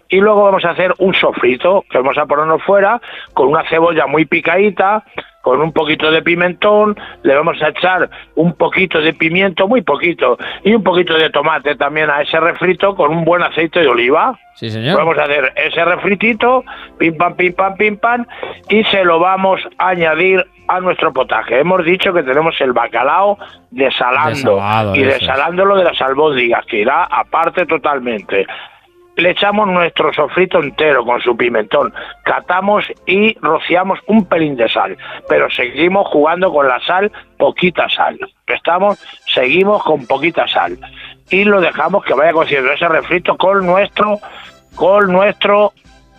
Y 0.07 0.17
luego 0.17 0.43
vamos 0.43 0.63
a 0.65 0.69
hacer 0.69 0.93
un 0.99 1.15
sofrito 1.15 1.83
que 1.89 1.97
vamos 1.97 2.15
a 2.19 2.27
ponernos 2.27 2.61
fuera 2.61 3.01
con 3.33 3.47
una 3.47 3.67
cebolla 3.67 4.05
muy 4.05 4.25
picadita, 4.25 5.03
con 5.45 5.61
un 5.61 5.71
poquito 5.71 6.09
de 6.09 6.23
pimentón, 6.23 6.97
le 7.21 7.35
vamos 7.35 7.61
a 7.61 7.69
echar 7.69 8.09
un 8.33 8.53
poquito 8.53 8.99
de 8.99 9.13
pimiento, 9.13 9.67
muy 9.67 9.83
poquito, 9.83 10.39
y 10.63 10.73
un 10.73 10.81
poquito 10.81 11.13
de 11.13 11.29
tomate 11.29 11.75
también 11.75 12.09
a 12.09 12.23
ese 12.23 12.39
refrito 12.39 12.95
con 12.95 13.11
un 13.11 13.23
buen 13.23 13.43
aceite 13.43 13.81
de 13.81 13.87
oliva. 13.87 14.39
Sí, 14.55 14.71
señor. 14.71 14.97
Vamos 14.97 15.15
a 15.19 15.25
hacer 15.25 15.53
ese 15.55 15.85
refritito, 15.85 16.63
pim 16.97 17.15
pam, 17.15 17.35
pim 17.35 17.53
pam, 17.53 17.75
pim 17.75 17.95
pam, 17.95 18.25
y 18.69 18.83
se 18.85 19.03
lo 19.03 19.19
vamos 19.19 19.61
a 19.77 19.89
añadir 19.89 20.43
a 20.67 20.79
nuestro 20.79 21.13
potaje. 21.13 21.59
Hemos 21.59 21.85
dicho 21.85 22.11
que 22.11 22.23
tenemos 22.23 22.59
el 22.59 22.73
bacalao 22.73 23.37
desalando 23.69 24.55
Desalado, 24.55 24.95
y 24.95 25.03
desalándolo 25.03 25.75
de 25.75 25.83
las 25.83 26.01
albóndigas, 26.01 26.65
que 26.65 26.77
irá 26.77 27.03
aparte 27.03 27.67
totalmente. 27.67 28.47
Le 29.17 29.29
echamos 29.31 29.67
nuestro 29.67 30.13
sofrito 30.13 30.61
entero 30.61 31.05
con 31.05 31.21
su 31.21 31.37
pimentón, 31.37 31.93
catamos 32.23 32.85
y 33.05 33.33
rociamos 33.39 33.99
un 34.07 34.25
pelín 34.25 34.57
de 34.57 34.67
sal, 34.67 34.97
pero 35.29 35.49
seguimos 35.49 36.07
jugando 36.09 36.51
con 36.51 36.67
la 36.67 36.79
sal, 36.81 37.11
poquita 37.37 37.87
sal. 37.89 38.19
Estamos, 38.47 38.99
seguimos 39.25 39.83
con 39.83 40.05
poquita 40.05 40.47
sal 40.47 40.77
y 41.29 41.43
lo 41.45 41.61
dejamos 41.61 42.03
que 42.03 42.13
vaya 42.13 42.33
cociendo 42.33 42.71
ese 42.71 42.87
refrito 42.87 43.37
con 43.37 43.65
nuestro, 43.65 44.19
con 44.75 45.11
nuestro 45.11 45.71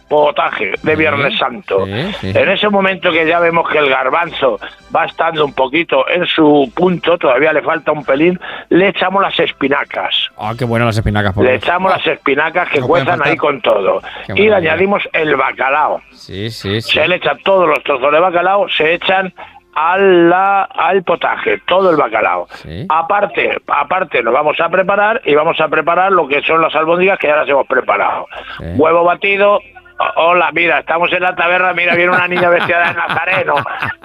potaje 0.08 0.72
de 0.82 0.96
Viernes 0.96 1.36
Santo. 1.38 1.86
En 1.86 2.48
ese 2.48 2.68
momento 2.68 3.10
que 3.10 3.26
ya 3.26 3.40
vemos 3.40 3.68
que 3.68 3.78
el 3.78 3.88
garbanzo 3.88 4.58
va 4.94 5.04
estando 5.06 5.44
un 5.44 5.52
poquito 5.52 6.08
en 6.08 6.26
su 6.26 6.70
punto, 6.74 7.18
todavía 7.18 7.52
le 7.52 7.62
falta 7.62 7.92
un 7.92 8.04
pelín, 8.04 8.38
le 8.68 8.88
echamos 8.88 9.22
las 9.22 9.38
espinacas. 9.40 10.14
Ah, 10.38 10.52
qué 10.58 10.64
buenas 10.64 10.86
las 10.86 10.98
espinacas. 10.98 11.32
por 11.34 11.44
Le 11.44 11.52
Dios. 11.52 11.62
echamos 11.64 11.90
las 11.90 12.06
espinacas 12.06 12.68
que 12.70 12.80
No 12.80 12.86
cuezan 12.86 13.20
ahí 13.24 13.36
con 13.36 13.60
todo. 13.60 14.00
Qué 14.26 14.42
Y 14.42 14.48
le 14.48 14.54
añadimos 14.54 15.02
el 15.12 15.34
bacalao. 15.36 16.00
Sí, 16.12 16.50
sí, 16.50 16.80
sí. 16.80 16.92
Se 16.92 17.08
le 17.08 17.16
echan 17.16 17.38
todos 17.44 17.68
los 17.68 17.82
trozos 17.82 18.12
de 18.12 18.20
bacalao, 18.20 18.68
se 18.68 18.94
echan 18.94 19.32
a 19.78 19.98
la- 19.98 20.62
al 20.62 21.02
potaje, 21.02 21.58
todo 21.66 21.90
el 21.90 21.96
bacalao. 21.96 22.48
Aparte, 22.88 23.58
aparte 23.66 24.22
nos 24.22 24.32
vamos 24.32 24.58
a 24.58 24.68
preparar 24.70 25.20
y 25.24 25.34
vamos 25.34 25.60
a 25.60 25.68
preparar 25.68 26.12
lo 26.12 26.26
que 26.26 26.40
son 26.42 26.62
las 26.62 26.74
albóndigas 26.74 27.18
que 27.18 27.26
ya 27.26 27.36
las 27.36 27.48
hemos 27.48 27.66
preparado. 27.66 28.26
Huevo 28.76 29.04
batido. 29.04 29.60
Hola, 30.16 30.50
mira, 30.52 30.80
estamos 30.80 31.10
en 31.12 31.22
la 31.22 31.34
taberna, 31.34 31.72
mira, 31.72 31.94
viene 31.94 32.10
una 32.10 32.28
niña 32.28 32.50
vestida 32.50 32.88
de 32.88 32.94
nazareno, 32.94 33.54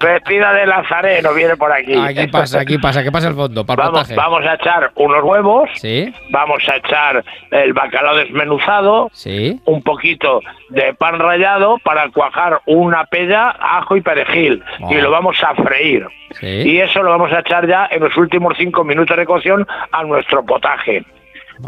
vestida 0.01 0.53
de 0.53 0.65
nazareno, 0.65 1.33
viene 1.33 1.57
por 1.57 1.71
aquí. 1.71 1.93
Aquí 1.93 2.27
pasa, 2.27 2.61
aquí 2.61 2.77
pasa, 2.77 3.03
que 3.03 3.11
pasa 3.11 3.27
el 3.27 3.35
fondo, 3.35 3.65
para 3.65 3.85
Vamos, 3.89 4.15
vamos 4.15 4.45
a 4.45 4.53
echar 4.53 4.91
unos 4.95 5.23
huevos, 5.23 5.69
Sí, 5.75 6.13
vamos 6.29 6.63
a 6.69 6.77
echar 6.77 7.23
el 7.51 7.73
bacalao 7.73 8.15
desmenuzado, 8.15 9.09
sí. 9.11 9.59
un 9.65 9.81
poquito 9.81 10.39
de 10.69 10.93
pan 10.93 11.19
rallado 11.19 11.77
para 11.83 12.09
cuajar 12.09 12.61
una 12.67 13.05
pella, 13.05 13.49
ajo 13.59 13.97
y 13.97 14.01
perejil 14.01 14.63
y 14.89 14.95
lo 14.95 15.11
vamos 15.11 15.37
a 15.43 15.53
freír. 15.55 16.07
Sí. 16.39 16.47
Y 16.47 16.79
eso 16.79 17.03
lo 17.03 17.09
vamos 17.09 17.33
a 17.33 17.39
echar 17.39 17.67
ya 17.67 17.89
en 17.91 18.01
los 18.01 18.15
últimos 18.15 18.53
cinco 18.57 18.85
minutos 18.85 19.17
de 19.17 19.25
cocción 19.25 19.67
a 19.91 20.03
nuestro 20.03 20.45
potaje. 20.45 21.03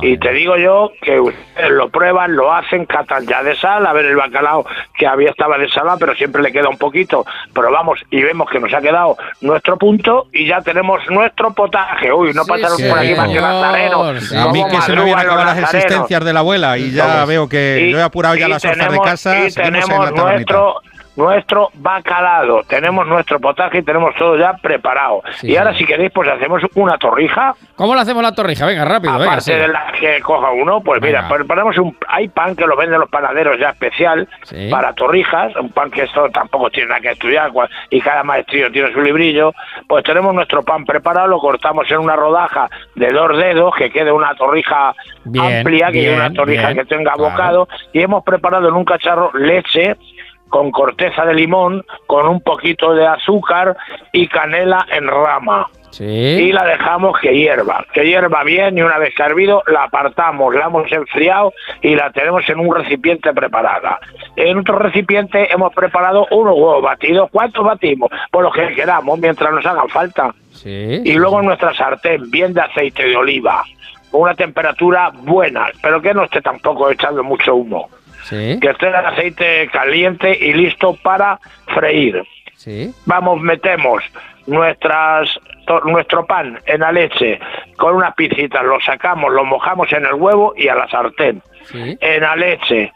Y 0.01 0.17
te 0.17 0.31
digo 0.33 0.57
yo 0.57 0.91
que 1.01 1.19
ustedes 1.19 1.69
lo 1.69 1.89
prueban, 1.89 2.35
lo 2.35 2.51
hacen, 2.53 2.85
catan 2.85 3.25
ya 3.27 3.43
de 3.43 3.55
sal, 3.55 3.85
a 3.85 3.93
ver 3.93 4.05
el 4.05 4.15
bacalao 4.15 4.65
que 4.97 5.05
había 5.05 5.29
estaba 5.29 5.57
de 5.57 5.69
sal, 5.69 5.87
pero 5.99 6.15
siempre 6.15 6.41
le 6.41 6.51
queda 6.51 6.69
un 6.69 6.77
poquito. 6.77 7.25
Probamos 7.53 7.99
y 8.09 8.21
vemos 8.21 8.49
que 8.49 8.59
nos 8.59 8.73
ha 8.73 8.81
quedado 8.81 9.17
nuestro 9.41 9.77
punto 9.77 10.27
y 10.31 10.47
ya 10.47 10.61
tenemos 10.61 10.99
nuestro 11.09 11.53
potaje. 11.53 12.11
Uy, 12.11 12.33
no 12.33 12.43
pasaron 12.45 12.77
sí, 12.77 12.89
por 12.89 12.97
aquí 12.99 13.13
más 13.15 13.29
que 13.29 13.41
nazarenos. 13.41 14.33
A 14.33 14.47
mí 14.51 14.63
que 14.69 14.81
se 14.81 14.95
me 14.95 15.13
acabado 15.13 15.45
los 15.45 15.45
las 15.45 15.73
existencias 15.73 16.25
de 16.25 16.33
la 16.33 16.39
abuela 16.39 16.77
y 16.77 16.91
ya 16.91 17.05
Vamos. 17.05 17.27
veo 17.27 17.49
que 17.49 17.87
Y- 17.87 17.91
yo 17.91 17.99
he 17.99 18.03
apurado 18.03 18.35
ya 18.35 18.47
las 18.47 18.63
hojas 18.65 18.77
de 18.77 18.83
tenemos- 18.85 19.05
casa. 19.05 19.45
Y 19.47 19.51
tenemos 19.51 20.11
nuestro, 20.11 20.81
nuestro 21.15 21.69
bacalado, 21.75 22.63
tenemos 22.63 23.07
nuestro 23.07 23.39
potaje 23.39 23.79
y 23.79 23.83
tenemos 23.83 24.15
todo 24.15 24.37
ya 24.37 24.53
preparado. 24.53 25.21
y 25.41 25.55
ahora, 25.55 25.73
si 25.75 25.85
queréis, 25.85 26.11
pues 26.11 26.29
hacemos 26.29 26.61
una 26.75 26.97
torrija. 26.97 27.55
¿Cómo 27.75 27.95
le 27.95 28.01
hacemos 28.01 28.23
la 28.23 28.33
torrija? 28.33 28.65
Venga, 28.65 28.85
rápido, 28.85 29.13
venga. 29.13 29.25
Aparte 29.25 29.53
sí. 29.53 29.53
de 29.53 29.67
la 29.67 29.91
que 29.99 30.19
coja 30.21 30.51
uno, 30.51 30.81
pues 30.81 31.01
mira, 31.01 31.21
Venga. 31.21 31.35
preparamos 31.35 31.77
un. 31.77 31.97
Hay 32.07 32.27
pan 32.27 32.55
que 32.55 32.65
lo 32.65 32.75
venden 32.75 32.99
los 32.99 33.09
panaderos 33.09 33.57
ya 33.59 33.69
especial 33.69 34.27
para 34.69 34.93
torrijas, 34.93 35.55
un 35.55 35.69
pan 35.69 35.91
que 35.91 36.03
esto 36.03 36.29
tampoco 36.29 36.69
tiene 36.69 36.89
nada 36.89 37.01
que 37.01 37.11
estudiar 37.11 37.51
y 37.89 38.01
cada 38.01 38.23
maestrillo 38.23 38.71
tiene 38.71 38.91
su 38.93 39.01
librillo. 39.01 39.53
Pues 39.87 40.03
tenemos 40.03 40.33
nuestro 40.33 40.63
pan 40.63 40.85
preparado, 40.85 41.27
lo 41.27 41.39
cortamos 41.39 41.89
en 41.91 41.97
una 41.97 42.15
rodaja 42.15 42.69
de 42.95 43.07
dos 43.07 43.37
dedos, 43.37 43.75
que 43.75 43.91
quede 43.91 44.11
una 44.11 44.33
torrija 44.35 44.95
Bien, 45.25 45.57
amplia, 45.57 45.87
que 45.87 45.99
bien, 45.99 46.15
una 46.15 46.31
torrija 46.31 46.67
bien, 46.67 46.77
que 46.77 46.85
tenga 46.85 47.13
claro. 47.13 47.29
bocado, 47.31 47.67
y 47.91 48.01
hemos 48.01 48.23
preparado 48.23 48.67
en 48.67 48.73
un 48.73 48.85
cacharro 48.85 49.31
leche 49.33 49.95
con 50.53 50.69
corteza 50.69 51.25
de 51.25 51.33
limón, 51.33 51.83
con 52.05 52.27
un 52.27 52.39
poquito 52.39 52.93
de 52.93 53.07
azúcar 53.07 53.75
y 54.11 54.27
canela 54.27 54.85
en 54.91 55.07
rama 55.07 55.67
Sí. 55.89 56.03
y 56.05 56.51
la 56.51 56.63
dejamos 56.63 57.19
que 57.19 57.33
hierva, 57.35 57.83
que 57.91 58.03
hierva 58.05 58.43
bien 58.43 58.77
y 58.77 58.83
una 58.83 58.99
vez 58.99 59.15
que 59.15 59.23
ha 59.23 59.25
hervido 59.27 59.63
la 59.65 59.85
apartamos, 59.85 60.53
la 60.53 60.65
hemos 60.65 60.91
enfriado 60.91 61.53
y 61.81 61.95
la 61.95 62.11
tenemos 62.11 62.47
en 62.49 62.59
un 62.59 62.75
recipiente 62.75 63.33
preparada. 63.33 63.99
En 64.35 64.59
otro 64.59 64.77
recipiente 64.77 65.51
hemos 65.51 65.73
preparado 65.73 66.27
unos 66.29 66.53
huevos 66.55 66.83
batidos. 66.83 67.29
¿Cuántos 67.31 67.63
batimos? 67.65 68.09
Pues 68.31 68.43
los 68.43 68.53
que 68.53 68.75
queramos, 68.75 69.17
mientras 69.19 69.51
nos 69.51 69.65
hagan 69.65 69.89
falta. 69.89 70.33
Sí. 70.51 71.01
Y 71.03 71.13
luego 71.13 71.39
en 71.39 71.47
nuestra 71.47 71.73
sartén, 71.73 72.29
bien 72.29 72.53
de 72.53 72.61
aceite 72.61 73.03
de 73.07 73.15
oliva, 73.15 73.63
con 74.11 74.21
una 74.21 74.35
temperatura 74.35 75.11
buena, 75.13 75.65
pero 75.81 75.99
que 75.99 76.13
no 76.13 76.23
esté 76.25 76.41
tampoco 76.41 76.91
echando 76.91 77.23
mucho 77.23 77.55
humo. 77.55 77.89
Sí. 78.23 78.57
Que 78.61 78.69
esté 78.69 78.87
el 78.87 78.95
aceite 78.95 79.67
caliente 79.71 80.37
y 80.39 80.53
listo 80.53 80.95
para 81.03 81.39
freír 81.67 82.23
Sí. 82.55 82.93
vamos, 83.05 83.41
metemos 83.41 84.03
nuestras 84.47 85.39
to- 85.65 85.81
nuestro 85.81 86.25
pan 86.25 86.59
en 86.65 86.81
la 86.81 86.91
leche 86.91 87.39
con 87.77 87.95
unas 87.95 88.13
pizzitas, 88.15 88.63
lo 88.63 88.79
sacamos, 88.81 89.31
lo 89.33 89.43
mojamos 89.45 89.91
en 89.93 90.05
el 90.05 90.13
huevo 90.13 90.53
y 90.55 90.67
a 90.67 90.75
la 90.75 90.87
sartén. 90.89 91.41
Sí. 91.65 91.97
En 92.01 92.21
la 92.21 92.35
leche, 92.35 92.91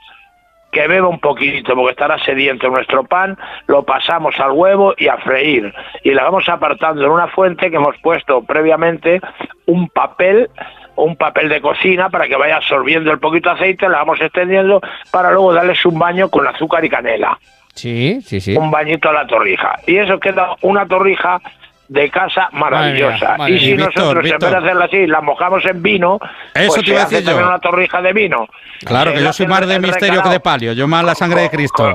que 0.71 0.87
beba 0.87 1.07
un 1.07 1.19
poquitito 1.19 1.73
porque 1.75 1.91
estará 1.91 2.17
sediento 2.19 2.69
nuestro 2.69 3.03
pan, 3.05 3.37
lo 3.67 3.83
pasamos 3.83 4.37
al 4.39 4.51
huevo 4.51 4.93
y 4.97 5.07
a 5.07 5.17
freír. 5.17 5.73
Y 6.03 6.11
la 6.13 6.23
vamos 6.25 6.47
apartando 6.49 7.03
en 7.05 7.09
una 7.11 7.27
fuente 7.29 7.69
que 7.69 7.77
hemos 7.77 7.97
puesto 8.01 8.43
previamente 8.43 9.21
un 9.65 9.87
papel 9.89 10.49
un 10.97 11.15
papel 11.15 11.47
de 11.49 11.61
cocina 11.61 12.09
para 12.09 12.27
que 12.27 12.35
vaya 12.35 12.57
absorbiendo 12.57 13.11
el 13.11 13.19
poquito 13.19 13.49
aceite, 13.49 13.87
la 13.89 13.99
vamos 13.99 14.19
extendiendo 14.21 14.81
para 15.11 15.31
luego 15.31 15.53
darles 15.53 15.85
un 15.85 15.97
baño 15.97 16.29
con 16.29 16.45
azúcar 16.47 16.83
y 16.83 16.89
canela 16.89 17.37
Sí, 17.73 18.19
sí, 18.21 18.41
sí. 18.41 18.55
un 18.57 18.69
bañito 18.71 19.09
a 19.09 19.13
la 19.13 19.25
torrija. 19.27 19.75
Y 19.85 19.97
eso 19.97 20.19
queda 20.19 20.55
una 20.61 20.85
torrija 20.87 21.39
de 21.89 22.09
casa 22.09 22.49
maravillosa. 22.51 23.37
Madre 23.37 23.37
mía, 23.37 23.37
madre 23.37 23.53
y 23.53 23.59
si 23.59 23.73
nosotros, 23.75 24.23
Víctor, 24.23 24.33
en 24.33 24.39
vez 24.39 24.51
de 24.51 24.57
hacerla 24.57 24.85
así, 24.85 25.07
la 25.07 25.21
mojamos 25.21 25.63
en 25.65 25.81
vino, 25.81 26.19
Eso 26.53 26.73
pues 26.73 26.83
te 26.83 26.89
iba 26.91 26.99
se 26.99 27.05
a 27.05 27.05
decir 27.05 27.19
yo. 27.19 27.25
también 27.27 27.47
una 27.47 27.59
torrija 27.59 28.01
de 28.01 28.11
vino. 28.13 28.47
Claro, 28.83 29.13
que 29.13 29.21
yo 29.23 29.31
soy 29.31 29.47
más 29.47 29.65
de 29.67 29.79
misterio 29.79 30.21
que 30.21 30.29
de 30.29 30.39
palio. 30.41 30.73
Yo 30.73 30.87
más 30.87 31.03
la 31.05 31.15
sangre 31.15 31.41
de 31.41 31.49
Cristo. 31.49 31.93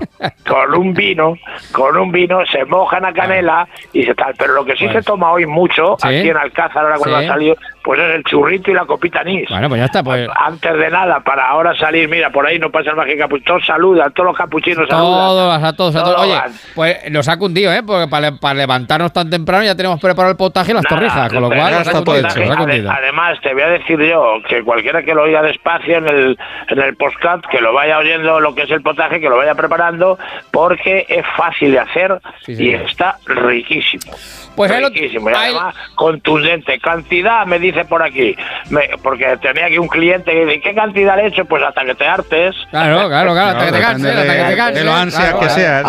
Con 0.48 0.74
un 0.78 0.94
vino, 0.94 1.36
con 1.72 1.96
un 1.98 2.10
vino 2.10 2.38
se 2.46 2.64
mojan 2.64 3.04
a 3.04 3.12
canela 3.12 3.68
y 3.92 4.04
se 4.04 4.14
tal. 4.14 4.34
Pero 4.38 4.54
lo 4.54 4.64
que 4.64 4.76
sí 4.76 4.84
Pues. 4.86 4.96
se 4.96 5.02
toma 5.02 5.30
hoy 5.32 5.44
mucho, 5.46 5.96
Sí. 6.00 6.08
aquí 6.08 6.28
en 6.30 6.36
Alcázar, 6.38 6.84
ahora 6.84 6.96
cuando 6.96 7.18
Sí. 7.18 7.24
ha 7.24 7.28
salido, 7.28 7.56
pues 7.82 8.00
es 8.00 8.14
el 8.14 8.24
churrito 8.24 8.70
y 8.70 8.74
la 8.74 8.84
copita 8.84 9.20
anís. 9.20 9.48
Bueno, 9.48 9.68
pues 9.68 9.80
ya 9.80 9.84
está, 9.86 10.02
pues 10.02 10.28
Antes 10.34 10.76
de 10.76 10.90
nada, 10.90 11.20
para 11.20 11.48
ahora 11.48 11.74
salir, 11.76 12.08
mira, 12.08 12.30
por 12.30 12.46
ahí 12.46 12.58
no 12.58 12.70
pasa 12.70 12.90
el 12.90 12.96
mágico 12.96 13.18
capuchino, 13.18 13.46
todos 13.46 13.66
saludan, 13.66 14.12
todos 14.12 14.28
los 14.28 14.36
capuchinos 14.36 14.88
saludan. 14.88 15.28
todos, 15.28 15.62
a 15.62 15.72
todos, 15.76 15.96
a 15.96 16.04
todos. 16.04 16.20
Oye, 16.20 16.34
van. 16.34 16.52
pues 16.74 17.10
nos 17.10 17.28
ha 17.28 17.36
cundido, 17.38 17.72
¿eh? 17.72 17.82
Porque 17.84 18.08
para, 18.08 18.36
para 18.36 18.54
levantarnos 18.54 19.12
tan 19.12 19.30
temprano 19.30 19.64
ya 19.64 19.74
tenemos 19.74 20.00
preparado 20.00 20.30
el 20.30 20.36
potaje 20.36 20.72
y 20.72 20.74
las 20.74 20.84
Nada, 20.84 20.96
torrijas, 20.96 21.32
con 21.32 21.42
lo 21.42 21.48
cual 21.48 21.74
está 21.74 22.04
todo 22.04 22.16
hecho. 22.16 22.40
Ade-. 22.40 22.88
Además, 22.88 23.38
te 23.42 23.52
voy 23.52 23.62
a 23.62 23.68
decir 23.68 24.00
yo 24.00 24.36
que 24.48 24.62
cualquiera 24.62 25.02
que 25.02 25.14
lo 25.14 25.22
oiga 25.22 25.42
despacio 25.42 25.98
en 25.98 26.08
el, 26.08 26.38
en 26.68 26.78
el 26.78 26.96
postcat, 26.96 27.44
que 27.50 27.60
lo 27.60 27.72
vaya 27.72 27.98
oyendo 27.98 28.40
lo 28.40 28.54
que 28.54 28.62
es 28.62 28.70
el 28.70 28.82
potaje, 28.82 29.20
que 29.20 29.28
lo 29.28 29.36
vaya 29.36 29.54
preparando, 29.54 30.18
porque 30.50 31.06
es 31.08 31.24
fácil 31.36 31.72
de 31.72 31.78
hacer 31.78 32.20
Sí, 32.44 32.54
y 32.58 32.74
está 32.74 33.18
riquísimo. 33.26 34.12
Pues 34.56 34.70
riquísimo. 34.74 35.30
Y 35.30 35.34
ahí- 35.34 35.54
además, 35.54 35.74
contundente. 35.94 36.78
Cantidad, 36.80 37.46
me 37.46 37.58
dice 37.58 37.84
por 37.84 38.02
aquí. 38.02 38.36
Me- 38.70 38.90
porque 39.02 39.36
tenía 39.40 39.66
aquí 39.66 39.78
un 39.78 39.88
cliente 39.88 40.30
que 40.32 40.44
dice, 40.46 40.60
¿qué 40.60 40.74
cantidad 40.74 41.16
le 41.16 41.22
he 41.24 41.26
hecho? 41.28 41.44
Pues 41.44 41.62
hasta 41.62 41.84
que 41.84 41.94
te 41.94 42.06
hartes. 42.06 42.54
Claro, 42.70 43.08
claro, 43.08 43.32
claro, 43.32 43.50
hasta 43.58 43.66
que 43.66 43.72
te 43.72 43.80
canses, 43.80 44.10
hasta 44.16 44.32
que 44.32 44.42
te 44.42 44.50
de- 44.50 44.56
canses. 44.56 44.78
de 44.78 44.84
lo 44.84 44.92
ansia 44.94 45.20
claro, 45.20 45.38
que 45.40 45.46
claro. 45.46 45.60
seas. 45.60 45.82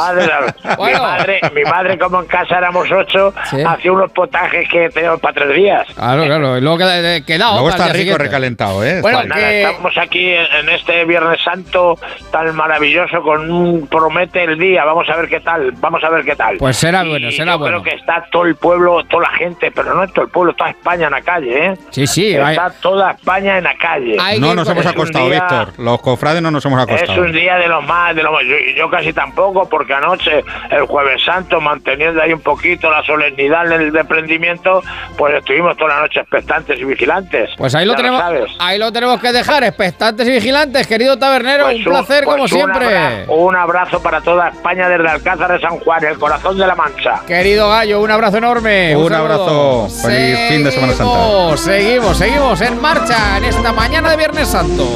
La- 0.64 0.76
Bueno. 0.78 0.98
mi, 0.98 1.04
madre, 1.04 1.40
mi 1.56 1.64
madre, 1.64 1.98
como 2.00 2.20
en 2.22 2.26
casa 2.28 2.58
éramos 2.58 2.92
ocho, 2.92 3.34
Sí. 3.50 3.58
hacía 3.66 3.92
unos 3.92 4.12
potajes 4.12 4.68
que 4.70 4.90
teníamos 4.90 5.20
para 5.20 5.34
tres 5.34 5.56
días. 5.56 5.88
Claro, 5.96 6.26
claro, 6.26 6.58
y 6.58 6.62
luego 6.62 6.78
queda, 6.78 7.22
queda 7.22 7.52
Luego 7.54 7.70
está 7.70 7.86
rico 7.86 7.98
siguiente. 7.98 8.24
recalentado, 8.24 8.84
¿eh? 8.84 9.02
Bueno, 9.02 9.20
Pues 9.20 9.30
nada, 9.30 9.42
que- 9.42 9.64
estamos 9.64 9.98
aquí 9.98 10.30
en, 10.30 10.46
en 10.60 10.70
este 10.70 11.06
Viernes 11.06 11.42
Santo 11.44 11.98
tan 12.32 12.56
maravilloso 12.56 13.22
con 13.22 13.50
un 13.52 13.88
promete 13.88 14.44
el 14.44 14.58
día. 14.58 14.84
Vamos 14.86 15.10
a 15.10 15.16
ver 15.18 15.28
qué 15.30 15.40
tal, 15.40 15.72
vamos 15.78 16.04
a 16.04 16.10
ver 16.10 16.24
qué 16.24 16.36
tal. 16.36 16.58
Pues 16.58 16.78
será 16.78 17.04
Y 17.06 17.10
bueno, 17.10 17.32
será 17.32 17.54
yo 17.54 17.60
bueno. 17.60 17.82
Creo 17.82 17.94
que 17.94 18.00
está 18.00 18.26
todo 18.32 18.46
el 18.46 18.53
pueblo, 18.56 19.04
toda 19.06 19.24
la 19.24 19.38
gente, 19.38 19.72
pero 19.72 19.94
no 19.94 20.04
es 20.04 20.12
todo 20.14 20.26
el 20.26 20.32
pueblo, 20.32 20.54
toda 20.54 20.70
España 20.72 21.06
en 21.08 21.12
la 21.12 21.22
calle, 21.22 21.66
¿eh? 21.68 21.74
Sí, 21.92 22.08
sí, 22.08 22.36
hay- 22.36 22.56
Está 22.56 22.70
toda 22.82 23.12
España 23.12 23.58
en 23.58 23.64
la 23.64 23.76
calle. 23.78 24.18
No 24.40 24.54
nos 24.56 24.68
hemos 24.70 24.86
Es 24.86 24.92
acostado, 24.92 25.30
día- 25.30 25.40
Víctor. 25.42 25.74
Los 25.78 26.02
cofrades 26.02 26.42
no 26.42 26.52
nos 26.52 26.66
hemos 26.66 26.80
Es 26.80 26.94
acostado. 26.94 27.22
un 27.22 27.32
día 27.32 27.56
de 27.56 27.68
los 27.68 27.84
más, 27.86 28.16
de 28.16 28.24
los 28.24 28.32
más. 28.32 28.42
Yo, 28.44 28.56
yo 28.78 28.90
casi 28.90 29.14
tampoco, 29.14 29.68
porque 29.70 29.94
anoche, 29.94 30.44
el 30.72 30.82
Jueves 30.86 31.24
Santo, 31.24 31.60
manteniendo 31.62 32.22
ahí 32.22 32.34
un 32.34 32.42
poquito 32.42 32.90
la 32.90 33.04
solemnidad 33.04 33.66
del 33.66 33.92
desprendimiento, 33.92 34.82
pues 35.18 35.36
estuvimos 35.36 35.76
toda 35.78 35.96
la 35.96 36.02
noche 36.02 36.20
expectantes 36.20 36.80
y 36.80 36.84
vigilantes. 36.84 37.50
Pues 37.58 37.74
ahí 37.76 37.86
lo 37.86 37.94
Ya 37.94 37.98
tenemos, 37.98 38.20
sabes. 38.22 38.52
ahí 38.60 38.78
lo 38.80 38.92
tenemos 38.92 39.20
que 39.20 39.32
dejar, 39.32 39.64
expectantes 39.64 40.28
y 40.28 40.32
vigilantes, 40.32 40.88
querido 40.88 41.18
tabernero, 41.18 41.66
Pues 41.66 41.78
un 41.78 41.84
placer 41.84 42.24
pues 42.24 42.34
como 42.34 42.44
un 42.44 42.50
siempre. 42.50 43.26
un 43.28 43.56
abrazo 43.56 44.02
para 44.02 44.22
toda 44.22 44.50
España 44.50 44.88
desde 44.90 45.08
Alcázar 45.10 45.52
de 45.52 45.60
San 45.60 45.80
Juan, 45.80 46.04
el 46.04 46.18
corazón 46.18 46.58
de 46.58 46.68
la 46.68 46.76
Mancha. 46.76 47.22
Querido 47.28 47.70
Gallo, 47.70 48.02
un 48.02 48.12
abrazo 48.12 48.40
enorme. 48.44 48.96
Un 48.98 49.14
abrazo. 49.14 49.88
Feliz 49.90 50.38
fin 50.50 50.64
de 50.64 50.72
Semana 50.72 50.94
Santa. 50.94 51.58
Seguimos, 51.58 51.62
Seguimos, 51.62 52.18
seguimos 52.18 52.62
en 52.62 52.82
marcha 52.82 53.38
en 53.38 53.46
esta 53.46 53.72
mañana 53.72 54.12
de 54.12 54.18
Viernes 54.18 54.50
Santo. 54.50 54.90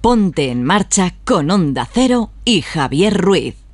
Ponte 0.00 0.50
en 0.50 0.64
marcha 0.64 1.14
con 1.24 1.50
Onda 1.50 1.88
Cero 1.92 2.30
y 2.44 2.62
Javier 2.62 3.16
Ruiz. 3.16 3.65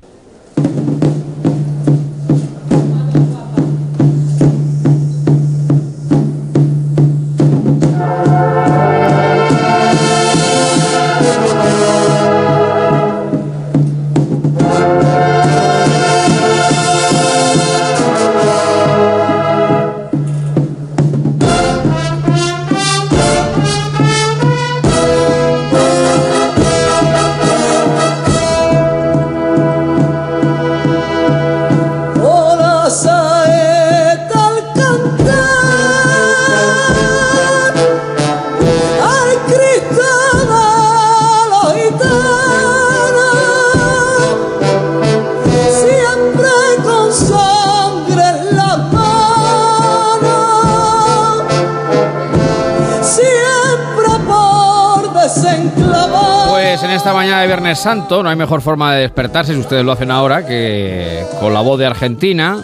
Viernes 57.53 57.77
Santo 57.77 58.23
no 58.23 58.29
hay 58.29 58.35
mejor 58.35 58.63
forma 58.63 58.95
de 58.95 59.01
despertarse 59.01 59.53
si 59.53 59.59
ustedes 59.59 59.85
lo 59.85 59.91
hacen 59.91 60.09
ahora 60.09 60.43
que 60.43 61.23
con 61.39 61.53
la 61.53 61.61
voz 61.61 61.77
de 61.77 61.85
Argentina, 61.85 62.57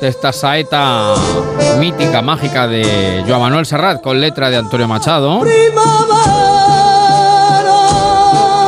de 0.00 0.06
esta 0.06 0.32
saeta 0.32 1.14
mítica, 1.80 2.22
mágica 2.22 2.68
de 2.68 3.24
Joan 3.26 3.40
Manuel 3.40 3.66
Serrat 3.66 4.00
con 4.00 4.20
letra 4.20 4.48
de 4.48 4.58
Antonio 4.58 4.86
Machado. 4.86 5.42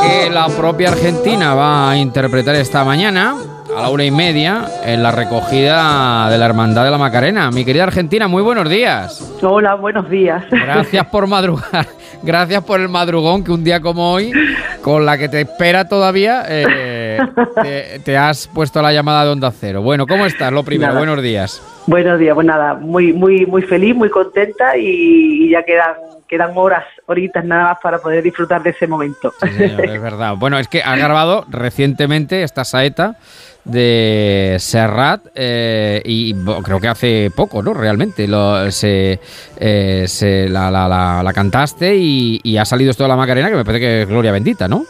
que 0.03 0.29
la 0.29 0.49
propia 0.49 0.89
Argentina 0.89 1.53
va 1.53 1.91
a 1.91 1.97
interpretar 1.97 2.55
esta 2.55 2.83
mañana 2.83 3.37
a 3.79 3.83
la 3.83 3.89
una 3.89 4.03
y 4.03 4.11
media 4.11 4.65
en 4.83 5.01
la 5.01 5.11
recogida 5.11 6.29
de 6.29 6.37
la 6.37 6.45
Hermandad 6.45 6.83
de 6.83 6.91
la 6.91 6.97
Macarena. 6.97 7.49
Mi 7.49 7.63
querida 7.63 7.83
Argentina, 7.83 8.27
muy 8.27 8.43
buenos 8.43 8.69
días. 8.69 9.37
Hola, 9.41 9.75
buenos 9.75 10.09
días. 10.09 10.43
Gracias 10.51 11.05
por 11.05 11.27
madrugar. 11.27 11.87
Gracias 12.21 12.61
por 12.65 12.81
el 12.81 12.89
madrugón 12.89 13.45
que 13.45 13.51
un 13.53 13.63
día 13.63 13.79
como 13.79 14.11
hoy, 14.11 14.33
con 14.81 15.05
la 15.05 15.17
que 15.17 15.29
te 15.29 15.39
espera 15.41 15.87
todavía, 15.87 16.43
eh, 16.49 17.17
te, 17.63 17.99
te 17.99 18.17
has 18.17 18.47
puesto 18.47 18.81
la 18.81 18.91
llamada 18.91 19.23
de 19.23 19.31
Onda 19.31 19.51
Cero. 19.51 19.81
Bueno, 19.81 20.05
¿cómo 20.05 20.25
estás? 20.25 20.51
Lo 20.51 20.63
primero, 20.63 20.91
Nada. 20.91 20.99
buenos 20.99 21.23
días. 21.23 21.63
Buenos 21.87 22.19
días, 22.19 22.35
pues 22.35 22.45
nada, 22.45 22.73
muy, 22.73 23.13
muy, 23.13 23.45
muy 23.45 23.61
feliz, 23.61 23.95
muy 23.95 24.09
contenta 24.09 24.75
y, 24.77 25.45
y 25.45 25.49
ya 25.51 25.63
quedan, 25.63 25.93
quedan 26.27 26.51
horas, 26.55 26.83
horitas 27.05 27.43
nada 27.45 27.63
más 27.69 27.77
para 27.81 27.99
poder 27.99 28.21
disfrutar 28.21 28.61
de 28.61 28.71
ese 28.71 28.85
momento. 28.85 29.33
Sí, 29.41 29.49
señor, 29.49 29.85
es 29.85 30.01
verdad. 30.01 30.35
Bueno, 30.37 30.59
es 30.59 30.67
que 30.67 30.83
ha 30.83 30.95
grabado 30.97 31.45
recientemente 31.49 32.43
esta 32.43 32.65
saeta 32.65 33.15
de 33.65 34.55
Serrat 34.59 35.21
eh, 35.35 36.01
y 36.05 36.33
creo 36.63 36.79
que 36.79 36.87
hace 36.87 37.31
poco, 37.35 37.61
¿no? 37.61 37.73
Realmente 37.73 38.27
lo, 38.27 38.71
se, 38.71 39.19
eh, 39.59 40.03
se- 40.07 40.49
la, 40.49 40.71
la- 40.71 40.87
la- 40.87 41.21
la 41.23 41.33
cantaste 41.33 41.95
y, 41.95 42.39
y 42.43 42.57
ha 42.57 42.65
salido 42.65 42.91
esto 42.91 43.03
de 43.03 43.09
la 43.09 43.15
Macarena 43.15 43.49
que 43.49 43.55
me 43.55 43.65
parece 43.65 43.81
que 43.81 44.01
es 44.03 44.07
Gloria 44.07 44.31
Bendita, 44.31 44.67
¿no? 44.67 44.83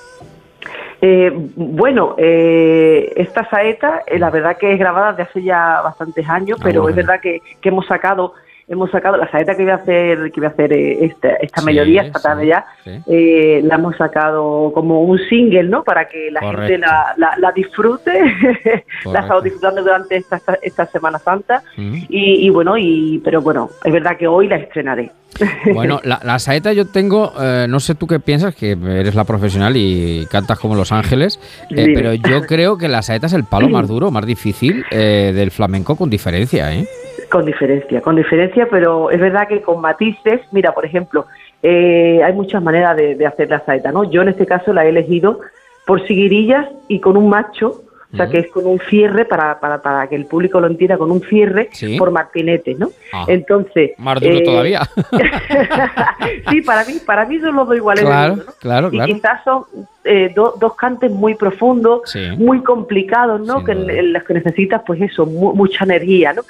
Eh, 1.02 1.32
bueno, 1.56 2.16
eh, 2.18 3.14
esta 3.16 3.50
saeta, 3.50 4.02
eh, 4.06 4.20
la 4.20 4.30
verdad 4.30 4.58
que 4.58 4.74
es 4.74 4.80
grabada 4.80 5.12
desde 5.14 5.24
hace 5.30 5.44
ya 5.44 5.80
bastantes 5.82 6.28
años, 6.28 6.60
pero 6.62 6.82
bueno. 6.82 6.90
es 7.00 7.06
verdad 7.06 7.22
que, 7.22 7.40
que 7.62 7.70
hemos 7.70 7.86
sacado 7.88 8.34
hemos 8.70 8.92
sacado 8.92 9.18
la 9.18 9.30
saeta 9.32 9.56
que 9.56 9.64
voy 9.64 9.72
a 9.72 9.76
hacer 9.76 10.32
que 10.32 10.40
voy 10.40 10.46
a 10.48 10.50
hacer 10.52 10.72
eh, 10.74 11.06
esta, 11.06 11.30
esta 11.42 11.60
Sí, 11.62 11.66
melodía 11.66 12.04
esta 12.04 12.20
tarde 12.22 12.48
ya 12.48 12.66
sí. 12.84 12.92
eh, 13.08 13.62
la 13.64 13.76
hemos 13.76 13.98
sacado 13.98 14.72
como 14.74 15.02
un 15.02 15.18
single 15.28 15.64
no 15.64 15.84
para 15.84 16.08
que 16.08 16.30
la 16.32 16.40
gente 16.42 16.78
la, 16.78 17.14
la, 17.18 17.34
la 17.38 17.52
disfrute 17.52 18.12
la 18.24 18.84
Correcto. 19.04 19.20
estado 19.22 19.42
disfrutando 19.42 19.82
durante 19.82 20.16
esta, 20.18 20.36
esta, 20.38 20.58
esta 20.62 20.86
semana 20.86 21.18
santa 21.20 21.64
Mm. 21.78 21.96
y, 22.10 22.46
y 22.48 22.50
bueno 22.50 22.78
y 22.78 23.22
pero 23.24 23.42
bueno 23.42 23.70
es 23.84 23.92
verdad 23.92 24.18
que 24.18 24.28
hoy 24.28 24.48
la 24.48 24.58
estrenaré 24.58 25.12
Bueno, 25.74 26.00
la, 26.04 26.20
la 26.24 26.40
saeta 26.40 26.74
yo 26.74 26.88
tengo, 26.88 27.32
eh, 27.40 27.66
no 27.70 27.80
sé 27.80 27.96
tú 27.96 28.08
qué 28.08 28.20
piensas, 28.20 28.56
que 28.56 28.72
eres 28.72 29.14
la 29.16 29.24
profesional 29.24 29.74
y 29.78 30.26
cantas 30.30 30.58
como 30.60 30.76
Los 30.76 30.92
Ángeles, 30.92 31.40
eh, 31.70 31.92
pero 31.94 32.14
yo 32.16 32.42
creo 32.48 32.78
que 32.78 32.88
la 32.88 33.02
saeta 33.04 33.28
es 33.28 33.34
el 33.34 33.44
palo 33.46 33.70
más 33.70 33.88
duro, 33.88 34.10
más 34.12 34.26
difícil 34.26 34.84
eh, 34.92 35.32
del 35.34 35.52
flamenco 35.52 35.96
con 35.96 36.10
diferencia, 36.10 36.74
¿eh? 36.74 36.86
Con 37.30 37.46
diferencia, 37.46 38.02
con 38.02 38.16
diferencia, 38.16 38.68
pero 38.70 39.12
es 39.12 39.20
verdad 39.20 39.48
que 39.48 39.62
con 39.62 39.82
matices, 39.82 40.42
mira, 40.52 40.74
por 40.74 40.86
ejemplo, 40.86 41.28
eh, 41.62 42.22
hay 42.24 42.34
muchas 42.34 42.62
maneras 42.64 42.98
de, 42.98 43.16
de 43.16 43.26
hacer 43.26 43.50
la 43.50 43.60
saeta, 43.60 43.92
¿no? 43.92 44.10
Yo 44.10 44.22
en 44.22 44.30
este 44.30 44.46
caso 44.46 44.74
la 44.74 44.86
he 44.86 44.90
elegido 44.90 45.40
por 45.86 46.06
siguirillas 46.08 46.68
y 46.88 47.00
con 47.00 47.18
un 47.18 47.30
macho 47.30 47.84
O 48.12 48.18
sea, 48.18 48.28
que 48.28 48.40
es 48.40 48.48
con 48.50 48.66
un 48.66 48.80
cierre, 48.90 49.26
para, 49.26 49.60
para, 49.60 49.82
para 49.84 50.08
que 50.08 50.16
el 50.16 50.26
público 50.26 50.60
lo 50.60 50.66
entienda, 50.66 50.98
con 50.98 51.12
un 51.12 51.22
cierre 51.22 51.70
Sí. 51.74 51.96
por 51.98 52.10
martinete, 52.10 52.74
¿no? 52.74 52.90
Ah. 53.14 53.26
Entonces... 53.28 53.92
Más 54.00 54.20
duro 54.20 54.34
eh, 54.38 54.42
todavía. 54.44 54.82
sí, 56.50 56.62
para 56.62 56.84
mí, 56.86 56.94
para 57.06 57.26
mí 57.26 57.40
yo 57.40 57.52
lo 57.52 57.66
doy 57.66 57.78
igual. 57.78 58.00
claro, 58.00 58.30
mundo, 58.36 58.46
¿no? 58.48 58.54
claro, 58.60 58.88
Y 58.88 58.92
claro. 58.92 59.14
quizás 59.14 59.44
son 59.44 59.64
eh, 60.06 60.32
do- 60.36 60.56
dos 60.60 60.76
cantes 60.76 61.12
muy 61.12 61.36
profundos, 61.36 62.02
Sí. 62.06 62.20
muy 62.38 62.62
complicados, 62.64 63.42
¿no? 63.42 63.64
Que 63.64 63.74
en 63.74 64.14
los 64.14 64.24
que 64.24 64.34
necesitas, 64.34 64.82
pues 64.86 65.00
eso, 65.02 65.26
mu- 65.26 65.54
mucha 65.54 65.84
energía, 65.84 66.34
¿no? 66.34 66.42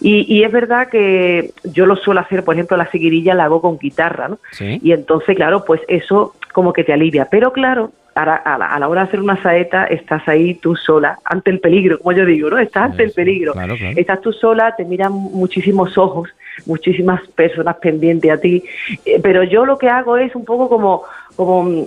Y, 0.00 0.32
y 0.32 0.44
es 0.44 0.52
verdad 0.52 0.88
que 0.88 1.50
yo 1.64 1.86
lo 1.86 1.96
suelo 1.96 2.20
hacer, 2.20 2.44
por 2.44 2.54
ejemplo, 2.54 2.76
la 2.76 2.90
seguirilla 2.90 3.34
la 3.34 3.44
hago 3.44 3.60
con 3.60 3.78
guitarra, 3.78 4.28
¿no? 4.28 4.38
Sí. 4.52 4.78
Y 4.82 4.92
entonces, 4.92 5.34
claro, 5.36 5.64
pues 5.64 5.80
eso 5.88 6.34
como 6.52 6.72
que 6.72 6.84
te 6.84 6.92
alivia. 6.92 7.26
Pero 7.30 7.52
claro, 7.52 7.90
a 8.22 8.58
la, 8.58 8.66
a 8.66 8.78
la- 8.78 8.88
hora 8.88 9.02
de 9.02 9.08
hacer 9.08 9.20
una 9.20 9.40
saeta, 9.42 9.84
estás 9.86 10.26
ahí 10.28 10.54
tú 10.54 10.74
sola, 10.76 11.18
ante 11.24 11.50
el 11.50 11.60
peligro, 11.60 11.98
como 11.98 12.16
yo 12.16 12.24
digo, 12.24 12.50
¿no? 12.50 12.58
Estás 12.58 12.84
ante 12.90 13.02
el 13.04 13.12
peligro. 13.12 13.52
claro, 13.52 13.76
claro. 13.76 13.94
Estás 13.98 14.20
tú 14.20 14.32
sola, 14.32 14.74
te 14.76 14.84
miran 14.84 15.12
muchísimos 15.12 15.96
ojos, 15.98 16.28
muchísimas 16.66 17.20
personas 17.28 17.76
pendientes 17.76 18.30
a 18.30 18.38
ti. 18.38 18.64
Eh, 19.04 19.20
Pero 19.22 19.42
yo 19.44 19.64
lo 19.64 19.78
que 19.78 19.88
hago 19.88 20.16
es 20.16 20.34
un 20.34 20.44
poco 20.44 20.68
como, 20.68 21.02
como 21.36 21.62
mm, 21.64 21.82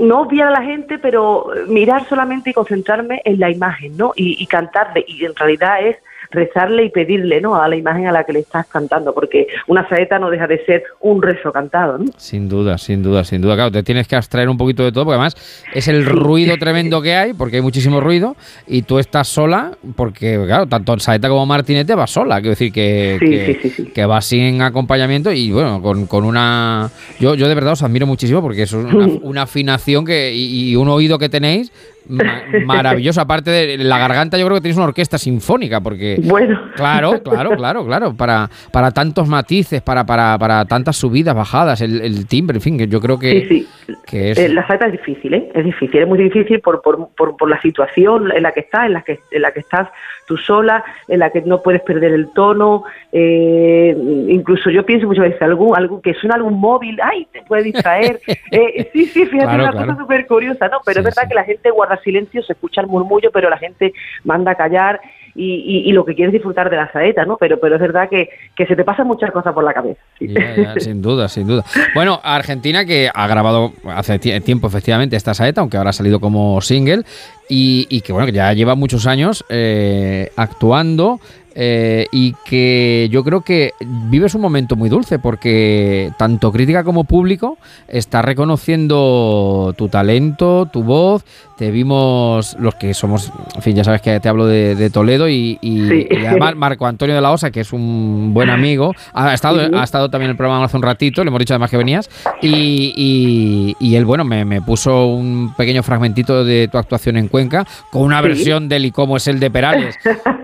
no 0.00 0.20
obviar 0.22 0.48
a 0.48 0.50
la 0.50 0.62
gente, 0.62 0.98
pero 0.98 1.46
mirar 1.68 2.08
solamente 2.08 2.50
y 2.50 2.52
concentrarme 2.52 3.22
en 3.24 3.38
la 3.40 3.50
imagen, 3.50 3.96
¿no? 3.96 4.12
Y, 4.16 4.42
y 4.42 4.46
cantarle. 4.46 5.04
Y 5.06 5.24
en 5.24 5.34
realidad 5.36 5.86
es 5.86 5.96
rezarle 6.34 6.84
y 6.84 6.90
pedirle, 6.90 7.40
¿no? 7.40 7.56
A 7.56 7.68
la 7.68 7.76
imagen 7.76 8.06
a 8.06 8.12
la 8.12 8.24
que 8.24 8.32
le 8.32 8.40
estás 8.40 8.66
cantando, 8.66 9.14
porque 9.14 9.46
una 9.68 9.88
saeta 9.88 10.18
no 10.18 10.30
deja 10.30 10.46
de 10.46 10.64
ser 10.64 10.84
un 11.00 11.22
rezo 11.22 11.52
cantado, 11.52 11.98
¿no? 11.98 12.06
Sin 12.16 12.48
duda, 12.48 12.78
sin 12.78 13.02
duda, 13.02 13.24
sin 13.24 13.40
duda. 13.40 13.54
Claro, 13.54 13.70
te 13.70 13.82
tienes 13.82 14.08
que 14.08 14.16
abstraer 14.16 14.48
un 14.48 14.56
poquito 14.56 14.84
de 14.84 14.92
todo, 14.92 15.04
porque 15.04 15.14
además 15.14 15.64
es 15.72 15.88
el 15.88 16.04
ruido 16.04 16.56
tremendo 16.58 17.00
que 17.00 17.14
hay, 17.14 17.32
porque 17.32 17.56
hay 17.56 17.62
muchísimo 17.62 18.00
ruido, 18.00 18.36
y 18.66 18.82
tú 18.82 18.98
estás 18.98 19.28
sola, 19.28 19.72
porque, 19.96 20.40
claro, 20.46 20.66
tanto 20.66 20.98
Saeta 20.98 21.28
como 21.28 21.44
Martinete 21.46 21.94
vas 21.94 22.10
sola. 22.10 22.36
Quiero 22.36 22.50
decir 22.50 22.72
que, 22.72 23.16
Sí, 23.20 23.26
que, 23.26 23.68
sí, 23.70 23.84
que 23.94 24.06
vas 24.06 24.24
sin 24.24 24.62
acompañamiento 24.62 25.32
y, 25.32 25.50
bueno, 25.50 25.80
con, 25.82 26.06
con 26.06 26.24
una. 26.24 26.90
Yo, 27.20 27.34
yo 27.34 27.48
de 27.48 27.54
verdad 27.54 27.72
os 27.72 27.82
admiro 27.82 28.06
muchísimo, 28.06 28.42
porque 28.42 28.62
es 28.62 28.72
una, 28.72 29.06
una 29.22 29.42
afinación 29.42 30.04
que, 30.04 30.32
y, 30.34 30.70
y 30.70 30.76
un 30.76 30.88
oído 30.88 31.18
que 31.18 31.28
tenéis 31.28 31.72
ma- 32.08 32.42
maravilloso. 32.64 33.20
Aparte 33.20 33.50
de 33.50 33.78
la 33.78 33.98
garganta, 33.98 34.36
yo 34.38 34.44
creo 34.46 34.56
que 34.56 34.62
tenéis 34.62 34.76
una 34.76 34.86
orquesta 34.86 35.18
sinfónica, 35.18 35.80
porque. 35.80 36.16
Bueno. 36.22 36.60
Claro, 36.76 37.22
claro, 37.24 37.50
claro, 37.56 37.84
claro. 37.86 38.14
Para, 38.14 38.48
para 38.72 38.90
tantos 38.90 39.28
matices, 39.28 39.82
para, 39.82 40.04
para, 40.04 40.38
para 40.38 40.64
tantas 40.64 40.96
subidas, 40.96 41.34
bajadas, 41.34 41.80
el, 41.80 42.00
el 42.00 42.26
timbre, 42.26 42.56
en 42.58 42.62
fin, 42.62 42.78
que 42.78 42.88
yo 42.88 43.00
creo 43.00 43.18
que, 43.18 43.46
Sí, 43.48 43.66
sí. 43.86 43.94
que 44.06 44.30
es. 44.32 44.38
Eh, 44.38 44.48
la 44.48 44.66
saeta 44.66 44.86
es 44.86 44.92
difícil, 44.92 45.34
¿eh? 45.34 45.50
Es 45.54 45.64
difícil, 45.64 46.00
es 46.00 46.08
muy 46.08 46.18
difícil 46.18 46.60
por, 46.60 46.82
por, 46.82 47.08
por, 47.16 47.36
por 47.36 47.48
la 47.50 47.60
situación 47.60 48.30
en 48.34 48.42
la 48.42 48.52
que 48.52 48.60
estás, 48.60 48.86
en 48.86 48.92
la 48.94 49.02
que, 49.02 49.18
en 49.30 49.42
la 49.42 49.52
que 49.52 49.60
estás 49.60 49.88
tú 50.26 50.36
sola, 50.38 50.82
en 51.08 51.18
la 51.18 51.30
que 51.30 51.42
no 51.42 51.60
puedes 51.62 51.82
perder 51.82 52.12
el 52.12 52.28
tono. 52.32 52.84
eh, 53.12 53.96
incluso 54.28 54.70
yo 54.70 54.84
pienso 54.84 55.06
muchas 55.06 55.24
veces, 55.24 55.42
algún, 55.42 55.76
algún, 55.76 56.00
que 56.00 56.14
suena 56.14 56.34
algún 56.36 56.58
móvil, 56.58 56.98
¡ay! 57.02 57.26
Te 57.32 57.42
puede 57.42 57.64
distraer. 57.64 58.20
Eh, 58.50 58.88
sí, 58.92 59.06
sí, 59.06 59.26
fíjate, 59.26 59.46
Claro, 59.46 59.62
una 59.64 59.72
claro. 59.72 59.86
cosa 59.88 60.00
súper 60.02 60.26
curiosa, 60.28 60.68
¿no? 60.68 60.78
Pero 60.84 61.00
es 61.00 61.04
verdad 61.04 61.24
que 61.28 61.34
la 61.34 61.42
gente 61.42 61.70
guarda 61.72 61.93
silencio, 62.02 62.42
se 62.42 62.52
escucha 62.54 62.80
el 62.80 62.86
murmullo, 62.86 63.30
pero 63.32 63.48
la 63.50 63.58
gente 63.58 63.92
manda 64.24 64.52
a 64.52 64.54
callar. 64.56 65.00
Y, 65.36 65.54
y, 65.66 65.90
y 65.90 65.92
lo 65.92 66.04
que 66.04 66.14
quieres 66.14 66.32
es 66.32 66.34
disfrutar 66.38 66.70
de 66.70 66.76
la 66.76 66.92
saeta, 66.92 67.24
¿no? 67.24 67.36
Pero, 67.36 67.58
pero 67.58 67.74
es 67.74 67.80
verdad 67.80 68.08
que, 68.08 68.28
que 68.54 68.66
se 68.66 68.76
te 68.76 68.84
pasan 68.84 69.08
muchas 69.08 69.32
cosas 69.32 69.52
por 69.52 69.64
la 69.64 69.74
cabeza. 69.74 70.00
sí. 70.16 70.28
Ya, 70.28 70.54
ya, 70.54 70.74
sin 70.78 71.02
duda, 71.02 71.26
sin 71.28 71.48
duda. 71.48 71.64
Bueno, 71.92 72.20
Argentina 72.22 72.84
que 72.84 73.10
ha 73.12 73.26
grabado 73.26 73.72
hace 73.96 74.20
tie- 74.20 74.40
tiempo 74.44 74.68
efectivamente 74.68 75.16
esta 75.16 75.34
saeta, 75.34 75.60
aunque 75.60 75.76
ahora 75.76 75.90
ha 75.90 75.92
salido 75.92 76.20
como 76.20 76.60
single, 76.60 77.02
y, 77.48 77.84
y 77.90 78.02
que 78.02 78.12
bueno, 78.12 78.26
que 78.26 78.32
ya 78.32 78.52
lleva 78.52 78.76
muchos 78.76 79.08
años 79.08 79.44
eh, 79.48 80.30
actuando. 80.36 81.18
Eh, 81.54 82.06
y 82.12 82.34
que 82.44 83.08
yo 83.10 83.22
creo 83.24 83.42
que 83.42 83.72
vives 83.80 84.34
un 84.34 84.40
momento 84.40 84.74
muy 84.76 84.88
dulce 84.88 85.18
porque 85.18 86.10
tanto 86.18 86.50
crítica 86.52 86.82
como 86.84 87.04
público 87.04 87.58
está 87.88 88.22
reconociendo 88.22 89.74
tu 89.76 89.88
talento, 89.88 90.68
tu 90.72 90.82
voz. 90.82 91.24
Te 91.56 91.70
vimos 91.70 92.56
los 92.58 92.74
que 92.74 92.94
somos, 92.94 93.30
en 93.54 93.62
fin, 93.62 93.76
ya 93.76 93.84
sabes 93.84 94.02
que 94.02 94.18
te 94.18 94.28
hablo 94.28 94.46
de, 94.46 94.74
de 94.74 94.90
Toledo 94.90 95.28
y, 95.28 95.56
y- 95.62 95.88
Sí. 95.88 96.06
y 96.10 96.26
además 96.26 96.56
Marco 96.56 96.84
Antonio 96.86 97.14
de 97.14 97.20
la 97.20 97.30
Osa, 97.30 97.52
que 97.52 97.60
es 97.60 97.72
un 97.72 98.32
buen 98.34 98.50
amigo, 98.50 98.92
ha 99.12 99.32
estado, 99.32 99.60
Sí. 99.64 99.70
ha 99.72 99.84
estado 99.84 100.10
también 100.10 100.30
en 100.30 100.30
el 100.32 100.36
programa 100.36 100.64
hace 100.64 100.76
un 100.76 100.82
ratito, 100.82 101.22
le 101.22 101.28
hemos 101.28 101.38
dicho 101.38 101.54
además 101.54 101.70
que 101.70 101.76
venías, 101.76 102.10
y, 102.42 103.74
y- 103.78 103.94
él, 103.94 104.04
bueno, 104.04 104.24
me, 104.24 104.44
me 104.44 104.60
puso 104.60 105.06
un 105.06 105.54
pequeño 105.56 105.84
fragmentito 105.84 106.44
de 106.44 106.66
tu 106.66 106.78
actuación 106.78 107.16
en 107.16 107.28
Cuenca 107.28 107.64
con 107.92 108.02
una 108.02 108.20
Sí. 108.20 108.26
versión 108.28 108.68
del 108.68 108.86
y 108.86 108.90
cómo 108.90 109.16
es 109.16 109.28
el 109.28 109.38
de 109.38 109.48
Perales, 109.52 109.94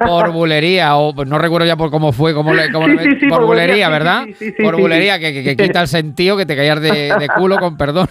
por 0.07 0.31
bulería, 0.31 0.95
o 1.09 1.15
pues, 1.15 1.29
no 1.29 1.39
recuerdo 1.39 1.67
ya 1.67 1.77
por 1.77 1.91
cómo 1.91 2.13
fue, 2.13 2.35
cómo 2.35 2.53
le- 2.55 2.71
cómo 2.73 2.87
Sí, 2.87 2.93
le- 2.97 3.03
sí, 3.05 3.11
sí, 3.21 3.27
por 3.29 3.39
por 3.39 3.47
bulería, 3.47 3.87
sí, 3.87 3.93
¿verdad? 3.93 4.25
por 4.63 4.81
bulería, 4.81 5.19
que, 5.19 5.33
que- 5.33 5.43
que 5.43 5.57
quita 5.57 5.81
el 5.81 5.89
sentido, 5.89 6.37
que 6.37 6.47
te 6.47 6.57
callas 6.57 6.81
de, 6.81 6.91
de 7.19 7.29
culo, 7.37 7.59
con 7.59 7.77
perdón. 7.77 8.09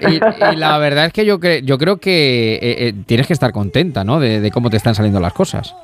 Y, 0.00 0.14
y 0.52 0.56
la 0.56 0.78
verdad 0.78 1.06
es 1.06 1.12
que 1.12 1.24
yo, 1.24 1.38
cre- 1.38 1.62
yo 1.62 1.78
creo 1.78 1.96
que 1.98 2.54
eh, 2.54 2.58
eh, 2.88 2.92
tienes 3.06 3.26
que 3.26 3.32
estar 3.32 3.52
contenta, 3.52 4.04
¿no? 4.04 4.20
De, 4.20 4.40
de 4.40 4.50
cómo 4.50 4.70
te 4.70 4.76
están 4.76 4.94
saliendo 4.94 5.20
las 5.20 5.32
cosas. 5.32 5.74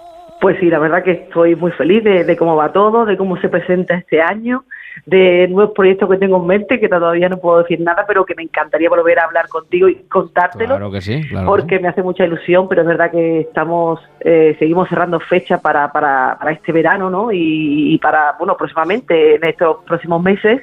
Pues 0.41 0.57
sí, 0.61 0.67
la 0.67 0.79
verdad 0.79 1.03
que 1.03 1.11
estoy 1.13 1.57
muy 1.57 1.73
feliz 1.73 2.05
de, 2.05 2.23
de 2.25 2.37
cómo 2.37 2.55
va 2.55 2.73
todo, 2.73 3.05
de 3.05 3.17
cómo 3.17 3.41
se 3.41 3.49
presenta 3.49 3.97
este 3.97 4.21
año, 4.23 4.65
de 5.07 5.49
nuevos 5.49 5.75
proyectos 5.75 6.09
que 6.11 6.17
tengo 6.19 6.37
en 6.39 6.47
mente, 6.47 6.79
que 6.81 6.89
todavía 6.89 7.29
no 7.29 7.39
puedo 7.39 7.59
decir 7.59 7.81
nada, 7.81 8.05
pero 8.07 8.25
que 8.25 8.35
me 8.35 8.43
encantaría 8.43 8.89
volver 8.89 9.19
a 9.19 9.25
hablar 9.25 9.49
contigo 9.49 9.89
y 9.89 9.97
contártelo, 10.11 10.77
Claro 10.77 10.91
que 10.91 11.01
sí, 11.01 11.21
claro. 11.29 11.29
que 11.29 11.37
sí. 11.39 11.45
porque 11.47 11.79
me 11.79 11.89
hace 11.89 12.03
mucha 12.03 12.25
ilusión, 12.25 12.69
pero 12.69 12.83
es 12.83 12.89
verdad 12.89 13.11
que 13.11 13.41
estamos, 13.41 14.01
eh, 14.21 14.57
seguimos 14.59 14.89
cerrando 14.89 15.21
fecha 15.21 15.59
para, 15.61 15.91
para, 15.93 16.37
para 16.39 16.53
este 16.53 16.73
verano, 16.73 17.11
¿no? 17.11 17.33
Y, 17.33 17.95
y 17.95 17.99
para, 17.99 18.35
bueno, 18.39 18.57
próximamente, 18.57 19.37
en 19.37 19.45
estos 19.47 19.79
próximos 19.85 20.23
meses. 20.23 20.63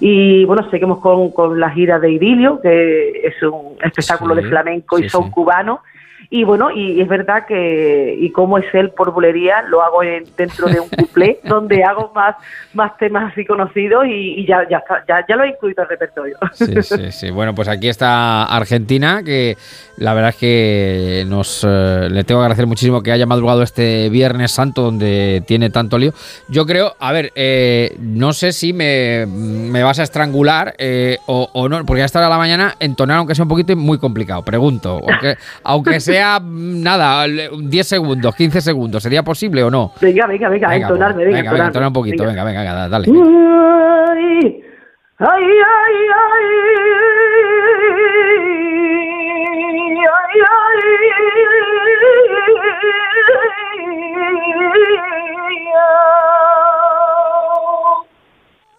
Y 0.00 0.44
bueno, 0.44 0.68
seguimos 0.70 0.98
con, 1.00 1.30
con 1.32 1.58
la 1.58 1.70
gira 1.70 1.98
de 1.98 2.12
Idilio, 2.12 2.60
que 2.60 3.10
es 3.24 3.42
un 3.42 3.76
espectáculo 3.82 4.34
Sí, 4.36 4.42
de 4.42 4.48
flamenco 4.48 4.96
sí, 4.98 5.04
y 5.04 5.08
son 5.08 5.24
sí. 5.24 5.30
cubano. 5.30 5.80
Y 6.32 6.44
bueno, 6.44 6.70
y 6.70 7.00
es 7.00 7.08
verdad 7.08 7.44
que, 7.48 8.16
y 8.20 8.30
como 8.30 8.56
es 8.58 8.64
él 8.72 8.90
por 8.90 9.12
bulería, 9.12 9.62
lo 9.62 9.82
hago 9.82 10.04
en- 10.04 10.24
dentro 10.36 10.68
de 10.68 10.78
un 10.78 10.88
couplé 10.96 11.40
donde 11.42 11.82
hago 11.82 12.12
más, 12.14 12.36
más 12.72 12.96
temas 12.98 13.32
así 13.32 13.44
conocidos 13.44 14.06
y, 14.06 14.40
y 14.40 14.46
ya, 14.46 14.58
ya, 14.70 14.78
está, 14.78 15.02
ya, 15.08 15.24
ya 15.28 15.34
lo 15.34 15.42
he 15.42 15.48
incluido 15.48 15.82
al 15.82 15.88
repertorio. 15.88 16.36
Sí, 16.52 16.72
sí, 16.82 17.10
sí. 17.10 17.30
Bueno, 17.32 17.52
pues 17.52 17.66
aquí 17.66 17.88
está 17.88 18.44
Argentina, 18.44 19.22
que 19.24 19.56
la 19.96 20.14
verdad 20.14 20.30
es 20.30 20.36
que 20.36 21.24
nos 21.26 21.66
eh, 21.68 22.08
le 22.08 22.22
tengo 22.22 22.40
que 22.40 22.44
agradecer 22.44 22.66
muchísimo 22.68 23.02
que 23.02 23.10
haya 23.10 23.26
madrugado 23.26 23.64
este 23.64 24.08
Viernes 24.08 24.52
Santo 24.52 24.82
donde 24.82 25.42
tiene 25.48 25.68
tanto 25.70 25.98
lío. 25.98 26.12
Yo 26.48 26.64
creo, 26.64 26.94
a 27.00 27.10
ver, 27.10 27.32
eh, 27.34 27.96
no 27.98 28.32
sé 28.32 28.52
si 28.52 28.72
me, 28.72 29.26
me 29.26 29.82
vas 29.82 29.98
a 29.98 30.04
estrangular 30.04 30.74
eh, 30.78 31.18
o, 31.26 31.50
o 31.52 31.68
no, 31.68 31.84
porque 31.84 32.02
a 32.02 32.04
esta 32.04 32.20
hora 32.20 32.28
de 32.28 32.34
la 32.34 32.38
mañana 32.38 32.76
entonar, 32.78 33.16
aunque 33.18 33.34
sea 33.34 33.42
un 33.42 33.48
poquito 33.48 33.74
muy 33.74 33.98
complicado. 33.98 34.44
Pregunto, 34.44 35.00
aunque, 35.08 35.34
aunque 35.64 35.98
sea 35.98 36.19
mm, 36.40 36.82
nada, 36.82 37.26
10 37.26 37.86
segundos, 37.86 38.34
15 38.34 38.60
segundos, 38.60 39.02
¿sería 39.02 39.22
posible 39.22 39.62
o 39.62 39.70
no? 39.70 39.92
Venga, 40.00 40.26
venga, 40.26 40.48
venga, 40.48 40.68
Venga, 40.68 40.86
entonarme, 40.86 41.24
pues, 41.24 41.26
venga, 41.26 41.36
venga, 41.36 41.50
venga, 41.52 41.66
entonarme. 41.66 41.66
entona 41.66 41.86
un 41.88 41.92
poquito, 41.92 42.24
venga, 42.24 42.44
venga, 42.44 42.60
venga, 42.60 42.88
dale. 42.88 43.06
Ay, 43.08 44.64
ay, 45.18 45.28
ay, 45.28 45.96
ay, 49.98 50.00
ay, 50.00 50.40
ay, 50.48 50.80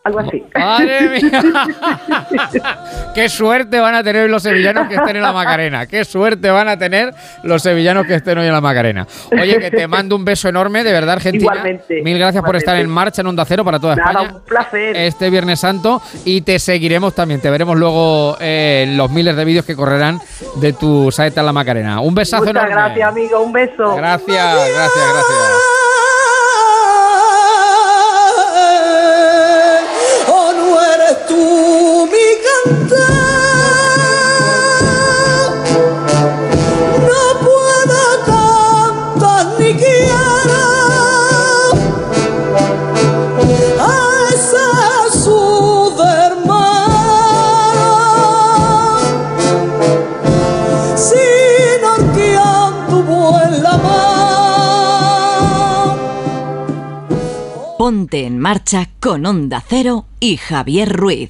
Algo 0.04 0.20
así. 0.20 0.44
¡Madre 0.56 1.22
mía! 1.22 1.44
¡Qué 3.14 3.30
suerte 3.30 3.80
van 3.80 3.94
a 3.94 4.04
tener 4.04 4.30
los 4.32 4.42
sevillanos 4.42 4.88
que 4.88 4.96
estén 4.96 5.16
en 5.18 5.22
la 5.22 5.32
Macarena! 5.32 5.86
¡Qué 5.86 6.04
suerte 6.06 6.50
van 6.50 6.68
a 6.70 6.78
tener 6.78 7.14
los 7.44 7.62
sevillanos 7.62 8.08
que 8.08 8.16
estén 8.16 8.38
hoy 8.40 8.48
en 8.48 8.52
la 8.54 8.62
Macarena! 8.62 9.06
Oye, 9.40 9.60
que 9.60 9.70
te 9.70 9.88
mando 9.88 10.16
un 10.16 10.26
beso 10.26 10.50
enorme, 10.50 10.84
de 10.84 10.92
verdad, 10.92 11.14
Argentina. 11.18 11.44
Igualmente, 11.44 12.02
Mil 12.02 12.18
gracias 12.18 12.44
por 12.44 12.56
estar 12.56 12.78
en 12.78 12.90
marcha 12.90 13.22
en 13.22 13.28
Onda 13.28 13.46
Cero 13.46 13.64
para 13.64 13.80
toda 13.80 13.96
Nada, 13.96 14.12
España. 14.12 14.34
un 14.34 14.42
placer. 14.42 14.96
Este 14.98 15.30
Viernes 15.30 15.60
Santo 15.60 16.02
y 16.26 16.42
te 16.42 16.58
seguiremos 16.58 17.14
también. 17.14 17.40
Te 17.40 17.52
veremos 17.52 17.78
luego 17.78 18.38
eh, 18.40 18.86
en 18.88 18.98
los 18.98 19.12
miles 19.12 19.36
de 19.36 19.46
vídeos 19.46 19.66
que 19.66 19.76
correrán 19.76 20.20
de 20.56 20.74
tu 20.74 21.12
saeta 21.12 21.42
en 21.42 21.46
la 21.46 21.54
Macarena. 21.54 22.00
Un 22.02 22.16
besazo 22.16 22.44
Muchas 22.46 22.56
enorme. 22.64 22.72
gracias, 22.76 23.08
amigo. 23.08 23.42
Un 23.42 23.52
beso. 23.54 23.96
Gracias, 23.96 24.28
gracias, 24.28 25.06
gracias. 25.14 25.81
Ponte 57.92 58.26
en 58.26 58.40
marcha 58.40 58.88
con 59.02 59.26
Onda 59.26 59.62
Cero 59.68 60.06
y 60.22 60.38
Javier 60.38 60.88
Ruiz. 60.94 61.30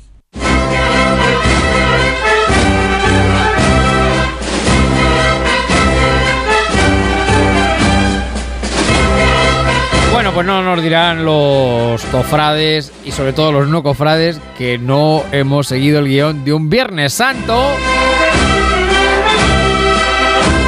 Bueno, 10.14 10.32
pues 10.36 10.46
no 10.46 10.62
nos 10.62 10.84
dirán 10.84 11.26
los 11.26 12.00
cofrades 12.12 12.94
y 13.04 13.12
sobre 13.12 13.34
todo 13.34 13.52
los 13.52 13.68
no 13.68 13.82
cofrades 13.82 14.40
que 14.56 14.78
no 14.78 15.24
hemos 15.32 15.66
seguido 15.66 15.98
el 15.98 16.10
guion 16.10 16.46
de 16.46 16.54
un 16.54 16.70
Viernes 16.70 17.14
Santo. 17.14 17.72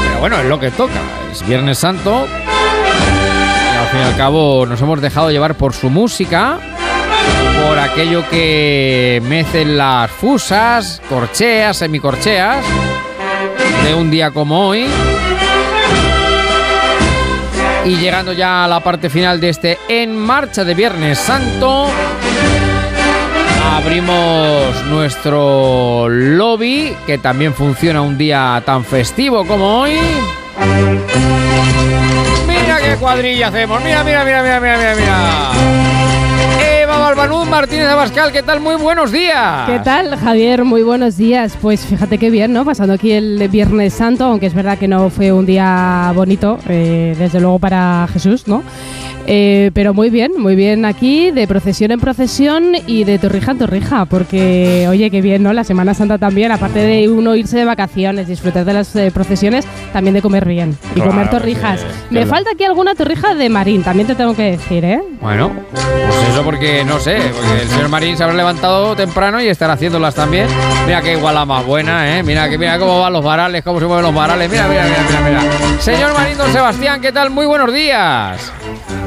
Pero 0.07 0.19
bueno, 0.19 0.39
es 0.39 0.45
lo 0.47 0.59
que 0.59 0.71
toca. 0.71 1.01
Es 1.31 1.45
Viernes 1.45 1.77
Santo. 1.77 2.25
Fin 3.93 4.01
y 4.01 4.05
al 4.05 4.17
cabo 4.17 4.65
nos 4.65 4.81
hemos 4.81 5.01
dejado 5.01 5.29
llevar 5.29 5.53
por 5.53 5.71
su 5.73 5.91
música. 5.91 6.57
Por 7.63 7.77
aquello 7.77 8.27
que 8.27 9.21
mecen 9.23 9.77
las 9.77 10.09
fusas, 10.09 10.99
corcheas, 11.07 11.77
semicorcheas. 11.77 12.65
De 13.85 13.93
un 13.93 14.09
día 14.09 14.31
como 14.31 14.69
hoy. 14.69 14.87
Y 17.85 17.97
llegando 17.97 18.33
ya 18.33 18.65
a 18.65 18.67
la 18.67 18.79
parte 18.79 19.11
final 19.11 19.39
de 19.39 19.49
este 19.49 19.77
En 19.87 20.17
Marcha 20.17 20.63
de 20.63 20.73
Viernes 20.73 21.19
Santo, 21.19 21.85
abrimos 23.75 24.83
nuestro 24.89 26.09
lobby, 26.09 26.97
que 27.05 27.19
también 27.19 27.53
funciona 27.53 28.01
un 28.01 28.17
día 28.17 28.63
tan 28.65 28.83
festivo 28.83 29.45
como 29.45 29.81
hoy. 29.81 29.99
Cuadrilla 32.99 33.47
hacemos, 33.47 33.81
mira, 33.83 34.03
mira, 34.03 34.23
mira, 34.23 34.43
mira, 34.43 34.59
mira, 34.59 34.95
mira. 34.95 36.72
Balbanud 37.15 37.45
Martínez 37.45 37.85
Abascal, 37.85 38.31
¿qué 38.31 38.41
tal? 38.41 38.59
Muy 38.59 38.73
buenos 38.75 39.11
días. 39.11 39.69
¿Qué 39.69 39.77
tal, 39.79 40.17
Javier? 40.17 40.63
Muy 40.63 40.81
buenos 40.81 41.15
días. 41.15 41.55
Pues 41.61 41.85
fíjate 41.85 42.17
qué 42.17 42.31
bien, 42.31 42.53
¿no? 42.53 42.65
Pasando 42.65 42.95
aquí 42.95 43.11
el 43.11 43.47
Viernes 43.49 43.93
Santo, 43.93 44.25
aunque 44.25 44.47
es 44.47 44.55
verdad 44.55 44.79
que 44.79 44.87
no 44.87 45.11
fue 45.11 45.31
un 45.31 45.45
día 45.45 46.11
bonito, 46.15 46.57
eh, 46.67 47.15
desde 47.19 47.39
luego 47.39 47.59
para 47.59 48.07
Jesús, 48.11 48.47
¿no? 48.47 48.63
Eh, 49.25 49.71
pero 49.73 49.93
muy 49.93 50.09
bien, 50.09 50.31
muy 50.37 50.55
bien 50.55 50.83
aquí, 50.85 51.31
de 51.31 51.47
procesión 51.47 51.91
en 51.91 51.99
procesión 52.01 52.73
y 52.87 53.05
de 53.05 53.19
torrija 53.19 53.51
en 53.51 53.59
torrija, 53.59 54.05
porque 54.05 54.85
oye, 54.89 55.09
qué 55.09 55.21
bien, 55.21 55.43
¿no? 55.43 55.53
La 55.53 55.63
Semana 55.63 55.93
Santa 55.93 56.17
también, 56.17 56.51
aparte 56.51 56.79
de 56.79 57.07
uno 57.07 57.35
irse 57.35 57.57
de 57.57 57.63
vacaciones, 57.63 58.27
disfrutar 58.27 58.65
de 58.65 58.73
las 58.73 58.93
eh, 58.97 59.11
procesiones, 59.13 59.65
también 59.93 60.13
de 60.15 60.21
comer 60.21 60.45
bien 60.45 60.77
y 60.91 60.95
Claro, 60.95 61.11
comer 61.11 61.29
torrijas. 61.29 61.85
Me 62.09 62.25
falta 62.25 62.49
aquí 62.53 62.65
alguna 62.65 62.95
torrija 62.95 63.33
de 63.33 63.47
marín, 63.49 63.81
también 63.83 64.07
te 64.07 64.15
tengo 64.15 64.35
que 64.35 64.43
decir, 64.51 64.83
¿eh? 64.83 65.01
Bueno, 65.21 65.51
pues 65.71 66.29
eso 66.29 66.43
porque 66.43 66.83
no 66.83 66.99
sé, 67.03 67.17
porque 67.35 67.61
el 67.63 67.67
señor 67.69 67.89
Marín 67.89 68.17
se 68.17 68.23
habrá 68.23 68.35
levantado 68.35 68.95
temprano 68.95 69.41
y 69.41 69.47
estará 69.47 69.73
haciéndolas 69.73 70.15
también. 70.15 70.47
Mira 70.85 71.01
qué 71.01 71.13
igual 71.13 71.35
la 71.35 71.45
más 71.45 71.65
buena, 71.65 72.17
¿eh? 72.17 72.23
Mira 72.23 72.49
que 72.49 72.57
mira 72.57 72.79
cómo 72.79 72.99
van 73.01 73.13
los 73.13 73.23
varales, 73.23 73.63
cómo 73.63 73.79
se 73.79 73.85
mueven 73.85 74.03
los 74.05 74.15
varales. 74.15 74.49
Mira, 74.49 74.67
mira, 74.67 74.83
mira, 74.85 75.21
mira, 75.29 75.41
mira. 75.41 75.81
Señor 75.81 76.13
Marín 76.13 76.37
Don 76.37 76.51
Sebastián, 76.51 77.01
¿qué 77.01 77.11
tal? 77.11 77.29
Muy 77.29 77.45
buenos 77.45 77.73
días. 77.73 78.53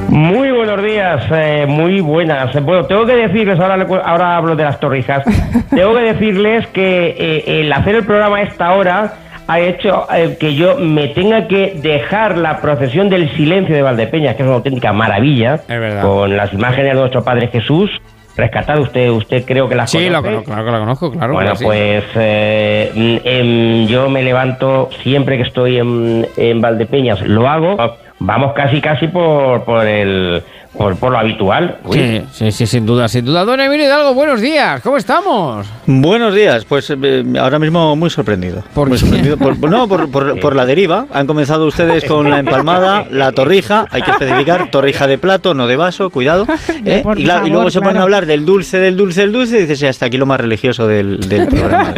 Muy 0.08 0.50
buenos 0.52 0.82
días, 0.84 1.22
eh, 1.32 1.66
muy 1.68 2.00
buenas. 2.00 2.52
Bueno, 2.62 2.84
tengo 2.86 3.04
que 3.06 3.14
decirles, 3.16 3.58
ahora, 3.58 3.76
le 3.76 3.86
cu- 3.86 3.96
ahora 4.02 4.36
hablo 4.36 4.54
de 4.54 4.62
las 4.64 4.78
torrijas, 4.78 5.24
tengo 5.74 5.94
que 5.94 6.00
decirles 6.02 6.66
que 6.68 7.08
eh, 7.18 7.60
el 7.60 7.72
hacer 7.72 7.96
el 7.96 8.04
programa 8.04 8.36
a 8.36 8.42
esta 8.42 8.72
hora 8.72 9.12
ha 9.48 9.60
hecho 9.60 10.06
eh, 10.12 10.36
que 10.38 10.54
yo 10.54 10.76
me 10.76 11.08
tenga 11.08 11.46
que 11.46 11.74
dejar 11.76 12.36
la 12.38 12.60
procesión 12.60 13.08
del 13.08 13.30
silencio 13.36 13.74
de 13.74 13.82
Valdepeñas, 13.82 14.34
que 14.36 14.42
es 14.42 14.46
una 14.46 14.56
auténtica 14.56 14.92
maravilla, 14.92 15.60
con 16.02 16.36
las 16.36 16.52
imágenes 16.52 16.94
de 16.94 17.00
nuestro 17.00 17.22
Padre 17.22 17.48
Jesús. 17.48 17.90
Rescatado 18.36 18.82
usted, 18.82 19.08
usted 19.10 19.44
creo 19.46 19.66
que 19.66 19.74
las 19.74 19.90
Sí, 19.90 20.10
lo 20.10 20.20
conoce. 20.22 20.44
conozco, 20.44 20.44
claro 20.50 20.64
que 20.66 20.70
la 20.72 20.78
conozco, 20.78 21.10
claro. 21.10 21.32
Bueno, 21.32 21.50
que 21.52 21.56
sí. 21.56 21.64
pues 21.64 22.04
eh, 22.16 22.92
mm, 22.94 23.16
em, 23.24 23.86
yo 23.86 24.10
me 24.10 24.22
levanto 24.22 24.90
siempre 25.02 25.38
que 25.38 25.44
estoy 25.44 25.78
en, 25.78 26.26
en 26.36 26.60
Valdepeñas, 26.60 27.22
lo 27.22 27.48
hago. 27.48 27.76
Vamos 28.18 28.52
casi 28.54 28.80
casi 28.82 29.08
por, 29.08 29.64
por 29.64 29.86
el 29.86 30.42
por, 30.76 30.96
por 30.96 31.12
lo 31.12 31.18
habitual. 31.18 31.78
Sí, 31.90 32.22
sí, 32.32 32.52
sí, 32.52 32.66
sin 32.66 32.86
duda, 32.86 33.08
sin 33.08 33.24
duda. 33.24 33.44
Don 33.44 33.60
Emilio 33.60 33.86
Hidalgo, 33.86 34.14
buenos 34.14 34.40
días, 34.40 34.80
¿cómo 34.82 34.96
estamos? 34.96 35.66
Buenos 35.86 36.34
días, 36.34 36.64
pues 36.64 36.90
eh, 36.90 37.24
ahora 37.40 37.58
mismo 37.58 37.96
muy 37.96 38.10
sorprendido. 38.10 38.62
¿Por 38.74 38.88
muy 38.88 38.96
qué? 38.96 39.00
sorprendido 39.00 39.36
por, 39.36 39.58
no, 39.70 39.88
por, 39.88 40.10
por- 40.10 40.38
por 40.40 40.54
la 40.56 40.66
deriva. 40.66 41.06
Han 41.12 41.26
comenzado 41.26 41.66
ustedes 41.66 42.04
con 42.04 42.28
la 42.30 42.38
empalmada, 42.40 43.06
la 43.10 43.32
torrija, 43.32 43.86
hay 43.90 44.02
que 44.02 44.10
especificar, 44.10 44.70
torrija 44.70 45.06
de 45.06 45.18
plato, 45.18 45.54
no 45.54 45.66
de 45.66 45.76
vaso, 45.76 46.10
cuidado. 46.10 46.46
¿eh? 46.84 47.02
Y, 47.16 47.24
luego 47.24 47.70
se 47.70 47.78
ponen 47.80 47.92
claro. 47.94 48.00
a 48.00 48.02
hablar 48.02 48.26
del 48.26 48.44
dulce, 48.44 48.78
del 48.78 48.96
dulce, 48.96 49.22
del 49.22 49.32
dulce, 49.32 49.58
y 49.58 49.60
dices, 49.62 49.78
"Sí, 49.78 49.86
hasta 49.86 50.06
aquí 50.06 50.16
lo 50.18 50.26
más 50.26 50.40
religioso 50.40 50.86
del, 50.86 51.20
del 51.28 51.48
programa. 51.48 51.92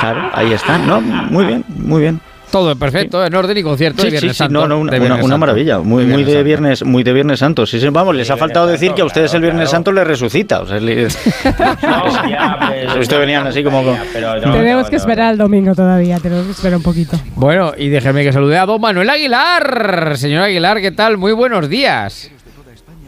claro, 0.00 0.30
ahí 0.34 0.52
están, 0.52 0.86
¿no? 0.86 1.00
Muy 1.00 1.44
bien, 1.44 1.64
muy 1.68 2.00
bien. 2.02 2.20
Todo 2.50 2.74
perfecto, 2.74 3.24
en 3.24 3.32
orden 3.34 3.56
y 3.56 3.62
concierto 3.62 4.02
de 4.02 4.10
Sí, 4.10 4.16
sí, 4.16 4.20
Viernes 4.22 4.36
sí, 4.36 4.38
Santo. 4.38 4.52
no, 4.60 4.66
no, 4.66 4.78
una, 4.80 4.90
de 4.92 5.00
una- 5.00 5.22
una 5.22 5.36
maravilla, 5.36 5.78
muy, 5.78 6.04
muy 6.04 6.24
de 6.24 6.42
viernes, 6.42 6.84
muy 6.84 7.04
de 7.04 7.12
viernes 7.12 7.38
santo. 7.38 7.64
Sí, 7.64 7.78
sí, 7.78 7.88
vamos, 7.90 8.14
les 8.16 8.28
ha 8.30 8.36
faltado 8.36 8.66
decir 8.66 8.92
que 8.92 9.02
a 9.02 9.04
ustedes 9.04 9.32
el 9.34 9.42
viernes 9.42 9.70
santo 9.70 9.92
les 9.92 10.04
resucita. 10.06 10.60
O 10.62 10.66
sea, 10.66 10.80
le- 10.80 11.06
ustedes 13.00 13.18
venían 13.20 13.46
así 13.46 13.62
como 13.62 13.84
con- 13.84 13.96
tenemos 14.52 14.90
que 14.90 14.96
esperar 14.96 15.28
al 15.30 15.38
domingo 15.38 15.74
todavía, 15.74 16.18
tenemos 16.18 16.46
que 16.46 16.52
esperar 16.52 16.76
un 16.78 16.82
poquito. 16.82 17.16
Bueno, 17.36 17.72
y 17.76 17.88
déjeme 17.88 18.24
que 18.24 18.32
salude 18.32 18.58
a 18.58 18.66
don 18.66 18.80
Manuel 18.80 19.08
Aguilar. 19.10 20.16
Señor 20.16 20.42
Aguilar, 20.42 20.80
¿qué 20.80 20.90
tal? 20.90 21.16
Muy 21.18 21.32
buenos 21.32 21.68
días. 21.68 22.30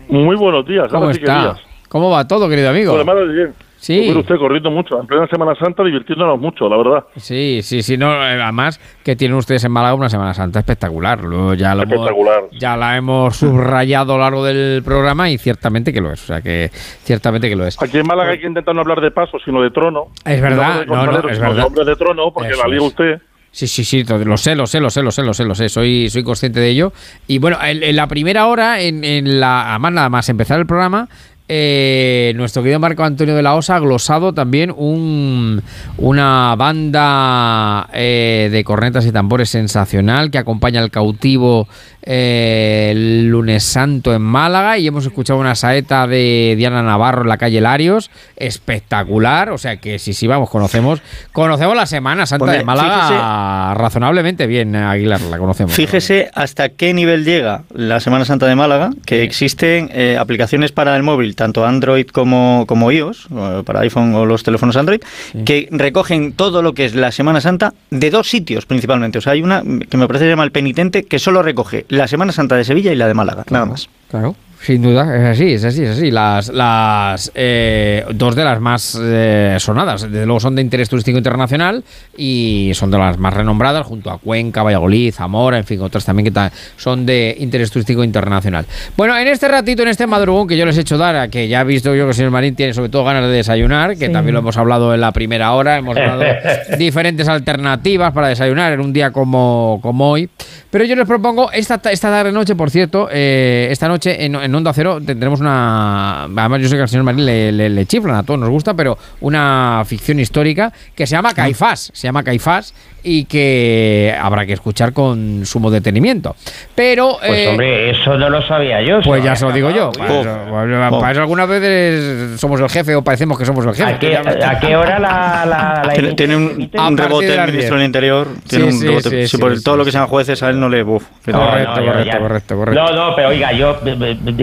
Muy 0.09 0.36
buenos 0.36 0.66
días. 0.66 0.89
¿Cómo 0.90 1.12
sí 1.12 1.19
está? 1.20 1.40
días. 1.43 1.56
¿Cómo 1.89 2.10
va 2.10 2.27
todo, 2.28 2.48
querido 2.48 2.70
amigo? 2.70 2.97
De 2.97 3.32
bien. 3.32 3.55
Sí. 3.82 4.12
Usted 4.16 4.36
corriendo 4.36 4.70
mucho, 4.70 5.00
en 5.00 5.09
plena 5.09 5.26
Semana 5.26 5.56
Santa 5.56 5.82
divirtiéndonos 5.82 6.38
mucho, 6.38 6.68
la 6.68 6.76
verdad. 6.76 7.04
Sí, 7.16 7.60
sí, 7.64 7.82
sí, 7.82 7.96
no, 7.96 8.12
eh, 8.14 8.40
además 8.40 8.78
que 9.02 9.16
tienen 9.16 9.36
ustedes 9.36 9.64
en 9.64 9.72
Málaga 9.72 9.94
una 9.94 10.09
Semana 10.09 10.32
Santa 10.34 10.60
espectacular. 10.60 11.24
Luego 11.24 11.54
ya, 11.54 11.74
lo 11.74 11.82
hemos- 11.82 11.94
Espectacular. 11.94 12.42
ya 12.52 12.76
la 12.76 12.96
hemos 12.96 13.36
subrayado 13.38 14.14
a 14.14 14.16
lo 14.18 14.22
largo 14.22 14.44
del 14.44 14.84
programa 14.84 15.30
y 15.30 15.36
ciertamente 15.38 15.92
que 15.92 16.00
lo 16.00 16.12
es. 16.12 16.22
O 16.22 16.26
sea 16.26 16.40
que 16.40 16.70
ciertamente 16.72 17.48
que 17.48 17.56
lo 17.56 17.66
es. 17.66 17.76
Aquí 17.82 17.98
en 17.98 18.06
Málaga 18.06 18.30
hay 18.30 18.38
que 18.38 18.46
intentar 18.46 18.72
no 18.72 18.82
hablar 18.82 19.00
de 19.00 19.10
paso, 19.10 19.38
sino 19.44 19.60
de 19.60 19.70
trono. 19.72 20.06
Es 20.24 20.40
verdad, 20.40 20.86
no, 20.86 21.04
no, 21.04 21.28
es 21.28 21.40
verdad. 21.40 21.66
hombres 21.66 21.84
de 21.84 21.96
trono, 21.96 22.32
porque 22.32 22.50
Eso 22.50 22.62
la 22.62 22.68
liga 22.68 22.84
usted. 22.84 23.20
Sí, 23.50 23.66
sí, 23.66 23.84
sí, 23.84 24.02
lo 24.04 24.36
sé, 24.38 24.54
lo 24.54 24.66
sé, 24.66 24.80
lo 24.80 24.88
sé, 24.88 25.02
lo 25.02 25.10
sé, 25.10 25.22
lo 25.22 25.34
sé, 25.34 25.44
lo 25.44 25.54
sé, 25.54 25.68
soy, 25.68 26.09
soy 26.09 26.22
consciente 26.22 26.59
de 26.59 26.68
ello. 26.70 26.92
Y 27.26 27.38
bueno, 27.38 27.59
en, 27.62 27.82
en 27.82 27.96
la 27.96 28.06
primera 28.06 28.46
hora, 28.46 28.80
en, 28.80 29.04
en 29.04 29.40
la, 29.40 29.70
además 29.72 29.92
nada 29.92 30.09
más 30.09 30.28
empezar 30.30 30.59
el 30.59 30.64
programa, 30.66 31.09
eh, 31.48 32.32
nuestro 32.36 32.62
querido 32.62 32.78
Marco 32.81 33.05
Antonio 33.05 33.35
de 33.35 33.43
la 33.43 33.55
Osa 33.55 33.77
ha 33.77 33.81
glosado 33.81 34.32
también 34.32 34.73
un, 34.74 35.62
una 35.98 36.55
banda 36.56 37.89
eh, 37.93 38.48
de 38.51 38.64
cornetas 38.64 39.05
y 39.06 39.12
tambores 39.12 39.51
sensacional 39.51 40.31
que 40.31 40.39
acompaña 40.39 40.81
al 40.81 40.90
cautivo 40.90 41.69
eh, 42.05 42.89
el 42.93 43.28
lunes 43.28 43.62
santo 43.64 44.14
en 44.14 44.23
Málaga. 44.23 44.78
Y 44.78 44.86
hemos 44.86 45.05
escuchado 45.05 45.39
una 45.39 45.55
saeta 45.55 46.06
de 46.06 46.55
Diana 46.56 46.82
Navarro 46.82 47.23
en 47.23 47.28
la 47.28 47.36
calle 47.36 47.60
Larios, 47.60 48.10
espectacular, 48.36 49.51
o 49.51 49.59
sea 49.59 49.77
que 49.77 49.98
sí, 49.98 50.14
sí, 50.14 50.27
vamos, 50.27 50.51
conocemos, 50.51 51.02
conocemos 51.32 51.77
la 51.77 51.86
Semana 51.86 52.27
Santa 52.27 52.52
de 52.52 52.64
Málaga 52.64 53.74
razonablemente 53.74 54.47
bien, 54.47 54.74
Aguilar, 54.74 55.20
la 55.23 55.39
conocemos. 55.39 55.73
Fíjese 55.74 56.31
hasta 56.35 56.70
qué 56.70 56.94
nivel 56.94 57.24
llega 57.24 57.64
la 57.73 58.01
Semana 58.01 58.24
Santa 58.24 58.47
de 58.47 58.56
Málaga, 58.56 58.90
que 59.05 59.23
existen 59.23 59.90
eh, 59.93 60.16
aplicaciones 60.19 60.73
para 60.73 60.97
el 60.97 61.02
móvil, 61.02 61.31
tanto 61.34 61.64
Android 61.64 62.06
como, 62.06 62.64
como 62.66 62.90
iOS, 62.90 63.28
para 63.64 63.80
iPhone 63.80 64.14
o 64.14 64.26
los 64.26 64.42
teléfonos 64.42 64.76
Android, 64.76 65.00
que 65.44 65.68
recogen 65.70 66.32
todo 66.32 66.62
lo 66.62 66.74
que 66.74 66.84
es 66.84 66.94
la 66.94 67.12
Semana 67.12 67.40
Santa 67.40 67.74
de 67.90 68.10
dos 68.10 68.28
sitios 68.28 68.66
principalmente. 68.66 69.18
O 69.18 69.20
sea, 69.20 69.32
hay 69.32 69.42
una 69.42 69.62
que 69.62 69.96
me 69.96 70.06
parece 70.06 70.24
que 70.24 70.26
se 70.26 70.30
llama 70.30 70.44
El 70.44 70.52
Penitente, 70.52 71.04
que 71.04 71.18
solo 71.18 71.42
recoge 71.42 71.86
la 71.88 72.09
Semana 72.09 72.32
Santa 72.32 72.56
de 72.56 72.64
Sevilla 72.64 72.92
y 72.92 72.96
la 72.96 73.09
de 73.09 73.14
Málaga, 73.14 73.44
nada 73.50 73.66
más. 73.66 73.88
Claro. 74.10 74.36
Sin 74.64 74.80
duda, 74.80 75.16
es 75.16 75.22
así, 75.40 75.55
es 75.55 75.64
así, 75.64 75.82
es 75.82 75.90
así. 75.90 76.10
Las, 76.12 76.48
las 76.48 77.32
eh, 77.34 78.05
dos 78.14 78.36
de 78.36 78.44
las 78.44 78.60
más 78.60 78.97
eh, 79.02 79.56
sonadas, 79.59 80.02
desde 80.02 80.24
luego 80.24 80.39
son 80.39 80.55
de 80.55 80.62
interés 80.62 80.89
turístico 80.89 81.18
internacional 81.18 81.82
y 82.16 82.70
son 82.74 82.93
de 82.93 82.98
las 82.98 83.18
más 83.18 83.34
renombradas, 83.34 83.84
junto 83.84 84.10
a 84.12 84.18
Cuenca, 84.18 84.62
Valladolid, 84.62 85.12
Zamora, 85.12 85.59
en 85.59 85.64
fin, 85.64 85.80
otras 85.80 86.05
también 86.05 86.32
que 86.32 86.51
son 86.76 87.05
de 87.05 87.34
interés 87.40 87.72
turístico 87.72 88.05
internacional. 88.05 88.64
Bueno, 88.97 89.18
en 89.18 89.26
este 89.26 89.48
ratito, 89.48 89.82
en 89.82 89.89
este 89.89 90.06
madrugón 90.06 90.47
que 90.47 90.56
yo 90.56 90.64
les 90.64 90.78
he 90.78 90.82
hecho 90.82 90.97
dar, 90.97 91.16
a 91.16 91.26
que 91.28 91.48
ya 91.48 91.62
he 91.62 91.64
visto 91.64 91.93
yo 91.97 92.05
que 92.05 92.10
el 92.10 92.14
señor 92.14 92.30
Marín 92.30 92.55
tiene 92.55 92.72
sobre 92.72 92.89
todo 92.89 93.02
ganas 93.02 93.24
de 93.24 93.30
desayunar, 93.32 93.97
que 93.97 94.06
Sí. 94.06 94.12
también 94.12 94.34
lo 94.34 94.40
hemos 94.40 94.56
hablado 94.56 94.94
en 94.94 95.01
la 95.01 95.10
primera 95.10 95.55
hora, 95.55 95.76
hemos 95.76 95.97
dado 95.97 96.22
diferentes 96.78 97.26
alternativas 97.26 98.12
para 98.12 98.28
desayunar 98.28 98.72
en 98.74 98.80
un 98.80 98.93
día 98.93 99.10
como, 99.10 99.80
como 99.82 100.09
hoy. 100.10 100.30
Pero 100.70 100.84
yo 100.84 100.94
les 100.97 101.06
propongo, 101.06 101.51
esta, 101.52 101.80
esta 101.90 102.10
tarde 102.10 102.32
noche, 102.32 102.55
por 102.55 102.70
cierto, 102.70 103.09
eh, 103.10 103.68
esta 103.70 103.89
noche 103.89 104.24
en, 104.24 104.36
en 104.36 104.51
Onda 104.54 104.72
Cero 104.72 104.98
tendremos 105.04 105.40
una. 105.40 106.24
Además, 106.24 106.60
yo 106.62 106.68
sé 106.68 106.76
que 106.76 106.82
al 106.82 106.88
señor 106.88 107.04
Marín 107.04 107.24
le, 107.26 107.52
le- 107.52 107.68
le 107.70 107.86
chiflan, 107.86 108.16
a 108.16 108.22
todos 108.22 108.38
nos 108.40 108.48
gusta, 108.50 108.74
pero 108.74 108.96
una 109.20 109.82
ficción 109.86 110.18
histórica 110.20 110.72
que 110.94 111.06
se 111.06 111.12
llama 111.16 111.34
Caifás. 111.34 111.90
Se 111.94 112.08
llama 112.08 112.22
Caifás. 112.22 112.74
y 113.04 113.24
que 113.24 114.14
habrá 114.20 114.46
que 114.46 114.52
escuchar 114.52 114.92
con 114.92 115.44
sumo 115.44 115.72
detenimiento. 115.72 116.36
Pero... 116.76 117.16
Pues 117.18 117.32
eh, 117.32 117.48
hombre, 117.48 117.90
eso 117.90 118.16
no 118.16 118.30
lo 118.30 118.46
sabía 118.46 118.80
yo. 118.80 119.00
pues 119.02 119.24
ya 119.24 119.34
se 119.34 119.44
lo 119.44 119.50
digo 119.50 119.70
yo. 119.70 119.90
Para 119.90 120.20
eso, 120.20 120.30
para- 120.48 120.90
para 120.90 121.10
eso 121.10 121.20
algunas 121.20 121.48
veces 121.48 122.40
somos 122.40 122.60
el 122.60 122.68
jefe 122.68 122.94
o 122.94 123.02
parecemos 123.02 123.36
que 123.36 123.44
somos 123.44 123.66
el 123.66 123.74
jefe. 123.74 123.90
¿A 123.90 123.98
qué, 123.98 124.16
a 124.16 124.60
qué 124.60 124.76
hora 124.76 125.00
la, 125.00 125.44
la, 125.44 125.82
la 125.84 125.92
Tiene, 125.94 126.12
tiene 126.14 126.36
un, 126.36 126.70
un 126.72 126.96
rebote 126.96 127.34
el 127.34 127.40
ministro 127.40 127.56
10. 127.56 127.70
del 127.70 127.82
Interior. 127.82 128.28
Tiene 128.48 128.66
Sí, 128.66 128.70
un 128.76 128.80
sí, 128.80 128.86
rebote. 128.86 129.10
sí, 129.10 129.22
Sí, 129.22 129.28
sí, 129.28 129.38
por 129.38 129.56
sí, 129.58 129.64
todo 129.64 129.76
lo 129.78 129.84
que 129.84 129.90
sean 129.90 130.06
jueces, 130.06 130.40
a 130.44 130.50
él 130.50 130.60
no 130.60 130.68
le. 130.68 130.84
Uf, 130.84 131.02
No, 131.26 131.40
Correcto, 131.40 131.80
no, 131.80 131.86
correcto, 131.86 132.18
correcto, 132.20 132.56
correcto. 132.56 132.84
No, 132.84 132.92
no, 133.08 133.16
pero 133.16 133.28
oiga, 133.30 133.50
yo 133.52 133.78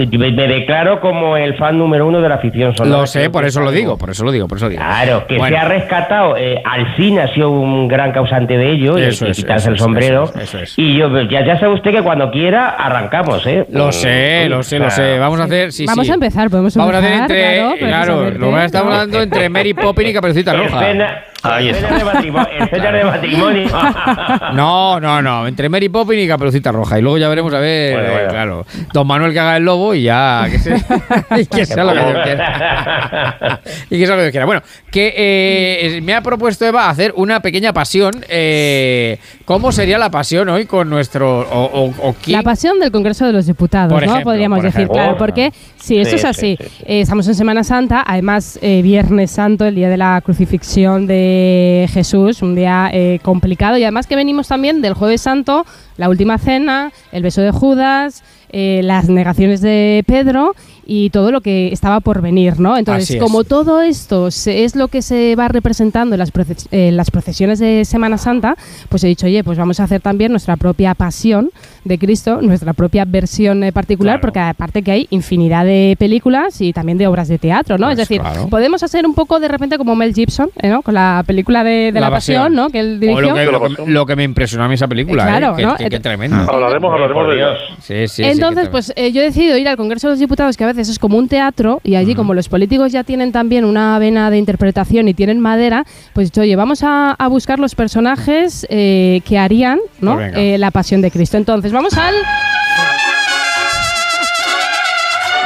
me, 0.07 0.31
declaro 0.31 0.99
como 0.99 1.37
el 1.37 1.55
fan 1.57 1.77
número 1.77 2.07
uno 2.07 2.21
de 2.21 2.29
la 2.29 2.35
afición 2.35 2.75
sonora. 2.75 3.01
Lo 3.01 3.07
sé, 3.07 3.29
por 3.29 3.45
eso 3.45 3.61
lo 3.61 3.71
digo, 3.71 3.97
por 3.97 4.09
eso 4.09 4.23
lo 4.23 4.31
digo, 4.31 4.47
por 4.47 4.57
eso 4.57 4.65
lo 4.65 4.71
digo. 4.71 4.81
Claro, 4.83 5.25
que 5.27 5.37
Bueno. 5.37 5.55
se 5.55 5.61
ha 5.61 5.67
rescatado. 5.67 6.37
Eh, 6.37 6.61
Alcina 6.63 7.23
ha 7.23 7.33
sido 7.33 7.49
un 7.49 7.87
gran 7.87 8.11
causante 8.11 8.57
de 8.57 8.71
ello, 8.71 8.97
y 8.97 9.03
Eso 9.03 9.27
es, 9.27 9.37
quitarse 9.37 9.65
eso 9.65 9.71
el 9.71 9.77
sombrero. 9.79 10.23
eso 10.25 10.37
es, 10.39 10.43
eso 10.43 10.59
es. 10.59 10.73
Y 10.77 10.97
yo, 10.97 11.09
ya, 11.23 11.45
ya 11.45 11.59
sabe 11.59 11.73
usted 11.73 11.91
que 11.91 12.01
cuando 12.01 12.31
quiera 12.31 12.69
arrancamos, 12.69 13.45
¿eh? 13.47 13.65
Lo 13.71 13.91
sé, 13.91 14.47
lo 14.49 14.63
sé, 14.63 14.79
lo 14.79 14.89
sé. 14.89 15.17
Vamos 15.19 15.39
a 15.39 15.43
hacer, 15.43 15.71
sí, 15.71 15.85
Vamos 15.85 16.05
sí. 16.05 16.11
a 16.11 16.15
empezar, 16.15 16.49
podemos 16.49 16.75
Vamos 16.75 16.95
a 16.95 16.97
hacer 16.99 17.11
empezar, 17.13 17.31
entre, 17.31 17.87
claro, 17.87 18.15
claro, 18.19 18.37
lo 18.37 18.61
estamos 18.61 18.93
hablando 18.93 19.21
entre 19.21 19.49
Mary 19.49 19.73
Poppins 19.73 20.09
y 20.09 20.13
Caperucita 20.13 20.53
Roja. 20.53 20.81
Escena, 20.87 21.23
Ahí 21.43 21.71
de 21.71 21.81
matrimonio. 23.03 23.69
No, 24.53 24.99
no, 24.99 25.21
no, 25.21 25.47
entre 25.47 25.69
Mary 25.69 25.89
Poppins 25.89 26.23
y 26.23 26.27
Caperucita 26.27 26.71
Roja. 26.71 26.99
Y 26.99 27.01
luego 27.01 27.17
ya 27.17 27.29
veremos 27.29 27.53
a 27.53 27.59
ver, 27.59 27.93
Bueno, 27.93 28.11
bueno. 28.13 28.29
claro, 28.29 28.65
Don 28.93 29.07
Manuel 29.07 29.33
que 29.33 29.39
haga 29.39 29.57
el 29.57 29.63
lobo 29.63 29.93
y 29.93 30.03
ya, 30.03 30.47
que, 30.51 30.59
se, 30.59 30.75
y 31.37 31.45
que 31.45 31.65
sea 31.65 31.83
lo 31.83 31.93
que 31.93 31.99
Dios 31.99 32.17
quiera. 32.23 33.61
y 33.89 33.99
que 33.99 34.05
sea 34.05 34.15
lo 34.15 34.19
que 34.19 34.23
Dios 34.23 34.31
quiera. 34.31 34.45
Bueno, 34.45 34.61
que 34.91 35.13
eh, 35.15 36.01
me 36.01 36.13
ha 36.13 36.21
propuesto 36.21 36.65
Eva 36.65 36.89
hacer 36.89 37.13
una 37.15 37.41
pequeña 37.41 37.73
pasión. 37.73 38.13
eh, 38.27 39.17
¿Cómo 39.49 39.71
sería 39.71 39.97
la 39.97 40.11
pasión 40.11 40.47
hoy 40.49 40.67
con 40.67 40.91
nuestro... 40.91 41.39
O, 41.39 41.63
o- 41.87 42.09
o 42.09 42.13
quién- 42.23 42.37
La 42.37 42.43
pasión 42.43 42.77
del 42.79 42.91
Congreso 42.91 43.25
de 43.25 43.33
los 43.33 43.47
Diputados, 43.47 43.91
Por 43.91 44.03
¿no? 44.05 44.11
ejemplo, 44.11 44.25
Podríamos 44.31 44.57
por 44.59 44.65
decir, 44.65 44.81
ejemplo. 44.81 44.93
claro, 44.93 45.17
porque 45.17 45.51
sí, 45.81 45.97
eso 45.97 46.11
Sí, 46.11 46.15
es 46.17 46.21
sí, 46.21 46.27
así. 46.27 46.57
sí, 46.59 46.69
sí. 46.69 46.83
Eh, 46.85 47.01
estamos 47.01 47.27
en 47.27 47.33
Semana 47.33 47.63
Santa, 47.63 48.03
además 48.05 48.59
eh, 48.61 48.83
Viernes 48.83 49.31
Santo, 49.31 49.65
el 49.65 49.73
día 49.73 49.89
de 49.89 49.97
la 49.97 50.21
crucifixión 50.23 51.07
de 51.07 51.89
Jesús, 51.91 52.43
un 52.43 52.53
día 52.53 52.91
eh, 52.93 53.17
complicado 53.23 53.75
y 53.79 53.83
además 53.83 54.05
que 54.05 54.15
venimos 54.15 54.47
también 54.47 54.83
del 54.83 54.93
Jueves 54.93 55.21
Santo, 55.21 55.65
la 55.97 56.09
última 56.09 56.37
cena, 56.37 56.91
el 57.11 57.23
beso 57.23 57.41
de 57.41 57.49
Judas, 57.49 58.23
eh, 58.51 58.81
las 58.83 59.09
negaciones 59.09 59.61
de 59.61 60.03
Pedro 60.05 60.53
y 60.91 61.11
todo 61.11 61.31
lo 61.31 61.41
que 61.41 61.71
estaba 61.71 61.99
por 61.99 62.21
venir, 62.21 62.59
¿no? 62.59 62.75
Entonces, 62.75 63.17
como 63.21 63.43
todo 63.43 63.81
esto 63.81 64.31
se- 64.31 64.63
es 64.63 64.75
lo 64.75 64.87
que 64.87 65.01
se 65.03 65.35
va 65.35 65.47
representando 65.47 66.15
en 66.15 66.19
las, 66.19 66.33
proces- 66.33 66.67
en 66.71 66.97
las 66.97 67.11
procesiones 67.11 67.59
de 67.59 67.85
Semana 67.85 68.17
Santa, 68.17 68.55
pues 68.89 69.03
he 69.03 69.07
dicho, 69.07 69.27
oye, 69.27 69.43
pues 69.43 69.57
vamos 69.59 69.79
a 69.79 69.83
hacer 69.83 70.01
también 70.01 70.31
nuestra 70.31 70.55
propia 70.57 70.95
pasión 70.95 71.51
de 71.85 71.99
Cristo, 71.99 72.41
nuestra 72.41 72.73
propia 72.73 73.05
versión 73.05 73.63
eh, 73.63 73.71
particular, 73.71 74.19
porque 74.19 74.39
aparte 74.39 74.81
que 74.81 74.91
hay 74.91 75.07
infinidad 75.11 75.63
de 75.63 75.95
películas 75.99 76.59
y 76.61 76.73
también 76.73 76.97
de 76.97 77.05
obras 77.07 77.27
de 77.27 77.37
teatro, 77.37 77.77
¿no? 77.77 77.85
Pues 77.87 77.93
es 77.99 78.07
decir, 78.07 78.21
claro. 78.21 78.47
podemos 78.49 78.81
hacer 78.81 79.05
un 79.05 79.13
poco 79.13 79.39
de 79.39 79.47
repente 79.47 79.77
como 79.77 79.95
Mel 79.95 80.13
Gibson, 80.13 80.49
¿eh, 80.61 80.69
¿no? 80.69 80.81
Con 80.81 80.95
la 80.95 81.23
película 81.27 81.63
de, 81.63 81.91
de 81.91 81.99
la, 81.99 82.09
pasión, 82.09 82.53
¿no? 82.55 82.69
Que 82.69 82.79
él 82.79 82.95
O 82.97 82.99
dirigió. 82.99 83.21
lo 83.21 83.33
que, 83.35 83.45
lo, 83.45 83.61
que, 83.85 83.91
lo 83.91 84.05
que 84.07 84.15
me 84.15 84.23
impresionó 84.23 84.63
a 84.63 84.67
mí 84.67 84.73
esa 84.73 84.87
película, 84.87 85.23
Eh, 85.23 85.27
claro, 85.37 85.53
¿eh? 85.53 85.57
que, 85.57 85.65
¿no? 85.65 85.75
que- 85.75 85.89
que 85.89 85.97
Ent- 85.99 86.01
tremendo. 86.01 86.35
Hablaremos, 86.51 86.91
hablaremos 86.93 87.27
de 87.29 87.35
ello. 87.35 87.47
Sí, 87.81 87.93
sí, 88.07 88.07
sí, 88.07 88.23
Entonces, 88.23 88.65
que 88.65 88.71
pues 88.71 88.93
eh, 88.95 89.11
yo 89.11 89.21
he 89.21 89.25
decidido 89.25 89.57
ir 89.57 89.67
al 89.67 89.77
Congreso 89.77 90.07
de 90.07 90.13
los 90.13 90.19
Diputados, 90.19 90.57
que 90.57 90.63
a 90.63 90.67
veces 90.67 90.78
es 90.87 90.99
como 90.99 91.17
un 91.17 91.27
teatro, 91.27 91.81
y 91.83 91.95
allí, 91.95 92.15
como 92.15 92.33
los 92.33 92.47
políticos 92.47 92.93
ya 92.93 93.03
tienen 93.03 93.31
también 93.31 93.65
una 93.65 93.99
vena 93.99 94.29
de 94.31 94.37
interpretación 94.37 95.09
y 95.09 95.13
tienen 95.13 95.39
madera, 95.39 95.83
pues 96.13 96.31
oye, 96.37 96.55
vamos 96.55 96.83
a, 96.83 97.11
a 97.11 97.27
buscar 97.27 97.59
los 97.59 97.75
personajes 97.75 98.65
eh, 98.69 99.21
que 99.25 99.37
harían 99.37 99.79
¿no? 100.01 100.15
Pues. 100.15 100.33
Eh, 100.35 100.57
la 100.57 100.71
pasión 100.71 101.01
de 101.01 101.11
Cristo. 101.11 101.37
Entonces, 101.37 101.71
vamos 101.71 101.97
al. 101.97 102.15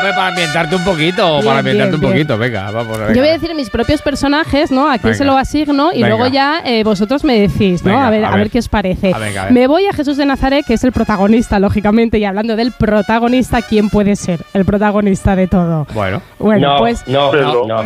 Hombre, 0.04 0.16
para 0.18 0.28
ambientarte 0.28 0.76
un 0.76 0.84
poquito, 0.84 1.34
Bien, 1.36 1.46
para 1.46 1.60
ambientarte 1.60 1.92
bien, 1.92 1.96
un 1.96 2.02
bien. 2.02 2.28
poquito, 2.28 2.38
venga, 2.38 2.72
vamos 2.72 2.98
a 3.00 3.06
ver. 3.06 3.16
Yo 3.16 3.22
voy 3.22 3.30
a 3.30 3.34
decir 3.34 3.56
mis 3.56 3.70
propios 3.70 4.02
personajes, 4.02 4.70
¿no? 4.70 4.88
A 4.90 4.98
quién 4.98 5.14
Venga. 5.14 5.18
se 5.18 5.24
lo 5.24 5.38
asigno 5.38 5.92
y 5.94 6.04
Venga. 6.04 6.10
luego 6.10 6.28
ya 6.28 6.62
eh, 6.66 6.84
vosotros 6.84 7.24
me 7.24 7.40
decís, 7.40 7.86
¿no? 7.86 7.92
Venga, 7.94 8.08
a, 8.08 8.10
ver, 8.10 8.26
a 8.26 8.34
a, 8.34 8.36
ver. 8.36 8.50
qué 8.50 8.60
os 8.60 8.68
parece. 8.68 9.14
A 9.14 9.18
ver, 9.18 9.38
a 9.38 9.44
ver. 9.46 9.54
Me 9.54 9.66
voy 9.66 9.86
a 9.88 9.94
Jesús 9.94 10.18
de 10.18 10.26
Nazaret, 10.26 10.66
que 10.66 10.74
es 10.74 10.84
el 10.84 10.92
protagonista, 10.92 11.58
lógicamente, 11.60 12.18
y 12.18 12.26
hablando 12.26 12.58
del 12.58 12.74
protagonista, 12.74 13.62
¿quién 13.62 13.90
puede 13.90 14.18
ser 14.18 14.42
el 14.54 14.66
protagonista 14.66 15.38
de 15.38 15.48
todo? 15.48 15.88
Bueno. 15.94 16.22
Bueno, 16.38 16.74
no, 16.74 16.78
pues 16.80 17.08
no, 17.08 17.32
no, 17.32 17.66
no. 17.66 17.84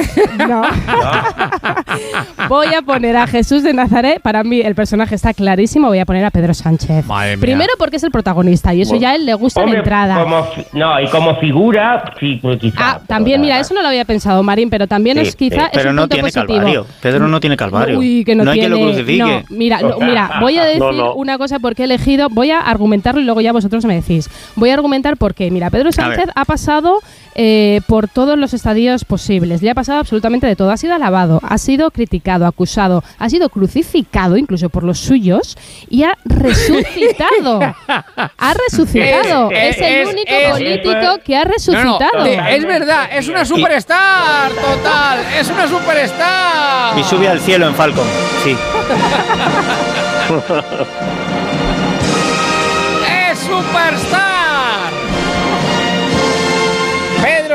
no. 0.48 0.62
voy 2.50 2.74
a 2.74 2.82
poner 2.82 3.16
a 3.18 3.28
Jesús 3.28 3.62
de 3.64 3.74
Nazaret. 3.74 4.22
Para 4.22 4.44
mí 4.44 4.62
el 4.62 4.74
personaje 4.74 5.14
está 5.16 5.34
clarísimo. 5.34 5.88
Voy 5.90 6.00
a 6.00 6.06
poner 6.06 6.26
a 6.26 6.32
Pedro 6.32 6.54
Sánchez. 6.56 7.06
Madre 7.06 7.38
mía. 7.38 7.42
Primero 7.42 7.74
porque 7.78 7.98
es 7.98 8.04
el 8.04 8.12
protagonista 8.12 8.74
y 8.74 8.82
eso 8.82 8.92
Bueno. 8.92 9.02
ya 9.04 9.10
a 9.12 9.16
él 9.16 9.26
le 9.28 9.34
gusta 9.36 9.60
Hombre, 9.60 9.74
de 9.76 9.80
entrada. 9.80 10.24
Como, 10.24 10.48
no, 10.74 11.00
y 11.00 11.08
como 11.10 11.36
figura, 11.36 12.07
sí, 12.20 12.40
pues 12.42 12.60
quizá. 12.60 12.76
Ah, 12.80 13.02
también, 13.08 13.42
mira, 13.42 13.60
eso 13.60 13.74
no 13.74 13.82
lo 13.82 13.88
había 13.88 14.06
pensado, 14.06 14.42
Marín, 14.44 14.70
pero 14.70 14.88
también 14.88 15.18
Sí, 15.18 15.24
es 15.28 15.36
quizá 15.36 15.56
sí, 15.56 15.62
es 15.66 15.70
pero 15.74 15.90
un 15.92 15.96
no 15.96 16.02
punto 16.04 16.16
tiene 16.16 16.28
positivo. 16.30 16.48
calvario. 16.58 16.86
Pedro 17.02 17.28
no 17.28 17.40
tiene 17.40 17.58
calvario. 17.58 18.00
Uy, 18.00 18.24
que 18.26 18.36
no, 18.36 18.44
No 18.44 18.52
hay 18.52 18.60
quien 18.60 18.72
lo 18.72 18.78
crucifique. 18.80 19.18
No, 19.24 19.44
mira, 19.50 19.82
no, 19.82 19.98
mira, 20.02 20.32
voy 20.42 20.58
a 20.58 20.64
decir 20.66 20.80
No, 20.82 20.92
no. 20.92 21.14
una 21.16 21.38
cosa 21.38 21.60
porque 21.60 21.84
he 21.84 21.86
elegido, 21.86 22.30
voy 22.30 22.52
a 22.52 22.60
argumentarlo 22.60 23.22
y 23.22 23.24
luego 23.26 23.42
ya 23.42 23.52
vosotros 23.54 23.86
me 23.86 23.96
decís. 23.96 24.30
Voy 24.56 24.70
a 24.70 24.74
argumentar 24.74 25.18
porque, 25.18 25.50
mira, 25.52 25.70
Pedro 25.70 25.92
Sánchez 25.92 26.26
ha 26.36 26.46
pasado 26.46 27.00
eh, 27.36 27.82
por 27.88 28.08
todos 28.08 28.38
los 28.38 28.54
estadios 28.54 29.06
posibles, 29.06 29.62
le 29.62 29.70
ha 29.70 29.76
pasado 29.76 30.00
absolutamente 30.00 30.48
de 30.48 30.56
todo. 30.56 30.72
Ha 30.72 30.78
sido 30.78 30.96
alabado, 30.96 31.40
ha 31.44 31.58
sido 31.60 31.92
criticado, 31.92 32.46
acusado, 32.48 33.04
ha 33.20 33.30
sido 33.30 33.50
crucificado 33.50 34.38
incluso 34.38 34.70
por 34.70 34.84
los 34.84 34.98
suyos 35.00 35.56
y 35.90 36.04
ha 36.04 36.18
resucitado. 36.26 37.60
ha 37.88 38.54
resucitado. 38.54 39.52
Es- 39.52 39.76
Es, 39.78 39.82
el 39.82 39.94
es- 40.02 40.08
único 40.10 40.32
es- 40.32 40.52
político 40.52 41.20
que 41.24 41.36
ha 41.36 41.40
No, 41.44 41.46
no, 41.46 41.54
resucitado. 41.54 41.87
Es 42.50 42.66
verdad, 42.66 43.10
es 43.12 43.28
una 43.28 43.46
superstar, 43.46 44.52
total, 44.52 45.20
es 45.40 45.50
una 45.50 45.68
superstar. 45.68 46.98
Y 46.98 47.04
sube 47.04 47.28
al 47.28 47.40
cielo 47.40 47.68
en 47.68 47.76
Falcon. 47.76 48.06
Sí. 48.44 48.58
¡Es 53.32 53.40
superstar! 53.40 54.37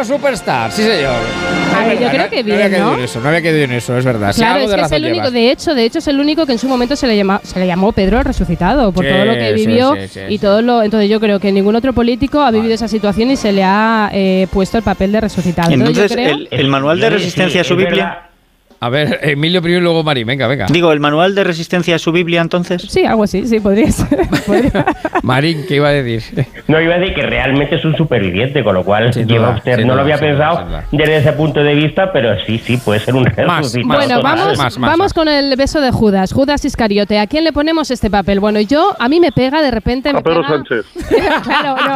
Superstar, 0.04 0.70
sí 0.72 0.82
señor. 0.82 1.12
A 1.76 1.84
ver, 1.84 1.92
Es 1.94 2.00
yo 2.00 2.08
creo 2.10 2.22
no- 2.24 2.30
que 2.30 2.42
no 2.44 2.54
había 2.54 2.68
bien, 2.68 2.80
¿no? 2.80 2.94
en 2.94 3.00
eso, 3.00 3.20
no 3.20 3.28
había 3.28 3.42
caído 3.42 3.58
en 3.58 3.72
eso, 3.72 3.96
es 3.96 4.04
verdad. 4.04 4.34
Claro, 4.34 4.60
es 4.60 4.70
de 4.70 4.76
que 4.76 4.82
es 4.82 4.92
el 4.92 5.02
único, 5.04 5.14
llevas. 5.16 5.32
de 5.32 5.50
hecho, 5.50 5.74
de 5.74 5.84
hecho 5.84 5.98
es 5.98 6.06
el 6.08 6.20
único 6.20 6.46
que 6.46 6.52
en 6.52 6.58
su 6.58 6.68
momento 6.68 6.96
se 6.96 7.06
le 7.06 7.16
llama, 7.16 7.40
se 7.42 7.58
le 7.58 7.66
llamó 7.66 7.92
Pedro 7.92 8.18
el 8.18 8.24
resucitado 8.24 8.92
por 8.92 9.04
Sí, 9.04 9.10
todo 9.10 9.24
lo 9.24 9.34
que 9.34 9.52
vivió 9.52 9.94
sí, 9.94 10.08
sí, 10.08 10.20
y 10.28 10.32
sí. 10.32 10.38
todo 10.38 10.62
lo, 10.62 10.82
entonces 10.82 11.08
yo 11.08 11.20
creo 11.20 11.40
que 11.40 11.50
ningún 11.52 11.76
otro 11.76 11.92
político 11.92 12.40
ha 12.42 12.50
vivido 12.50 12.74
esa 12.74 12.88
situación 12.88 13.30
y 13.30 13.36
se 13.36 13.52
le 13.52 13.64
ha 13.64 14.10
eh, 14.12 14.46
puesto 14.52 14.76
el 14.78 14.82
papel 14.84 15.12
de 15.12 15.20
resucitado. 15.20 15.70
Entonces, 15.72 15.96
yo 15.96 16.02
Entonces, 16.02 16.26
creo- 16.26 16.36
el, 16.36 16.60
el 16.60 16.68
manual 16.68 17.00
de 17.00 17.10
resistencia 17.10 17.60
a 17.60 17.64
sí, 17.64 17.68
su 17.68 17.76
Biblia. 17.76 18.28
A 18.84 18.88
ver, 18.88 19.20
Emilio 19.22 19.62
primero 19.62 19.80
y 19.80 19.84
luego 19.84 20.02
Mari, 20.02 20.24
venga, 20.24 20.48
venga. 20.48 20.66
Digo, 20.68 20.90
el 20.90 20.98
manual 20.98 21.36
de 21.36 21.44
resistencia 21.44 21.94
a 21.94 21.98
su 22.00 22.10
Biblia, 22.10 22.40
entonces. 22.40 22.82
sí, 22.82 23.04
algo 23.04 23.22
así, 23.22 23.46
sí, 23.46 23.60
podría 23.60 23.92
ser. 23.92 24.08
podría- 24.46 24.84
Marín, 25.22 25.64
¿qué 25.68 25.76
iba 25.76 25.86
a 25.88 25.92
decir? 25.92 26.44
No, 26.66 26.80
iba 26.80 26.96
a 26.96 26.98
decir 26.98 27.14
que 27.14 27.22
realmente 27.22 27.76
es 27.76 27.84
un 27.84 27.96
superviviente, 27.96 28.64
con 28.64 28.74
lo 28.74 28.82
cual 28.82 29.12
Sin 29.14 29.28
lleva 29.28 29.46
duda, 29.50 29.56
usted, 29.58 29.76
sin 29.76 29.86
no 29.86 29.94
lo 29.94 30.00
había 30.02 30.18
pensado 30.18 30.64
duda. 30.66 30.84
desde 30.90 31.16
ese 31.18 31.32
punto 31.34 31.62
de 31.62 31.74
vista, 31.76 32.12
pero 32.12 32.34
sí, 32.44 32.58
sí, 32.58 32.76
puede 32.76 32.98
ser 32.98 33.14
un 33.14 33.24
resucitado. 33.24 33.46
más, 33.48 33.72
bueno, 33.72 34.14
más, 34.20 34.22
vamos, 34.22 34.46
más, 34.46 34.58
más, 34.58 34.78
vamos 34.80 34.98
más. 34.98 35.14
con 35.14 35.28
el 35.28 35.54
beso 35.54 35.80
de 35.80 35.92
Judas, 35.92 36.32
Judas 36.32 36.64
Iscariote. 36.64 37.20
¿A 37.20 37.28
quién 37.28 37.44
le 37.44 37.52
ponemos 37.52 37.88
este 37.92 38.10
papel? 38.10 38.40
Bueno, 38.40 38.58
yo, 38.60 38.96
a 38.98 39.08
mí 39.08 39.20
me 39.20 39.30
pega 39.30 39.62
de 39.62 39.70
repente. 39.70 40.08
A 40.08 40.14
me 40.14 40.22
Pedro 40.22 40.42
pega- 40.42 40.48
Sánchez. 40.48 40.86
claro, 41.44 41.76
no. 41.86 41.94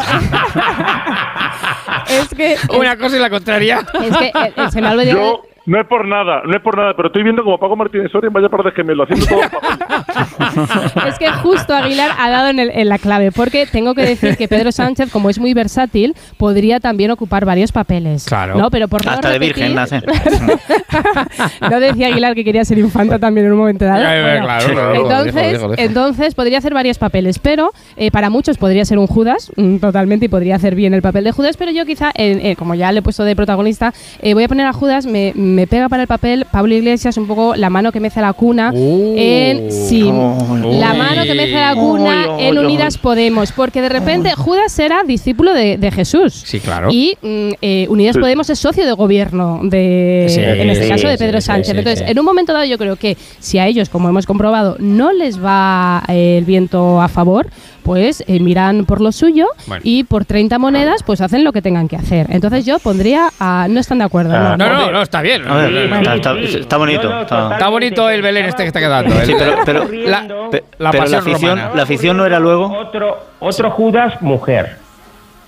es 2.08 2.28
que. 2.28 2.56
Una 2.78 2.96
cosa 2.96 3.16
y 3.16 3.20
la 3.20 3.30
contraria. 3.30 3.84
Es 4.04 4.16
que 4.16 4.26
eh, 4.26 4.52
eh, 4.56 4.70
se 4.70 4.80
me 4.80 4.86
ha 4.86 4.92
olvidado. 4.92 5.18
Yo, 5.18 5.42
no 5.66 5.80
es 5.80 5.86
por 5.86 6.06
nada, 6.06 6.42
no 6.44 6.56
es 6.56 6.62
por 6.62 6.76
nada, 6.76 6.94
pero 6.96 7.08
estoy 7.08 7.22
viendo 7.22 7.42
como 7.44 7.58
Paco 7.58 7.76
Martínez 7.76 8.10
Soria 8.10 8.28
en 8.28 8.32
Vaya 8.32 8.48
Par 8.48 8.62
de 8.62 8.70
Gemelo, 8.72 9.02
haciendo 9.04 9.26
todo. 9.26 9.40
Es 11.06 11.18
que 11.18 11.30
justo 11.30 11.74
Aguilar 11.74 12.10
ha 12.18 12.30
dado 12.30 12.48
en, 12.48 12.58
el- 12.58 12.70
en 12.70 12.88
la 12.88 12.98
clave, 12.98 13.32
porque 13.32 13.66
tengo 13.66 13.94
que 13.94 14.02
decir 14.02 14.36
que 14.36 14.48
Pedro 14.48 14.72
Sánchez, 14.72 15.10
como 15.12 15.28
es 15.30 15.38
muy 15.38 15.54
versátil, 15.54 16.14
podría 16.38 16.80
también 16.80 17.10
ocupar 17.10 17.44
varios 17.44 17.72
papeles. 17.72 18.24
Claro. 18.24 18.56
¿no? 18.56 18.70
Pero 18.70 18.88
por 18.88 19.04
no 19.04 19.12
Hasta 19.12 19.30
de 19.30 19.38
virgen 19.38 19.74
nace. 19.74 20.00
no 21.60 21.80
decía 21.80 22.08
Aguilar 22.08 22.34
que 22.34 22.44
quería 22.44 22.64
ser 22.64 22.78
infanta 22.78 23.18
también 23.18 23.46
en 23.46 23.52
un 23.52 23.58
momento 23.58 23.84
dado. 23.84 24.02
Bueno, 24.02 24.44
claro, 24.44 24.68
dijo, 24.68 24.94
entonces, 24.94 25.34
lo 25.34 25.42
dijo, 25.50 25.66
lo 25.66 25.70
dijo. 25.72 25.82
entonces 25.82 26.34
podría 26.34 26.58
hacer 26.58 26.74
varios 26.74 26.98
papeles, 26.98 27.38
pero 27.38 27.72
eh, 27.96 28.10
para 28.10 28.30
muchos 28.30 28.58
podría 28.58 28.84
ser 28.84 28.98
un 28.98 29.06
Judas, 29.06 29.52
mm, 29.56 29.76
totalmente, 29.78 30.26
y 30.26 30.28
podría 30.28 30.56
hacer 30.56 30.74
bien 30.74 30.94
el 30.94 31.02
papel 31.02 31.24
de 31.24 31.32
Judas, 31.32 31.56
pero 31.56 31.70
yo 31.72 31.84
quizá, 31.86 32.10
eh, 32.14 32.38
eh, 32.42 32.56
como 32.56 32.74
ya 32.74 32.92
le 32.92 33.00
he 33.00 33.02
puesto 33.02 33.24
de 33.24 33.36
protagonista, 33.36 33.92
eh, 34.22 34.34
voy 34.34 34.44
a 34.44 34.48
poner 34.48 34.66
a 34.66 34.72
Judas, 34.72 35.06
me, 35.06 35.32
me 35.56 35.66
pega 35.66 35.88
para 35.88 36.02
el 36.02 36.06
papel 36.06 36.46
Pablo 36.52 36.74
Iglesias 36.74 37.16
un 37.16 37.26
poco 37.26 37.56
la 37.56 37.70
mano 37.70 37.90
que 37.90 37.98
mece 37.98 38.20
la 38.20 38.34
cuna 38.34 38.72
en 38.74 39.72
sí, 39.72 40.02
la 40.02 40.92
mano 40.94 41.22
que 41.24 41.34
mece 41.34 41.54
la 41.54 41.74
cuna 41.74 42.26
en 42.38 42.58
Unidas 42.58 42.98
Podemos, 42.98 43.52
porque 43.52 43.80
de 43.80 43.88
repente 43.88 44.32
Judas 44.34 44.78
era 44.78 45.02
discípulo 45.02 45.54
de, 45.54 45.78
de 45.78 45.90
Jesús. 45.90 46.34
Sí, 46.44 46.60
claro. 46.60 46.90
Y 46.92 47.16
mm, 47.22 47.48
eh, 47.62 47.86
Unidas. 47.88 48.16
Podemos 48.16 48.50
es 48.50 48.58
socio 48.58 48.84
de 48.84 48.92
gobierno 48.92 49.60
de, 49.62 50.26
Sí, 50.28 50.40
en 50.40 50.68
este 50.70 50.84
sí, 50.84 50.90
caso, 50.90 51.08
de 51.08 51.16
Pedro 51.18 51.40
sí, 51.40 51.46
Sánchez. 51.46 51.72
sí, 51.72 51.78
Entonces, 51.78 52.04
sí. 52.04 52.10
en 52.10 52.18
un 52.18 52.24
momento 52.24 52.52
dado, 52.52 52.64
yo 52.66 52.76
creo 52.78 52.96
que 52.96 53.16
si 53.40 53.58
a 53.58 53.66
ellos, 53.66 53.88
como 53.88 54.08
hemos 54.08 54.26
comprobado, 54.26 54.76
no 54.78 55.12
les 55.12 55.42
va 55.42 56.02
eh, 56.08 56.38
el 56.38 56.44
viento 56.44 57.00
a 57.00 57.08
favor, 57.08 57.48
pues 57.86 58.22
eh, 58.26 58.40
miran 58.40 58.84
por 58.84 59.00
lo 59.00 59.12
suyo 59.12 59.46
Bueno. 59.66 59.80
y 59.84 60.02
por 60.04 60.24
30 60.26 60.58
monedas, 60.58 61.02
pues 61.04 61.20
hacen 61.20 61.44
lo 61.44 61.52
que 61.52 61.62
tengan 61.62 61.86
que 61.88 61.96
hacer. 61.96 62.26
Entonces, 62.30 62.66
yo 62.66 62.78
pondría 62.80 63.28
a. 63.40 63.68
No 63.70 63.78
están 63.80 63.98
de 63.98 64.04
acuerdo. 64.04 64.32
No, 64.36 64.56
¿no? 64.56 64.68
no, 64.72 64.90
no, 64.90 65.02
está 65.02 65.22
bien. 65.22 65.42
Está, 65.42 66.14
está- 66.16 66.38
está 66.38 66.76
bonito. 66.76 67.20
está- 67.22 67.52
Está 67.52 67.68
bonito 67.68 68.10
el 68.10 68.20
Belén 68.22 68.46
este 68.46 68.64
que 68.64 68.66
está 68.66 68.80
quedando. 68.80 69.14
Sí, 69.24 69.32
el- 69.32 69.38
pero, 69.38 69.56
pero- 69.64 69.88
la, 70.08 70.26
pe- 70.50 70.64
la 70.78 70.90
pero 70.90 71.04
afición, 71.18 71.60
la 71.74 71.82
afición 71.82 72.16
no 72.16 72.26
era 72.26 72.38
luego. 72.40 72.66
Otro, 72.76 73.18
otro 73.40 73.70
Judas, 73.70 74.20
mujer. 74.20 74.76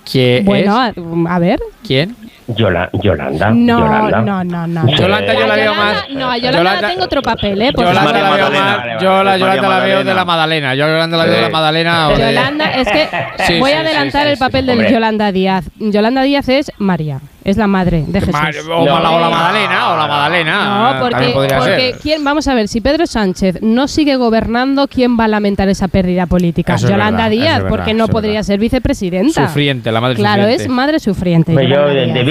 ¿Quién 0.09 0.45
Bueno, 0.45 0.85
es? 0.85 0.93
a 1.27 1.39
ver. 1.39 1.59
¿Quién? 1.85 2.15
Yola- 2.55 2.89
Yolanda. 3.01 3.51
No, 3.51 3.79
Yolanda. 3.79 4.21
no, 4.21 4.43
no, 4.43 4.67
no. 4.67 4.87
Yolanda 4.95 5.33
yo 5.33 5.47
la 5.47 5.55
veo 5.55 5.65
Yolanda- 5.73 5.93
más. 5.93 6.09
No, 6.09 6.31
a 6.31 6.37
Yolanda, 6.37 6.57
Yolanda- 6.59 6.81
la 6.81 6.87
tengo 6.89 7.03
otro 7.05 7.21
papel, 7.21 7.61
¿eh? 7.61 7.71
Por 7.73 7.85
Yolanda 7.85 8.11
la 8.11 8.19
veo 8.21 8.29
Magdalena. 8.29 8.63
más. 8.93 9.01
Yo 9.03 9.23
la 9.23 9.37
Yolanda 9.37 9.69
la 9.69 9.79
veo 9.79 10.03
de 10.03 10.13
la 10.13 10.25
Madalena. 10.25 10.75
Yo 10.75 10.87
Yolanda 10.87 11.17
la 11.17 11.25
veo 11.25 11.33
de 11.35 11.41
la. 11.43 11.49
Madalena. 11.49 12.07
o 12.09 12.17
de- 12.17 12.33
Yolanda, 12.33 12.65
es 12.71 12.87
que 12.89 13.07
Sí, 13.47 13.59
voy 13.59 13.71
a 13.71 13.81
adelantar 13.81 14.27
el 14.27 14.37
papel 14.37 14.65
del 14.65 14.77
hombre. 14.79 14.91
Yolanda 14.93 15.31
Díaz. 15.31 15.65
Yolanda 15.79 16.23
Díaz 16.23 16.49
es 16.49 16.71
María, 16.77 17.19
es 17.43 17.57
la 17.57 17.67
madre 17.67 18.03
de 18.07 18.19
Jesús. 18.19 18.33
Mar- 18.33 18.53
o, 18.71 18.85
la, 18.85 19.11
o 19.11 19.19
la 19.19 19.29
Madalena, 19.29 19.91
o 19.93 19.97
la 19.97 20.07
Madalena. 20.07 20.93
No, 20.93 20.99
porque, 21.01 21.31
porque 21.33 21.95
quién, 22.01 22.23
vamos 22.23 22.47
a 22.47 22.53
ver, 22.55 22.67
si 22.67 22.81
Pedro 22.81 23.05
Sánchez 23.07 23.61
no 23.61 23.87
sigue 23.87 24.15
gobernando, 24.15 24.87
¿quién 24.87 25.19
va 25.19 25.25
a 25.25 25.27
lamentar 25.27 25.69
esa 25.69 25.87
pérdida 25.87 26.25
política? 26.25 26.75
Eso 26.75 26.85
es 26.87 26.91
Yolanda 26.91 27.23
verdad, 27.25 27.29
Díaz, 27.29 27.55
verdad, 27.63 27.69
porque 27.69 27.93
no 27.93 28.07
podría 28.07 28.41
ser 28.43 28.59
vicepresidenta. 28.59 29.47
Sufriente, 29.47 29.91
la 29.91 30.01
madre 30.01 30.15
Claro, 30.15 30.41
sufriente. 30.43 30.63
es 30.63 30.69
madre 30.69 30.99
sufriente. 30.99 31.53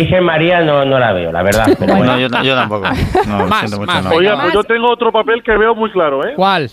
Virgen 0.08 0.24
María 0.24 0.60
no, 0.62 0.86
no 0.86 0.98
la 0.98 1.12
veo, 1.12 1.30
la 1.30 1.42
verdad. 1.42 1.66
Pero 1.78 1.96
bueno. 1.96 2.12
No, 2.12 2.18
yo, 2.18 2.28
yo 2.42 2.54
tampoco. 2.54 2.88
No, 3.26 3.46
Más, 3.46 3.58
siento 3.60 3.78
mucho, 3.78 3.92
más. 3.92 4.04
no. 4.04 4.10
Oye, 4.12 4.30
pues 4.40 4.54
yo 4.54 4.64
tengo 4.64 4.90
otro 4.90 5.12
papel 5.12 5.42
que 5.42 5.54
veo 5.54 5.74
muy 5.74 5.90
claro, 5.90 6.26
¿eh? 6.26 6.32
¿Cuál? 6.34 6.70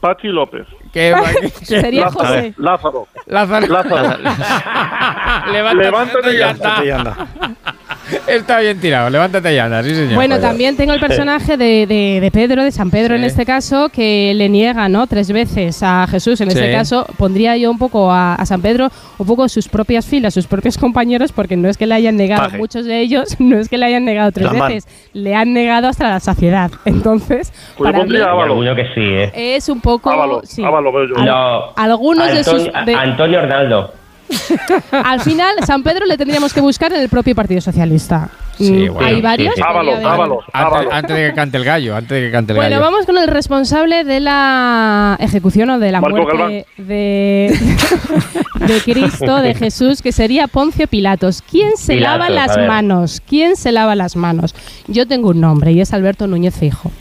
Pachi 0.00 0.28
López. 0.28 0.66
¿Qué, 0.90 1.14
Sería 1.62 2.06
Lázaro. 2.06 2.26
José. 2.28 2.54
Lázaro. 2.56 3.06
Lázaro. 3.26 3.66
Lázaro. 3.66 4.18
Levántate, 5.52 5.84
Levántate 5.84 6.32
y 6.34 6.86
y 6.86 6.90
anda. 6.90 7.26
Está 8.26 8.60
bien 8.60 8.78
tirado, 8.80 9.08
levántate 9.10 9.54
y 9.54 9.58
anda, 9.58 9.82
sí 9.82 9.94
señor. 9.94 10.14
Bueno, 10.14 10.38
también 10.38 10.76
tengo 10.76 10.92
el 10.92 11.00
personaje 11.00 11.56
de, 11.56 11.86
de- 11.86 12.18
de 12.20 12.30
Pedro, 12.30 12.62
de 12.62 12.70
San 12.72 12.90
Pedro 12.90 13.14
en 13.14 13.24
este 13.24 13.44
caso, 13.46 13.88
que 13.88 14.32
le 14.34 14.48
niega 14.48 14.88
¿no? 14.88 15.06
tres 15.06 15.30
veces 15.32 15.82
a 15.82 16.06
Jesús. 16.08 16.40
En 16.40 16.48
este 16.48 16.72
caso, 16.72 17.06
pondría 17.16 17.56
yo 17.56 17.70
un 17.70 17.78
poco 17.78 18.10
a, 18.10 18.34
a 18.34 18.46
San 18.46 18.60
Pedro, 18.62 18.88
un 19.18 19.26
poco 19.26 19.48
sus 19.48 19.68
propias 19.68 20.06
filas, 20.06 20.34
sus 20.34 20.46
propios 20.46 20.76
compañeros, 20.78 21.32
porque 21.32 21.56
no 21.56 21.68
es 21.68 21.76
que 21.76 21.86
le 21.86 21.94
hayan 21.94 22.16
negado, 22.16 22.44
Paje. 22.44 22.58
muchos 22.58 22.84
de 22.84 23.00
ellos, 23.00 23.36
no 23.38 23.58
es 23.58 23.68
que 23.68 23.78
le 23.78 23.86
hayan 23.86 24.04
negado 24.04 24.30
tres 24.32 24.48
veces, 24.68 24.86
le 25.12 25.34
han 25.34 25.52
negado 25.52 25.88
hasta 25.88 26.08
la 26.08 26.20
saciedad. 26.20 26.70
Entonces, 26.84 27.52
Pues 27.76 27.90
para 27.92 28.04
mí 28.04 28.10
que 28.76 28.84
sí, 28.94 29.00
¿eh? 29.00 29.56
es 29.56 29.68
un 29.68 29.80
poco... 29.80 30.10
Sí. 30.44 30.62
Yo. 31.18 31.24
No. 31.24 31.72
Algunos 31.76 32.26
de 32.32 32.44
sus... 32.44 32.66
Antonio, 32.66 32.84
de- 32.86 32.94
Antonio 32.94 33.38
Arnaldo. 33.40 33.92
al 34.90 35.20
final, 35.20 35.54
San 35.66 35.82
Pedro 35.82 36.06
le 36.06 36.16
tendríamos 36.16 36.52
que 36.52 36.60
buscar 36.60 36.92
en 36.92 37.00
el 37.00 37.08
propio 37.08 37.34
Partido 37.34 37.60
Socialista. 37.60 38.28
Sí, 38.56 38.70
Mm, 38.88 38.92
bueno. 38.92 39.08
Hay 39.08 39.20
varios. 39.20 39.54
Ávalo, 39.60 40.40
Antes, 40.52 41.16
de 41.16 41.28
que 41.28 41.34
cante 41.34 41.56
el 41.56 41.64
gallo, 41.64 41.96
antes 41.96 42.10
de 42.10 42.20
que 42.26 42.30
cante 42.30 42.52
el 42.52 42.56
Bueno, 42.58 42.70
gallo. 42.76 42.82
vamos 42.84 43.04
con 43.04 43.18
el 43.18 43.26
responsable 43.26 44.04
de 44.04 44.20
la 44.20 45.16
ejecución 45.18 45.70
o 45.70 45.78
de 45.80 45.90
la 45.90 46.00
Marco 46.00 46.16
muerte 46.18 46.66
de, 46.78 47.52
de 48.60 48.80
Cristo, 48.84 49.40
de 49.40 49.54
Jesús, 49.56 50.02
que 50.02 50.12
sería 50.12 50.46
Poncio 50.46 50.86
Pilatos. 50.86 51.42
¿Quién 51.50 51.76
se 51.76 51.94
Pilatos, 51.94 52.18
lava 52.28 52.30
las 52.30 52.56
manos? 52.68 53.22
¿Quién 53.28 53.56
se 53.56 53.72
lava 53.72 53.96
las 53.96 54.14
manos? 54.14 54.54
Yo 54.86 55.08
tengo 55.08 55.30
un 55.30 55.40
nombre 55.40 55.72
y 55.72 55.80
es 55.80 55.92
Alberto 55.92 56.28
Núñez 56.28 56.54
Fijo. 56.56 56.92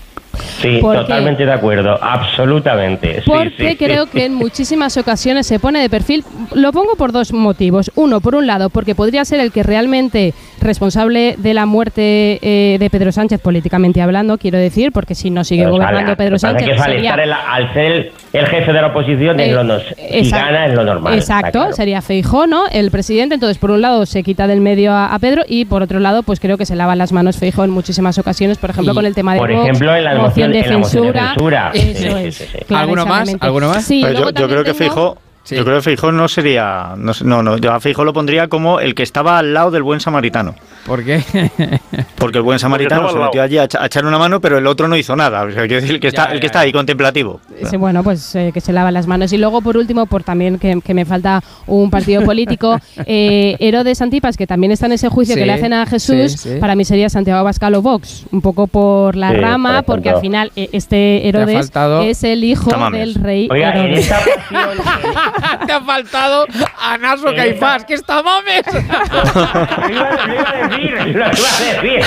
Sí, 0.62 0.80
¿Por 0.82 0.96
qué? 0.96 1.02
totalmente 1.02 1.46
de 1.46 1.52
acuerdo, 1.54 1.98
absolutamente. 2.02 3.16
Sí, 3.22 3.24
Porque 3.26 3.70
sí, 3.72 3.76
creo 3.78 4.06
sí. 4.06 4.12
que 4.14 4.26
en 4.26 4.34
muchísimas 4.44 4.98
ocasiones 4.98 5.46
se 5.48 5.60
pone 5.60 5.80
de 5.80 5.90
perfil. 5.90 6.24
Lo 6.54 6.72
pongo 6.72 6.96
por 6.96 7.12
dos 7.12 7.32
motivos. 7.34 7.92
Uno, 7.96 8.20
por 8.22 8.36
un 8.36 8.48
lado, 8.48 8.70
porque 8.70 8.96
podría 8.96 9.26
ser 9.26 9.40
el 9.40 9.52
que 9.52 9.64
realmente 9.64 10.34
responsable 10.60 11.36
de 11.38 11.54
la 11.54 11.66
muerte 11.66 12.40
eh, 12.42 12.78
de 12.80 12.90
Pedro 12.90 13.12
Sánchez, 13.12 13.42
políticamente 13.42 14.02
hablando, 14.02 14.38
quiero 14.38 14.58
decir, 14.58 14.92
porque 14.92 15.14
si 15.14 15.30
no 15.30 15.44
sigue 15.44 15.64
Pero 15.64 15.74
gobernando 15.74 16.02
sale- 16.08 16.16
Pedro 16.16 16.40
Sánchez 16.40 16.66
que 16.68 16.74
al 16.74 16.80
sería 16.84 17.16
la- 17.26 17.54
al 17.54 17.74
ser 17.74 17.92
el, 17.92 18.12
el 18.34 18.48
jefe 18.48 18.74
de 18.74 18.82
la 18.82 18.88
oposición 18.88 19.40
es 19.40 19.50
Eh, 19.50 19.64
lo 19.64 19.78
exacto. 19.78 20.46
gana 20.46 20.66
es 20.68 20.74
lo 20.74 20.84
normal. 20.84 21.14
Exacto, 21.16 21.52
claro. 21.60 21.74
sería 21.74 22.02
Feijó, 22.02 22.48
¿no? 22.48 22.64
El 22.72 22.90
presidente. 22.92 23.36
Entonces, 23.36 23.58
por 23.58 23.72
un 23.72 23.82
lado, 23.82 24.06
se 24.06 24.24
quita 24.24 24.48
del 24.48 24.62
medio 24.62 24.94
a, 24.94 25.14
a 25.14 25.20
Pedro 25.20 25.44
y 25.48 25.66
por 25.66 25.84
otro 25.84 26.00
lado, 26.00 26.24
pues 26.24 26.40
creo 26.40 26.58
que 26.58 26.66
se 26.66 26.76
lava 26.76 26.96
las 26.96 27.12
manos 27.12 27.38
Feijó 27.38 27.64
en 27.66 27.70
muchísimas 27.72 28.18
ocasiones, 28.18 28.58
por 28.58 28.70
ejemplo, 28.70 28.94
Y, 28.94 28.96
con 28.96 29.06
el 29.06 29.14
tema 29.14 29.34
de 29.34 29.40
Por 29.40 29.52
Vox, 29.54 29.64
ejemplo, 29.68 29.96
en 29.96 30.04
la 30.06 30.14
moción, 30.28 30.52
de 30.52 30.64
censura. 30.64 31.72
Eso 31.74 32.18
es. 32.18 32.48
¿Alguno 32.70 33.06
más? 33.06 33.30
¿Alguno 33.40 33.70
más? 33.70 33.86
Sí, 33.86 34.02
Pero 34.04 34.20
luego 34.20 34.32
yo, 34.32 34.48
creo 34.48 34.64
que 34.64 34.74
Feijó, 34.74 35.18
Sí. 35.44 35.56
yo 35.58 35.66
creo 35.66 35.76
que 35.78 35.82
Feijó 35.82 36.12
no 36.14 36.28
sería, 36.30 36.94
no, 36.98 37.14
sé- 37.14 37.26
no, 37.26 37.44
no, 37.44 37.58
yo 37.58 37.74
a 37.74 37.80
Feijó 37.82 38.06
lo 38.06 38.14
pondría 38.14 38.48
como 38.48 38.80
el 38.80 38.96
que 38.96 39.04
estaba 39.04 39.38
al 39.40 39.54
lado 39.54 39.72
del 39.72 39.84
buen 39.84 40.00
samaritano, 40.00 40.56
¿Por 40.86 41.04
qué? 41.04 41.22
porque 42.18 42.38
el 42.38 42.44
buen 42.44 42.60
samaritano 42.60 43.10
se 43.10 43.20
metió 43.20 43.42
allí 43.42 43.58
a, 43.58 43.66
echa- 43.66 43.82
a 43.82 43.88
echar 43.88 44.06
una 44.06 44.18
mano, 44.18 44.40
pero 44.40 44.58
el 44.58 44.66
otro 44.68 44.88
no 44.88 44.96
hizo 44.96 45.16
nada, 45.18 45.44
o 45.44 45.52
sea, 45.52 45.62
quiero 45.68 45.76
decir 45.82 45.96
el 45.96 46.00
que 46.00 46.12
Ya, 46.12 46.22
está, 46.22 46.24
el 46.32 46.36
ya, 46.36 46.40
que 46.40 46.46
está 46.46 46.60
ahí 46.62 46.72
contemplativo. 46.72 47.42
Sí, 47.70 47.76
bueno, 47.78 48.04
pues 48.04 48.36
eh, 48.36 48.52
que 48.54 48.62
se 48.62 48.72
lava 48.72 48.90
las 48.92 49.06
manos. 49.08 49.34
Y 49.34 49.38
luego, 49.38 49.62
por 49.62 49.76
último, 49.76 50.06
por 50.06 50.24
también 50.24 50.60
que, 50.60 50.80
que 50.82 50.94
me 50.94 51.04
falta 51.06 51.42
un 51.68 51.90
partido 51.90 52.22
político, 52.26 52.80
eh, 53.06 53.58
Herodes 53.60 54.02
Antipas, 54.02 54.38
que 54.38 54.48
también 54.48 54.72
está 54.72 54.86
en 54.86 54.94
ese 54.94 55.10
juicio 55.10 55.36
Sí, 55.36 55.42
que 55.42 55.46
le 55.46 55.54
hacen 55.54 55.74
a 55.74 55.86
Jesús, 55.86 56.32
sí, 56.34 56.38
sí. 56.38 56.50
para 56.60 56.76
mí 56.76 56.86
sería 56.86 57.10
Santiago 57.10 57.40
Abascal 57.42 57.76
o 57.76 57.82
Vox, 57.82 58.26
un 58.32 58.42
poco 58.42 58.68
por 58.68 59.16
la 59.18 59.32
Sí, 59.32 59.38
rama, 59.38 59.82
por 59.84 59.96
porque 59.98 60.10
al 60.10 60.22
final 60.22 60.52
eh, 60.56 60.70
este 60.72 61.28
Herodes 61.28 61.70
es 62.06 62.24
el 62.24 62.44
hijo 62.46 62.70
Tamames. 62.70 63.00
del 63.16 63.24
rey 63.24 63.48
Oiga, 63.52 63.74
Herodes. 63.74 64.10
Te 65.66 65.72
ha 65.74 65.82
faltado 65.82 66.46
a 66.82 66.98
Naso 66.98 67.30
Eh, 67.30 67.36
Caifás, 67.36 67.86
que 67.86 67.94
está 67.96 68.22
mames. 68.24 68.64
lo 68.74 68.80
iba, 69.90 70.10
a 70.10 70.68
decir, 70.68 70.92
lo 70.92 71.10
iba 71.10 71.26
a 71.26 71.30
decir. 71.30 72.02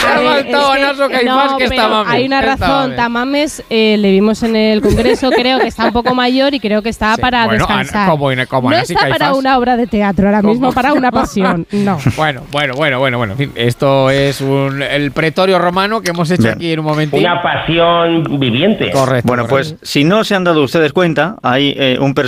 Te 0.00 0.06
ha 0.06 0.32
faltado 0.32 0.72
a 0.72 0.78
Naso 0.78 1.08
Caifás, 1.08 1.50
no, 1.52 1.58
que 1.58 1.64
está 1.64 1.88
mames. 1.88 2.12
Hay 2.12 2.26
una 2.26 2.40
razón, 2.40 2.68
mames. 2.68 2.96
Tamames 2.96 3.64
eh, 3.70 3.96
le 3.98 4.10
vimos 4.10 4.42
en 4.42 4.56
el 4.56 4.80
Congreso, 4.80 5.30
creo 5.30 5.58
que 5.58 5.68
está 5.68 5.86
un 5.86 5.92
poco 5.92 6.14
mayor 6.14 6.54
y 6.54 6.60
creo 6.60 6.82
que 6.82 6.88
está 6.88 7.14
Sí, 7.14 7.20
para 7.20 7.46
bueno, 7.46 7.66
descansar. 7.66 8.08
Como 8.08 8.26
como 8.48 8.70
no 8.70 8.76
está 8.76 9.08
para 9.08 9.34
una 9.34 9.58
obra 9.58 9.76
de 9.76 9.86
teatro 9.86 10.26
ahora 10.26 10.42
mismo, 10.42 10.72
para 10.72 10.92
una 10.92 11.10
pasión, 11.10 11.66
no. 11.72 11.98
Bueno, 12.16 12.42
bueno, 12.50 12.74
bueno, 12.74 12.98
bueno, 12.98 13.18
bueno. 13.18 13.32
En 13.34 13.38
fin, 13.38 13.52
esto 13.54 14.10
es 14.10 14.40
un, 14.40 14.82
el 14.82 15.12
pretorio 15.12 15.58
romano 15.58 16.00
que 16.00 16.10
hemos 16.10 16.30
hecho 16.30 16.42
Bien. 16.44 16.54
aquí 16.54 16.72
en 16.72 16.80
un 16.80 16.86
momentito. 16.86 17.16
Una 17.16 17.42
pasión 17.42 18.38
viviente. 18.38 18.90
Correcto. 18.90 19.26
Bueno, 19.26 19.46
correcto. 19.46 19.76
pues 19.78 19.88
si 19.88 20.04
no 20.04 20.24
se 20.24 20.34
han 20.34 20.44
dado 20.44 20.62
ustedes 20.62 20.92
cuenta, 20.92 21.36
hay 21.42 21.74
eh, 21.76 21.98
un 22.00 22.14
personaje 22.14 22.25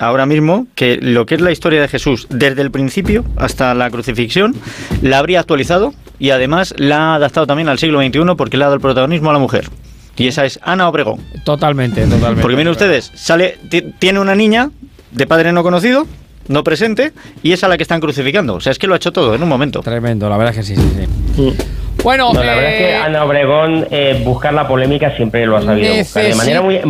ahora 0.00 0.26
mismo 0.26 0.66
que 0.74 0.98
lo 1.00 1.26
que 1.26 1.34
es 1.36 1.40
la 1.40 1.50
historia 1.52 1.80
de 1.80 1.88
Jesús 1.88 2.26
desde 2.30 2.62
el 2.62 2.70
principio 2.70 3.24
hasta 3.36 3.74
la 3.74 3.90
crucifixión 3.90 4.54
la 5.02 5.18
habría 5.18 5.40
actualizado 5.40 5.94
y 6.18 6.30
además 6.30 6.74
la 6.76 7.12
ha 7.12 7.14
adaptado 7.16 7.46
también 7.46 7.68
al 7.68 7.78
siglo 7.78 8.00
XXI 8.00 8.20
porque 8.36 8.56
le 8.56 8.64
ha 8.64 8.66
dado 8.66 8.74
el 8.76 8.80
protagonismo 8.80 9.30
a 9.30 9.32
la 9.32 9.38
mujer. 9.38 9.68
Y 10.16 10.28
esa 10.28 10.44
es 10.44 10.60
Ana 10.62 10.88
Obregón. 10.88 11.20
Totalmente, 11.44 12.02
totalmente. 12.04 12.42
Porque 12.42 12.56
miren 12.56 12.70
ustedes, 12.72 13.10
sale, 13.14 13.56
ti- 13.70 13.92
tiene 13.98 14.20
una 14.20 14.34
niña 14.34 14.70
de 15.10 15.26
padre 15.26 15.52
no 15.52 15.62
conocido, 15.62 16.06
no 16.48 16.62
presente, 16.62 17.12
y 17.42 17.52
es 17.52 17.64
a 17.64 17.68
la 17.68 17.76
que 17.76 17.82
están 17.82 18.00
crucificando. 18.00 18.54
O 18.54 18.60
sea, 18.60 18.72
es 18.72 18.78
que 18.78 18.86
lo 18.86 18.94
ha 18.94 18.98
hecho 18.98 19.10
todo 19.12 19.34
en 19.34 19.42
un 19.42 19.48
momento. 19.48 19.80
Tremendo, 19.80 20.28
la 20.28 20.36
verdad 20.36 20.54
es 20.56 20.68
que 20.68 20.74
sí, 20.74 20.80
sí, 20.80 21.06
sí. 21.36 21.54
Bueno, 22.04 22.32
No, 22.32 22.42
la 22.42 22.54
verdad 22.54 22.72
es 22.72 22.78
que 22.78 22.90
eh, 22.90 22.96
Ana 22.96 23.24
Obregón 23.24 23.86
eh, 23.90 24.20
buscar 24.24 24.52
la 24.54 24.66
polémica 24.66 25.14
siempre 25.16 25.46
lo 25.46 25.56
ha 25.56 25.62
sabido 25.62 25.94
buscar 25.94 26.24
de 26.24 26.34
manera 26.34 26.60
muy 26.62 26.80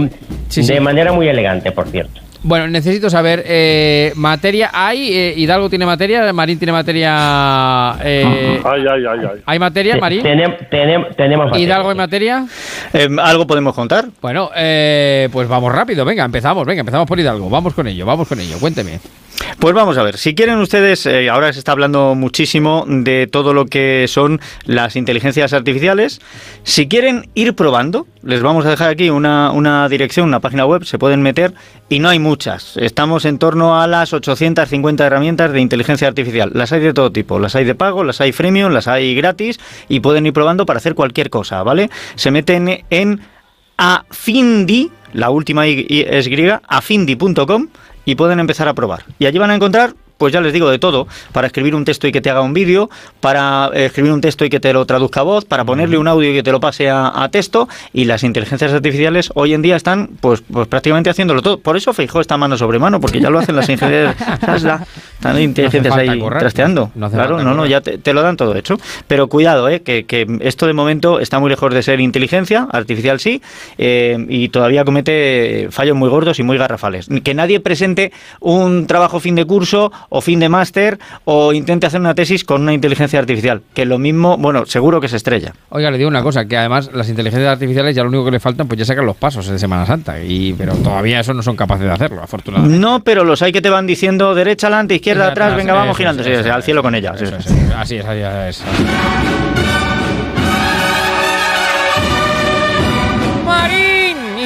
Sí, 0.48 0.60
de 0.62 0.74
sí. 0.74 0.80
manera 0.80 1.12
muy 1.12 1.28
elegante, 1.28 1.70
por 1.72 1.88
cierto. 1.88 2.20
Bueno, 2.42 2.66
necesito 2.68 3.08
saber, 3.10 3.42
eh, 3.46 4.12
materia, 4.16 4.70
¿hay? 4.72 5.12
eh, 5.12 5.34
¿Hidalgo 5.36 5.68
tiene 5.70 5.86
materia? 5.86 6.32
¿Marín 6.32 6.58
tiene 6.58 6.72
materia? 6.72 7.96
eh, 8.02 8.60
Ay, 8.64 8.80
ay, 8.90 9.04
ay, 9.08 9.18
ay. 9.32 9.40
¿Hay 9.46 9.58
materia, 9.58 9.94
Te- 9.94 10.00
Marín? 10.00 10.22
tenem- 10.22 10.68
tenem- 10.70 11.14
tenemos 11.16 11.46
materia, 11.46 11.64
¿Hidalgo 11.66 11.90
en 11.90 11.96
sí. 11.96 11.98
materia? 11.98 12.46
Eh, 12.92 13.08
¿Algo 13.22 13.46
podemos 13.46 13.74
contar? 13.74 14.06
Bueno, 14.20 14.50
eh, 14.56 15.28
pues 15.32 15.48
vamos 15.48 15.72
rápido, 15.72 16.04
venga, 16.04 16.24
empezamos, 16.24 16.66
venga, 16.66 16.80
empezamos 16.80 17.06
por 17.06 17.18
Hidalgo, 17.18 17.48
vamos 17.48 17.74
con 17.74 17.86
ello, 17.86 18.04
vamos 18.06 18.26
con 18.28 18.40
ello, 18.40 18.56
cuénteme. 18.58 19.00
Pues 19.58 19.74
vamos 19.74 19.96
a 19.98 20.02
ver, 20.02 20.18
si 20.18 20.34
quieren 20.34 20.58
ustedes, 20.58 21.04
eh, 21.06 21.28
ahora 21.28 21.52
se 21.52 21.58
está 21.58 21.72
hablando 21.72 22.14
muchísimo 22.14 22.84
de 22.86 23.26
todo 23.26 23.54
lo 23.54 23.66
que 23.66 24.06
son 24.08 24.40
las 24.66 24.94
inteligencias 24.96 25.52
artificiales, 25.52 26.20
si 26.64 26.86
quieren 26.88 27.28
ir 27.34 27.54
probando, 27.54 28.06
les 28.22 28.40
vamos 28.42 28.66
a 28.66 28.70
dejar 28.70 28.90
aquí 28.90 29.10
una, 29.10 29.50
una 29.50 29.88
dirección, 29.88 30.28
una 30.28 30.40
página 30.40 30.64
web, 30.66 30.84
se 30.84 30.98
pueden 30.98 31.22
meter 31.22 31.54
y 31.88 31.98
no 31.98 32.08
hay 32.08 32.18
muchas. 32.32 32.78
Estamos 32.78 33.26
en 33.26 33.36
torno 33.36 33.78
a 33.78 33.86
las 33.86 34.14
850 34.14 35.06
herramientas 35.06 35.52
de 35.52 35.60
inteligencia 35.60 36.08
artificial. 36.08 36.50
Las 36.54 36.72
hay 36.72 36.80
de 36.80 36.94
todo 36.94 37.12
tipo, 37.12 37.38
las 37.38 37.54
hay 37.56 37.66
de 37.66 37.74
pago, 37.74 38.04
las 38.04 38.22
hay 38.22 38.32
freemium, 38.32 38.72
las 38.72 38.88
hay 38.88 39.14
gratis 39.14 39.60
y 39.86 40.00
pueden 40.00 40.24
ir 40.24 40.32
probando 40.32 40.64
para 40.64 40.78
hacer 40.78 40.94
cualquier 40.94 41.28
cosa, 41.28 41.62
¿vale? 41.62 41.90
Se 42.14 42.30
meten 42.30 42.86
en 42.88 43.20
afindi, 43.76 44.90
la 45.12 45.28
última 45.28 45.68
I 45.68 46.06
es 46.08 46.26
griega, 46.28 46.62
afindi.com 46.66 47.68
y 48.06 48.14
pueden 48.14 48.40
empezar 48.40 48.66
a 48.66 48.72
probar. 48.72 49.04
Y 49.18 49.26
allí 49.26 49.36
van 49.36 49.50
a 49.50 49.54
encontrar, 49.54 49.92
pues 50.22 50.32
ya 50.32 50.40
les 50.40 50.52
digo, 50.52 50.70
de 50.70 50.78
todo, 50.78 51.08
para 51.32 51.48
escribir 51.48 51.74
un 51.74 51.84
texto 51.84 52.06
y 52.06 52.12
que 52.12 52.20
te 52.20 52.30
haga 52.30 52.42
un 52.42 52.54
vídeo, 52.54 52.88
para 53.18 53.70
eh, 53.74 53.86
escribir 53.86 54.12
un 54.12 54.20
texto 54.20 54.44
y 54.44 54.50
que 54.50 54.60
te 54.60 54.72
lo 54.72 54.86
traduzca 54.86 55.18
a 55.18 55.24
voz, 55.24 55.44
para 55.44 55.64
ponerle 55.64 55.98
un 55.98 56.06
audio 56.06 56.30
y 56.30 56.34
que 56.34 56.44
te 56.44 56.52
lo 56.52 56.60
pase 56.60 56.88
a, 56.88 57.24
a 57.24 57.28
texto, 57.28 57.68
y 57.92 58.04
las 58.04 58.22
inteligencias 58.22 58.72
artificiales 58.72 59.32
hoy 59.34 59.52
en 59.52 59.62
día 59.62 59.74
están 59.74 60.10
pues, 60.20 60.44
pues 60.48 60.68
prácticamente 60.68 61.10
haciéndolo 61.10 61.42
todo. 61.42 61.58
Por 61.58 61.76
eso 61.76 61.92
Feijó 61.92 62.20
está 62.20 62.36
mano 62.36 62.56
sobre 62.56 62.78
mano, 62.78 63.00
porque 63.00 63.20
ya 63.20 63.30
lo 63.30 63.40
hacen 63.40 63.56
las 63.56 63.68
ingenierías, 63.68 64.14
están 65.14 65.40
inteligencias 65.40 65.96
ahí 65.96 66.20
correr. 66.20 66.38
trasteando. 66.38 66.92
No 66.94 67.10
claro, 67.10 67.42
no, 67.42 67.52
no, 67.52 67.66
ya 67.66 67.80
te, 67.80 67.98
te 67.98 68.12
lo 68.12 68.22
dan 68.22 68.36
todo 68.36 68.54
hecho. 68.54 68.78
Pero 69.08 69.26
cuidado, 69.26 69.68
eh, 69.68 69.82
que, 69.82 70.04
que 70.04 70.24
esto 70.42 70.68
de 70.68 70.72
momento 70.72 71.18
está 71.18 71.40
muy 71.40 71.50
lejos 71.50 71.74
de 71.74 71.82
ser 71.82 71.98
inteligencia, 71.98 72.68
artificial 72.70 73.18
sí, 73.18 73.42
eh, 73.76 74.24
y 74.28 74.50
todavía 74.50 74.84
comete 74.84 75.66
fallos 75.72 75.96
muy 75.96 76.08
gordos 76.08 76.38
y 76.38 76.44
muy 76.44 76.58
garrafales. 76.58 77.08
Que 77.24 77.34
nadie 77.34 77.58
presente 77.58 78.12
un 78.38 78.86
trabajo 78.86 79.18
fin 79.18 79.34
de 79.34 79.44
curso 79.44 79.90
o 80.14 80.20
fin 80.20 80.38
de 80.40 80.48
máster 80.50 80.98
o 81.24 81.54
intente 81.54 81.86
hacer 81.86 81.98
una 81.98 82.14
tesis 82.14 82.44
con 82.44 82.60
una 82.60 82.74
inteligencia 82.74 83.18
artificial. 83.18 83.62
Que 83.74 83.86
lo 83.86 83.98
mismo, 83.98 84.36
bueno, 84.36 84.66
seguro 84.66 85.00
que 85.00 85.08
se 85.08 85.16
estrella. 85.16 85.54
Oiga, 85.70 85.90
le 85.90 85.96
digo 85.96 86.08
una 86.08 86.22
cosa, 86.22 86.44
que 86.44 86.56
además 86.56 86.90
las 86.92 87.08
inteligencias 87.08 87.50
artificiales 87.50 87.96
ya 87.96 88.02
lo 88.02 88.10
único 88.10 88.26
que 88.26 88.32
le 88.32 88.40
faltan, 88.40 88.68
pues 88.68 88.78
ya 88.78 88.84
sacan 88.84 89.06
los 89.06 89.16
pasos 89.16 89.48
en 89.48 89.58
Semana 89.58 89.86
Santa, 89.86 90.22
y 90.22 90.52
pero 90.52 90.74
todavía 90.74 91.20
eso 91.20 91.32
no 91.32 91.42
son 91.42 91.56
capaces 91.56 91.86
de 91.86 91.92
hacerlo, 91.92 92.22
afortunadamente. 92.22 92.78
No, 92.78 93.02
pero 93.02 93.24
los 93.24 93.40
hay 93.40 93.52
que 93.52 93.62
te 93.62 93.70
van 93.70 93.86
diciendo 93.86 94.34
derecha 94.34 94.66
adelante, 94.66 94.96
izquierda 94.96 95.28
atrás, 95.28 95.56
venga, 95.56 95.72
vamos 95.72 95.96
girando, 95.96 96.22
al 96.22 96.62
cielo 96.62 96.82
con 96.82 96.94
ella. 96.94 97.14
sí, 97.16 97.24
sí. 97.26 97.54
Así 97.74 97.96
es, 97.96 98.04
así 98.04 98.20
es. 98.20 99.51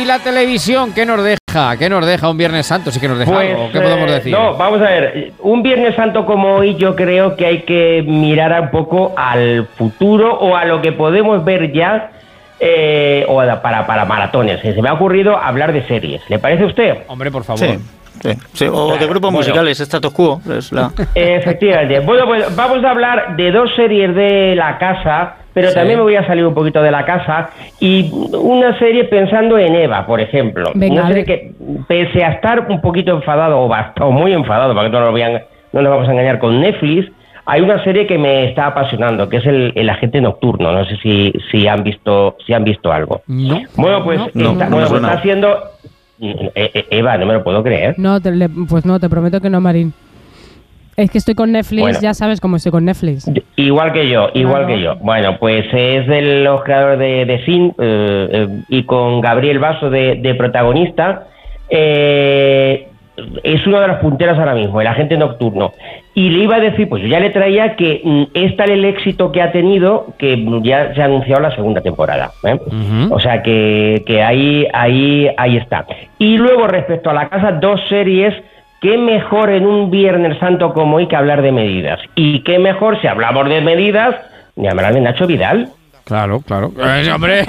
La 0.07 0.19
televisión, 0.21 0.93
¿qué 0.95 1.05
nos 1.07 1.23
deja? 1.23 1.77
¿Qué 1.79 1.89
nos 1.89 2.07
deja 2.07 2.29
un 2.31 2.37
Viernes 2.39 2.67
Santo? 2.67 2.91
Sí 2.91 3.01
que 3.01 3.09
nos 3.09 3.19
deja 3.19 3.33
Pues, 3.33 3.51
algo. 3.51 3.71
¿Qué 3.73 3.81
podemos 3.81 4.11
eh, 4.11 4.15
decir? 4.15 4.33
No, 4.33 4.55
vamos 4.55 4.81
a 4.81 4.85
ver. 4.85 5.33
Un 5.41 5.63
Viernes 5.63 5.95
Santo 5.95 6.25
como 6.27 6.55
hoy, 6.57 6.75
yo 6.77 6.95
creo 6.95 7.37
que 7.37 7.47
hay 7.47 7.63
que 7.63 8.03
mirar 8.07 8.61
un 8.61 8.71
poco 8.71 9.15
al 9.17 9.67
futuro 9.77 10.35
o 10.39 10.55
a 10.57 10.65
lo 10.65 10.81
que 10.83 10.93
podemos 10.93 11.45
ver 11.45 11.73
ya 11.73 12.11
eh, 12.61 13.25
o 13.29 13.41
a- 13.41 13.61
para, 13.63 13.87
para 13.87 14.05
maratones. 14.05 14.61
Se 14.61 14.81
me 14.83 14.89
ha 14.89 14.95
ocurrido 14.95 15.37
hablar 15.37 15.73
de 15.73 15.83
series. 15.87 16.23
¿Le 16.29 16.39
parece 16.39 16.65
a 16.65 16.67
usted? 16.67 16.95
Hombre, 17.09 17.31
por 17.31 17.45
favor. 17.45 17.61
Sí, 17.67 17.79
sí, 18.23 18.31
sí, 18.55 18.67
O 18.71 18.97
de 18.97 19.07
grupos 19.07 19.31
Bueno. 19.33 19.39
musicales, 19.39 19.81
status 19.81 20.13
quo. 20.13 20.41
Es 20.51 20.73
la... 20.73 20.91
Efectivamente. 21.15 22.01
Bueno, 22.01 22.27
pues 22.27 22.55
vamos 22.57 22.85
a 22.85 22.91
hablar 22.91 23.37
de 23.37 23.51
dos 23.51 23.71
series 23.77 24.15
de 24.15 24.55
la 24.57 24.79
casa, 24.79 25.37
pero 25.57 25.71
Sí. 25.71 25.75
también 25.75 25.97
me 25.99 26.03
voy 26.03 26.17
a 26.17 26.27
salir 26.27 26.45
un 26.47 26.53
poquito 26.53 26.83
de 26.83 26.91
la 26.91 27.07
casa 27.07 27.49
y 27.81 28.13
una 28.39 28.79
serie 28.79 29.05
pensando 29.05 29.57
en 29.57 29.75
Eva, 29.75 30.05
por 30.07 30.21
ejemplo. 30.21 30.71
Venga, 30.75 31.01
una 31.01 31.09
serie 31.09 31.25
que, 31.25 31.53
pese 31.89 32.23
a 32.23 32.33
estar 32.33 32.67
un 32.69 32.83
poquito 32.83 33.13
enfadado 33.13 33.61
o, 33.61 34.11
muy 34.13 34.35
enfadado, 34.35 34.75
para 34.75 34.91
que 34.91 34.93
no 34.93 35.01
nos, 35.01 35.15
vean, 35.15 35.41
no 35.73 35.81
nos 35.81 35.91
vamos 35.91 36.09
a 36.09 36.13
engañar 36.13 36.39
con 36.41 36.61
Netflix, 36.61 37.11
hay 37.47 37.63
una 37.63 37.83
serie 37.85 38.07
que 38.07 38.19
me 38.19 38.45
está 38.45 38.67
apasionando, 38.67 39.31
que 39.31 39.39
es 39.39 39.47
el, 39.47 39.73
el 39.77 39.89
agente 39.89 40.21
nocturno. 40.21 40.73
No 40.73 40.85
sé 40.85 40.97
si, 41.03 41.33
si 41.51 41.67
han 41.67 41.83
visto 41.85 42.37
si 42.45 42.53
han 42.53 42.65
visto 42.65 42.93
algo. 42.93 43.23
No. 43.27 43.63
Bueno, 43.77 44.05
pues, 44.05 44.19
No, 44.35 44.51
está, 44.53 44.65
no 44.67 44.77
bueno, 44.77 44.89
pues 44.91 45.01
está 45.01 45.13
haciendo... 45.15 45.59
Eh, 46.21 46.51
eh, 46.75 46.87
Eva, 46.91 47.17
no 47.17 47.25
me 47.25 47.33
lo 47.35 47.43
puedo 47.45 47.63
creer. 47.63 47.95
No, 47.99 48.21
te- 48.21 48.33
pues 48.69 48.85
no, 48.85 48.99
te 49.01 49.09
prometo 49.09 49.41
que 49.41 49.49
no, 49.49 49.61
Marín. 49.61 49.95
Es 50.97 51.11
que 51.11 51.19
estoy 51.19 51.35
con 51.35 51.53
Netflix, 51.53 51.83
Bueno. 51.83 51.99
ya 52.01 52.15
sabes 52.15 52.41
cómo 52.41 52.57
estoy 52.57 52.73
con 52.73 52.85
Netflix. 52.87 53.31
Igual 53.57 53.93
que 53.93 54.09
yo, 54.09 54.31
igual 54.35 54.65
Claro. 54.65 54.69
que 54.75 54.81
yo. 54.83 54.97
Bueno, 54.97 55.37
pues 55.39 55.67
es 55.73 56.07
de 56.07 56.43
los 56.43 56.63
creadores 56.65 56.99
de, 56.99 57.25
de 57.27 57.45
Sin 57.45 57.67
eh, 57.79 58.29
eh, 58.33 58.49
y 58.69 58.83
con 58.85 59.21
Gabriel 59.21 59.59
Vaso 59.59 59.91
de, 59.91 60.17
de 60.17 60.35
protagonista. 60.35 61.27
Eh, 61.69 62.89
es 63.45 63.67
una 63.67 63.81
de 63.81 63.89
las 63.89 64.01
punteras 64.01 64.39
ahora 64.39 64.55
mismo, 64.55 64.81
el 64.81 64.87
agente 64.87 65.17
nocturno. 65.17 65.73
Y 66.15 66.31
le 66.31 66.45
iba 66.45 66.57
a 66.57 66.61
decir, 66.61 66.89
pues 66.89 67.03
yo 67.03 67.09
ya 67.09 67.21
le 67.21 67.31
traía 67.31 67.75
que 67.77 68.01
mm, 68.05 68.23
es 68.35 68.57
tal 68.57 68.71
el 68.71 68.85
éxito 68.85 69.33
que 69.33 69.41
ha 69.43 69.53
tenido 69.53 70.09
que 70.19 70.43
ya 70.63 70.95
se 70.95 71.01
ha 71.03 71.07
anunciado 71.07 71.41
la 71.43 71.55
segunda 71.55 71.81
temporada. 71.83 72.31
¿eh? 72.45 72.59
O 73.11 73.19
sea 73.21 73.43
que, 73.43 74.03
que 74.07 74.23
ahí, 74.23 74.67
ahí, 74.73 75.29
ahí 75.37 75.57
está. 75.57 75.87
Y 76.19 76.37
luego 76.37 76.67
respecto 76.67 77.11
a 77.11 77.15
la 77.15 77.29
casa, 77.29 77.53
dos 77.53 77.81
series. 77.89 78.35
¿Qué 78.87 78.97
mejor 78.99 79.51
en 79.51 79.67
un 79.67 79.91
Viernes 79.91 80.39
Santo 80.39 80.73
como 80.73 80.99
hoy 80.99 81.09
que 81.09 81.17
hablar 81.17 81.43
de 81.43 81.51
medidas? 81.51 81.99
¿Y 82.15 82.45
qué 82.45 82.61
mejor 82.61 83.01
si 83.01 83.09
hablamos 83.09 83.49
de 83.49 83.61
medidas 83.61 84.15
hablar 84.71 84.95
de 84.95 85.01
Nacho 85.01 85.27
Vidal? 85.27 85.71
Claro, 86.05 86.39
claro. 86.39 86.73
Eh, 86.79 87.11
hombre. 87.13 87.43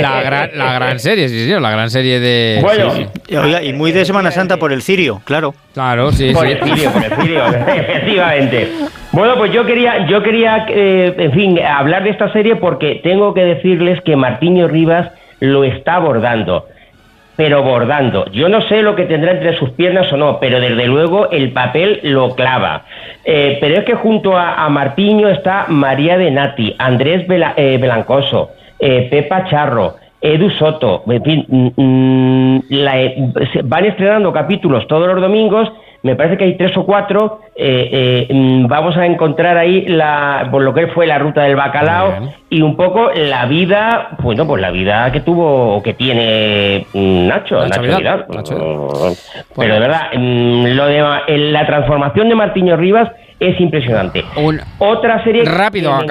la, 0.00 0.22
gran, 0.22 0.50
la 0.54 0.72
gran 0.72 0.98
serie, 1.00 1.28
sí, 1.28 1.44
señor. 1.44 1.60
La 1.60 1.70
gran 1.70 1.90
serie 1.90 2.18
de. 2.18 2.60
Bueno, 2.62 2.92
sí, 2.92 3.04
sí. 3.12 3.34
y, 3.34 3.36
oiga, 3.36 3.62
y 3.62 3.74
muy 3.74 3.92
de 3.92 4.06
Semana 4.06 4.30
Santa 4.30 4.56
por 4.56 4.72
el 4.72 4.80
cirio, 4.80 5.20
claro. 5.26 5.52
Claro, 5.74 6.10
sí, 6.10 6.32
por 6.32 6.46
sí. 6.46 6.52
el 6.52 6.62
cirio, 6.62 6.92
por 6.92 7.04
el 7.04 7.12
cirio, 7.16 7.44
efectivamente. 7.46 8.70
Bueno, 9.12 9.36
pues 9.36 9.52
yo 9.52 9.66
quería, 9.66 10.06
yo 10.06 10.22
quería, 10.22 10.64
eh, 10.70 11.14
en 11.18 11.32
fin, 11.32 11.60
hablar 11.60 12.04
de 12.04 12.10
esta 12.10 12.32
serie 12.32 12.56
porque 12.56 13.02
tengo 13.04 13.34
que 13.34 13.44
decirles 13.44 14.00
que 14.00 14.16
Martiño 14.16 14.66
Rivas 14.66 15.10
lo 15.40 15.64
está 15.64 15.96
abordando, 15.96 16.68
pero 17.36 17.62
bordando. 17.62 18.26
Yo 18.32 18.48
no 18.48 18.62
sé 18.62 18.82
lo 18.82 18.94
que 18.94 19.04
tendrá 19.04 19.32
entre 19.32 19.56
sus 19.58 19.70
piernas 19.70 20.12
o 20.12 20.16
no, 20.16 20.38
pero 20.38 20.60
desde 20.60 20.86
luego 20.86 21.30
el 21.30 21.52
papel 21.52 22.00
lo 22.02 22.34
clava. 22.34 22.84
Eh, 23.24 23.58
pero 23.60 23.76
es 23.76 23.84
que 23.84 23.94
junto 23.94 24.36
a, 24.36 24.64
a 24.64 24.68
Martiño 24.68 25.28
está 25.28 25.66
María 25.68 26.16
de 26.16 26.30
Nati, 26.30 26.74
Andrés 26.78 27.26
eh, 27.28 27.78
Belancoso, 27.80 28.50
eh, 28.78 29.08
Pepa 29.10 29.44
Charro. 29.48 29.96
Edu 30.24 30.48
Soto, 30.48 31.04
en 31.06 31.22
fin, 31.22 31.44
mm, 31.46 31.68
mm, 31.76 32.62
eh, 32.70 33.14
van 33.64 33.84
estrenando 33.84 34.32
capítulos 34.32 34.88
todos 34.88 35.06
los 35.06 35.20
domingos, 35.20 35.70
me 36.04 36.16
parece 36.16 36.36
que 36.36 36.44
hay 36.44 36.56
tres 36.58 36.76
o 36.76 36.84
cuatro, 36.84 37.40
eh, 37.56 38.26
eh, 38.28 38.32
mm, 38.32 38.66
vamos 38.66 38.94
a 38.98 39.06
encontrar 39.06 39.56
ahí 39.56 39.86
la, 39.86 40.48
por 40.50 40.60
lo 40.60 40.74
que 40.74 40.88
fue 40.88 41.06
la 41.06 41.18
ruta 41.18 41.42
del 41.44 41.56
bacalao 41.56 42.30
y 42.50 42.60
un 42.60 42.76
poco 42.76 43.10
la 43.10 43.46
vida, 43.46 44.10
bueno, 44.20 44.46
pues 44.46 44.60
la 44.60 44.70
vida 44.70 45.10
que 45.12 45.20
tuvo 45.20 45.76
o 45.76 45.82
que 45.82 45.94
tiene 45.94 46.86
mm, 46.92 47.26
Nacho, 47.26 47.56
Nacho 47.56 47.68
Nacho, 47.68 47.82
Vidal, 47.82 47.98
Vidal. 47.98 48.26
Nacho 48.28 49.16
Pero 49.56 49.74
de 49.74 49.80
verdad, 49.80 50.02
mm, 50.14 50.66
lo 50.76 50.86
de 50.86 51.38
la 51.50 51.66
transformación 51.66 52.28
de 52.28 52.34
Martiño 52.34 52.76
Rivas 52.76 53.10
es 53.40 53.58
impresionante. 53.58 54.22
Otra 54.78 55.24
serie 55.24 55.44
Rápido, 55.46 55.96
me 55.96 56.04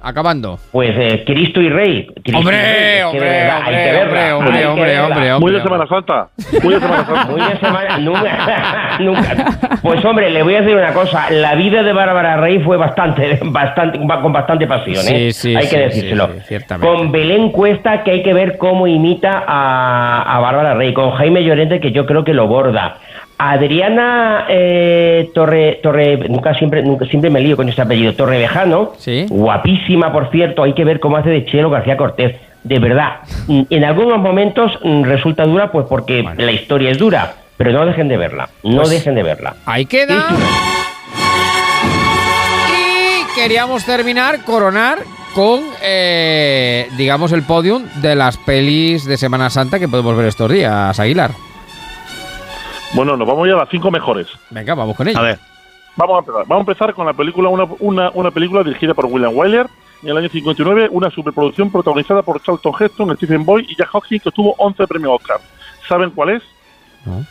acabando. 0.00 0.58
Pues 0.72 0.90
eh, 0.96 1.22
Cristo 1.26 1.60
y 1.60 1.68
Rey. 1.68 2.06
Cristo 2.22 2.38
Hombre, 2.38 2.56
y 2.56 2.60
Rey, 2.60 2.96
que 2.98 3.04
hombre, 3.04 3.20
que 3.20 3.26
hombre, 3.26 3.26
verla, 3.28 4.36
hombre, 4.36 4.60
que 4.60 4.66
hombre, 4.66 4.84
verla. 4.84 5.06
hombre, 5.06 5.38
Muy 5.40 5.52
de 5.52 5.62
Semana 5.62 5.86
Santa. 5.86 6.28
Muy 6.62 6.74
de 6.74 6.80
Semana 6.80 7.04
Santa. 7.06 7.24
Muy 7.26 7.40
de 7.40 7.56
semana, 7.58 7.98
nunca, 7.98 8.96
nunca. 9.00 9.78
Pues 9.82 10.04
hombre, 10.04 10.30
le 10.30 10.42
voy 10.42 10.54
a 10.54 10.60
decir 10.62 10.76
una 10.76 10.92
cosa. 10.92 11.30
La 11.30 11.54
vida 11.54 11.82
de 11.82 11.92
Bárbara 11.92 12.36
Rey 12.38 12.60
fue 12.60 12.76
bastante, 12.76 13.38
bastante, 13.44 13.98
con 13.98 14.32
bastante 14.32 14.66
pasión, 14.66 15.04
¿eh? 15.08 15.32
Sí, 15.32 15.32
sí, 15.32 15.56
hay 15.56 15.64
sí, 15.66 15.74
que 15.76 15.82
decírselo. 15.82 16.26
sí, 16.28 16.32
sí, 16.40 16.44
ciertamente. 16.48 16.86
con 16.96 17.12
Belén 17.12 17.50
Cuesta, 17.50 18.02
que 18.02 18.10
hay 18.12 18.22
que 18.22 18.32
ver 18.32 18.56
cómo 18.58 18.86
imita 18.86 19.44
a, 19.46 20.36
a 20.36 20.38
Bárbara 20.40 20.74
Rey. 20.74 20.92
Con 20.94 21.10
Jaime 21.12 21.44
Llorente, 21.44 21.80
que 21.80 21.92
yo 21.92 22.06
creo 22.06 22.24
que 22.24 22.34
lo 22.34 22.46
borda. 22.46 22.96
Adriana 23.42 24.44
eh, 24.50 25.30
Torre, 25.32 25.80
Torre, 25.82 26.28
nunca 26.28 26.52
siempre, 26.52 26.82
nunca 26.82 27.06
siempre 27.06 27.30
me 27.30 27.40
lío 27.40 27.56
con 27.56 27.70
ese 27.70 27.80
apellido, 27.80 28.12
Torrevejano, 28.12 28.92
guapísima 29.30 30.12
por 30.12 30.30
cierto, 30.30 30.62
hay 30.62 30.74
que 30.74 30.84
ver 30.84 31.00
cómo 31.00 31.16
hace 31.16 31.30
de 31.30 31.46
Chelo 31.46 31.70
García 31.70 31.96
Cortés, 31.96 32.36
de 32.62 32.78
verdad, 32.78 33.20
en 33.48 33.84
algunos 33.84 34.18
momentos 34.18 34.78
mm, 34.84 35.04
resulta 35.04 35.44
dura 35.44 35.72
pues 35.72 35.86
porque 35.88 36.22
la 36.36 36.52
historia 36.52 36.90
es 36.90 36.98
dura, 36.98 37.32
pero 37.56 37.72
no 37.72 37.86
dejen 37.86 38.08
de 38.08 38.18
verla, 38.18 38.50
no 38.62 38.82
Pues 38.82 38.90
dejen 38.90 39.14
de 39.14 39.22
verla. 39.22 39.56
Ahí 39.64 39.86
queda. 39.86 40.26
Y 42.68 43.40
queríamos 43.40 43.86
terminar, 43.86 44.44
coronar 44.44 44.98
con, 45.34 45.62
eh, 45.82 46.88
digamos, 46.98 47.32
el 47.32 47.42
podium 47.44 47.84
de 48.02 48.16
las 48.16 48.36
pelis 48.36 49.06
de 49.06 49.16
Semana 49.16 49.48
Santa 49.48 49.78
que 49.78 49.88
podemos 49.88 50.14
ver 50.14 50.26
estos 50.26 50.52
días, 50.52 51.00
Aguilar. 51.00 51.30
Bueno, 52.94 53.16
nos 53.16 53.26
vamos 53.26 53.46
ya 53.48 53.54
a 53.54 53.58
las 53.58 53.68
cinco 53.68 53.90
mejores. 53.90 54.26
Venga, 54.50 54.74
vamos 54.74 54.96
con 54.96 55.06
ello. 55.08 55.18
A 55.18 55.22
ver. 55.22 55.38
Vamos 55.96 56.16
a 56.16 56.18
empezar. 56.20 56.42
Vamos 56.46 56.66
a 56.66 56.70
empezar 56.70 56.94
con 56.94 57.06
la 57.06 57.12
película, 57.12 57.48
una, 57.48 57.64
una, 57.80 58.10
una 58.14 58.30
película 58.30 58.62
dirigida 58.62 58.94
por 58.94 59.06
William 59.06 59.32
Wyler 59.34 59.66
en 60.02 60.08
el 60.08 60.16
año 60.16 60.28
59, 60.28 60.88
una 60.90 61.10
superproducción 61.10 61.70
protagonizada 61.70 62.22
por 62.22 62.40
Charlton 62.42 62.72
Heston, 62.78 63.16
Stephen 63.16 63.44
Boy 63.44 63.66
y 63.68 63.76
Jack 63.76 63.90
Hawkins 63.92 64.22
que 64.22 64.28
obtuvo 64.30 64.54
11 64.58 64.86
premios 64.86 65.12
Oscar. 65.20 65.38
¿Saben 65.88 66.10
cuál 66.10 66.30
es? 66.30 66.42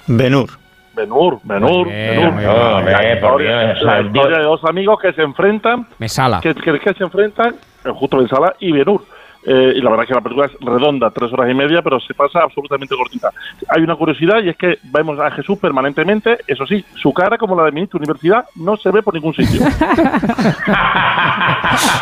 Benur. 0.07 0.49
Benur, 0.93 1.39
Benur, 1.43 1.87
Benur. 1.87 1.87
bien. 1.87 2.45
La 2.85 3.13
historia- 3.13 3.73
la 3.83 4.01
historia 4.01 4.37
de 4.39 4.43
dos 4.43 4.63
amigos 4.65 4.99
que 4.99 5.13
se 5.13 5.21
enfrentan, 5.21 5.87
Mesala. 5.97 6.41
que, 6.41 6.53
que, 6.53 6.79
que 6.79 6.93
se 6.93 7.03
enfrentan, 7.03 7.55
eh, 7.85 7.89
justo 7.93 8.17
Bensala 8.17 8.55
y 8.59 8.71
Benur. 8.71 9.05
Eh, 9.43 9.73
y 9.75 9.81
la 9.81 9.89
verdad 9.89 10.03
es 10.03 10.09
que 10.09 10.15
la 10.15 10.21
película 10.21 10.47
es 10.47 10.53
redonda, 10.59 11.09
tres 11.11 11.31
horas 11.31 11.49
y 11.49 11.53
media, 11.53 11.81
pero 11.81 11.99
se 11.99 12.13
pasa 12.13 12.41
absolutamente 12.41 12.95
cortita. 12.95 13.31
Hay 13.69 13.81
una 13.81 13.95
curiosidad 13.95 14.43
y 14.43 14.49
es 14.49 14.57
que 14.57 14.79
vemos 14.83 15.19
a 15.19 15.31
Jesús 15.31 15.57
permanentemente, 15.57 16.39
eso 16.47 16.65
sí, 16.65 16.83
su 16.95 17.13
cara, 17.13 17.37
como 17.37 17.55
la 17.55 17.63
de 17.63 17.71
ministro 17.71 17.99
de 17.99 18.03
universidad, 18.03 18.45
no 18.55 18.75
se 18.77 18.91
ve 18.91 19.01
por 19.01 19.13
ningún 19.13 19.33
sitio. 19.33 19.61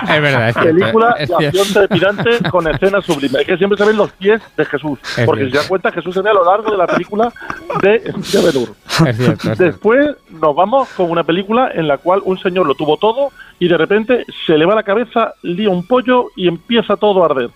Es 0.09 0.21
verdad, 0.21 0.49
es 0.49 0.55
cierto. 0.55 0.79
película 0.79 1.15
es 1.19 1.29
de 1.29 1.47
acción 1.47 1.67
trepidante 1.73 2.49
con 2.49 2.67
escenas 2.67 3.05
sublimes. 3.05 3.41
Es 3.41 3.47
que 3.47 3.57
siempre 3.57 3.77
se 3.77 3.85
ven 3.85 3.97
los 3.97 4.11
pies 4.13 4.41
de 4.55 4.65
Jesús. 4.65 4.99
Es 5.17 5.25
porque 5.25 5.45
si 5.45 5.51
se 5.51 5.57
da 5.57 5.67
cuenta, 5.67 5.91
Jesús 5.91 6.13
se 6.13 6.21
ve 6.21 6.29
a 6.29 6.33
lo 6.33 6.45
largo 6.45 6.71
de 6.71 6.77
la 6.77 6.87
película 6.87 7.31
de, 7.81 7.99
de 7.99 8.13
es 9.09 9.17
cierto. 9.17 9.57
Después 9.57 10.15
nos 10.29 10.55
vamos 10.55 10.89
con 10.89 11.09
una 11.09 11.23
película 11.23 11.71
en 11.73 11.87
la 11.87 11.97
cual 11.97 12.21
un 12.25 12.37
señor 12.37 12.67
lo 12.67 12.75
tuvo 12.75 12.97
todo 12.97 13.29
y 13.59 13.67
de 13.67 13.77
repente 13.77 14.25
se 14.45 14.57
le 14.57 14.65
va 14.65 14.75
la 14.75 14.83
cabeza, 14.83 15.33
lía 15.43 15.69
un 15.69 15.85
pollo 15.85 16.27
y 16.35 16.47
empieza 16.47 16.97
todo 16.97 17.23
a 17.23 17.27
arder. 17.27 17.49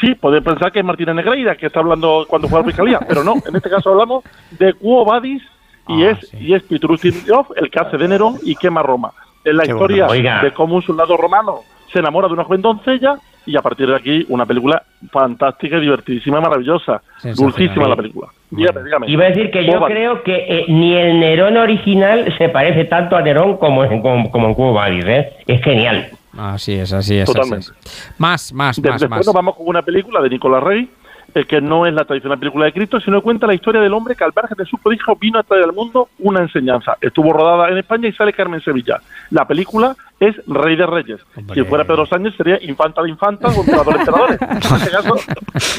Sí, 0.00 0.14
podéis 0.14 0.42
pensar 0.42 0.72
que 0.72 0.78
es 0.78 0.84
Martínez 0.84 1.14
Negreira 1.14 1.56
que 1.56 1.66
está 1.66 1.80
hablando 1.80 2.24
cuando 2.28 2.48
fue 2.48 2.58
a 2.58 2.62
la 2.62 2.68
fiscalía, 2.68 3.00
pero 3.06 3.22
no, 3.22 3.34
en 3.46 3.56
este 3.56 3.68
caso 3.68 3.90
hablamos 3.90 4.24
de 4.52 4.72
Quo 4.74 5.04
Vadis 5.04 5.42
y 5.88 6.02
Ah, 6.04 6.10
es 6.10 6.34
y 6.34 6.54
es 6.54 6.62
Peter 6.62 6.90
Ustinov 6.90 7.48
el 7.56 7.70
que 7.70 7.78
hace 7.78 7.98
de 7.98 8.08
Nerón 8.08 8.38
y 8.42 8.56
quema 8.56 8.82
Roma. 8.82 9.12
Es 9.44 9.54
la 9.54 9.64
Qué 9.64 9.72
historia 9.72 10.06
bueno. 10.06 10.42
De 10.42 10.52
cómo 10.52 10.76
un 10.76 10.82
soldado 10.82 11.16
romano 11.16 11.60
se 11.92 11.98
enamora 11.98 12.28
de 12.28 12.34
una 12.34 12.44
joven 12.44 12.62
doncella 12.62 13.18
y 13.46 13.56
a 13.56 13.62
partir 13.62 13.86
de 13.88 13.96
aquí 13.96 14.24
una 14.28 14.46
película 14.46 14.82
fantástica, 15.10 15.78
divertidísima, 15.78 16.40
maravillosa, 16.40 17.02
dulcísima 17.36 17.88
la 17.88 17.96
película. 17.96 18.28
Dígame, 18.50 18.82
dígame. 18.84 19.10
Iba 19.10 19.24
a 19.24 19.28
decir 19.28 19.50
que 19.50 19.64
yo 19.66 19.80
creo 19.84 20.22
que 20.22 20.34
eh, 20.48 20.64
ni 20.68 20.94
el 20.94 21.18
Nerón 21.20 21.56
original 21.56 22.32
se 22.38 22.48
parece 22.48 22.84
tanto 22.84 23.16
a 23.16 23.22
Nerón 23.22 23.56
como 23.56 23.84
en, 23.84 24.00
como, 24.00 24.30
como 24.30 24.48
en 24.48 24.54
Cubo 24.54 24.72
Vadis, 24.74 25.04
¿eh? 25.06 25.32
Es 25.46 25.62
genial. 25.62 26.08
Así 26.36 26.72
es, 26.74 26.92
así 26.92 27.16
es. 27.16 27.22
así 27.28 27.32
Totalmente. 27.32 27.66
es. 27.84 28.14
Más, 28.18 28.52
más, 28.52 28.80
De- 28.80 28.88
más, 28.90 29.00
después 29.00 29.18
más. 29.18 29.26
nos 29.26 29.34
vamos 29.34 29.56
con 29.56 29.66
una 29.68 29.82
película 29.82 30.20
de 30.20 30.28
Nicolás 30.30 30.62
Rey, 30.62 30.88
eh, 31.34 31.44
que 31.46 31.60
no 31.60 31.84
es 31.84 31.92
la 31.92 32.04
tradicional 32.04 32.38
película 32.38 32.66
de 32.66 32.72
Cristo, 32.72 33.00
sino 33.00 33.20
cuenta 33.20 33.46
la 33.46 33.54
historia 33.54 33.80
del 33.80 33.92
hombre 33.92 34.14
que 34.14 34.22
al 34.22 34.32
margen 34.34 34.56
de 34.56 34.64
su 34.66 34.78
prodigio 34.78 35.16
vino 35.16 35.38
a 35.38 35.42
traer 35.42 35.64
al 35.64 35.72
mundo 35.72 36.08
una 36.20 36.40
enseñanza. 36.40 36.96
Estuvo 37.00 37.32
rodada 37.32 37.68
en 37.70 37.78
España 37.78 38.08
y 38.08 38.12
sale 38.12 38.32
Carmen 38.32 38.60
Sevilla. 38.60 39.00
La 39.30 39.44
película 39.46 39.96
es 40.20 40.36
Rey 40.46 40.76
de 40.76 40.86
Reyes. 40.86 41.20
Hombre. 41.36 41.54
Si 41.54 41.68
fuera 41.68 41.84
Pedro 41.84 42.06
Sánchez 42.06 42.34
sería 42.36 42.58
Infanta 42.62 43.02
de 43.02 43.10
Infantas 43.10 43.56
o 43.56 43.62
Emperador 43.62 43.94
de 43.94 44.00
Emperadores. 44.00 44.38
En 44.74 44.76
este 44.76 44.90
caso, 44.90 45.16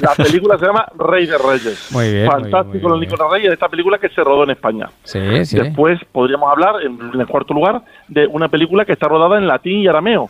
la 0.01 0.15
película 0.15 0.57
se 0.57 0.65
llama 0.65 0.85
Rey 0.97 1.25
de 1.25 1.37
Reyes. 1.37 1.89
Muy 1.91 2.11
bien, 2.11 2.29
Fantástico 2.29 2.93
el 2.93 2.99
Nicolás 2.99 3.31
Rey, 3.31 3.47
esta 3.47 3.69
película 3.69 3.97
que 3.97 4.09
se 4.09 4.23
rodó 4.23 4.43
en 4.43 4.51
España. 4.51 4.89
Sí, 5.03 5.45
sí. 5.45 5.57
Después 5.57 5.99
podríamos 6.11 6.51
hablar, 6.51 6.81
en, 6.83 6.99
en 7.13 7.21
el 7.21 7.27
cuarto 7.27 7.53
lugar, 7.53 7.81
de 8.07 8.27
una 8.27 8.49
película 8.49 8.85
que 8.85 8.93
está 8.93 9.07
rodada 9.07 9.37
en 9.37 9.47
latín 9.47 9.79
y 9.79 9.87
arameo. 9.87 10.29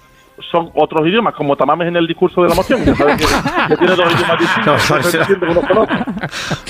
Son 0.51 0.69
otros 0.73 1.07
idiomas, 1.07 1.33
como 1.33 1.55
tamames 1.55 1.87
en 1.87 1.95
el 1.95 2.07
discurso 2.07 2.43
de 2.43 2.49
la 2.49 2.55
moción, 2.55 2.83
que 2.83 2.93
sabes 2.93 3.17
que, 3.17 3.25
que 3.69 3.77
tiene 3.77 3.95
dos 3.95 4.13
idiomas 4.13 4.39
distintos. 4.39 4.89
No, 5.39 5.53
no 5.53 5.85
no. 5.85 5.87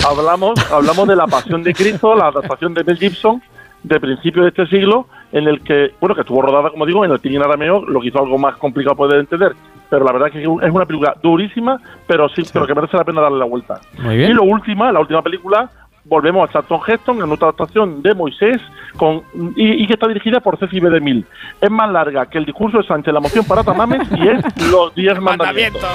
hablamos, 0.08 0.72
hablamos 0.72 1.08
de 1.08 1.16
la 1.16 1.26
pasión 1.26 1.62
de 1.62 1.74
Cristo, 1.74 2.14
la 2.14 2.28
adaptación 2.28 2.74
de 2.74 2.84
Mel 2.84 2.96
Gibson, 2.96 3.42
de 3.82 4.00
principios 4.00 4.44
de 4.44 4.48
este 4.48 4.66
siglo, 4.66 5.06
en 5.32 5.46
el 5.48 5.60
que, 5.62 5.92
bueno, 6.00 6.14
que 6.14 6.22
estuvo 6.22 6.42
rodada, 6.42 6.70
como 6.70 6.86
digo, 6.86 7.04
en 7.04 7.12
latín 7.12 7.32
y 7.32 7.36
en 7.36 7.42
arameo, 7.42 7.84
lo 7.86 8.00
que 8.00 8.08
hizo 8.08 8.20
algo 8.20 8.38
más 8.38 8.56
complicado 8.56 8.96
poder 8.96 9.20
entender. 9.20 9.52
Pero 9.88 10.04
la 10.04 10.12
verdad 10.12 10.28
es 10.28 10.34
que 10.34 10.42
es 10.42 10.72
una 10.72 10.84
película 10.84 11.14
durísima, 11.22 11.80
pero 12.06 12.28
sí, 12.28 12.42
pero 12.52 12.66
que 12.66 12.74
merece 12.74 12.96
la 12.96 13.04
pena 13.04 13.20
darle 13.20 13.38
la 13.38 13.44
vuelta. 13.44 13.80
Muy 13.98 14.16
bien. 14.16 14.30
Y 14.30 14.34
lo 14.34 14.42
última, 14.42 14.90
la 14.90 15.00
última 15.00 15.22
película, 15.22 15.70
volvemos 16.08 16.48
a 16.48 16.52
Charlton 16.52 16.80
Heston 16.86 17.16
en 17.22 17.32
otra 17.32 17.48
adaptación 17.48 18.02
de 18.02 18.14
Moisés 18.14 18.58
con 18.96 19.22
y, 19.56 19.82
y 19.82 19.86
que 19.86 19.94
está 19.94 20.06
dirigida 20.08 20.40
por 20.40 20.58
Ceci 20.58 20.80
B. 20.80 20.88
de 20.90 21.00
Mil. 21.00 21.26
Es 21.60 21.70
más 21.70 21.90
larga 21.90 22.26
que 22.26 22.38
el 22.38 22.44
discurso 22.46 22.78
de 22.78 22.84
Sánchez, 22.86 23.12
la 23.12 23.20
moción 23.20 23.44
para 23.44 23.62
Tamames 23.64 24.08
y 24.16 24.28
es 24.28 24.42
los 24.70 24.94
diez 24.94 25.18
mandamientos. 25.20 25.82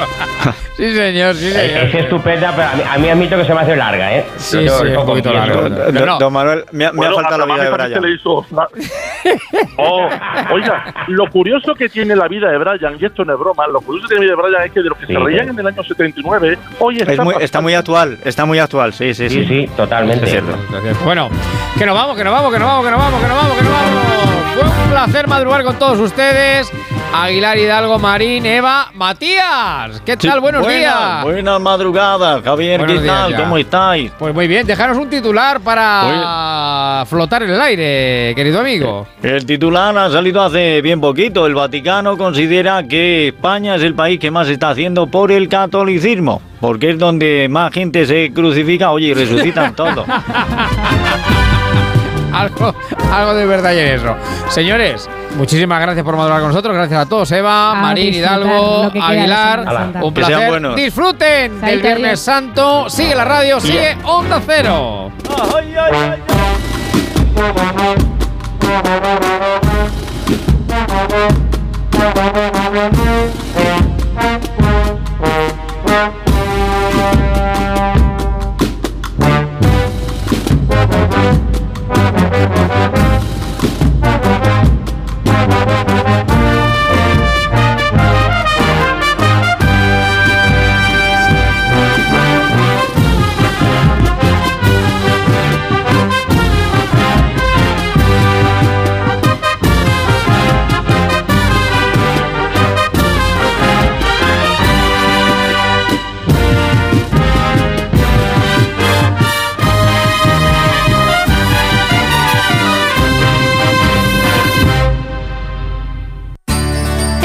Sí, 0.77 0.95
señor, 0.95 1.35
sí, 1.35 1.45
Es, 1.47 1.53
señor. 1.53 1.83
es 1.83 1.93
estupenda, 1.95 2.53
pero 2.55 2.67
a 2.69 2.73
mí, 2.75 2.81
a 2.89 2.97
mí 2.97 3.09
admito 3.09 3.37
que 3.37 3.45
se 3.45 3.53
me 3.53 3.59
hace 3.59 3.75
larga, 3.75 4.17
¿eh? 4.17 4.25
Sí, 4.37 4.63
Yo 4.65 4.79
sí, 4.79 4.85
lo 4.89 5.01
un 5.01 5.05
poquito 5.05 5.31
larga. 5.31 5.69
Don, 5.69 5.93
no. 5.93 6.17
don 6.17 6.33
Manuel, 6.33 6.63
me, 6.71 6.85
ha- 6.85 6.91
me 6.91 7.05
ha 7.05 7.09
Bueno, 7.11 7.15
faltado 7.17 7.45
la 7.45 7.53
vida 7.53 7.63
de 7.65 7.69
Brian. 7.69 7.93
se 7.93 8.01
le 8.01 8.15
hizo- 8.15 8.45
Oh, 9.77 10.07
oiga, 10.53 10.93
lo 11.07 11.29
curioso 11.29 11.75
que 11.75 11.89
tiene 11.89 12.15
la 12.15 12.27
vida 12.27 12.49
de 12.49 12.57
Brian, 12.57 12.97
y 12.99 13.05
esto 13.05 13.23
no 13.25 13.33
es 13.33 13.39
broma, 13.39 13.67
lo 13.67 13.81
curioso 13.81 14.07
que 14.07 14.15
tiene 14.15 14.27
la 14.27 14.35
vida 14.35 14.43
de 14.47 14.49
Brian 14.49 14.63
es 14.67 14.71
que 14.73 14.81
de 14.81 14.89
los 14.89 14.97
que 14.97 15.05
Sí, 15.07 15.13
se 15.13 15.19
reían 15.19 15.45
sí. 15.45 15.51
en 15.51 15.59
el 15.59 15.67
año 15.67 15.83
79, 15.83 16.57
hoy 16.79 16.97
está, 16.97 17.11
Es 17.13 17.19
muy- 17.19 17.35
está 17.39 17.61
muy 17.61 17.73
actual, 17.75 18.17
está 18.23 18.45
muy 18.45 18.59
actual, 18.59 18.93
sí, 18.93 19.13
sí, 19.13 19.29
Sí, 19.29 19.45
sí. 19.45 19.45
sí, 19.65 19.69
totalmente. 20.01 20.25
Es 20.25 20.31
cierto. 20.31 21.03
Bueno, 21.03 21.29
que 21.77 21.85
nos 21.85 21.95
vamos, 21.95 22.15
que 22.17 22.23
nos 22.23 22.33
vamos, 22.33 22.53
que 22.53 22.59
nos 22.59 22.67
vamos, 22.67 22.85
que 22.85 22.91
nos 22.91 22.99
vamos, 22.99 23.21
que 23.21 23.27
nos 23.27 23.37
vamos, 23.37 23.57
que 23.57 23.63
nos 23.63 23.73
vamos. 23.73 24.31
Fue 24.53 24.63
un 24.63 24.89
placer 24.91 25.27
madrugar 25.27 25.63
con 25.63 25.75
todos 25.79 25.99
ustedes. 25.99 26.71
Aguilar 27.13 27.57
Hidalgo, 27.57 27.99
Marín, 27.99 28.45
Eva, 28.45 28.89
Matías. 28.93 30.01
¿Qué 30.05 30.15
tal? 30.15 30.39
Buenos 30.39 30.65
días. 30.65 31.23
Buenas 31.23 31.59
madrugadas, 31.59 32.41
Javier, 32.41 32.79
Buenos 32.79 32.95
¿qué 32.95 33.01
días, 33.03 33.15
tal? 33.15 33.31
ya. 33.31 33.37
¿Cómo 33.37 33.57
estáis? 33.57 34.11
Pues 34.17 34.33
muy 34.33 34.47
bien, 34.47 34.65
déjanos 34.65 34.97
un 34.97 35.09
titular 35.09 35.59
para 35.59 37.03
flotar 37.07 37.43
en 37.43 37.49
el 37.49 37.59
aire, 37.61 38.33
querido 38.33 38.61
amigo. 38.61 39.07
El 39.21 39.45
titular 39.45 39.97
ha 39.97 40.09
salido 40.09 40.41
hace 40.41 40.81
bien 40.81 41.01
poquito. 41.01 41.45
El 41.45 41.53
Vaticano 41.55 42.17
considera 42.17 42.81
que 42.83 43.27
España 43.27 43.75
es 43.75 43.83
el 43.83 43.93
país 43.93 44.17
que 44.17 44.31
más 44.31 44.47
está 44.47 44.69
haciendo 44.69 45.07
por 45.07 45.33
el 45.33 45.49
catolicismo, 45.49 46.41
porque 46.61 46.91
es 46.91 46.97
donde 46.97 47.47
más 47.49 47.73
gente 47.73 48.05
se 48.05 48.31
crucifica, 48.33 48.91
oye, 48.91 49.07
y 49.07 49.13
resucitan 49.13 49.75
algo, 52.33 52.75
algo 53.11 53.33
de 53.33 53.45
verdad 53.45 53.71
hay 53.71 53.79
en 53.79 53.87
eso. 53.87 54.15
Señores, 54.49 55.09
muchísimas 55.35 55.81
gracias 55.81 56.03
por 56.03 56.15
madurar 56.15 56.39
con 56.39 56.49
nosotros. 56.49 56.75
Gracias 56.75 57.01
a 57.01 57.05
todos, 57.07 57.31
Eva, 57.31 57.71
A 57.71 57.75
Marín, 57.75 58.13
Hidalgo, 58.13 58.91
Aguilar. 59.01 59.93
Un 60.01 60.13
Que 60.13 60.23
sean 60.23 60.49
placer. 60.49 60.75
Disfruten 60.75 61.61
del 61.61 61.81
Saita 61.81 61.87
Viernes. 61.87 62.19
Santo. 62.19 62.89
Sigue 62.89 63.15
la 63.15 63.25
radio, 63.25 63.59
sigue 63.59 63.97
Onda 64.03 64.41
Cero. 64.45 65.11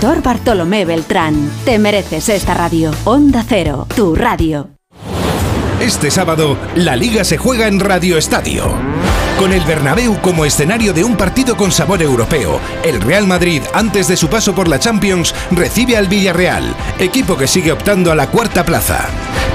Bartolomé 0.00 0.84
Beltrán. 0.84 1.50
Te 1.64 1.78
mereces 1.78 2.28
esta 2.28 2.54
radio. 2.54 2.92
Onda 3.04 3.44
Cero, 3.46 3.86
tu 3.94 4.14
radio. 4.14 4.70
Este 5.80 6.10
sábado, 6.10 6.56
la 6.76 6.96
liga 6.96 7.24
se 7.24 7.36
juega 7.36 7.66
en 7.68 7.80
Radio 7.80 8.16
Estadio. 8.16 8.64
Con 9.38 9.52
el 9.52 9.64
Bernabéu 9.64 10.20
como 10.20 10.44
escenario 10.44 10.92
de 10.92 11.04
un 11.04 11.16
partido 11.16 11.56
con 11.56 11.70
sabor 11.70 12.02
europeo. 12.02 12.60
El 12.82 13.00
Real 13.00 13.26
Madrid, 13.26 13.62
antes 13.72 14.08
de 14.08 14.16
su 14.16 14.28
paso 14.28 14.54
por 14.54 14.68
la 14.68 14.80
Champions, 14.80 15.34
recibe 15.52 15.96
al 15.96 16.08
Villarreal, 16.08 16.74
equipo 16.98 17.36
que 17.36 17.46
sigue 17.46 17.72
optando 17.72 18.10
a 18.10 18.16
la 18.16 18.26
cuarta 18.26 18.64
plaza. 18.64 19.08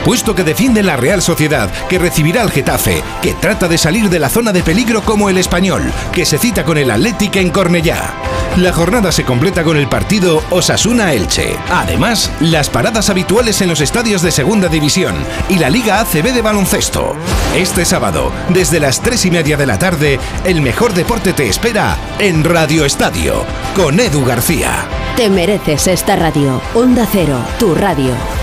Puesto 0.06 0.36
que 0.36 0.44
defiende 0.44 0.84
la 0.84 0.98
Real 0.98 1.22
Sociedad, 1.22 1.70
que 1.88 2.00
recibirá 2.00 2.42
al 2.42 2.52
Getafe, 2.52 3.02
que 3.22 3.34
trata 3.34 3.68
de 3.68 3.78
salir 3.78 4.10
de 4.10 4.20
la 4.20 4.30
zona 4.30 4.52
de 4.52 4.62
peligro 4.62 5.02
como 5.02 5.30
el 5.30 5.38
Español, 5.38 5.84
que 6.12 6.26
se 6.26 6.38
cita 6.38 6.66
con 6.66 6.78
el 6.78 6.92
Atlético 6.92 7.40
en 7.40 7.50
Cornellá. 7.50 8.14
La 8.58 8.72
jornada 8.72 9.12
se 9.12 9.24
completa 9.24 9.64
con 9.64 9.78
el 9.78 9.88
partido 9.88 10.44
Osasuna-Elche. 10.52 11.56
Además, 11.72 12.30
las 12.40 12.70
paradas 12.70 13.10
habituales 13.10 13.62
en 13.62 13.70
los 13.70 13.82
estadios 13.82 14.22
de 14.22 14.32
Segunda 14.32 14.68
División 14.68 15.16
y 15.50 15.58
la 15.58 15.70
Liga 15.70 16.02
ACB 16.02 16.34
de 16.34 16.42
baloncesto. 16.42 17.16
Este 17.56 17.84
sábado, 17.86 18.32
desde 18.50 18.80
las 18.80 19.02
3 19.02 19.26
y 19.26 19.32
media 19.32 19.58
de 19.58 19.66
la 19.66 19.73
tarde, 19.78 20.20
el 20.44 20.62
mejor 20.62 20.94
deporte 20.94 21.34
te 21.34 21.48
espera 21.48 21.98
en 22.20 22.44
Radio 22.44 22.86
Estadio, 22.86 23.46
con 23.76 24.00
Edu 24.00 24.24
García. 24.26 24.88
Te 25.16 25.30
mereces 25.30 25.88
esta 25.88 26.16
radio. 26.16 26.62
Onda 26.74 27.08
Cero, 27.12 27.40
tu 27.60 27.76
radio. 27.76 28.43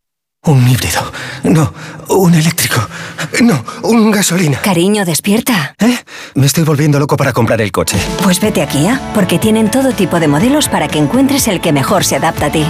Un 0.43 0.67
híbrido. 0.67 0.99
No, 1.43 1.71
un 2.09 2.33
eléctrico. 2.33 2.81
No, 3.41 3.63
un 3.83 4.09
gasolina. 4.09 4.59
Cariño, 4.59 5.05
despierta. 5.05 5.75
¿Eh? 5.77 5.95
Me 6.33 6.47
estoy 6.47 6.63
volviendo 6.63 6.97
loco 6.97 7.15
para 7.15 7.31
comprar 7.31 7.61
el 7.61 7.71
coche. 7.71 7.95
Pues 8.23 8.41
vete 8.41 8.63
a 8.63 8.67
Kia, 8.67 8.99
porque 9.13 9.37
tienen 9.37 9.69
todo 9.69 9.91
tipo 9.91 10.19
de 10.19 10.27
modelos 10.27 10.67
para 10.67 10.87
que 10.87 10.97
encuentres 10.97 11.47
el 11.47 11.61
que 11.61 11.71
mejor 11.71 12.03
se 12.03 12.15
adapta 12.15 12.47
a 12.47 12.51
ti. 12.51 12.65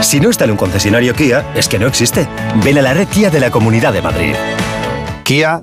Si 0.00 0.18
no 0.18 0.30
está 0.30 0.46
en 0.46 0.50
un 0.50 0.56
concesionario 0.56 1.14
Kia, 1.14 1.46
es 1.54 1.68
que 1.68 1.78
no 1.78 1.86
existe. 1.86 2.26
Ven 2.64 2.78
a 2.78 2.82
la 2.82 2.92
red 2.92 3.06
Kia 3.06 3.30
de 3.30 3.38
la 3.38 3.52
Comunidad 3.52 3.92
de 3.92 4.02
Madrid. 4.02 4.34
Kia, 5.22 5.62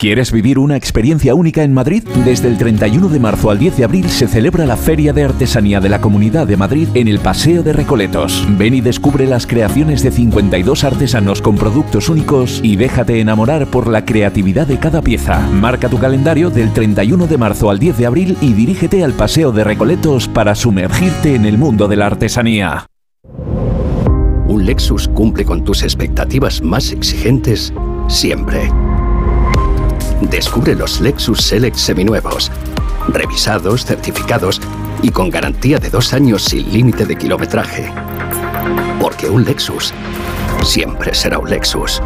¿Quieres 0.00 0.32
vivir 0.32 0.58
una 0.58 0.76
experiencia 0.76 1.34
única 1.34 1.62
en 1.62 1.74
Madrid? 1.74 2.02
Desde 2.24 2.48
el 2.48 2.56
31 2.56 3.10
de 3.10 3.20
marzo 3.20 3.50
al 3.50 3.58
10 3.58 3.76
de 3.76 3.84
abril 3.84 4.08
se 4.08 4.26
celebra 4.26 4.64
la 4.64 4.78
Feria 4.78 5.12
de 5.12 5.24
Artesanía 5.24 5.78
de 5.78 5.90
la 5.90 6.00
Comunidad 6.00 6.46
de 6.46 6.56
Madrid 6.56 6.88
en 6.94 7.06
el 7.06 7.18
Paseo 7.18 7.62
de 7.62 7.74
Recoletos. 7.74 8.46
Ven 8.56 8.72
y 8.72 8.80
descubre 8.80 9.26
las 9.26 9.46
creaciones 9.46 10.02
de 10.02 10.10
52 10.10 10.84
artesanos 10.84 11.42
con 11.42 11.56
productos 11.56 12.08
únicos 12.08 12.60
y 12.62 12.76
déjate 12.76 13.20
enamorar 13.20 13.66
por 13.66 13.88
la 13.88 14.06
creatividad 14.06 14.66
de 14.66 14.78
cada 14.78 15.02
pieza. 15.02 15.38
Marca 15.50 15.90
tu 15.90 15.98
calendario 15.98 16.48
del 16.48 16.72
31 16.72 17.26
de 17.26 17.36
marzo 17.36 17.68
al 17.68 17.78
10 17.78 17.98
de 17.98 18.06
abril 18.06 18.38
y 18.40 18.54
dirígete 18.54 19.04
al 19.04 19.12
Paseo 19.12 19.52
de 19.52 19.64
Recoletos 19.64 20.28
para 20.28 20.54
sumergirte 20.54 21.34
en 21.34 21.44
el 21.44 21.58
mundo 21.58 21.88
de 21.88 21.96
la 21.96 22.06
artesanía. 22.06 22.86
Un 24.46 24.64
Lexus 24.64 25.08
cumple 25.08 25.44
con 25.44 25.62
tus 25.62 25.82
expectativas 25.82 26.62
más 26.62 26.90
exigentes 26.90 27.74
siempre. 28.08 28.70
Descubre 30.20 30.74
los 30.74 31.00
Lexus 31.00 31.40
Select 31.40 31.76
seminuevos, 31.76 32.50
revisados, 33.08 33.84
certificados 33.84 34.60
y 35.02 35.10
con 35.10 35.30
garantía 35.30 35.78
de 35.78 35.88
dos 35.88 36.12
años 36.12 36.44
sin 36.44 36.70
límite 36.72 37.06
de 37.06 37.16
kilometraje. 37.16 37.90
Porque 39.00 39.28
un 39.28 39.44
Lexus 39.44 39.94
siempre 40.62 41.14
será 41.14 41.38
un 41.38 41.48
Lexus. 41.48 42.02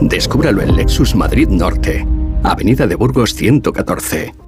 Descúbralo 0.00 0.62
en 0.62 0.76
Lexus 0.76 1.14
Madrid 1.14 1.48
Norte, 1.48 2.06
Avenida 2.42 2.86
de 2.86 2.94
Burgos 2.94 3.34
114. 3.34 4.47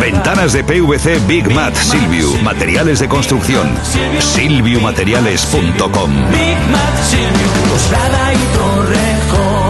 Ventanas 0.00 0.52
de 0.52 0.64
PVC 0.64 1.20
Big 1.26 1.48
Mat 1.54 1.74
Silviu. 1.74 2.34
Materiales 2.42 2.98
de 2.98 3.08
construcción. 3.08 3.68
Silviumateriales.com. 4.18 6.10
Big 6.30 6.58
Mat 6.70 6.94
y 8.34 8.38
Torrejón. 8.56 9.68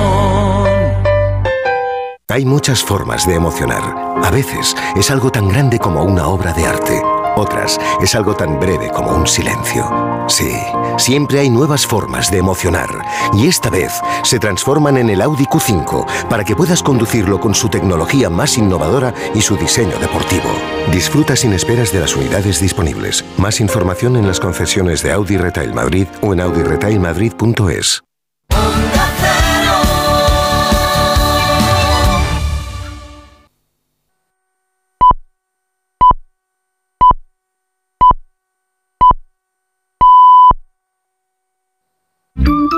Hay 2.29 2.45
muchas 2.45 2.83
formas 2.83 3.27
de 3.27 3.35
emocionar. 3.35 3.83
A 4.23 4.31
veces 4.31 4.75
es 4.97 5.11
algo 5.11 5.31
tan 5.31 5.49
grande 5.49 5.79
como 5.79 6.05
una 6.05 6.27
obra 6.27 6.53
de 6.53 6.67
arte. 6.67 7.03
Otras 7.39 7.79
es 8.03 8.17
algo 8.17 8.35
tan 8.35 8.59
breve 8.59 8.91
como 8.91 9.13
un 9.13 9.25
silencio. 9.27 10.27
Sí, 10.29 10.53
siempre 10.99 11.39
hay 11.39 11.51
nuevas 11.51 11.87
formas 11.87 12.33
de 12.33 12.39
emocionar. 12.39 12.89
Y 13.33 13.47
esta 13.47 13.71
vez 13.71 13.93
se 14.25 14.41
transforman 14.41 14.97
en 14.97 15.09
el 15.09 15.23
Audi 15.23 15.45
Q5 15.45 16.29
para 16.29 16.45
que 16.45 16.57
puedas 16.57 16.83
conducirlo 16.83 17.39
con 17.39 17.55
su 17.55 17.69
tecnología 17.69 18.29
más 18.29 18.59
innovadora 18.59 19.15
y 19.35 19.41
su 19.41 19.57
diseño 19.57 19.99
deportivo. 20.01 20.51
Disfruta 20.91 21.37
sin 21.37 21.53
esperas 21.53 21.93
de 21.93 22.01
las 22.01 22.17
unidades 22.17 22.61
disponibles. 22.61 23.25
Más 23.37 23.61
información 23.61 24.17
en 24.17 24.27
las 24.27 24.41
concesiones 24.41 25.03
de 25.05 25.13
Audi 25.13 25.37
Retail 25.37 25.73
Madrid 25.73 26.09
o 26.23 26.33
en 26.33 26.41
audiretailmadrid.es. 26.41 28.03